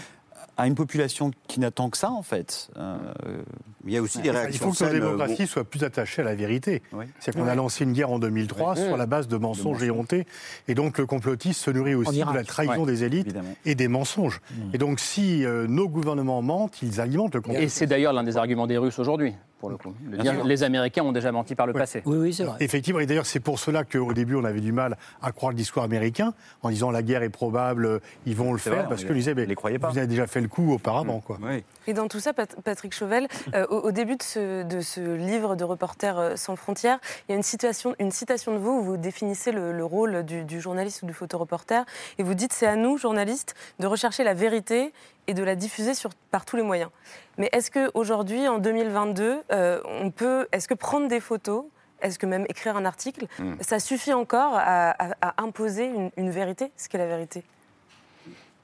à 0.58 0.68
une 0.68 0.76
population 0.76 1.32
qui 1.48 1.60
n'attend 1.60 1.90
que 1.90 1.98
ça, 1.98 2.12
en 2.12 2.22
fait. 2.24 2.70
euh, 2.78 3.44
Il 3.86 3.92
y 3.94 3.98
a 3.98 4.02
aussi 4.02 4.20
des 4.20 4.30
Il 4.30 4.32
réactions 4.32 4.72
faut 4.72 4.78
que 4.78 4.84
nos 4.84 4.90
euh, 4.90 4.94
démocraties 4.94 5.44
bon. 5.44 5.48
soient 5.48 5.64
plus 5.64 5.84
attachées 5.84 6.22
à 6.22 6.26
la 6.26 6.36
vérité. 6.36 6.82
C'est 7.20 7.34
qu'on 7.36 7.48
a 7.48 7.56
lancé 7.56 7.84
une 7.84 7.94
guerre 7.94 8.12
en 8.12 8.20
2003 8.20 8.76
Ouais. 8.76 8.86
sur 8.88 8.98
la 8.98 9.06
base 9.06 9.28
de 9.28 9.38
mensonges 9.38 9.82
éhontés. 9.84 10.26
Et 10.68 10.76
donc 10.76 10.98
le 10.98 11.06
complotisme 11.06 11.54
se 11.64 11.72
nourrit 11.72 11.96
aussi 11.96 12.20
de 12.24 12.34
la 12.34 12.44
trahison 12.44 12.86
des 12.86 13.04
élites 13.04 13.36
et 13.66 13.76
des 13.76 13.88
mensonges. 13.88 14.42
Et 14.74 14.78
donc 14.78 15.00
si 15.00 15.46
euh, 15.46 15.68
nos 15.68 15.88
gouvernements 15.90 16.42
mentent, 16.42 16.82
ils 16.82 17.02
alimentent 17.02 17.34
le 17.36 17.40
Et 17.40 17.44
complotisme. 17.44 17.70
c'est 17.76 17.88
d'ailleurs 17.88 18.14
l'un 18.14 18.24
des 18.24 18.38
arguments 18.38 18.68
des 18.68 18.78
Russes 18.78 19.00
aujourd'hui, 19.00 19.34
pour 19.60 19.70
le 19.70 19.78
coup. 19.78 19.94
Dire, 20.20 20.44
les 20.44 20.64
Américains 20.64 21.04
ont 21.04 21.12
déjà 21.12 21.32
menti 21.32 21.56
par 21.56 21.66
le 21.68 21.74
Ouais. 21.74 21.80
passé. 21.80 22.02
Oui, 22.06 22.18
oui, 22.18 22.34
c'est 22.34 22.44
vrai. 22.44 22.58
Effectivement, 22.60 23.00
et 23.00 23.06
d'ailleurs 23.06 23.26
c'est 23.26 23.40
pour 23.40 23.60
cela 23.60 23.84
qu'au 23.84 24.14
début 24.14 24.36
on 24.36 24.44
avait 24.44 24.62
du 24.62 24.72
mal 24.72 24.98
à 25.22 25.32
croire 25.32 25.52
le 25.52 25.58
discours 25.58 25.84
américain 25.84 26.34
en 26.62 26.70
disant 26.70 26.92
la 26.92 27.02
guerre 27.04 27.24
est 27.24 27.30
probable, 27.30 28.00
ils 28.26 28.36
vont 28.36 28.52
le 28.52 28.58
faire, 28.60 28.74
vrai, 28.74 28.86
parce 28.90 29.04
que 29.04 29.10
les- 29.10 29.20
disaient, 29.20 29.34
mais 29.36 29.46
les 29.46 29.56
croyait 29.56 29.80
pas. 29.80 29.90
vous 29.90 29.98
avez 29.98 30.08
déjà 30.08 30.28
fait 30.28 30.42
le 30.42 30.48
coup 30.48 30.72
auparavant. 30.74 31.20
Quoi. 31.20 31.40
Et 31.88 31.94
dans 31.94 32.08
tout 32.08 32.20
ça, 32.20 32.34
Pat- 32.34 32.56
Patrick 32.64 32.94
Chauvel, 32.94 33.28
euh, 33.56 33.66
au, 33.76 33.92
début 33.92 34.16
de 34.16 34.24
ce, 34.24 34.64
de 34.64 34.82
ce 34.82 35.00
livre 35.00 35.56
de 35.56 35.64
Reporters 35.64 36.18
euh, 36.20 36.36
sans 36.36 36.56
frontières, 36.56 37.00
il 37.28 37.32
y 37.32 37.34
a 37.34 37.38
une, 37.38 37.44
situation, 37.44 37.96
une 38.00 38.12
citation 38.12 38.54
de 38.54 38.58
vous 38.60 38.72
où 38.72 38.82
vous 38.84 38.98
définissez 38.98 39.52
le, 39.52 39.72
le 39.72 39.86
rôle 39.86 40.24
du, 40.24 40.44
du 40.44 40.60
journaliste 40.62 41.04
ou 41.04 41.06
du 41.06 41.14
photoreporter 41.14 41.84
et 42.18 42.24
vous 42.24 42.34
dites 42.34 42.54
c'est 42.54 42.68
à 42.68 42.76
nous, 42.76 42.98
journalistes, 42.98 43.56
de 43.80 43.88
rechercher 43.88 44.24
la 44.24 44.34
vérité 44.34 44.94
et 45.28 45.34
de 45.34 45.44
la 45.44 45.56
diffuser 45.56 45.94
sur, 45.94 46.10
par 46.32 46.46
tous 46.46 46.56
les 46.58 46.64
moyens. 46.64 46.90
Mais 47.38 47.50
est-ce 47.54 47.72
qu'aujourd'hui, 47.72 48.48
en 48.48 48.60
2022, 48.60 49.42
euh, 49.52 49.82
on 49.86 50.12
peut, 50.12 50.48
est-ce 50.52 50.68
que 50.68 50.74
prendre 50.74 51.08
des 51.08 51.20
photos, 51.20 51.66
est-ce 52.02 52.20
que 52.20 52.26
même 52.26 52.46
écrire 52.50 52.76
un 52.78 52.86
article, 52.86 53.28
Mm. 53.40 53.54
ça 53.62 53.80
suffit 53.80 54.14
encore 54.14 54.54
à, 54.56 54.90
à- 54.92 55.16
à 55.22 55.44
imposer 55.44 55.86
une, 55.86 56.12
une 56.18 56.30
vérité? 56.32 56.72
Ce 56.76 56.90
qu'est 56.90 56.98
la 56.98 57.08
vérité? 57.08 57.44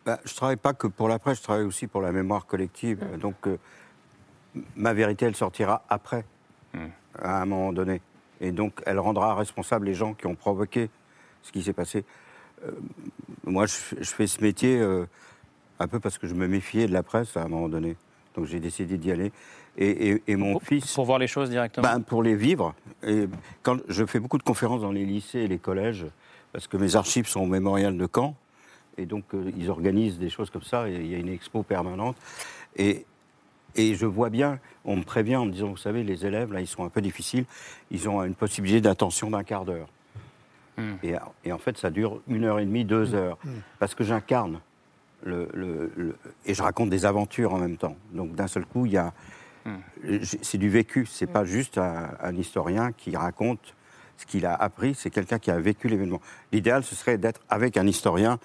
Bah, 0.06 0.20
je 0.26 0.34
travaille 0.36 0.56
pas 0.56 0.74
que 0.74 0.88
pour 0.88 1.08
la 1.10 1.20
presse, 1.20 1.38
je 1.40 1.44
travaille 1.44 1.66
aussi 1.66 1.86
pour 1.88 2.02
la 2.02 2.12
mémoire 2.12 2.46
collective. 2.46 3.04
Donc, 3.18 3.36
euh, 3.46 3.58
ma 4.76 4.94
vérité, 4.94 5.26
elle 5.26 5.36
sortira 5.36 5.84
après, 5.90 6.26
à 7.20 7.42
un 7.42 7.46
moment 7.46 7.74
donné. 7.74 8.02
Et 8.42 8.52
donc, 8.52 8.82
elle 8.86 9.00
rendra 9.00 9.34
responsables 9.36 9.86
les 9.88 9.94
gens 9.96 10.14
qui 10.14 10.28
ont 10.28 10.36
provoqué 10.36 10.90
ce 11.42 11.52
qui 11.52 11.64
s'est 11.64 11.74
passé. 11.74 12.06
Euh, 12.66 12.72
moi, 13.46 13.66
je, 13.66 13.74
je 14.00 14.10
fais 14.10 14.28
ce 14.28 14.42
métier 14.42 14.80
euh, 14.80 15.06
un 15.80 15.88
peu 15.88 16.00
parce 16.00 16.18
que 16.18 16.28
je 16.28 16.36
me 16.36 16.48
méfiais 16.48 16.88
de 16.88 16.94
la 16.94 17.04
presse 17.04 17.36
à 17.38 17.44
un 17.44 17.48
moment 17.48 17.70
donné. 17.70 17.96
Donc, 18.36 18.46
j'ai 18.46 18.60
décidé 18.60 18.98
d'y 18.98 19.12
aller. 19.12 19.32
Et, 19.80 20.10
et- 20.12 20.24
et 20.28 20.36
mon 20.36 20.60
fils. 20.60 20.94
Pour 20.94 21.06
voir 21.06 21.18
les 21.20 21.28
choses 21.28 21.50
directement 21.50 21.88
Ben, 21.88 22.02
Pour 22.02 22.22
les 22.24 22.36
vivre. 22.36 22.74
Et 23.04 23.28
quand 23.64 23.78
je 23.88 24.06
fais 24.06 24.20
beaucoup 24.20 24.38
de 24.38 24.44
conférences 24.44 24.82
dans 24.82 24.92
les 24.92 25.06
lycées 25.06 25.40
et 25.40 25.48
les 25.48 25.60
collèges, 25.60 26.06
parce 26.52 26.68
que 26.68 26.78
mes 26.78 26.96
archives 26.96 27.28
sont 27.28 27.42
au 27.42 27.46
mémorial 27.48 27.98
de 27.98 28.08
Caen. 28.14 28.36
Et 29.00 29.06
donc, 29.06 29.24
euh, 29.34 29.52
ils 29.58 29.70
organisent 29.70 30.18
des 30.20 30.30
choses 30.30 30.50
comme 30.50 30.64
ça, 30.64 30.90
et 30.90 30.96
il 30.96 31.08
y 31.08 31.16
a 31.16 31.20
une 31.20 31.30
expo 31.30 31.62
permanente. 31.64 32.16
Et, 32.76 33.06
et 33.78 33.96
je 33.96 34.06
vois 34.06 34.30
bien, 34.30 34.60
on 34.84 34.98
me 34.98 35.04
prévient 35.04 35.38
en 35.38 35.46
me 35.46 35.52
disant, 35.52 35.70
vous 35.70 35.78
savez, 35.78 36.04
les 36.04 36.26
élèves, 36.26 36.52
là, 36.52 36.60
ils 36.62 36.68
sont 36.68 36.84
un 36.84 36.90
peu 36.90 37.02
difficiles, 37.02 37.46
ils 37.92 38.10
ont 38.10 38.24
une 38.24 38.36
possibilité 38.36 38.82
d'attention 38.82 39.30
d'un 39.30 39.44
quart 39.44 39.64
d'heure. 39.66 39.88
Et, 41.04 41.14
et 41.46 41.52
en 41.52 41.58
fait, 41.58 41.78
ça 41.78 41.90
dure 41.90 42.20
une 42.28 42.44
heure 42.44 42.60
et 42.60 42.66
demie, 42.66 42.86
deux 42.86 43.16
heures, 43.16 43.38
parce 43.80 43.96
que 43.96 44.04
j'incarne, 44.04 44.60
le, 45.24 45.48
le- 45.54 45.92
le- 45.96 46.16
et 46.46 46.54
je 46.54 46.62
raconte 46.62 46.90
des 46.90 47.06
aventures 47.06 47.54
en 47.54 47.58
même 47.58 47.78
temps. 47.78 47.96
Donc, 48.12 48.36
d'un 48.36 48.48
seul 48.48 48.66
coup, 48.66 48.86
il 48.86 48.92
y 48.92 48.98
a... 48.98 49.14
C'est 50.22 50.58
du 50.58 50.70
vécu, 50.70 51.06
c'est 51.06 51.28
pas 51.28 51.44
juste 51.44 51.78
un, 51.78 52.12
un 52.22 52.36
historien 52.36 52.92
qui 52.94 53.16
raconte 53.18 53.74
ce 54.18 54.26
qu'il 54.26 54.46
a 54.46 54.54
appris, 54.56 54.96
c'est 54.96 55.10
quelqu'un 55.10 55.40
qui 55.40 55.52
a 55.52 55.60
vécu 55.60 55.88
l'événement. 55.90 56.22
L'idéal, 56.54 56.84
ce 56.84 56.96
serait 56.96 57.18
d'être 57.18 57.42
avec 57.50 57.76
un 57.78 57.86
historien 57.86 58.40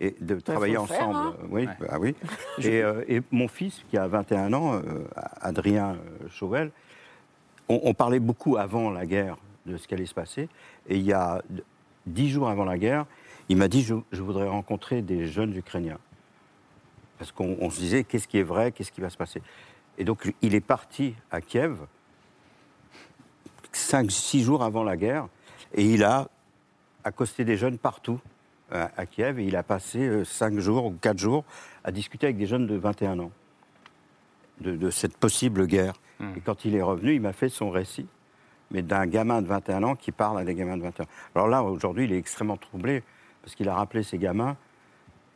et 0.00 0.16
de 0.20 0.40
travailler 0.40 0.74
le 0.74 0.86
faire, 0.86 1.08
ensemble. 1.08 1.36
hein. 1.42 1.46
Oui, 1.50 1.68
bah 1.78 1.98
oui. 2.00 2.14
Et, 2.64 2.82
euh, 2.82 3.04
et 3.06 3.20
mon 3.30 3.48
fils, 3.48 3.84
qui 3.90 3.98
a 3.98 4.06
21 4.08 4.52
ans, 4.54 4.74
euh, 4.74 4.80
Adrien 5.40 5.90
euh, 5.92 6.28
Chauvel, 6.30 6.70
on, 7.68 7.80
on 7.84 7.92
parlait 7.94 8.18
beaucoup 8.20 8.56
avant 8.56 8.90
la 8.90 9.04
guerre 9.04 9.36
de 9.66 9.76
ce 9.76 9.86
qui 9.86 9.94
allait 9.94 10.06
se 10.06 10.14
passer. 10.14 10.48
Et 10.88 10.96
il 10.96 11.02
y 11.02 11.12
a 11.12 11.42
dix 12.06 12.30
jours 12.30 12.48
avant 12.48 12.64
la 12.64 12.78
guerre, 12.78 13.04
il 13.50 13.56
m'a 13.58 13.68
dit 13.68 13.82
je, 13.82 13.94
je 14.10 14.22
voudrais 14.22 14.48
rencontrer 14.48 15.02
des 15.02 15.26
jeunes 15.26 15.54
Ukrainiens. 15.54 15.98
Parce 17.18 17.30
qu'on 17.32 17.56
on 17.60 17.68
se 17.68 17.78
disait 17.78 18.04
qu'est-ce 18.04 18.26
qui 18.26 18.38
est 18.38 18.42
vrai, 18.42 18.72
qu'est-ce 18.72 18.90
qui 18.92 19.02
va 19.02 19.10
se 19.10 19.18
passer? 19.18 19.42
Et 19.98 20.04
donc 20.04 20.32
il 20.40 20.54
est 20.54 20.60
parti 20.64 21.14
à 21.30 21.42
Kiev 21.42 21.76
cinq, 23.72 24.10
six 24.10 24.42
jours 24.42 24.62
avant 24.64 24.82
la 24.82 24.96
guerre 24.96 25.28
et 25.74 25.84
il 25.84 26.02
a 26.04 26.28
accosté 27.04 27.44
des 27.44 27.56
jeunes 27.56 27.78
partout 27.78 28.18
à 28.72 29.06
Kiev 29.06 29.38
et 29.40 29.44
il 29.44 29.56
a 29.56 29.62
passé 29.62 29.98
euh, 30.00 30.24
cinq 30.24 30.58
jours 30.58 30.86
ou 30.86 30.92
quatre 31.00 31.18
jours 31.18 31.44
à 31.84 31.90
discuter 31.92 32.26
avec 32.26 32.36
des 32.38 32.46
jeunes 32.46 32.66
de 32.66 32.76
21 32.76 33.18
ans 33.18 33.30
de, 34.60 34.76
de 34.76 34.90
cette 34.90 35.16
possible 35.16 35.66
guerre. 35.66 35.94
Et 36.36 36.40
quand 36.40 36.64
il 36.64 36.74
est 36.76 36.82
revenu, 36.82 37.14
il 37.14 37.20
m'a 37.20 37.32
fait 37.32 37.48
son 37.48 37.70
récit, 37.70 38.06
mais 38.70 38.82
d'un 38.82 39.06
gamin 39.06 39.40
de 39.40 39.46
21 39.46 39.82
ans 39.84 39.94
qui 39.96 40.12
parle 40.12 40.38
à 40.38 40.44
des 40.44 40.54
gamins 40.54 40.76
de 40.76 40.82
21 40.82 41.04
ans. 41.04 41.08
Alors 41.34 41.48
là, 41.48 41.62
aujourd'hui, 41.62 42.04
il 42.04 42.12
est 42.12 42.18
extrêmement 42.18 42.58
troublé 42.58 43.02
parce 43.42 43.54
qu'il 43.54 43.68
a 43.70 43.74
rappelé 43.74 44.02
ces 44.02 44.18
gamins 44.18 44.56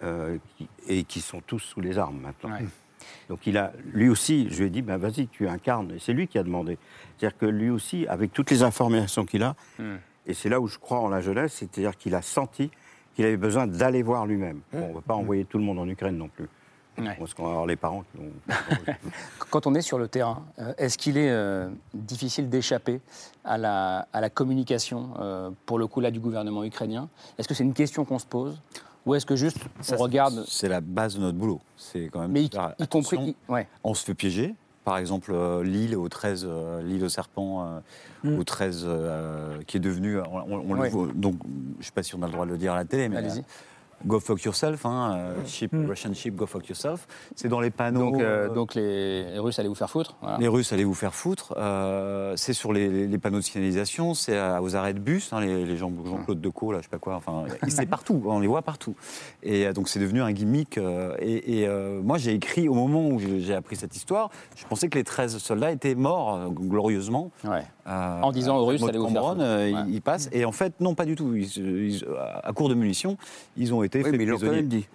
euh, 0.03 0.37
qui- 0.59 0.69
et 0.89 1.05
qui 1.05 1.21
sont 1.21 1.41
tous 1.41 1.59
sous 1.61 1.81
les 1.81 1.97
armes 1.99 2.21
maintenant. 2.21 2.51
Donc 3.29 3.47
il 3.47 3.57
a, 3.57 3.73
lui 3.93 4.09
aussi, 4.09 4.49
je 4.51 4.59
lui 4.61 4.67
ai 4.67 4.71
dit, 4.71 4.83
ben 4.83 4.97
vas-y, 4.99 5.29
tu 5.29 5.49
incarnes. 5.49 5.93
Et 5.93 5.99
c'est 5.99 6.13
lui 6.13 6.27
qui 6.29 6.39
a 6.39 6.43
demandé. 6.43 6.77
C'est-à-dire 7.19 7.39
que 7.39 7.47
lui 7.47 7.71
aussi, 7.71 8.07
avec 8.07 8.33
toutes 8.33 8.51
les 8.51 8.63
informations 8.63 9.25
qu'il 9.25 9.43
a, 9.43 9.57
et 10.27 10.35
c'est 10.35 10.49
là 10.51 10.61
où 10.61 10.67
je 10.67 10.79
crois 10.79 10.99
en 11.01 11.09
la 11.09 11.21
jeunesse, 11.23 11.55
c'est-à-dire 11.55 11.97
qu'il 11.97 12.15
a 12.15 12.23
senti 12.23 12.71
qu'il 13.15 13.25
avait 13.25 13.37
besoin 13.37 13.67
d'aller 13.67 14.03
voir 14.03 14.27
lui-même. 14.27 14.61
Bon, 14.73 14.79
on 14.85 14.89
ne 14.89 14.95
va 14.95 15.01
pas 15.01 15.15
envoyer 15.15 15.45
tout 15.45 15.59
le 15.59 15.65
monde 15.65 15.79
en 15.79 15.89
Ukraine 15.89 16.17
non 16.17 16.29
plus. 16.29 16.49
Parce 17.19 17.35
qu'on 17.35 17.43
va 17.45 17.51
avoir 17.51 17.67
les 17.67 17.75
parents 17.77 18.05
qui 18.13 18.19
vont... 18.19 18.31
Quand 19.51 19.67
on 19.67 19.75
est 19.75 19.81
sur 19.83 19.99
le 19.99 20.07
terrain, 20.07 20.45
euh, 20.61 20.73
est-ce 20.79 20.97
qu'il 20.97 21.17
est 21.19 21.31
euh, 21.31 21.69
difficile 21.93 22.49
d'échapper 22.49 23.01
à 23.45 23.59
la, 23.59 24.07
à 24.13 24.21
la 24.21 24.31
communication, 24.31 25.11
euh, 25.19 25.51
pour 25.67 25.79
le 25.81 25.87
coup 25.89 26.01
là, 26.01 26.13
du 26.13 26.21
gouvernement 26.21 26.63
ukrainien? 26.63 27.09
Est-ce 27.37 27.49
que 27.49 27.55
c'est 27.55 27.65
une 27.65 27.75
question 27.75 28.05
qu'on 28.05 28.21
se 28.21 28.27
pose? 28.27 28.61
Ou 29.07 29.15
est-ce 29.17 29.27
que 29.27 29.35
juste 29.37 29.59
on 29.93 29.97
regarde 29.97 30.45
C'est 30.47 30.69
la 30.69 30.81
base 30.81 31.17
de 31.17 31.21
notre 31.21 31.37
boulot. 31.37 31.61
C'est 31.77 32.09
quand 32.13 32.21
même. 32.21 32.31
Mais 32.33 32.45
y- 32.45 32.51
compris- 32.89 33.19
y- 33.19 33.37
ouais. 33.49 33.67
On 33.83 33.93
se 33.93 34.05
fait 34.05 34.15
piéger. 34.15 34.55
Par 34.85 34.99
exemple, 34.99 35.33
euh, 35.35 35.63
l'île 35.65 35.97
au 35.97 36.09
13, 36.09 36.45
euh, 36.49 36.83
l'île 36.83 37.05
au 37.05 37.09
serpent 37.09 37.65
euh, 38.25 38.31
Mm. 38.31 38.39
au 38.39 38.45
13, 38.45 38.85
euh, 38.87 39.59
qui 39.67 39.79
est 39.79 39.81
devenu. 39.81 40.19
On, 40.21 40.37
on- 40.37 40.65
on 40.71 40.75
le 40.75 40.81
Ouais. 40.81 40.89
voit- 40.91 41.09
donc, 41.15 41.37
je 41.45 41.79
ne 41.79 41.83
sais 41.85 41.93
pas 41.93 42.03
si 42.03 42.15
on 42.15 42.23
a 42.23 42.27
le 42.27 42.33
droit 42.33 42.45
de 42.47 42.51
le 42.51 42.59
dire 42.59 42.73
à 42.73 42.77
la 42.77 42.85
télé, 42.85 43.09
mais. 43.09 43.17
Go 44.07 44.21
fuck 44.21 44.43
yourself, 44.45 44.85
hein, 44.85 45.15
euh, 45.17 45.35
ship, 45.47 45.73
Russian 45.73 46.13
ship, 46.13 46.35
go 46.37 46.45
fuck 46.47 46.69
yourself. 46.69 47.07
C'est 47.37 47.49
dans 47.49 47.61
les 47.61 47.71
panneaux. 47.71 48.11
donc, 48.11 48.21
euh, 48.21 48.49
euh, 48.51 48.55
donc 48.55 48.75
les, 48.75 49.25
les 49.33 49.39
Russes 49.39 49.59
allaient 49.59 49.69
vous 49.69 49.75
faire 49.75 49.89
foutre 49.89 50.17
voilà. 50.21 50.37
les 50.39 50.49
Russes 50.49 50.73
allaient 50.75 50.85
vous 50.85 50.93
faire 50.95 51.15
foutre. 51.15 51.55
Euh, 51.57 52.35
c'est 52.37 52.53
sur 52.53 52.73
les, 52.73 53.07
les 53.07 53.19
panneaux 53.19 53.39
de 53.39 53.45
signalisation, 53.45 54.13
c'est 54.15 54.39
aux 54.61 54.77
arrêts 54.77 54.93
de 54.95 54.99
bus, 54.99 55.33
hein, 55.33 55.41
les, 55.41 55.65
les 55.65 55.77
Jean- 55.77 55.93
Jean-Claude 56.05 56.41
Decaux, 56.41 56.73
là, 56.73 56.79
je 56.79 56.83
sais 56.85 56.89
pas 56.91 56.99
quoi. 56.99 57.15
Enfin, 57.17 57.45
c'est 57.69 57.87
partout, 57.89 58.23
on 58.27 58.41
les 58.41 58.47
voit 58.47 58.63
partout. 58.63 58.95
Et 59.43 59.73
donc 59.73 59.89
c'est 59.89 60.01
devenu 60.01 60.21
un 60.23 60.33
gimmick. 60.33 60.77
euh, 60.79 61.15
et 61.21 61.61
et, 61.61 61.69
euh, 61.69 62.01
moi, 62.03 62.19
j'ai 62.19 62.33
écrit 62.35 62.69
au 62.69 62.75
moment 62.75 63.07
où 63.09 63.19
j'ai 63.21 63.55
appris 63.55 63.77
cette 63.77 63.97
histoire, 63.97 64.31
je 64.57 64.65
pensais 64.67 64.89
que 64.89 64.99
les 64.99 65.05
13 65.05 65.39
soldats 65.39 65.71
étaient 65.71 65.95
morts 65.95 66.51
glorieusement. 66.51 67.31
Ouais. 67.45 67.63
Euh, 67.87 68.21
En 68.23 68.33
disant 68.33 68.57
aux 68.57 68.65
Russes, 68.65 68.83
allez 68.83 68.99
vous 68.99 69.09
faire 69.09 69.23
foutre. 69.29 69.41
euh, 69.43 69.71
Ouais. 69.73 69.83
ils, 69.89 69.95
ils 69.97 70.03
passent. 70.03 70.29
Et 70.33 70.45
en 70.45 70.53
fait, 70.53 70.75
non, 70.81 70.95
pas 70.95 71.05
du 71.05 71.17
tout. 71.17 71.35
Ils- 71.35 71.57
ils- 71.59 72.05
à 72.43 72.53
court 72.53 72.69
de 72.69 72.75
munitions, 72.75 73.17
ils 73.57 73.73
ont 73.75 73.83
été 73.83 73.94
Oui, 73.99 74.11
faits 74.11 74.19
mais 74.19 74.25
ils 74.25 74.29
l'ont 74.31 74.39
quand 74.39 74.51
même 74.51 74.69
dit. 74.69 74.87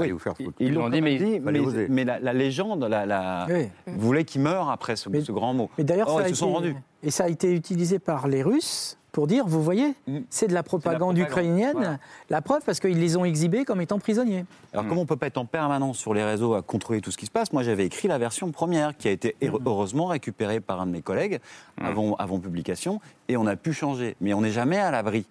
Allez 0.00 0.12
vous 0.12 0.18
faire 0.20 0.36
foutre. 0.36 0.52
Ils 0.60 0.74
l'ont 0.74 0.88
dit, 0.90 1.00
mais, 1.00 2.04
la, 2.04 2.20
la 2.20 2.32
légende 2.32 2.84
la, 2.84 3.04
la- 3.04 3.46
Oui. 3.50 3.68
voulait 3.96 4.24
qu'il 4.24 4.40
meure 4.42 4.70
après 4.70 4.94
ce, 4.94 5.08
ce 5.20 5.32
grand 5.32 5.54
mot. 5.54 5.70
Mais 5.76 5.82
d'ailleurs, 5.82 6.08
Or, 6.08 6.20
ça 6.20 6.26
a 6.26 6.28
ils 6.28 6.34
se 6.36 6.40
sont 6.40 6.46
été- 6.50 6.54
rendus. 6.68 6.76
Et 7.02 7.10
ça 7.10 7.24
a 7.24 7.28
été 7.28 7.52
utilisé 7.52 7.98
par 7.98 8.28
les 8.28 8.42
Russes 8.44 8.96
pour 9.10 9.26
dire, 9.26 9.44
vous 9.48 9.60
voyez, 9.62 9.94
c'est 10.30 10.46
de 10.46 10.54
la 10.54 10.62
propagande 10.62 11.16
propagande, 11.16 11.18
ukrainienne. 11.18 11.72
voilà. 11.74 11.98
La 12.30 12.42
preuve, 12.42 12.62
parce 12.64 12.78
qu'ils 12.78 13.00
les 13.00 13.16
ont 13.16 13.24
exhibés 13.24 13.64
comme 13.64 13.80
étant 13.80 13.98
prisonniers. 13.98 14.44
Alors, 14.72 14.86
comme 14.86 14.98
on 14.98 15.02
ne 15.02 15.06
peut 15.06 15.16
pas 15.16 15.26
être 15.26 15.38
en 15.38 15.46
permanence 15.46 15.98
sur 15.98 16.14
les 16.14 16.22
réseaux 16.22 16.54
à 16.54 16.62
contrôler 16.62 17.00
tout 17.00 17.10
ce 17.10 17.16
qui 17.18 17.26
se 17.26 17.30
passe, 17.32 17.52
moi 17.52 17.64
j'avais 17.64 17.86
écrit 17.86 18.06
la 18.06 18.18
version 18.18 18.52
première 18.52 18.96
qui 18.96 19.08
a 19.08 19.10
été 19.10 19.34
heure- 19.42 19.58
heureusement 19.66 20.06
récupérée 20.06 20.60
par 20.60 20.80
un 20.80 20.86
de 20.86 20.92
mes 20.92 21.02
collègues 21.02 21.40
avant, 21.80 22.14
avant 22.16 22.38
publication 22.38 23.00
et 23.28 23.36
on 23.36 23.46
a 23.46 23.56
pu 23.56 23.72
changer. 23.72 24.14
Mais 24.20 24.32
on 24.34 24.42
n'est 24.42 24.50
jamais 24.52 24.78
à 24.78 24.92
l'abri. 24.92 25.26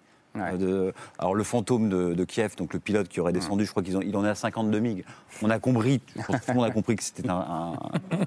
De... 0.58 0.92
Alors 1.18 1.34
le 1.34 1.44
fantôme 1.44 1.88
de, 1.88 2.14
de 2.14 2.24
Kiev, 2.24 2.56
donc 2.56 2.72
le 2.74 2.80
pilote 2.80 3.08
qui 3.08 3.20
aurait 3.20 3.32
descendu, 3.32 3.64
je 3.64 3.70
crois 3.70 3.82
qu'il 3.82 3.98
il 4.02 4.16
en 4.16 4.24
est 4.24 4.28
à 4.28 4.34
52 4.34 4.78
MiG. 4.80 5.04
On 5.42 5.50
a 5.50 5.58
compris, 5.58 6.00
je 6.16 6.22
pense 6.22 6.40
que 6.40 6.46
tout 6.46 6.50
le 6.50 6.54
monde 6.54 6.64
a 6.64 6.70
compris 6.70 6.96
que 6.96 7.02
c'était 7.02 7.28
un, 7.28 7.74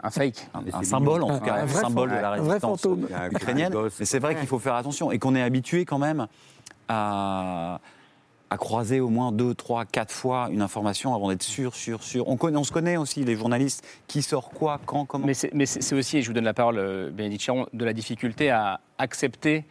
Un 0.04 0.10
fake. 0.10 0.48
un, 0.54 0.80
un 0.80 0.84
symbole, 0.84 1.24
en 1.24 1.38
tout 1.38 1.46
cas, 1.46 1.56
Un 1.56 1.64
un, 1.64 1.66
vrai 1.66 1.82
symbole 1.82 2.10
de 2.10 2.16
la 2.16 2.32
résistance 2.32 2.88
ukrainienne. 3.32 3.74
Mais 4.00 4.06
c'est 4.06 4.20
vrai 4.20 4.36
qu'il 4.36 4.48
faut 4.48 4.60
faire 4.60 4.76
attention 4.76 5.12
et 5.12 5.20
qu'on 5.20 5.36
est 5.36 5.42
habitué 5.42 5.86
quand 5.86 6.00
même 6.00 6.28
à, 6.88 7.80
à 8.52 8.58
croiser 8.58 9.00
au 9.00 9.08
moins 9.08 9.32
deux, 9.32 9.56
trois, 9.56 9.86
quatre 9.86 10.12
fois 10.12 10.50
une 10.52 10.62
information 10.62 11.16
avant 11.16 11.30
d'être 11.30 11.42
sûr, 11.42 11.74
sûr, 11.74 12.04
sûr. 12.04 12.28
On, 12.28 12.36
connaît, 12.36 12.58
on 12.58 12.66
se 12.66 12.74
connaît 12.74 12.98
aussi, 12.98 13.24
les 13.24 13.38
journalistes, 13.38 13.88
qui 14.08 14.22
sort 14.22 14.50
quoi, 14.50 14.80
quand, 14.86 15.06
comment. 15.06 15.26
Mais 15.26 15.34
c'est 15.34 15.96
aussi, 15.96 16.18
et 16.18 16.22
je 16.22 16.28
vous 16.28 16.34
donne 16.34 16.44
la 16.44 16.54
parole, 16.54 16.78
euh, 16.78 17.10
Bénédicte 17.10 17.44
Chiron, 17.44 17.66
de 17.72 17.86
la 17.86 17.94
difficulté 17.94 18.50
à 18.50 18.82
accepter 18.98 19.64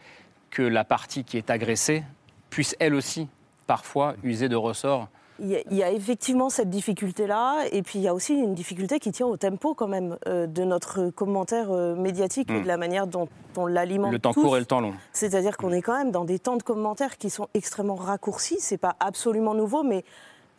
que 0.49 0.63
la 0.63 0.83
partie 0.83 1.23
qui 1.23 1.37
est 1.37 1.51
agressée 1.51 2.03
puisse 2.51 2.75
elle 2.79 2.93
aussi 2.93 3.27
parfois 3.65 4.13
user 4.23 4.47
de 4.49 4.55
ressorts. 4.55 5.07
Il 5.39 5.47
y, 5.47 5.55
a, 5.55 5.59
il 5.71 5.77
y 5.77 5.81
a 5.81 5.91
effectivement 5.91 6.51
cette 6.51 6.69
difficulté-là, 6.69 7.63
et 7.71 7.81
puis 7.81 7.97
il 7.97 8.03
y 8.03 8.07
a 8.07 8.13
aussi 8.13 8.35
une 8.35 8.53
difficulté 8.53 8.99
qui 8.99 9.11
tient 9.11 9.25
au 9.25 9.37
tempo 9.37 9.73
quand 9.73 9.87
même 9.87 10.17
euh, 10.27 10.45
de 10.45 10.63
notre 10.63 11.09
commentaire 11.09 11.71
euh, 11.71 11.95
médiatique 11.95 12.51
et 12.51 12.59
Mm. 12.59 12.61
de 12.61 12.67
la 12.67 12.77
manière 12.77 13.07
dont 13.07 13.27
on 13.57 13.65
l'alimente. 13.65 14.11
Le 14.11 14.19
temps 14.19 14.33
tous. 14.33 14.41
court 14.43 14.57
et 14.57 14.59
le 14.59 14.67
temps 14.67 14.81
long. 14.81 14.93
C'est-à-dire 15.13 15.57
qu'on 15.57 15.71
est 15.71 15.81
quand 15.81 15.97
même 15.97 16.11
dans 16.11 16.25
des 16.25 16.37
temps 16.37 16.57
de 16.57 16.63
commentaires 16.63 17.17
qui 17.17 17.31
sont 17.31 17.47
extrêmement 17.55 17.95
raccourcis. 17.95 18.57
C'est 18.59 18.77
pas 18.77 18.95
absolument 18.99 19.55
nouveau, 19.55 19.81
mais 19.81 20.03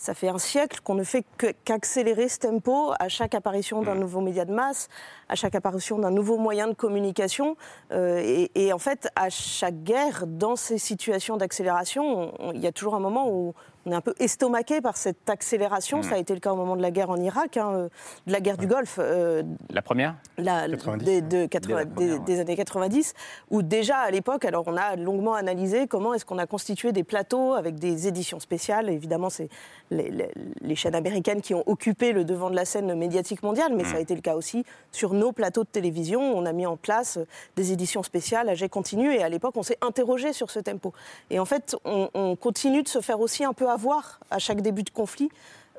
ça 0.03 0.15
fait 0.15 0.29
un 0.29 0.39
siècle 0.39 0.81
qu'on 0.83 0.97
ne 0.97 1.05
fait 1.05 1.25
qu'accélérer 1.65 2.29
ce 2.29 2.41
tempo 2.41 2.91
à 2.99 3.09
chaque 3.09 3.37
apparition 3.37 3.83
d'un 3.83 3.95
nouveau 3.95 4.21
média 4.21 4.45
de 4.45 4.53
masse, 4.53 4.89
à 5.29 5.37
chaque 5.37 5.55
apparition 5.55 5.97
d'un 6.01 6.11
nouveau 6.11 6.39
moyen 6.39 6.67
de 6.67 6.73
communication. 6.75 7.57
Euh, 7.93 8.19
et, 8.21 8.51
et 8.57 8.73
en 8.73 8.79
fait, 8.81 9.09
à 9.15 9.31
chaque 9.31 9.85
guerre, 9.85 10.25
dans 10.27 10.57
ces 10.57 10.79
situations 10.79 11.37
d'accélération, 11.37 12.03
on- 12.05 12.49
on- 12.49 12.53
il 12.53 12.61
y 12.61 12.67
a 12.67 12.73
toujours 12.73 12.97
un 12.97 13.01
moment 13.01 13.31
où 13.31 13.55
on 13.87 13.93
est 13.93 13.95
un 13.95 14.01
peu 14.01 14.15
estomaqué 14.19 14.81
par 14.81 14.97
cette 14.97 15.29
accélération. 15.29 15.99
Mm. 15.99 16.03
Ça 16.05 16.15
a 16.15 16.19
été 16.19 16.35
le 16.35 16.41
cas 16.41 16.53
au 16.53 16.57
moment 16.57 16.77
de 16.77 16.83
la 16.83 16.91
guerre 16.91 17.11
en 17.11 17.17
Irak, 17.17 17.57
hein, 17.57 17.71
euh, 17.73 17.89
de 18.27 18.33
la 18.33 18.41
guerre 18.41 18.57
du 18.57 18.67
Golfe. 18.67 18.97
euh, 18.99 19.43
La 19.71 19.83
première? 19.83 20.15
la- 20.39 20.69
90, 20.69 21.05
des, 21.05 21.15
ouais. 21.17 21.21
de 21.23 21.47
80 21.47 21.77
Dès 21.77 21.85
la 21.85 21.91
première, 21.91 22.19
des- 22.21 22.25
des 22.35 22.41
années 22.41 22.57
90, 22.57 23.15
où 23.51 23.63
déjà 23.63 23.99
à 23.99 24.11
l'époque, 24.11 24.45
alors 24.45 24.65
on 24.67 24.77
a 24.77 24.97
longuement 24.97 25.35
analysé 25.35 25.87
comment 25.87 26.15
est-ce 26.15 26.25
qu'on 26.25 26.39
a 26.39 26.47
constitué 26.47 26.93
des 26.93 27.05
plateaux 27.05 27.55
avec 27.55 27.77
des 27.79 28.07
éditions 28.09 28.41
spéciales. 28.41 28.89
Évidemment, 28.91 29.31
c'est 29.31 29.49
les, 29.91 30.11
les- 30.11 30.31
les 30.61 30.75
chaînes 30.77 30.95
américaines 30.95 31.41
qui 31.43 31.55
ont 31.55 31.65
occupé 31.67 32.13
le 32.13 32.25
devant 32.25 32.51
de 32.51 32.57
la 32.57 32.65
scène 32.65 32.95
médiatique 32.95 33.43
mondiale, 33.43 33.73
mais 33.77 33.85
ça 33.85 33.97
a 33.97 34.01
été 34.01 34.15
le 34.15 34.21
cas 34.21 34.37
aussi 34.37 34.65
sur 34.93 35.13
nos 35.15 35.33
plateaux 35.33 35.65
de 35.65 35.69
télévision. 35.69 36.21
On 36.21 36.47
a 36.47 36.53
mis 36.53 36.67
en 36.67 36.77
place 36.77 37.19
des 37.57 37.73
éditions 37.73 38.03
spéciales 38.03 38.49
à 38.49 38.55
jet 38.55 38.69
continu, 38.69 39.13
et 39.15 39.23
à 39.23 39.29
l'époque, 39.29 39.55
on 39.57 39.63
s'est 39.63 39.79
interrogé 39.83 40.33
sur 40.33 40.51
ce 40.51 40.61
tempo. 40.61 40.93
Et 41.31 41.39
en 41.39 41.45
fait, 41.45 41.77
on, 41.85 42.09
on 42.15 42.37
continue 42.37 42.83
de 42.83 42.89
se 42.89 43.01
faire 43.01 43.21
aussi 43.21 43.45
un 43.45 43.53
peu 43.53 43.69
avoir 43.73 44.21
à 44.31 44.39
chaque 44.39 44.61
début 44.61 44.83
de 44.83 44.91
conflit 44.91 45.31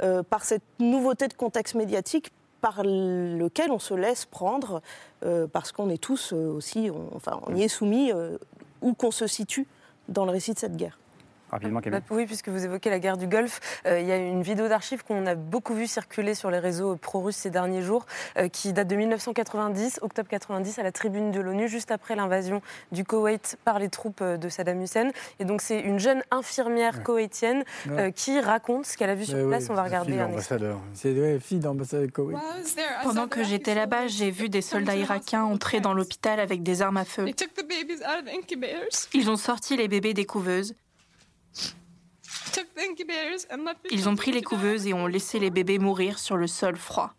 euh, 0.01 0.23
par 0.23 0.43
cette 0.43 0.63
nouveauté 0.79 1.27
de 1.27 1.33
contexte 1.33 1.75
médiatique 1.75 2.31
par 2.61 2.81
lequel 2.83 3.71
on 3.71 3.79
se 3.79 3.93
laisse 3.93 4.25
prendre, 4.25 4.81
euh, 5.23 5.47
parce 5.47 5.71
qu'on 5.71 5.89
est 5.89 6.01
tous 6.01 6.33
euh, 6.33 6.51
aussi, 6.53 6.89
enfin, 7.13 7.39
on 7.45 7.55
y 7.55 7.63
est 7.63 7.67
soumis, 7.67 8.11
où 8.81 8.93
qu'on 8.93 9.11
se 9.11 9.27
situe 9.27 9.67
dans 10.07 10.25
le 10.25 10.31
récit 10.31 10.53
de 10.53 10.59
cette 10.59 10.75
guerre. 10.75 10.97
Rapidement, 11.53 11.79
Camille. 11.81 11.99
Bah, 11.99 12.05
oui, 12.15 12.25
puisque 12.25 12.49
vous 12.49 12.65
évoquez 12.65 12.89
la 12.89 12.99
guerre 12.99 13.17
du 13.17 13.27
Golfe, 13.27 13.59
euh, 13.85 13.99
il 13.99 14.07
y 14.07 14.11
a 14.11 14.17
une 14.17 14.41
vidéo 14.43 14.67
d'archives 14.67 15.03
qu'on 15.03 15.25
a 15.25 15.35
beaucoup 15.35 15.73
vu 15.73 15.87
circuler 15.87 16.35
sur 16.35 16.51
les 16.51 16.59
réseaux 16.59 16.95
pro-russes 16.95 17.35
ces 17.37 17.49
derniers 17.49 17.81
jours, 17.81 18.05
euh, 18.37 18.47
qui 18.49 18.73
date 18.73 18.87
de 18.87 18.95
1990, 18.95 19.99
octobre 20.01 20.27
90, 20.29 20.79
à 20.79 20.83
la 20.83 20.91
tribune 20.91 21.31
de 21.31 21.39
l'ONU, 21.39 21.67
juste 21.67 21.91
après 21.91 22.15
l'invasion 22.15 22.61
du 22.91 23.03
Koweït 23.03 23.57
par 23.65 23.79
les 23.79 23.89
troupes 23.89 24.21
euh, 24.21 24.37
de 24.37 24.49
Saddam 24.49 24.81
Hussein. 24.81 25.09
Et 25.39 25.45
donc 25.45 25.61
c'est 25.61 25.79
une 25.79 25.99
jeune 25.99 26.21
infirmière 26.31 27.03
koweïtienne 27.03 27.63
Ouais. 27.87 27.99
euh, 27.99 28.11
qui 28.11 28.39
raconte 28.39 28.85
ce 28.85 28.97
qu'elle 28.97 29.09
a 29.09 29.15
vu 29.15 29.25
sur 29.25 29.47
place. 29.47 29.67
On 29.69 29.73
va 29.73 29.83
regarder. 29.83 30.13
C'est 30.93 31.11
ouais, 31.11 31.39
fille 31.39 31.59
d'ambassadeur 31.59 32.07
Koweït. 32.11 32.37
Pendant 33.03 33.27
que 33.27 33.43
j'étais 33.43 33.75
là-bas, 33.75 34.07
j'ai 34.07 34.31
vu 34.31 34.49
des 34.49 34.61
soldats 34.61 34.95
irakiens 34.95 35.43
entrer 35.43 35.79
dans 35.81 35.93
l'hôpital 35.93 36.39
avec 36.39 36.63
des 36.63 36.81
armes 36.81 36.97
à 36.97 37.05
feu. 37.05 37.25
Ils 39.13 39.29
ont 39.29 39.35
sorti 39.37 39.77
les 39.77 39.87
bébés 39.87 40.13
des 40.13 40.25
couveuses. 40.25 40.75
Ils 43.91 44.09
ont 44.09 44.15
pris 44.15 44.31
les 44.31 44.41
couveuses 44.41 44.87
et 44.87 44.93
ont 44.93 45.07
laissé 45.07 45.39
les 45.39 45.49
bébés 45.49 45.79
mourir 45.79 46.19
sur 46.19 46.37
le 46.37 46.47
sol 46.47 46.75
froid. 46.75 47.13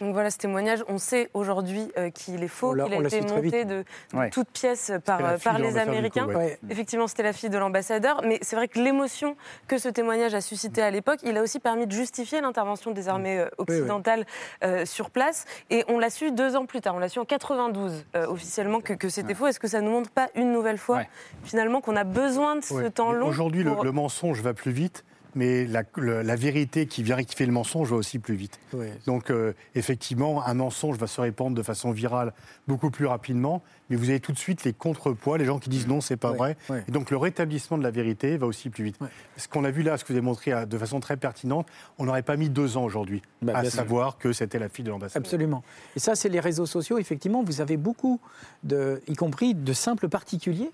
Donc 0.00 0.12
voilà 0.14 0.30
ce 0.30 0.38
témoignage. 0.38 0.82
On 0.88 0.98
sait 0.98 1.28
aujourd'hui 1.34 1.90
euh, 1.98 2.10
qu'il 2.10 2.42
est 2.42 2.48
faux, 2.48 2.72
qu'il 2.72 2.80
a 2.94 2.96
été 3.06 3.20
monté 3.20 3.64
de, 3.64 3.74
de 3.74 3.84
Ouais. 4.16 4.30
toutes 4.30 4.48
pièces 4.48 4.92
par, 5.04 5.24
euh, 5.24 5.36
par 5.38 5.58
les 5.58 5.76
Américains. 5.76 6.26
Ouais. 6.26 6.58
Effectivement, 6.70 7.06
c'était 7.06 7.22
la 7.22 7.32
fille 7.32 7.50
de 7.50 7.58
l'ambassadeur. 7.58 8.22
Mais 8.24 8.38
c'est 8.42 8.56
vrai 8.56 8.66
que 8.68 8.78
l'émotion 8.78 9.36
que 9.68 9.78
ce 9.78 9.88
témoignage 9.88 10.34
a 10.34 10.40
suscité 10.40 10.82
à 10.82 10.90
l'époque, 10.90 11.20
il 11.22 11.36
a 11.36 11.42
aussi 11.42 11.60
permis 11.60 11.86
de 11.86 11.92
justifier 11.92 12.40
l'intervention 12.40 12.90
des 12.92 13.08
armées 13.08 13.38
euh, 13.40 13.48
occidentales 13.58 14.24
euh, 14.64 14.84
sur 14.86 15.10
place. 15.10 15.44
Et 15.70 15.84
on 15.88 15.98
l'a 15.98 16.10
su 16.10 16.32
deux 16.32 16.56
ans 16.56 16.66
plus 16.66 16.80
tard. 16.80 16.94
On 16.94 16.98
l'a 16.98 17.08
su 17.08 17.18
en 17.18 17.24
92 17.24 18.04
euh, 18.16 18.26
officiellement 18.26 18.80
que, 18.80 18.94
que 18.94 19.08
c'était 19.08 19.34
faux. 19.34 19.46
Est-ce 19.46 19.60
que 19.60 19.68
ça 19.68 19.80
ne 19.80 19.88
montre 19.90 20.10
pas 20.10 20.28
une 20.34 20.52
nouvelle 20.52 20.78
fois 20.78 21.02
finalement 21.44 21.80
qu'on 21.80 21.96
a 21.96 22.04
besoin 22.04 22.56
de 22.56 22.62
ce 22.62 22.74
Ouais. 22.74 22.90
temps 22.90 23.12
long 23.12 23.26
Aujourd'hui, 23.28 23.62
le 23.64 23.92
mensonge 23.92 24.40
va 24.40 24.54
plus 24.54 24.70
vite, 24.72 25.04
mais 25.34 25.66
la, 25.66 25.82
le- 25.96 26.22
la 26.22 26.36
vérité 26.36 26.86
qui 26.86 27.02
vient 27.02 27.16
rectifier 27.16 27.46
le 27.46 27.52
mensonge 27.52 27.90
va 27.90 27.96
aussi 27.96 28.18
plus 28.18 28.34
vite. 28.34 28.58
Donc, 29.06 29.30
euh, 29.30 29.52
effectivement, 29.74 30.44
un 30.46 30.54
mensonge 30.54 30.96
va 30.96 31.06
se 31.06 31.20
répandre 31.20 31.56
de 31.56 31.62
façon 31.62 31.90
virale 31.92 32.32
beaucoup 32.68 32.90
plus 32.90 33.06
rapidement, 33.06 33.62
mais 33.88 33.96
vous 33.96 34.10
avez 34.10 34.20
tout 34.20 34.32
de 34.32 34.38
suite 34.38 34.64
les 34.64 34.72
contrepoids, 34.72 35.38
les 35.38 35.44
gens 35.44 35.58
qui 35.58 35.68
disent 35.70 35.86
non, 35.88 36.00
c'est 36.00 36.16
pas 36.16 36.32
vrai. 36.32 36.56
Et 36.88 36.92
donc, 36.92 37.10
le 37.10 37.16
rétablissement 37.16 37.78
de 37.78 37.82
la 37.82 37.90
vérité 37.90 38.36
va 38.36 38.46
aussi 38.46 38.70
plus 38.70 38.84
vite. 38.84 38.98
Ce 39.36 39.48
qu'on 39.48 39.64
a 39.64 39.70
vu 39.70 39.82
là, 39.82 39.96
ce 39.98 40.04
que 40.04 40.12
vous 40.12 40.18
avez 40.18 40.24
montré 40.26 40.52
euh, 40.52 40.66
de 40.66 40.78
façon 40.78 41.00
très 41.00 41.16
pertinente, 41.16 41.66
on 41.98 42.04
n'aurait 42.04 42.22
pas 42.22 42.36
mis 42.36 42.48
deux 42.50 42.76
ans 42.76 42.84
aujourd'hui 42.84 43.22
Bah, 43.42 43.52
à 43.56 43.62
sûr. 43.64 43.72
savoir 43.72 44.18
que 44.18 44.32
c'était 44.32 44.58
la 44.58 44.68
fille 44.68 44.84
de 44.84 44.90
l'ambassadeur. 44.90 45.20
Absolument. 45.26 45.62
Et 45.96 45.98
ça, 46.00 46.14
c'est 46.14 46.28
les 46.28 46.40
réseaux 46.40 46.66
sociaux. 46.66 46.98
Effectivement, 46.98 47.42
vous 47.42 47.60
avez 47.60 47.76
beaucoup, 47.76 48.20
de, 48.64 49.00
y 49.08 49.14
compris 49.14 49.54
de 49.54 49.72
simples 49.72 50.08
particuliers, 50.08 50.70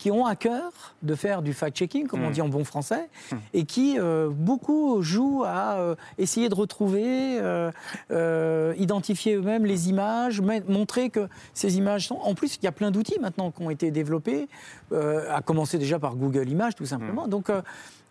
qui 0.00 0.10
ont 0.10 0.24
à 0.24 0.34
cœur 0.34 0.72
de 1.02 1.14
faire 1.14 1.42
du 1.42 1.52
fact-checking, 1.52 2.06
comme 2.06 2.22
on 2.24 2.30
Mm. 2.30 2.32
dit 2.32 2.40
en 2.40 2.48
bon 2.48 2.64
français, 2.64 3.10
et 3.52 3.64
qui 3.66 3.98
euh, 3.98 4.30
beaucoup 4.32 5.02
jouent 5.02 5.44
à 5.44 5.74
euh, 5.74 5.94
essayer 6.16 6.48
de 6.48 6.54
retrouver, 6.54 7.38
euh, 7.38 8.74
identifier 8.78 9.34
eux-mêmes 9.34 9.66
les 9.66 9.90
images, 9.90 10.40
montrer 10.40 11.10
que 11.10 11.28
ces 11.52 11.76
images 11.76 12.06
sont. 12.08 12.16
En 12.16 12.34
plus, 12.34 12.56
il 12.56 12.64
y 12.64 12.66
a 12.66 12.72
plein 12.72 12.90
d'outils 12.90 13.18
maintenant 13.20 13.50
qui 13.50 13.62
ont 13.62 13.68
été 13.68 13.90
développés, 13.90 14.48
à 14.90 15.42
commencer 15.42 15.76
déjà 15.76 15.98
par 15.98 16.16
Google 16.16 16.48
Images, 16.48 16.74
tout 16.74 16.86
simplement. 16.86 17.28
Donc, 17.28 17.50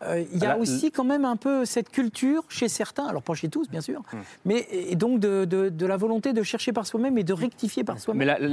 euh, 0.03 0.23
il 0.31 0.39
y 0.39 0.45
a 0.45 0.49
Là, 0.49 0.57
aussi 0.57 0.91
quand 0.91 1.03
même 1.03 1.25
un 1.25 1.35
peu 1.35 1.65
cette 1.65 1.89
culture 1.89 2.43
chez 2.49 2.67
certains, 2.69 3.05
alors 3.05 3.21
pas 3.21 3.33
chez 3.33 3.49
tous 3.49 3.69
bien 3.69 3.81
sûr, 3.81 4.01
mais 4.45 4.65
et 4.71 4.95
donc 4.95 5.19
de, 5.19 5.45
de- 5.45 5.69
de 5.69 5.85
la 5.85 5.97
volonté 5.97 6.33
de 6.33 6.41
chercher 6.43 6.71
par 6.73 6.85
soi-même 6.87 7.17
et 7.17 7.23
de 7.23 7.33
rectifier 7.33 7.83
par 7.83 7.99
soi-même. 7.99 8.19
Mais 8.19 8.47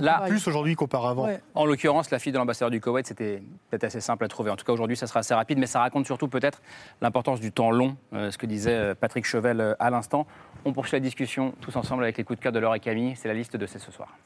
là. 0.00 0.24
Plus 0.28 0.46
aujourd'hui 0.48 0.74
qu'auparavant. 0.76 1.26
Ouais. 1.26 1.40
En 1.54 1.66
l'occurrence, 1.66 2.10
la 2.10 2.18
fille 2.18 2.32
de 2.32 2.38
l'ambassadeur 2.38 2.70
du 2.70 2.80
Koweït, 2.80 3.06
c'était 3.06 3.42
peut-être 3.70 3.84
assez 3.84 4.00
simple 4.00 4.24
à 4.24 4.28
trouver. 4.28 4.50
En 4.50 4.56
tout 4.56 4.64
cas, 4.64 4.72
aujourd'hui, 4.72 4.96
ça 4.96 5.06
sera 5.06 5.20
assez 5.20 5.34
rapide, 5.34 5.58
mais 5.58 5.66
ça 5.66 5.80
raconte 5.80 6.06
surtout 6.06 6.28
peut-être 6.28 6.62
l'importance 7.00 7.40
du 7.40 7.52
temps 7.52 7.70
long, 7.70 7.96
euh, 8.14 8.30
ce 8.30 8.38
que 8.38 8.46
disait 8.46 8.74
euh, 8.74 8.94
Patrick 8.94 9.24
Chevel 9.26 9.76
à 9.78 9.90
l'instant. 9.90 10.26
On 10.64 10.72
poursuit 10.72 10.96
la 10.96 11.00
discussion 11.00 11.52
tous 11.60 11.76
ensemble 11.76 12.02
avec 12.02 12.16
les 12.18 12.24
coups 12.24 12.38
de 12.38 12.42
cœur 12.42 12.52
de 12.52 12.58
Laure 12.58 12.74
et 12.74 12.80
Camille. 12.80 13.14
C'est 13.16 13.28
la 13.28 13.34
liste 13.34 13.56
de 13.56 13.66
C'est 13.66 13.78
ce 13.78 13.90
soir. 13.92 14.16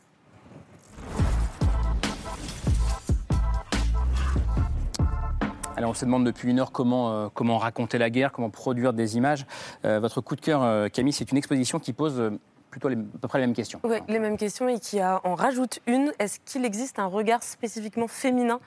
On 5.84 5.94
se 5.94 6.04
demande 6.04 6.24
depuis 6.24 6.50
une 6.50 6.60
heure 6.60 6.72
comment, 6.72 7.12
euh, 7.12 7.28
comment 7.32 7.58
raconter 7.58 7.98
la 7.98 8.10
guerre, 8.10 8.32
comment 8.32 8.50
produire 8.50 8.92
des 8.92 9.16
images. 9.16 9.46
Euh, 9.84 10.00
votre 10.00 10.20
coup 10.20 10.36
de 10.36 10.40
cœur, 10.40 10.62
euh, 10.62 10.88
Camille, 10.88 11.12
c'est 11.12 11.30
une 11.30 11.38
exposition 11.38 11.78
qui 11.78 11.92
pose 11.92 12.32
plutôt 12.74 12.88
à 12.88 13.18
peu 13.20 13.28
près 13.28 13.38
les 13.38 13.46
mêmes 13.46 13.54
questions. 13.54 13.78
Oui, 13.84 13.98
les 14.08 14.18
mêmes 14.18 14.36
questions 14.36 14.68
et 14.68 14.80
qui 14.80 15.00
en 15.02 15.34
rajoute 15.36 15.78
une. 15.86 16.12
Est-ce 16.18 16.40
qu'il 16.44 16.64
existe 16.64 16.98
un 16.98 17.06
regard 17.06 17.44
spécifiquement 17.44 18.08
féminin 18.08 18.58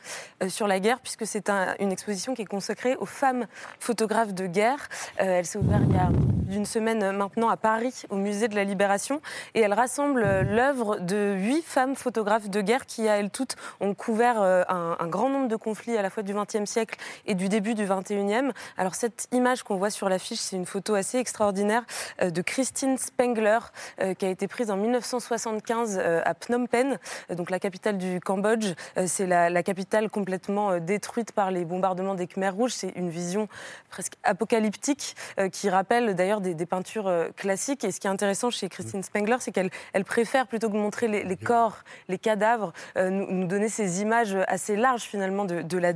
euh, 0.41 0.47
sur 0.47 0.65
la 0.65 0.79
guerre, 0.79 1.01
puisque 1.01 1.27
c'est 1.27 1.49
une 1.79 1.91
exposition 1.91 2.33
qui 2.33 2.43
est 2.43 2.45
consacrée 2.45 2.95
aux 2.95 3.05
femmes 3.05 3.47
photographes 3.79 4.33
de 4.33 4.47
guerre. 4.47 4.87
Euh, 5.19 5.39
elle 5.39 5.45
s'est 5.45 5.59
ouverte 5.59 5.83
il 5.89 5.95
y 5.95 5.99
a 5.99 6.09
d'une 6.09 6.65
semaine 6.65 7.11
maintenant 7.11 7.49
à 7.49 7.57
Paris, 7.57 8.03
au 8.09 8.15
musée 8.15 8.47
de 8.47 8.55
la 8.55 8.63
Libération, 8.63 9.21
et 9.53 9.59
elle 9.59 9.73
rassemble 9.73 10.21
l'œuvre 10.21 10.99
de 10.99 11.35
huit 11.37 11.63
femmes 11.63 11.97
photographes 11.97 12.49
de 12.49 12.61
guerre 12.61 12.85
qui, 12.85 13.09
à 13.09 13.17
elles 13.17 13.29
toutes, 13.29 13.57
ont 13.81 13.93
couvert 13.93 14.41
un, 14.41 14.95
un 14.97 15.07
grand 15.07 15.29
nombre 15.29 15.49
de 15.49 15.57
conflits 15.57 15.97
à 15.97 16.01
la 16.01 16.09
fois 16.09 16.23
du 16.23 16.33
XXe 16.33 16.63
siècle 16.63 16.97
et 17.25 17.35
du 17.35 17.49
début 17.49 17.73
du 17.73 17.85
XXIe. 17.85 18.53
Alors 18.77 18.95
cette 18.95 19.27
image 19.33 19.63
qu'on 19.63 19.75
voit 19.75 19.89
sur 19.89 20.07
l'affiche, 20.07 20.39
c'est 20.39 20.55
une 20.55 20.65
photo 20.65 20.95
assez 20.95 21.17
extraordinaire 21.17 21.83
de 22.21 22.41
Christine 22.41 22.97
Spengler, 22.97 23.59
euh, 23.96 23.96
qui 24.17 24.25
a 24.25 24.29
été 24.29 24.47
prise 24.47 24.71
en 24.71 24.77
1975 24.77 25.99
euh, 26.01 26.21
à 26.25 26.33
Phnom 26.33 26.67
Penh, 26.67 26.97
euh, 27.31 27.35
donc 27.35 27.49
la 27.49 27.59
capitale 27.59 27.97
du 27.97 28.19
Cambodge. 28.19 28.73
c'est 29.05 29.25
la, 29.25 29.63
capitale 29.63 30.09
complètement 30.09 30.79
détruite 30.79 31.31
par 31.31 31.51
les 31.51 31.65
bombardements 31.65 32.15
des 32.15 32.27
Khmers 32.27 32.55
rouges. 32.55 32.73
C'est 32.73 32.93
une 32.95 33.09
vision 33.09 33.47
presque 33.89 34.13
apocalyptique 34.23 35.15
qui 35.51 35.69
rappelle 35.69 36.15
d'ailleurs 36.15 36.41
des, 36.41 36.65
peintures 36.65 37.11
classiques. 37.35 37.83
Et 37.83 37.91
ce 37.91 37.99
qui 37.99 38.07
est 38.07 38.09
intéressant 38.09 38.49
chez 38.49 38.69
Christine 38.69 39.03
Spengler, 39.03 39.37
c'est 39.39 39.51
qu'elle 39.51 39.69
elle 39.93 40.05
préfère, 40.05 40.47
plutôt 40.47 40.69
que 40.69 40.73
de 40.73 40.79
montrer 40.79 41.07
les, 41.07 41.37
corps, 41.37 41.79
les 42.07 42.17
cadavres, 42.17 42.73
nous, 42.95 43.45
donner 43.45 43.69
ces 43.69 44.01
images 44.01 44.37
assez 44.47 44.75
larges 44.75 45.03
finalement 45.03 45.45
de, 45.45 45.77
la, 45.77 45.93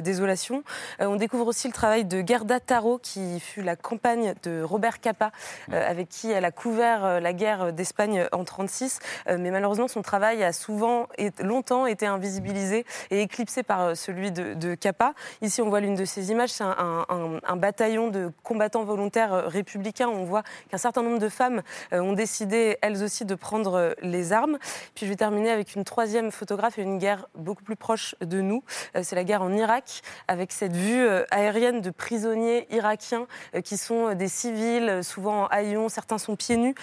désolation. 0.00 0.62
on 0.98 1.16
découvre 1.16 1.46
aussi 1.46 1.68
le 1.68 1.72
travail 1.74 2.04
de 2.04 2.22
Gerda 2.26 2.60
Taro, 2.60 2.98
qui 2.98 3.40
fut 3.40 3.62
la 3.62 3.76
compagne 3.76 4.34
de 4.42 4.62
Robert 4.62 5.00
Capa, 5.00 5.30
avec 5.70 6.08
qui 6.08 6.30
elle 6.30 6.44
a 6.44 6.52
couvert 6.52 7.20
la 7.20 7.32
guerre 7.36 7.72
d'Espagne 7.72 8.26
en 8.32 8.46
1936, 8.46 8.98
euh, 9.28 9.36
mais 9.38 9.50
malheureusement 9.50 9.88
son 9.88 10.02
travail 10.02 10.42
a 10.42 10.52
souvent 10.52 11.08
et 11.18 11.30
longtemps 11.40 11.86
été 11.86 12.06
invisibilisé 12.06 12.86
et 13.10 13.22
éclipsé 13.22 13.62
par 13.62 13.82
euh, 13.82 13.94
celui 13.94 14.30
de, 14.30 14.54
de 14.54 14.74
Capa. 14.74 15.14
Ici, 15.42 15.60
on 15.60 15.68
voit 15.68 15.80
l'une 15.80 15.94
de 15.94 16.04
ces 16.04 16.30
images, 16.30 16.50
c'est 16.50 16.64
un, 16.64 17.56
bataillon 17.56 18.08
de 18.08 18.30
combattants 18.42 18.84
volontaires 18.84 19.32
euh, 19.32 19.48
républicains. 19.48 20.08
On 20.08 20.24
voit 20.24 20.42
qu'un 20.70 20.78
certain 20.78 21.02
nombre 21.02 21.18
de 21.18 21.28
femmes 21.28 21.62
ont 21.92 22.12
décidé, 22.12 22.76
elles 22.82 23.02
aussi, 23.02 23.24
de 23.24 23.34
prendre 23.34 23.94
les 24.02 24.32
armes. 24.32 24.58
Puis 24.94 25.06
je 25.06 25.10
vais 25.10 25.16
terminer 25.16 25.50
avec 25.50 25.74
une 25.74 25.84
troisième 25.84 26.30
photographe 26.30 26.78
et 26.78 26.82
une 26.82 26.98
guerre 26.98 27.28
beaucoup 27.34 27.64
plus 27.64 27.76
proche 27.76 28.14
de 28.20 28.40
nous. 28.40 28.62
C'est 29.02 29.16
la 29.16 29.24
guerre 29.24 29.42
en 29.42 29.52
Irak, 29.52 30.02
avec 30.28 30.52
cette 30.52 30.76
vue 30.76 31.06
aérienne 31.30 31.80
de 31.80 31.90
prisonniers 31.90 32.66
irakiens 32.70 33.26
qui 33.64 33.76
sont 33.76 34.14
des 34.14 34.28
civils, 34.28 35.00
souvent 35.02 35.44
en 35.44 35.46
haillons, 35.46 35.88
certains 35.88 36.18
sont 36.18 36.36
pieds 36.36 36.56
nus, 36.56 36.74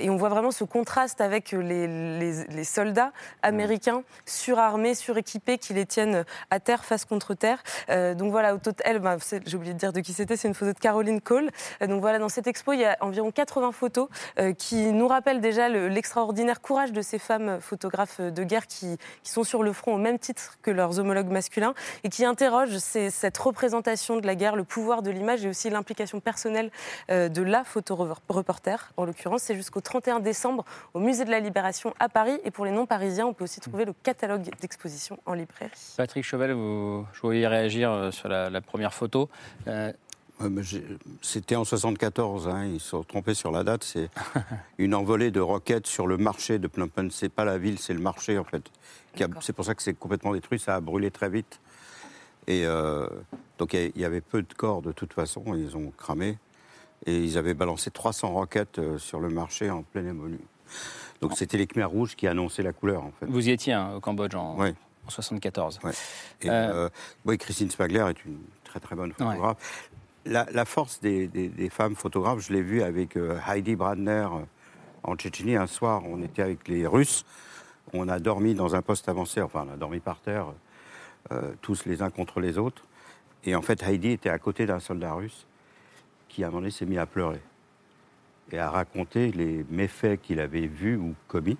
et 0.00 0.10
on 0.10 0.16
voit 0.16 0.28
vraiment 0.28 0.50
ce 0.50 0.64
contraste 0.64 1.20
avec 1.20 1.52
les, 1.52 2.64
soldats 2.64 3.12
américains 3.42 4.02
surarmés, 4.26 4.94
suréquipés, 4.94 5.58
qui 5.58 5.74
les 5.74 5.86
tiennent 5.86 6.24
à 6.50 6.60
terre, 6.60 6.84
face 6.84 7.04
contre 7.04 7.34
terre. 7.34 7.62
Euh, 7.90 8.14
donc 8.14 8.30
voilà, 8.30 8.54
au 8.54 8.58
total, 8.58 8.98
bah, 8.98 9.16
j'ai 9.46 9.56
oublié 9.56 9.74
de 9.74 9.78
dire 9.78 9.92
de 9.92 10.00
qui 10.00 10.12
c'était, 10.12 10.36
c'est 10.36 10.48
une 10.48 10.54
photo 10.54 10.72
de 10.72 10.78
Caroline 10.78 11.20
Cole. 11.20 11.50
Euh, 11.82 11.86
donc 11.86 12.00
voilà, 12.00 12.18
dans 12.18 12.28
cette 12.28 12.46
expo, 12.46 12.72
il 12.72 12.80
y 12.80 12.84
a 12.84 12.96
environ 13.00 13.30
80 13.30 13.72
photos 13.72 14.08
euh, 14.38 14.52
qui 14.52 14.92
nous 14.92 15.08
rappellent 15.08 15.40
déjà 15.40 15.68
l'extraordinaire 15.68 16.60
courage 16.60 16.92
de 16.92 17.02
ces 17.02 17.18
femmes 17.18 17.60
photographes 17.60 18.20
de 18.20 18.44
guerre 18.44 18.66
qui, 18.66 18.98
sont 19.22 19.44
sur 19.44 19.62
le 19.62 19.72
front 19.72 19.94
au 19.94 19.98
même 19.98 20.18
titre 20.18 20.56
que 20.62 20.70
leurs 20.70 20.98
homologues 20.98 21.30
masculins 21.30 21.74
et 22.02 22.08
qui 22.08 22.24
interrogent 22.24 22.78
cette 22.78 23.36
représentation 23.36 24.16
de 24.16 24.26
la 24.26 24.34
guerre, 24.34 24.56
le 24.56 24.64
pouvoir 24.64 25.02
de 25.02 25.10
l'image 25.10 25.44
et 25.44 25.48
aussi 25.48 25.68
l'implication 25.68 26.20
personnelle 26.20 26.70
de 27.08 27.42
la 27.42 27.62
photo-reporter. 27.64 28.92
En 28.96 29.04
l'occurrence, 29.04 29.42
c'est 29.42 29.54
jusqu'au 29.54 29.77
31 29.80 30.20
décembre 30.20 30.64
au 30.94 31.00
Musée 31.00 31.24
de 31.24 31.30
la 31.30 31.40
Libération 31.40 31.94
à 31.98 32.08
Paris. 32.08 32.38
Et 32.44 32.50
pour 32.50 32.64
les 32.64 32.70
non-parisiens, 32.70 33.26
on 33.26 33.32
peut 33.32 33.44
aussi 33.44 33.60
trouver 33.60 33.84
le 33.84 33.92
catalogue 33.92 34.48
d'exposition 34.60 35.18
en 35.26 35.34
librairie. 35.34 35.70
Patrick 35.96 36.24
Chevel, 36.24 36.52
vous, 36.52 37.06
je 37.12 37.20
voyais 37.20 37.46
réagir 37.46 37.90
euh, 37.90 38.10
sur 38.10 38.28
la, 38.28 38.60
première 38.60 38.94
photo. 38.94 39.28
Euh, 39.66 39.92
c'était 41.22 41.56
en 41.56 41.64
74, 41.64 42.48
hein, 42.48 42.64
ils 42.64 42.80
se 42.80 42.90
sont 42.90 43.02
trompés 43.02 43.34
sur 43.34 43.50
la 43.50 43.64
date. 43.64 43.82
C'est 43.82 44.10
une 44.78 44.94
envolée 44.94 45.30
de 45.30 45.40
roquettes 45.40 45.86
sur 45.86 46.06
le 46.06 46.16
marché 46.16 46.58
de 46.58 46.68
Phnom 46.68 46.88
Penh. 46.88 47.10
C'est 47.10 47.28
pas 47.28 47.44
la 47.44 47.58
ville, 47.58 47.78
c'est 47.78 47.94
le 47.94 48.00
marché 48.00 48.38
en 48.38 48.44
fait. 48.44 48.62
C'est 49.40 49.52
pour 49.52 49.64
ça 49.64 49.74
que 49.74 49.82
c'est 49.82 49.94
complètement 49.94 50.32
détruit. 50.32 50.60
Ça 50.60 50.76
a 50.76 50.80
brûlé 50.80 51.10
très 51.10 51.28
vite. 51.28 51.60
Et 52.46 52.64
euh, 52.66 53.06
donc 53.58 53.74
il 53.74 53.96
y 53.96 54.04
avait 54.04 54.20
peu 54.20 54.42
de 54.42 54.52
corps 54.54 54.80
de 54.80 54.92
toute 54.92 55.12
façon. 55.12 55.42
Ils 55.54 55.76
ont 55.76 55.92
cramé. 55.96 56.38
Et 57.06 57.18
ils 57.18 57.38
avaient 57.38 57.54
balancé 57.54 57.90
300 57.90 58.32
roquettes 58.32 58.78
euh, 58.78 58.98
sur 58.98 59.20
le 59.20 59.28
marché 59.28 59.70
en 59.70 59.82
pleine 59.82 60.08
évolution. 60.08 60.44
Donc 61.20 61.36
c'était 61.36 61.56
les 61.56 61.66
Khmers 61.66 61.90
rouges 61.90 62.16
qui 62.16 62.26
annonçaient 62.26 62.62
la 62.62 62.72
couleur, 62.72 63.02
en 63.02 63.12
fait. 63.12 63.26
Vous 63.26 63.48
y 63.48 63.50
étiez 63.50 63.72
hein, 63.72 63.94
au 63.96 64.00
Cambodge 64.00 64.34
en, 64.34 64.54
1974. 64.54 65.80
74. 65.80 65.80
Et, 66.42 66.50
euh, 66.50 66.52
euh, 66.52 66.88
oui, 67.24 67.38
Christine 67.38 67.70
Spagler 67.70 68.04
est 68.10 68.24
une 68.24 68.38
très 68.64 68.78
très 68.80 68.94
bonne 68.94 69.12
photographe. 69.12 69.90
La, 70.26 70.64
force 70.66 71.00
des, 71.00 71.70
femmes 71.70 71.96
photographes, 71.96 72.40
je 72.40 72.52
l'ai 72.52 72.60
vue 72.60 72.82
avec 72.82 73.16
Heidi 73.48 73.76
Bradner 73.76 74.28
en 75.02 75.16
Tchétchénie. 75.16 75.56
Un 75.56 75.66
soir, 75.66 76.02
on 76.04 76.22
était 76.22 76.42
avec 76.42 76.68
les 76.68 76.86
Russes. 76.86 77.24
On 77.94 78.08
a 78.08 78.18
dormi 78.18 78.54
dans 78.54 78.74
un 78.74 78.82
poste 78.82 79.08
avancé, 79.08 79.40
enfin 79.40 79.64
on 79.66 79.72
a 79.72 79.76
dormi 79.78 80.00
par 80.00 80.20
terre, 80.20 80.48
tous 81.62 81.86
les 81.86 82.02
uns 82.02 82.10
contre 82.10 82.40
les 82.40 82.58
autres. 82.58 82.84
Et 83.44 83.54
en 83.54 83.62
fait, 83.62 83.82
Heidi 83.82 84.10
était 84.10 84.28
à 84.28 84.38
côté 84.38 84.66
d'un 84.66 84.80
soldat 84.80 85.14
russe 85.14 85.47
qui, 86.28 86.44
à 86.44 86.46
un 86.46 86.50
moment 86.50 86.60
donné, 86.60 86.70
s'est 86.70 86.86
mis 86.86 86.98
à 86.98 87.06
pleurer 87.06 87.40
et 88.50 88.58
à 88.58 88.70
raconter 88.70 89.30
les 89.32 89.64
méfaits 89.70 90.20
qu'il 90.20 90.40
avait 90.40 90.66
vus 90.66 90.96
ou 90.96 91.14
commis. 91.26 91.58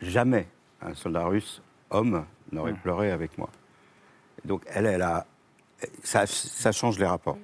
Jamais 0.00 0.46
un 0.82 0.94
soldat 0.94 1.24
russe, 1.26 1.62
homme, 1.90 2.24
n'aurait 2.52 2.74
pleuré 2.74 3.10
avec 3.10 3.36
moi. 3.38 3.50
donc, 4.44 4.62
elle, 4.66 4.86
elle 4.86 5.02
a. 5.02 5.26
Ça, 6.02 6.26
ça 6.26 6.72
change 6.72 6.98
les 6.98 7.06
rapports. 7.06 7.38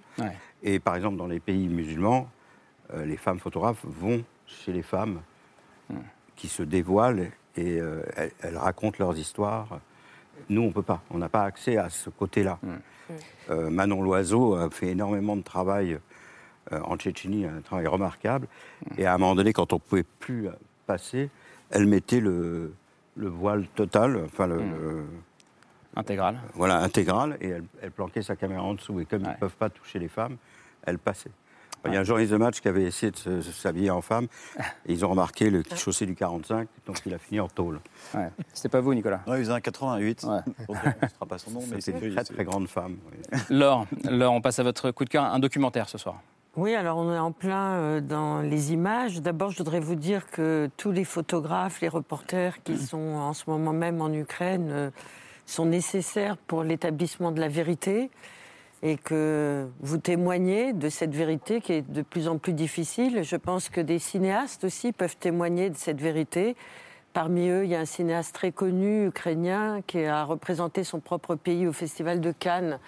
Et 0.62 0.78
par 0.78 0.96
exemple, 0.96 1.16
dans 1.16 1.26
les 1.26 1.40
pays 1.40 1.68
musulmans, 1.68 2.30
euh, 2.94 3.04
les 3.04 3.16
femmes 3.16 3.38
photographes 3.38 3.84
vont 3.84 4.24
chez 4.46 4.72
les 4.72 4.82
femmes 4.82 5.20
qui 6.36 6.48
se 6.48 6.62
dévoilent 6.62 7.30
et 7.56 7.78
euh, 7.80 8.02
elles, 8.40 8.56
racontent 8.56 8.96
leurs 8.98 9.18
histoires. 9.18 9.80
Nous, 10.48 10.62
on 10.62 10.68
ne 10.68 10.72
peut 10.72 10.82
pas. 10.82 11.02
On 11.10 11.18
n'a 11.18 11.28
pas 11.28 11.44
accès 11.44 11.76
à 11.76 11.90
ce 11.90 12.10
côté-là. 12.10 12.58
Euh, 13.50 13.70
Manon 13.70 14.02
Loiseau 14.02 14.54
a 14.54 14.70
fait 14.70 14.88
énormément 14.88 15.36
de 15.36 15.42
travail 15.42 15.98
euh, 16.72 16.80
en 16.84 16.96
Tchétchénie, 16.96 17.46
un 17.46 17.60
travail 17.60 17.86
remarquable. 17.86 18.46
Et 18.98 19.06
à 19.06 19.14
un 19.14 19.18
moment 19.18 19.34
donné, 19.34 19.52
quand 19.52 19.72
on 19.72 19.76
ne 19.76 19.80
pouvait 19.80 20.04
plus 20.20 20.48
passer, 20.86 21.30
elle 21.70 21.86
mettait 21.86 22.20
le, 22.20 22.72
voile 23.16 23.66
total, 23.74 24.22
enfin 24.24 24.46
le, 24.46 24.60
hmm. 24.60 25.06
intégral. 25.96 26.40
Voilà, 26.54 26.78
intégral, 26.78 27.36
et 27.40 27.54
elle, 27.82 27.90
planquait 27.90 28.22
sa 28.22 28.36
caméra 28.36 28.62
en 28.62 28.74
dessous. 28.74 29.00
Et 29.00 29.04
comme 29.04 29.22
ils 29.22 29.28
ne 29.28 29.34
peuvent 29.34 29.56
pas 29.56 29.70
toucher 29.70 29.98
les 29.98 30.08
femmes, 30.08 30.36
elle 30.84 30.98
passait. 30.98 31.30
Il 31.86 31.94
y 31.94 31.96
a 31.96 32.00
un 32.00 32.04
journaliste 32.04 32.32
de 32.32 32.38
match 32.38 32.60
qui 32.60 32.68
avait 32.68 32.84
essayé 32.84 33.12
de 33.26 33.40
s'habiller 33.40 33.90
en 33.90 34.02
femme, 34.02 34.26
et 34.86 34.92
ils 34.92 35.04
ont 35.04 35.08
remarqué 35.08 35.50
le 35.50 35.62
chaussée 35.74 36.06
du 36.06 36.14
45, 36.14 36.68
donc 36.86 36.98
il 37.06 37.14
a 37.14 37.18
fini 37.18 37.40
en 37.40 37.48
tôle. 37.48 37.80
Ouais. 38.14 38.28
C'était 38.52 38.68
pas 38.68 38.80
vous, 38.80 38.94
Nicolas 38.94 39.20
Oui, 39.26 39.38
il 39.38 39.44
faisait 39.44 39.52
un 39.52 39.60
88. 39.60 40.24
Ouais. 40.24 40.38
ne 40.68 41.08
sera 41.08 41.26
pas 41.26 41.38
son 41.38 41.50
nom, 41.50 41.62
mais 41.68 41.80
c'est 41.80 41.92
une 41.92 42.14
très, 42.14 42.24
très 42.24 42.44
grande 42.44 42.68
femme. 42.68 42.96
Laure, 43.50 43.86
Laure, 44.04 44.32
on 44.32 44.40
passe 44.40 44.58
à 44.58 44.62
votre 44.62 44.90
coup 44.90 45.04
de 45.04 45.10
cœur, 45.10 45.24
un 45.24 45.38
documentaire 45.38 45.88
ce 45.88 45.98
soir. 45.98 46.20
Oui, 46.54 46.74
alors 46.74 46.98
on 46.98 47.10
est 47.10 47.18
en 47.18 47.32
plein 47.32 47.72
euh, 47.72 48.00
dans 48.02 48.42
les 48.42 48.74
images. 48.74 49.22
D'abord, 49.22 49.50
je 49.52 49.58
voudrais 49.58 49.80
vous 49.80 49.94
dire 49.94 50.26
que 50.30 50.68
tous 50.76 50.92
les 50.92 51.04
photographes, 51.04 51.80
les 51.80 51.88
reporters 51.88 52.62
qui 52.62 52.76
sont 52.86 52.98
en 52.98 53.32
ce 53.32 53.44
moment 53.48 53.72
même 53.72 54.02
en 54.02 54.12
Ukraine 54.12 54.68
euh, 54.70 54.90
sont 55.46 55.64
nécessaires 55.64 56.36
pour 56.36 56.62
l'établissement 56.62 57.32
de 57.32 57.40
la 57.40 57.48
vérité 57.48 58.10
et 58.82 58.96
que 58.96 59.68
vous 59.80 59.98
témoignez 59.98 60.72
de 60.72 60.88
cette 60.88 61.14
vérité 61.14 61.60
qui 61.60 61.72
est 61.72 61.90
de 61.90 62.02
plus 62.02 62.26
en 62.26 62.38
plus 62.38 62.52
difficile. 62.52 63.22
Je 63.22 63.36
pense 63.36 63.68
que 63.68 63.80
des 63.80 63.98
cinéastes 63.98 64.64
aussi 64.64 64.92
peuvent 64.92 65.16
témoigner 65.16 65.70
de 65.70 65.76
cette 65.76 66.00
vérité. 66.00 66.56
Parmi 67.12 67.48
eux, 67.48 67.64
il 67.64 67.70
y 67.70 67.76
a 67.76 67.80
un 67.80 67.84
cinéaste 67.84 68.34
très 68.34 68.52
connu, 68.52 69.06
ukrainien, 69.06 69.82
qui 69.86 70.04
a 70.04 70.24
représenté 70.24 70.82
son 70.82 70.98
propre 70.98 71.36
pays 71.36 71.66
au 71.66 71.72
Festival 71.72 72.20
de 72.20 72.32
Cannes 72.32 72.78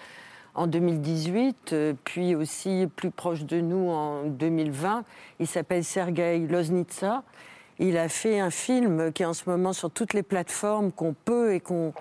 en 0.55 0.67
2018, 0.67 1.73
euh, 1.73 1.93
puis 2.03 2.33
aussi 2.33 2.87
plus 2.95 3.11
proche 3.11 3.43
de 3.43 3.61
nous 3.61 3.89
en 3.89 4.23
2020. 4.23 5.03
Il 5.39 5.47
s'appelle 5.47 5.83
Sergei 5.83 6.39
Loznitsa. 6.39 7.23
Il 7.79 7.97
a 7.97 8.07
fait 8.07 8.39
un 8.39 8.51
film 8.51 9.11
qui 9.11 9.23
est 9.23 9.25
en 9.25 9.33
ce 9.33 9.49
moment 9.49 9.73
sur 9.73 9.91
toutes 9.91 10.13
les 10.13 10.23
plateformes 10.23 10.91
qu'on 10.91 11.13
peut 11.13 11.53
et 11.53 11.59
qu'on 11.59 11.93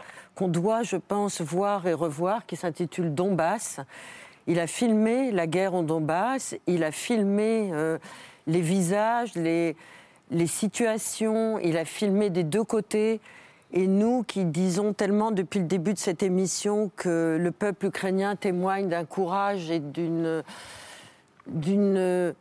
doit, 0.48 0.82
je 0.82 0.96
pense, 0.96 1.40
voir 1.40 1.86
et 1.86 1.94
revoir, 1.94 2.46
qui 2.46 2.56
s'intitule 2.56 3.12
Donbass. 3.12 3.80
Il 4.46 4.60
a 4.60 4.66
filmé 4.66 5.32
la 5.32 5.46
guerre 5.46 5.74
en 5.74 5.82
Donbass, 5.82 6.54
il 6.66 6.84
a 6.84 6.92
filmé 6.92 7.70
euh, 7.72 7.98
les 8.46 8.60
visages, 8.60 9.34
les, 9.34 9.74
les 10.30 10.46
situations, 10.46 11.58
il 11.58 11.76
a 11.76 11.84
filmé 11.84 12.30
des 12.30 12.44
deux 12.44 12.64
côtés. 12.64 13.20
Et 13.72 13.88
nous 13.88 14.22
qui 14.22 14.44
disons 14.44 14.92
tellement 14.92 15.32
depuis 15.32 15.58
le 15.58 15.66
début 15.66 15.94
de 15.94 15.98
cette 15.98 16.22
émission 16.22 16.92
que 16.94 17.36
le 17.40 17.50
peuple 17.50 17.86
ukrainien 17.86 18.36
témoigne 18.36 18.88
d'un 18.88 19.04
courage 19.04 19.70
et 19.70 19.80
d'une 19.80 20.44
d'une 21.46 22.34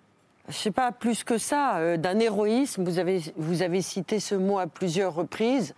je 0.49 0.53
sais 0.53 0.71
pas, 0.71 0.91
plus 0.91 1.23
que 1.23 1.37
ça, 1.37 1.77
euh, 1.77 1.97
d'un 1.97 2.19
héroïsme. 2.19 2.83
Vous 2.83 2.99
avez, 2.99 3.21
vous 3.37 3.61
avez 3.61 3.81
cité 3.81 4.19
ce 4.19 4.35
mot 4.35 4.59
à 4.59 4.67
plusieurs 4.67 5.13
reprises. 5.13 5.73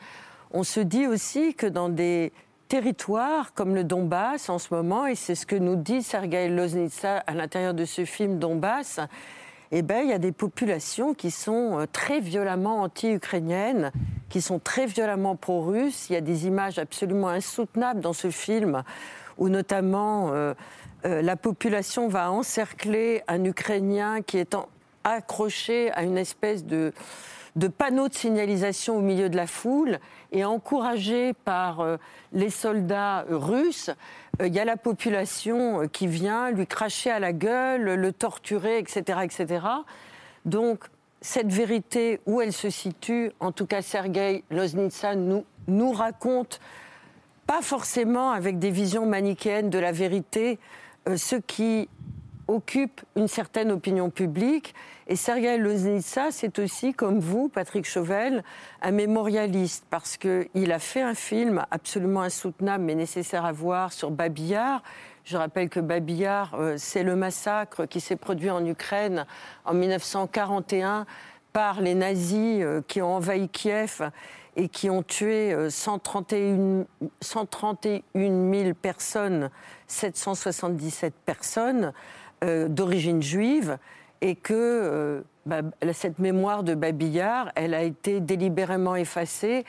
On 0.52 0.64
se 0.64 0.80
dit 0.80 1.08
aussi 1.08 1.54
que 1.54 1.68
dans 1.68 1.90
des 1.90 2.32
territoires 2.68 3.54
comme 3.54 3.76
le 3.76 3.84
Donbass 3.84 4.50
en 4.50 4.58
ce 4.58 4.74
moment, 4.74 5.06
et 5.06 5.16
c'est 5.16 5.36
ce 5.36 5.46
que 5.46 5.56
nous 5.56 5.76
dit 5.76 6.02
Sergei 6.02 6.50
Loznitsa 6.50 7.18
à 7.18 7.34
l'intérieur 7.34 7.74
de 7.74 7.86
ce 7.86 8.06
film 8.06 8.40
Donbass, 8.40 9.00
eh 9.72 9.82
ben, 9.82 10.02
il 10.04 10.10
y 10.10 10.14
a 10.14 10.20
des 10.20 10.32
populations 10.32 11.14
qui 11.14 11.32
sont 11.32 11.80
euh, 11.80 11.86
très 11.92 12.20
violemment 12.20 12.82
anti-ukrainiennes, 12.82 13.92
qui 14.30 14.42
sont 14.42 14.60
très 14.60 14.86
violemment 14.86 15.36
pro-russes. 15.36 16.10
Il 16.10 16.14
y 16.14 16.16
a 16.16 16.22
des 16.22 16.48
images 16.48 16.80
absolument 16.80 17.30
insoutenables 17.30 18.00
dans 18.00 18.14
ce 18.14 18.30
film, 18.30 18.84
où 19.38 19.50
notamment 19.50 20.32
euh, 20.34 20.54
euh, 21.06 21.22
la 21.22 21.36
population 21.36 22.08
va 22.08 22.32
encercler 22.32 23.22
un 23.28 23.44
Ukrainien 23.44 24.22
qui 24.22 24.38
est 24.38 24.56
accroché 25.04 25.92
à 25.92 26.04
une 26.04 26.18
espèce 26.18 26.66
de, 26.66 26.94
de 27.56 27.68
panneau 27.68 28.10
de 28.10 28.16
signalisation 28.16 28.98
au 28.98 29.02
milieu 29.02 29.30
de 29.30 29.36
la 29.36 29.46
foule 29.46 30.00
et 30.32 30.44
encouragé 30.46 31.34
par 31.34 31.82
euh, 31.82 31.98
les 32.34 32.50
soldats 32.50 33.24
russes, 33.30 33.92
euh, 34.42 34.48
il 34.48 34.56
y 34.56 34.60
a 34.60 34.66
la 34.66 34.78
population 34.78 35.88
qui 35.88 36.08
vient 36.08 36.50
lui 36.50 36.66
cracher 36.66 37.12
à 37.12 37.20
la 37.20 37.34
gueule, 37.34 37.84
le 37.84 38.12
torturer, 38.12 38.80
etc., 38.80 39.20
etc. 39.24 39.66
Donc 40.46 40.86
cette 41.22 41.52
vérité, 41.52 42.20
où 42.26 42.42
elle 42.42 42.54
se 42.54 42.72
situe, 42.72 43.32
en 43.40 43.52
tout 43.52 43.68
cas 43.68 43.84
Sergei 43.84 44.44
Loznitsa 44.50 45.14
nous 45.16 45.92
raconte, 45.92 46.60
pas 47.46 47.62
forcément 47.62 48.32
avec 48.32 48.58
des 48.58 48.72
visions 48.72 49.06
manichéennes 49.06 49.70
de 49.70 49.78
la 49.80 49.92
vérité, 49.92 50.58
ce 51.16 51.36
qui 51.36 51.88
occupe 52.48 53.02
une 53.16 53.28
certaine 53.28 53.72
opinion 53.72 54.10
publique. 54.10 54.76
Et 55.08 55.16
Sergei 55.16 55.58
Loznitsa, 55.58 56.32
c'est 56.32 56.60
aussi, 56.60 56.94
comme 56.94 57.20
vous, 57.20 57.50
Patrick 57.50 57.86
Chauvel, 57.86 58.44
un 58.82 58.92
mémorialiste, 58.92 59.86
parce 59.90 60.18
qu'il 60.18 60.72
a 60.72 60.80
fait 60.80 61.02
un 61.02 61.14
film 61.14 61.64
absolument 61.72 62.22
insoutenable, 62.22 62.84
mais 62.84 62.96
nécessaire 62.96 63.46
à 63.46 63.52
voir, 63.52 63.94
sur 63.94 64.12
Babillard. 64.12 64.84
Je 65.24 65.38
rappelle 65.38 65.70
que 65.70 65.80
Babillard, 65.80 66.56
euh, 66.56 66.76
c'est 66.78 67.04
le 67.04 67.16
massacre 67.16 67.86
qui 67.86 68.00
s'est 68.00 68.16
produit 68.16 68.52
en 68.52 68.64
Ukraine 68.64 69.26
en 69.66 69.74
1941 69.74 71.06
par 71.52 71.82
les 71.82 71.96
nazis 71.96 72.62
euh, 72.62 72.82
qui 72.88 73.02
ont 73.02 73.16
envahi 73.16 73.50
Kiev 73.50 74.12
et 74.56 74.70
qui 74.70 74.90
ont 74.90 75.04
tué 75.04 75.56
131, 75.70 76.86
131 77.22 78.02
000 78.14 78.74
personnes, 78.74 79.50
777 79.88 81.14
personnes. 81.26 81.94
Euh, 82.44 82.68
d'origine 82.68 83.24
juive 83.24 83.78
et 84.20 84.36
que 84.36 84.54
euh, 84.54 85.22
cette 85.94 86.20
mémoire 86.20 86.64
de 86.64 86.76
Babillard, 86.76 87.50
elle 87.56 87.74
a 87.74 87.82
été 87.82 88.20
délibérément 88.20 88.98
effacée 88.98 89.64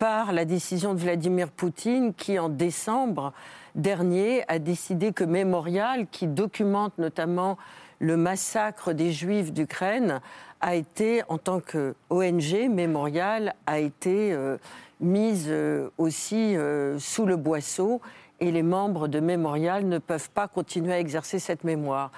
par 0.00 0.32
la 0.32 0.44
décision 0.44 0.94
de 0.94 0.98
Vladimir 0.98 1.48
Poutine 1.48 2.12
qui, 2.12 2.38
en 2.40 2.48
décembre 2.48 3.32
dernier, 3.76 4.42
a 4.48 4.58
décidé 4.58 5.12
que 5.12 5.22
Mémorial, 5.22 6.08
qui 6.10 6.26
documente 6.26 6.98
notamment 6.98 7.56
le 7.98 8.16
massacre 8.16 8.92
des 8.92 9.12
Juifs 9.12 9.52
d'Ukraine, 9.52 10.20
a 10.60 10.74
été, 10.74 11.22
en 11.28 11.38
tant 11.38 11.60
que 11.60 11.94
ONG, 12.10 12.68
Mémorial 12.68 13.54
a 13.66 13.78
été 13.78 14.32
euh, 14.32 14.56
mise 15.00 15.52
aussi 15.98 16.56
sous 16.98 17.26
le 17.26 17.36
boisseau 17.36 18.00
et 18.40 18.50
les 18.50 18.62
membres 18.62 19.08
de 19.08 19.20
Mémorial 19.20 19.86
ne 19.86 19.98
peuvent 19.98 20.30
pas 20.30 20.48
continuer 20.48 20.92
à 20.92 20.98
exercer 20.98 21.38
cette 21.38 21.64
mémoire. 21.64 22.10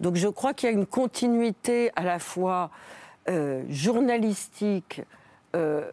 Donc 0.00 0.16
je 0.16 0.28
crois 0.28 0.54
qu'il 0.54 0.68
y 0.68 0.72
a 0.72 0.74
une 0.74 0.86
continuité 0.86 1.90
à 1.96 2.02
la 2.02 2.18
fois 2.18 2.70
euh, 3.28 3.62
journalistique, 3.68 5.02
euh, 5.54 5.90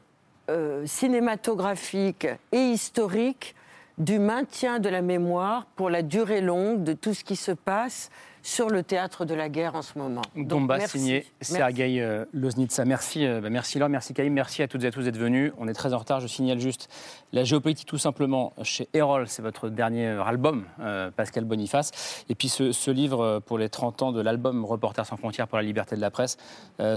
euh, 0.50 0.86
cinématographique 0.86 2.28
et 2.52 2.60
historique 2.60 3.56
du 3.98 4.20
maintien 4.20 4.80
de 4.80 4.90
la 4.90 5.02
mémoire 5.02 5.66
pour 5.76 5.90
la 5.90 6.02
durée 6.02 6.42
longue 6.42 6.84
de 6.84 6.94
tout 6.94 7.14
ce 7.14 7.24
qui 7.24 7.36
se 7.36 7.52
passe 7.52 8.10
sur 8.44 8.70
le 8.70 8.84
théâtre 8.84 9.24
de 9.24 9.34
la 9.34 9.48
guerre 9.48 9.74
en 9.74 9.82
ce 9.82 9.98
moment. 9.98 10.22
Donbass 10.36 10.92
signé 10.92 11.26
Sergei 11.40 12.02
euh, 12.02 12.26
Loznitsa. 12.34 12.84
Merci, 12.84 13.26
euh, 13.26 13.40
bah, 13.40 13.50
merci 13.50 13.80
Laure, 13.80 13.88
merci 13.88 14.14
Kaïm, 14.14 14.34
merci 14.34 14.62
à 14.62 14.68
toutes 14.68 14.84
et 14.84 14.88
à 14.88 14.92
tous 14.92 15.04
d'être 15.04 15.18
venus. 15.18 15.54
On 15.58 15.70
est 15.70 15.74
très 15.74 15.94
en 15.94 15.98
retard, 15.98 16.20
je 16.20 16.28
signale 16.28 16.60
juste 16.60 16.90
la 17.32 17.46
géopolitique 17.46 17.88
tout 17.88 17.98
simplement 17.98 18.54
chez 18.62 18.90
Erol, 18.94 19.30
c'est 19.30 19.42
votre 19.42 19.70
dernier 19.70 20.08
album, 20.08 20.66
euh, 20.82 21.10
Pascal 21.10 21.46
Boniface. 21.46 22.26
Et 22.28 22.36
puis 22.36 22.50
ce, 22.50 22.92
livre 22.92 23.40
pour 23.40 23.58
les 23.58 23.70
30 23.70 24.02
ans 24.04 24.12
de 24.12 24.22
l'album 24.22 24.66
Reporters 24.66 25.06
sans 25.06 25.16
frontières 25.16 25.48
pour 25.48 25.58
la 25.58 25.64
liberté 25.64 25.96
de 25.96 26.02
la 26.02 26.12
presse, 26.12 26.38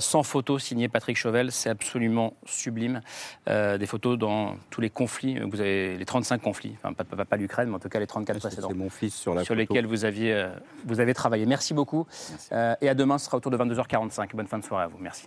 sans 0.00 0.22
photos 0.22 0.62
signé 0.62 0.88
Patrick 0.88 1.16
Chauvel, 1.16 1.52
c'est 1.52 1.70
absolument 1.70 2.34
sublime. 2.44 3.00
des 3.46 3.86
photos 3.86 4.18
dans 4.18 4.56
tous 4.68 4.80
les 4.80 4.90
conflits, 4.90 5.38
vous 5.38 5.60
avez 5.60 5.96
les 5.96 6.04
35 6.04 6.42
conflits, 6.42 6.74
enfin 6.76 6.92
pas, 6.92 7.24
pas, 7.24 7.36
l'Ukraine, 7.36 7.68
mais 7.68 7.76
en 7.76 7.78
tout 7.78 7.88
cas 7.88 8.00
les 8.00 8.06
34 8.06 8.40
précédents. 8.40 8.68
C'est 8.68 8.74
mon 8.74 8.90
fils 8.90 9.14
sur 9.14 9.32
la 9.32 9.44
Sur 9.44 9.54
lesquels 9.54 9.86
vous 9.86 10.04
aviez, 10.04 10.48
vous 10.84 11.00
avez 11.00 11.14
travaillé. 11.14 11.35
Merci 11.44 11.74
beaucoup. 11.74 12.06
Euh, 12.52 12.74
et 12.80 12.88
à 12.88 12.94
demain, 12.94 13.18
ce 13.18 13.26
sera 13.26 13.36
autour 13.36 13.50
de 13.50 13.58
22h45. 13.58 14.34
Bonne 14.34 14.46
fin 14.46 14.58
de 14.58 14.64
soirée 14.64 14.84
à 14.84 14.88
vous. 14.88 14.98
Merci. 14.98 15.26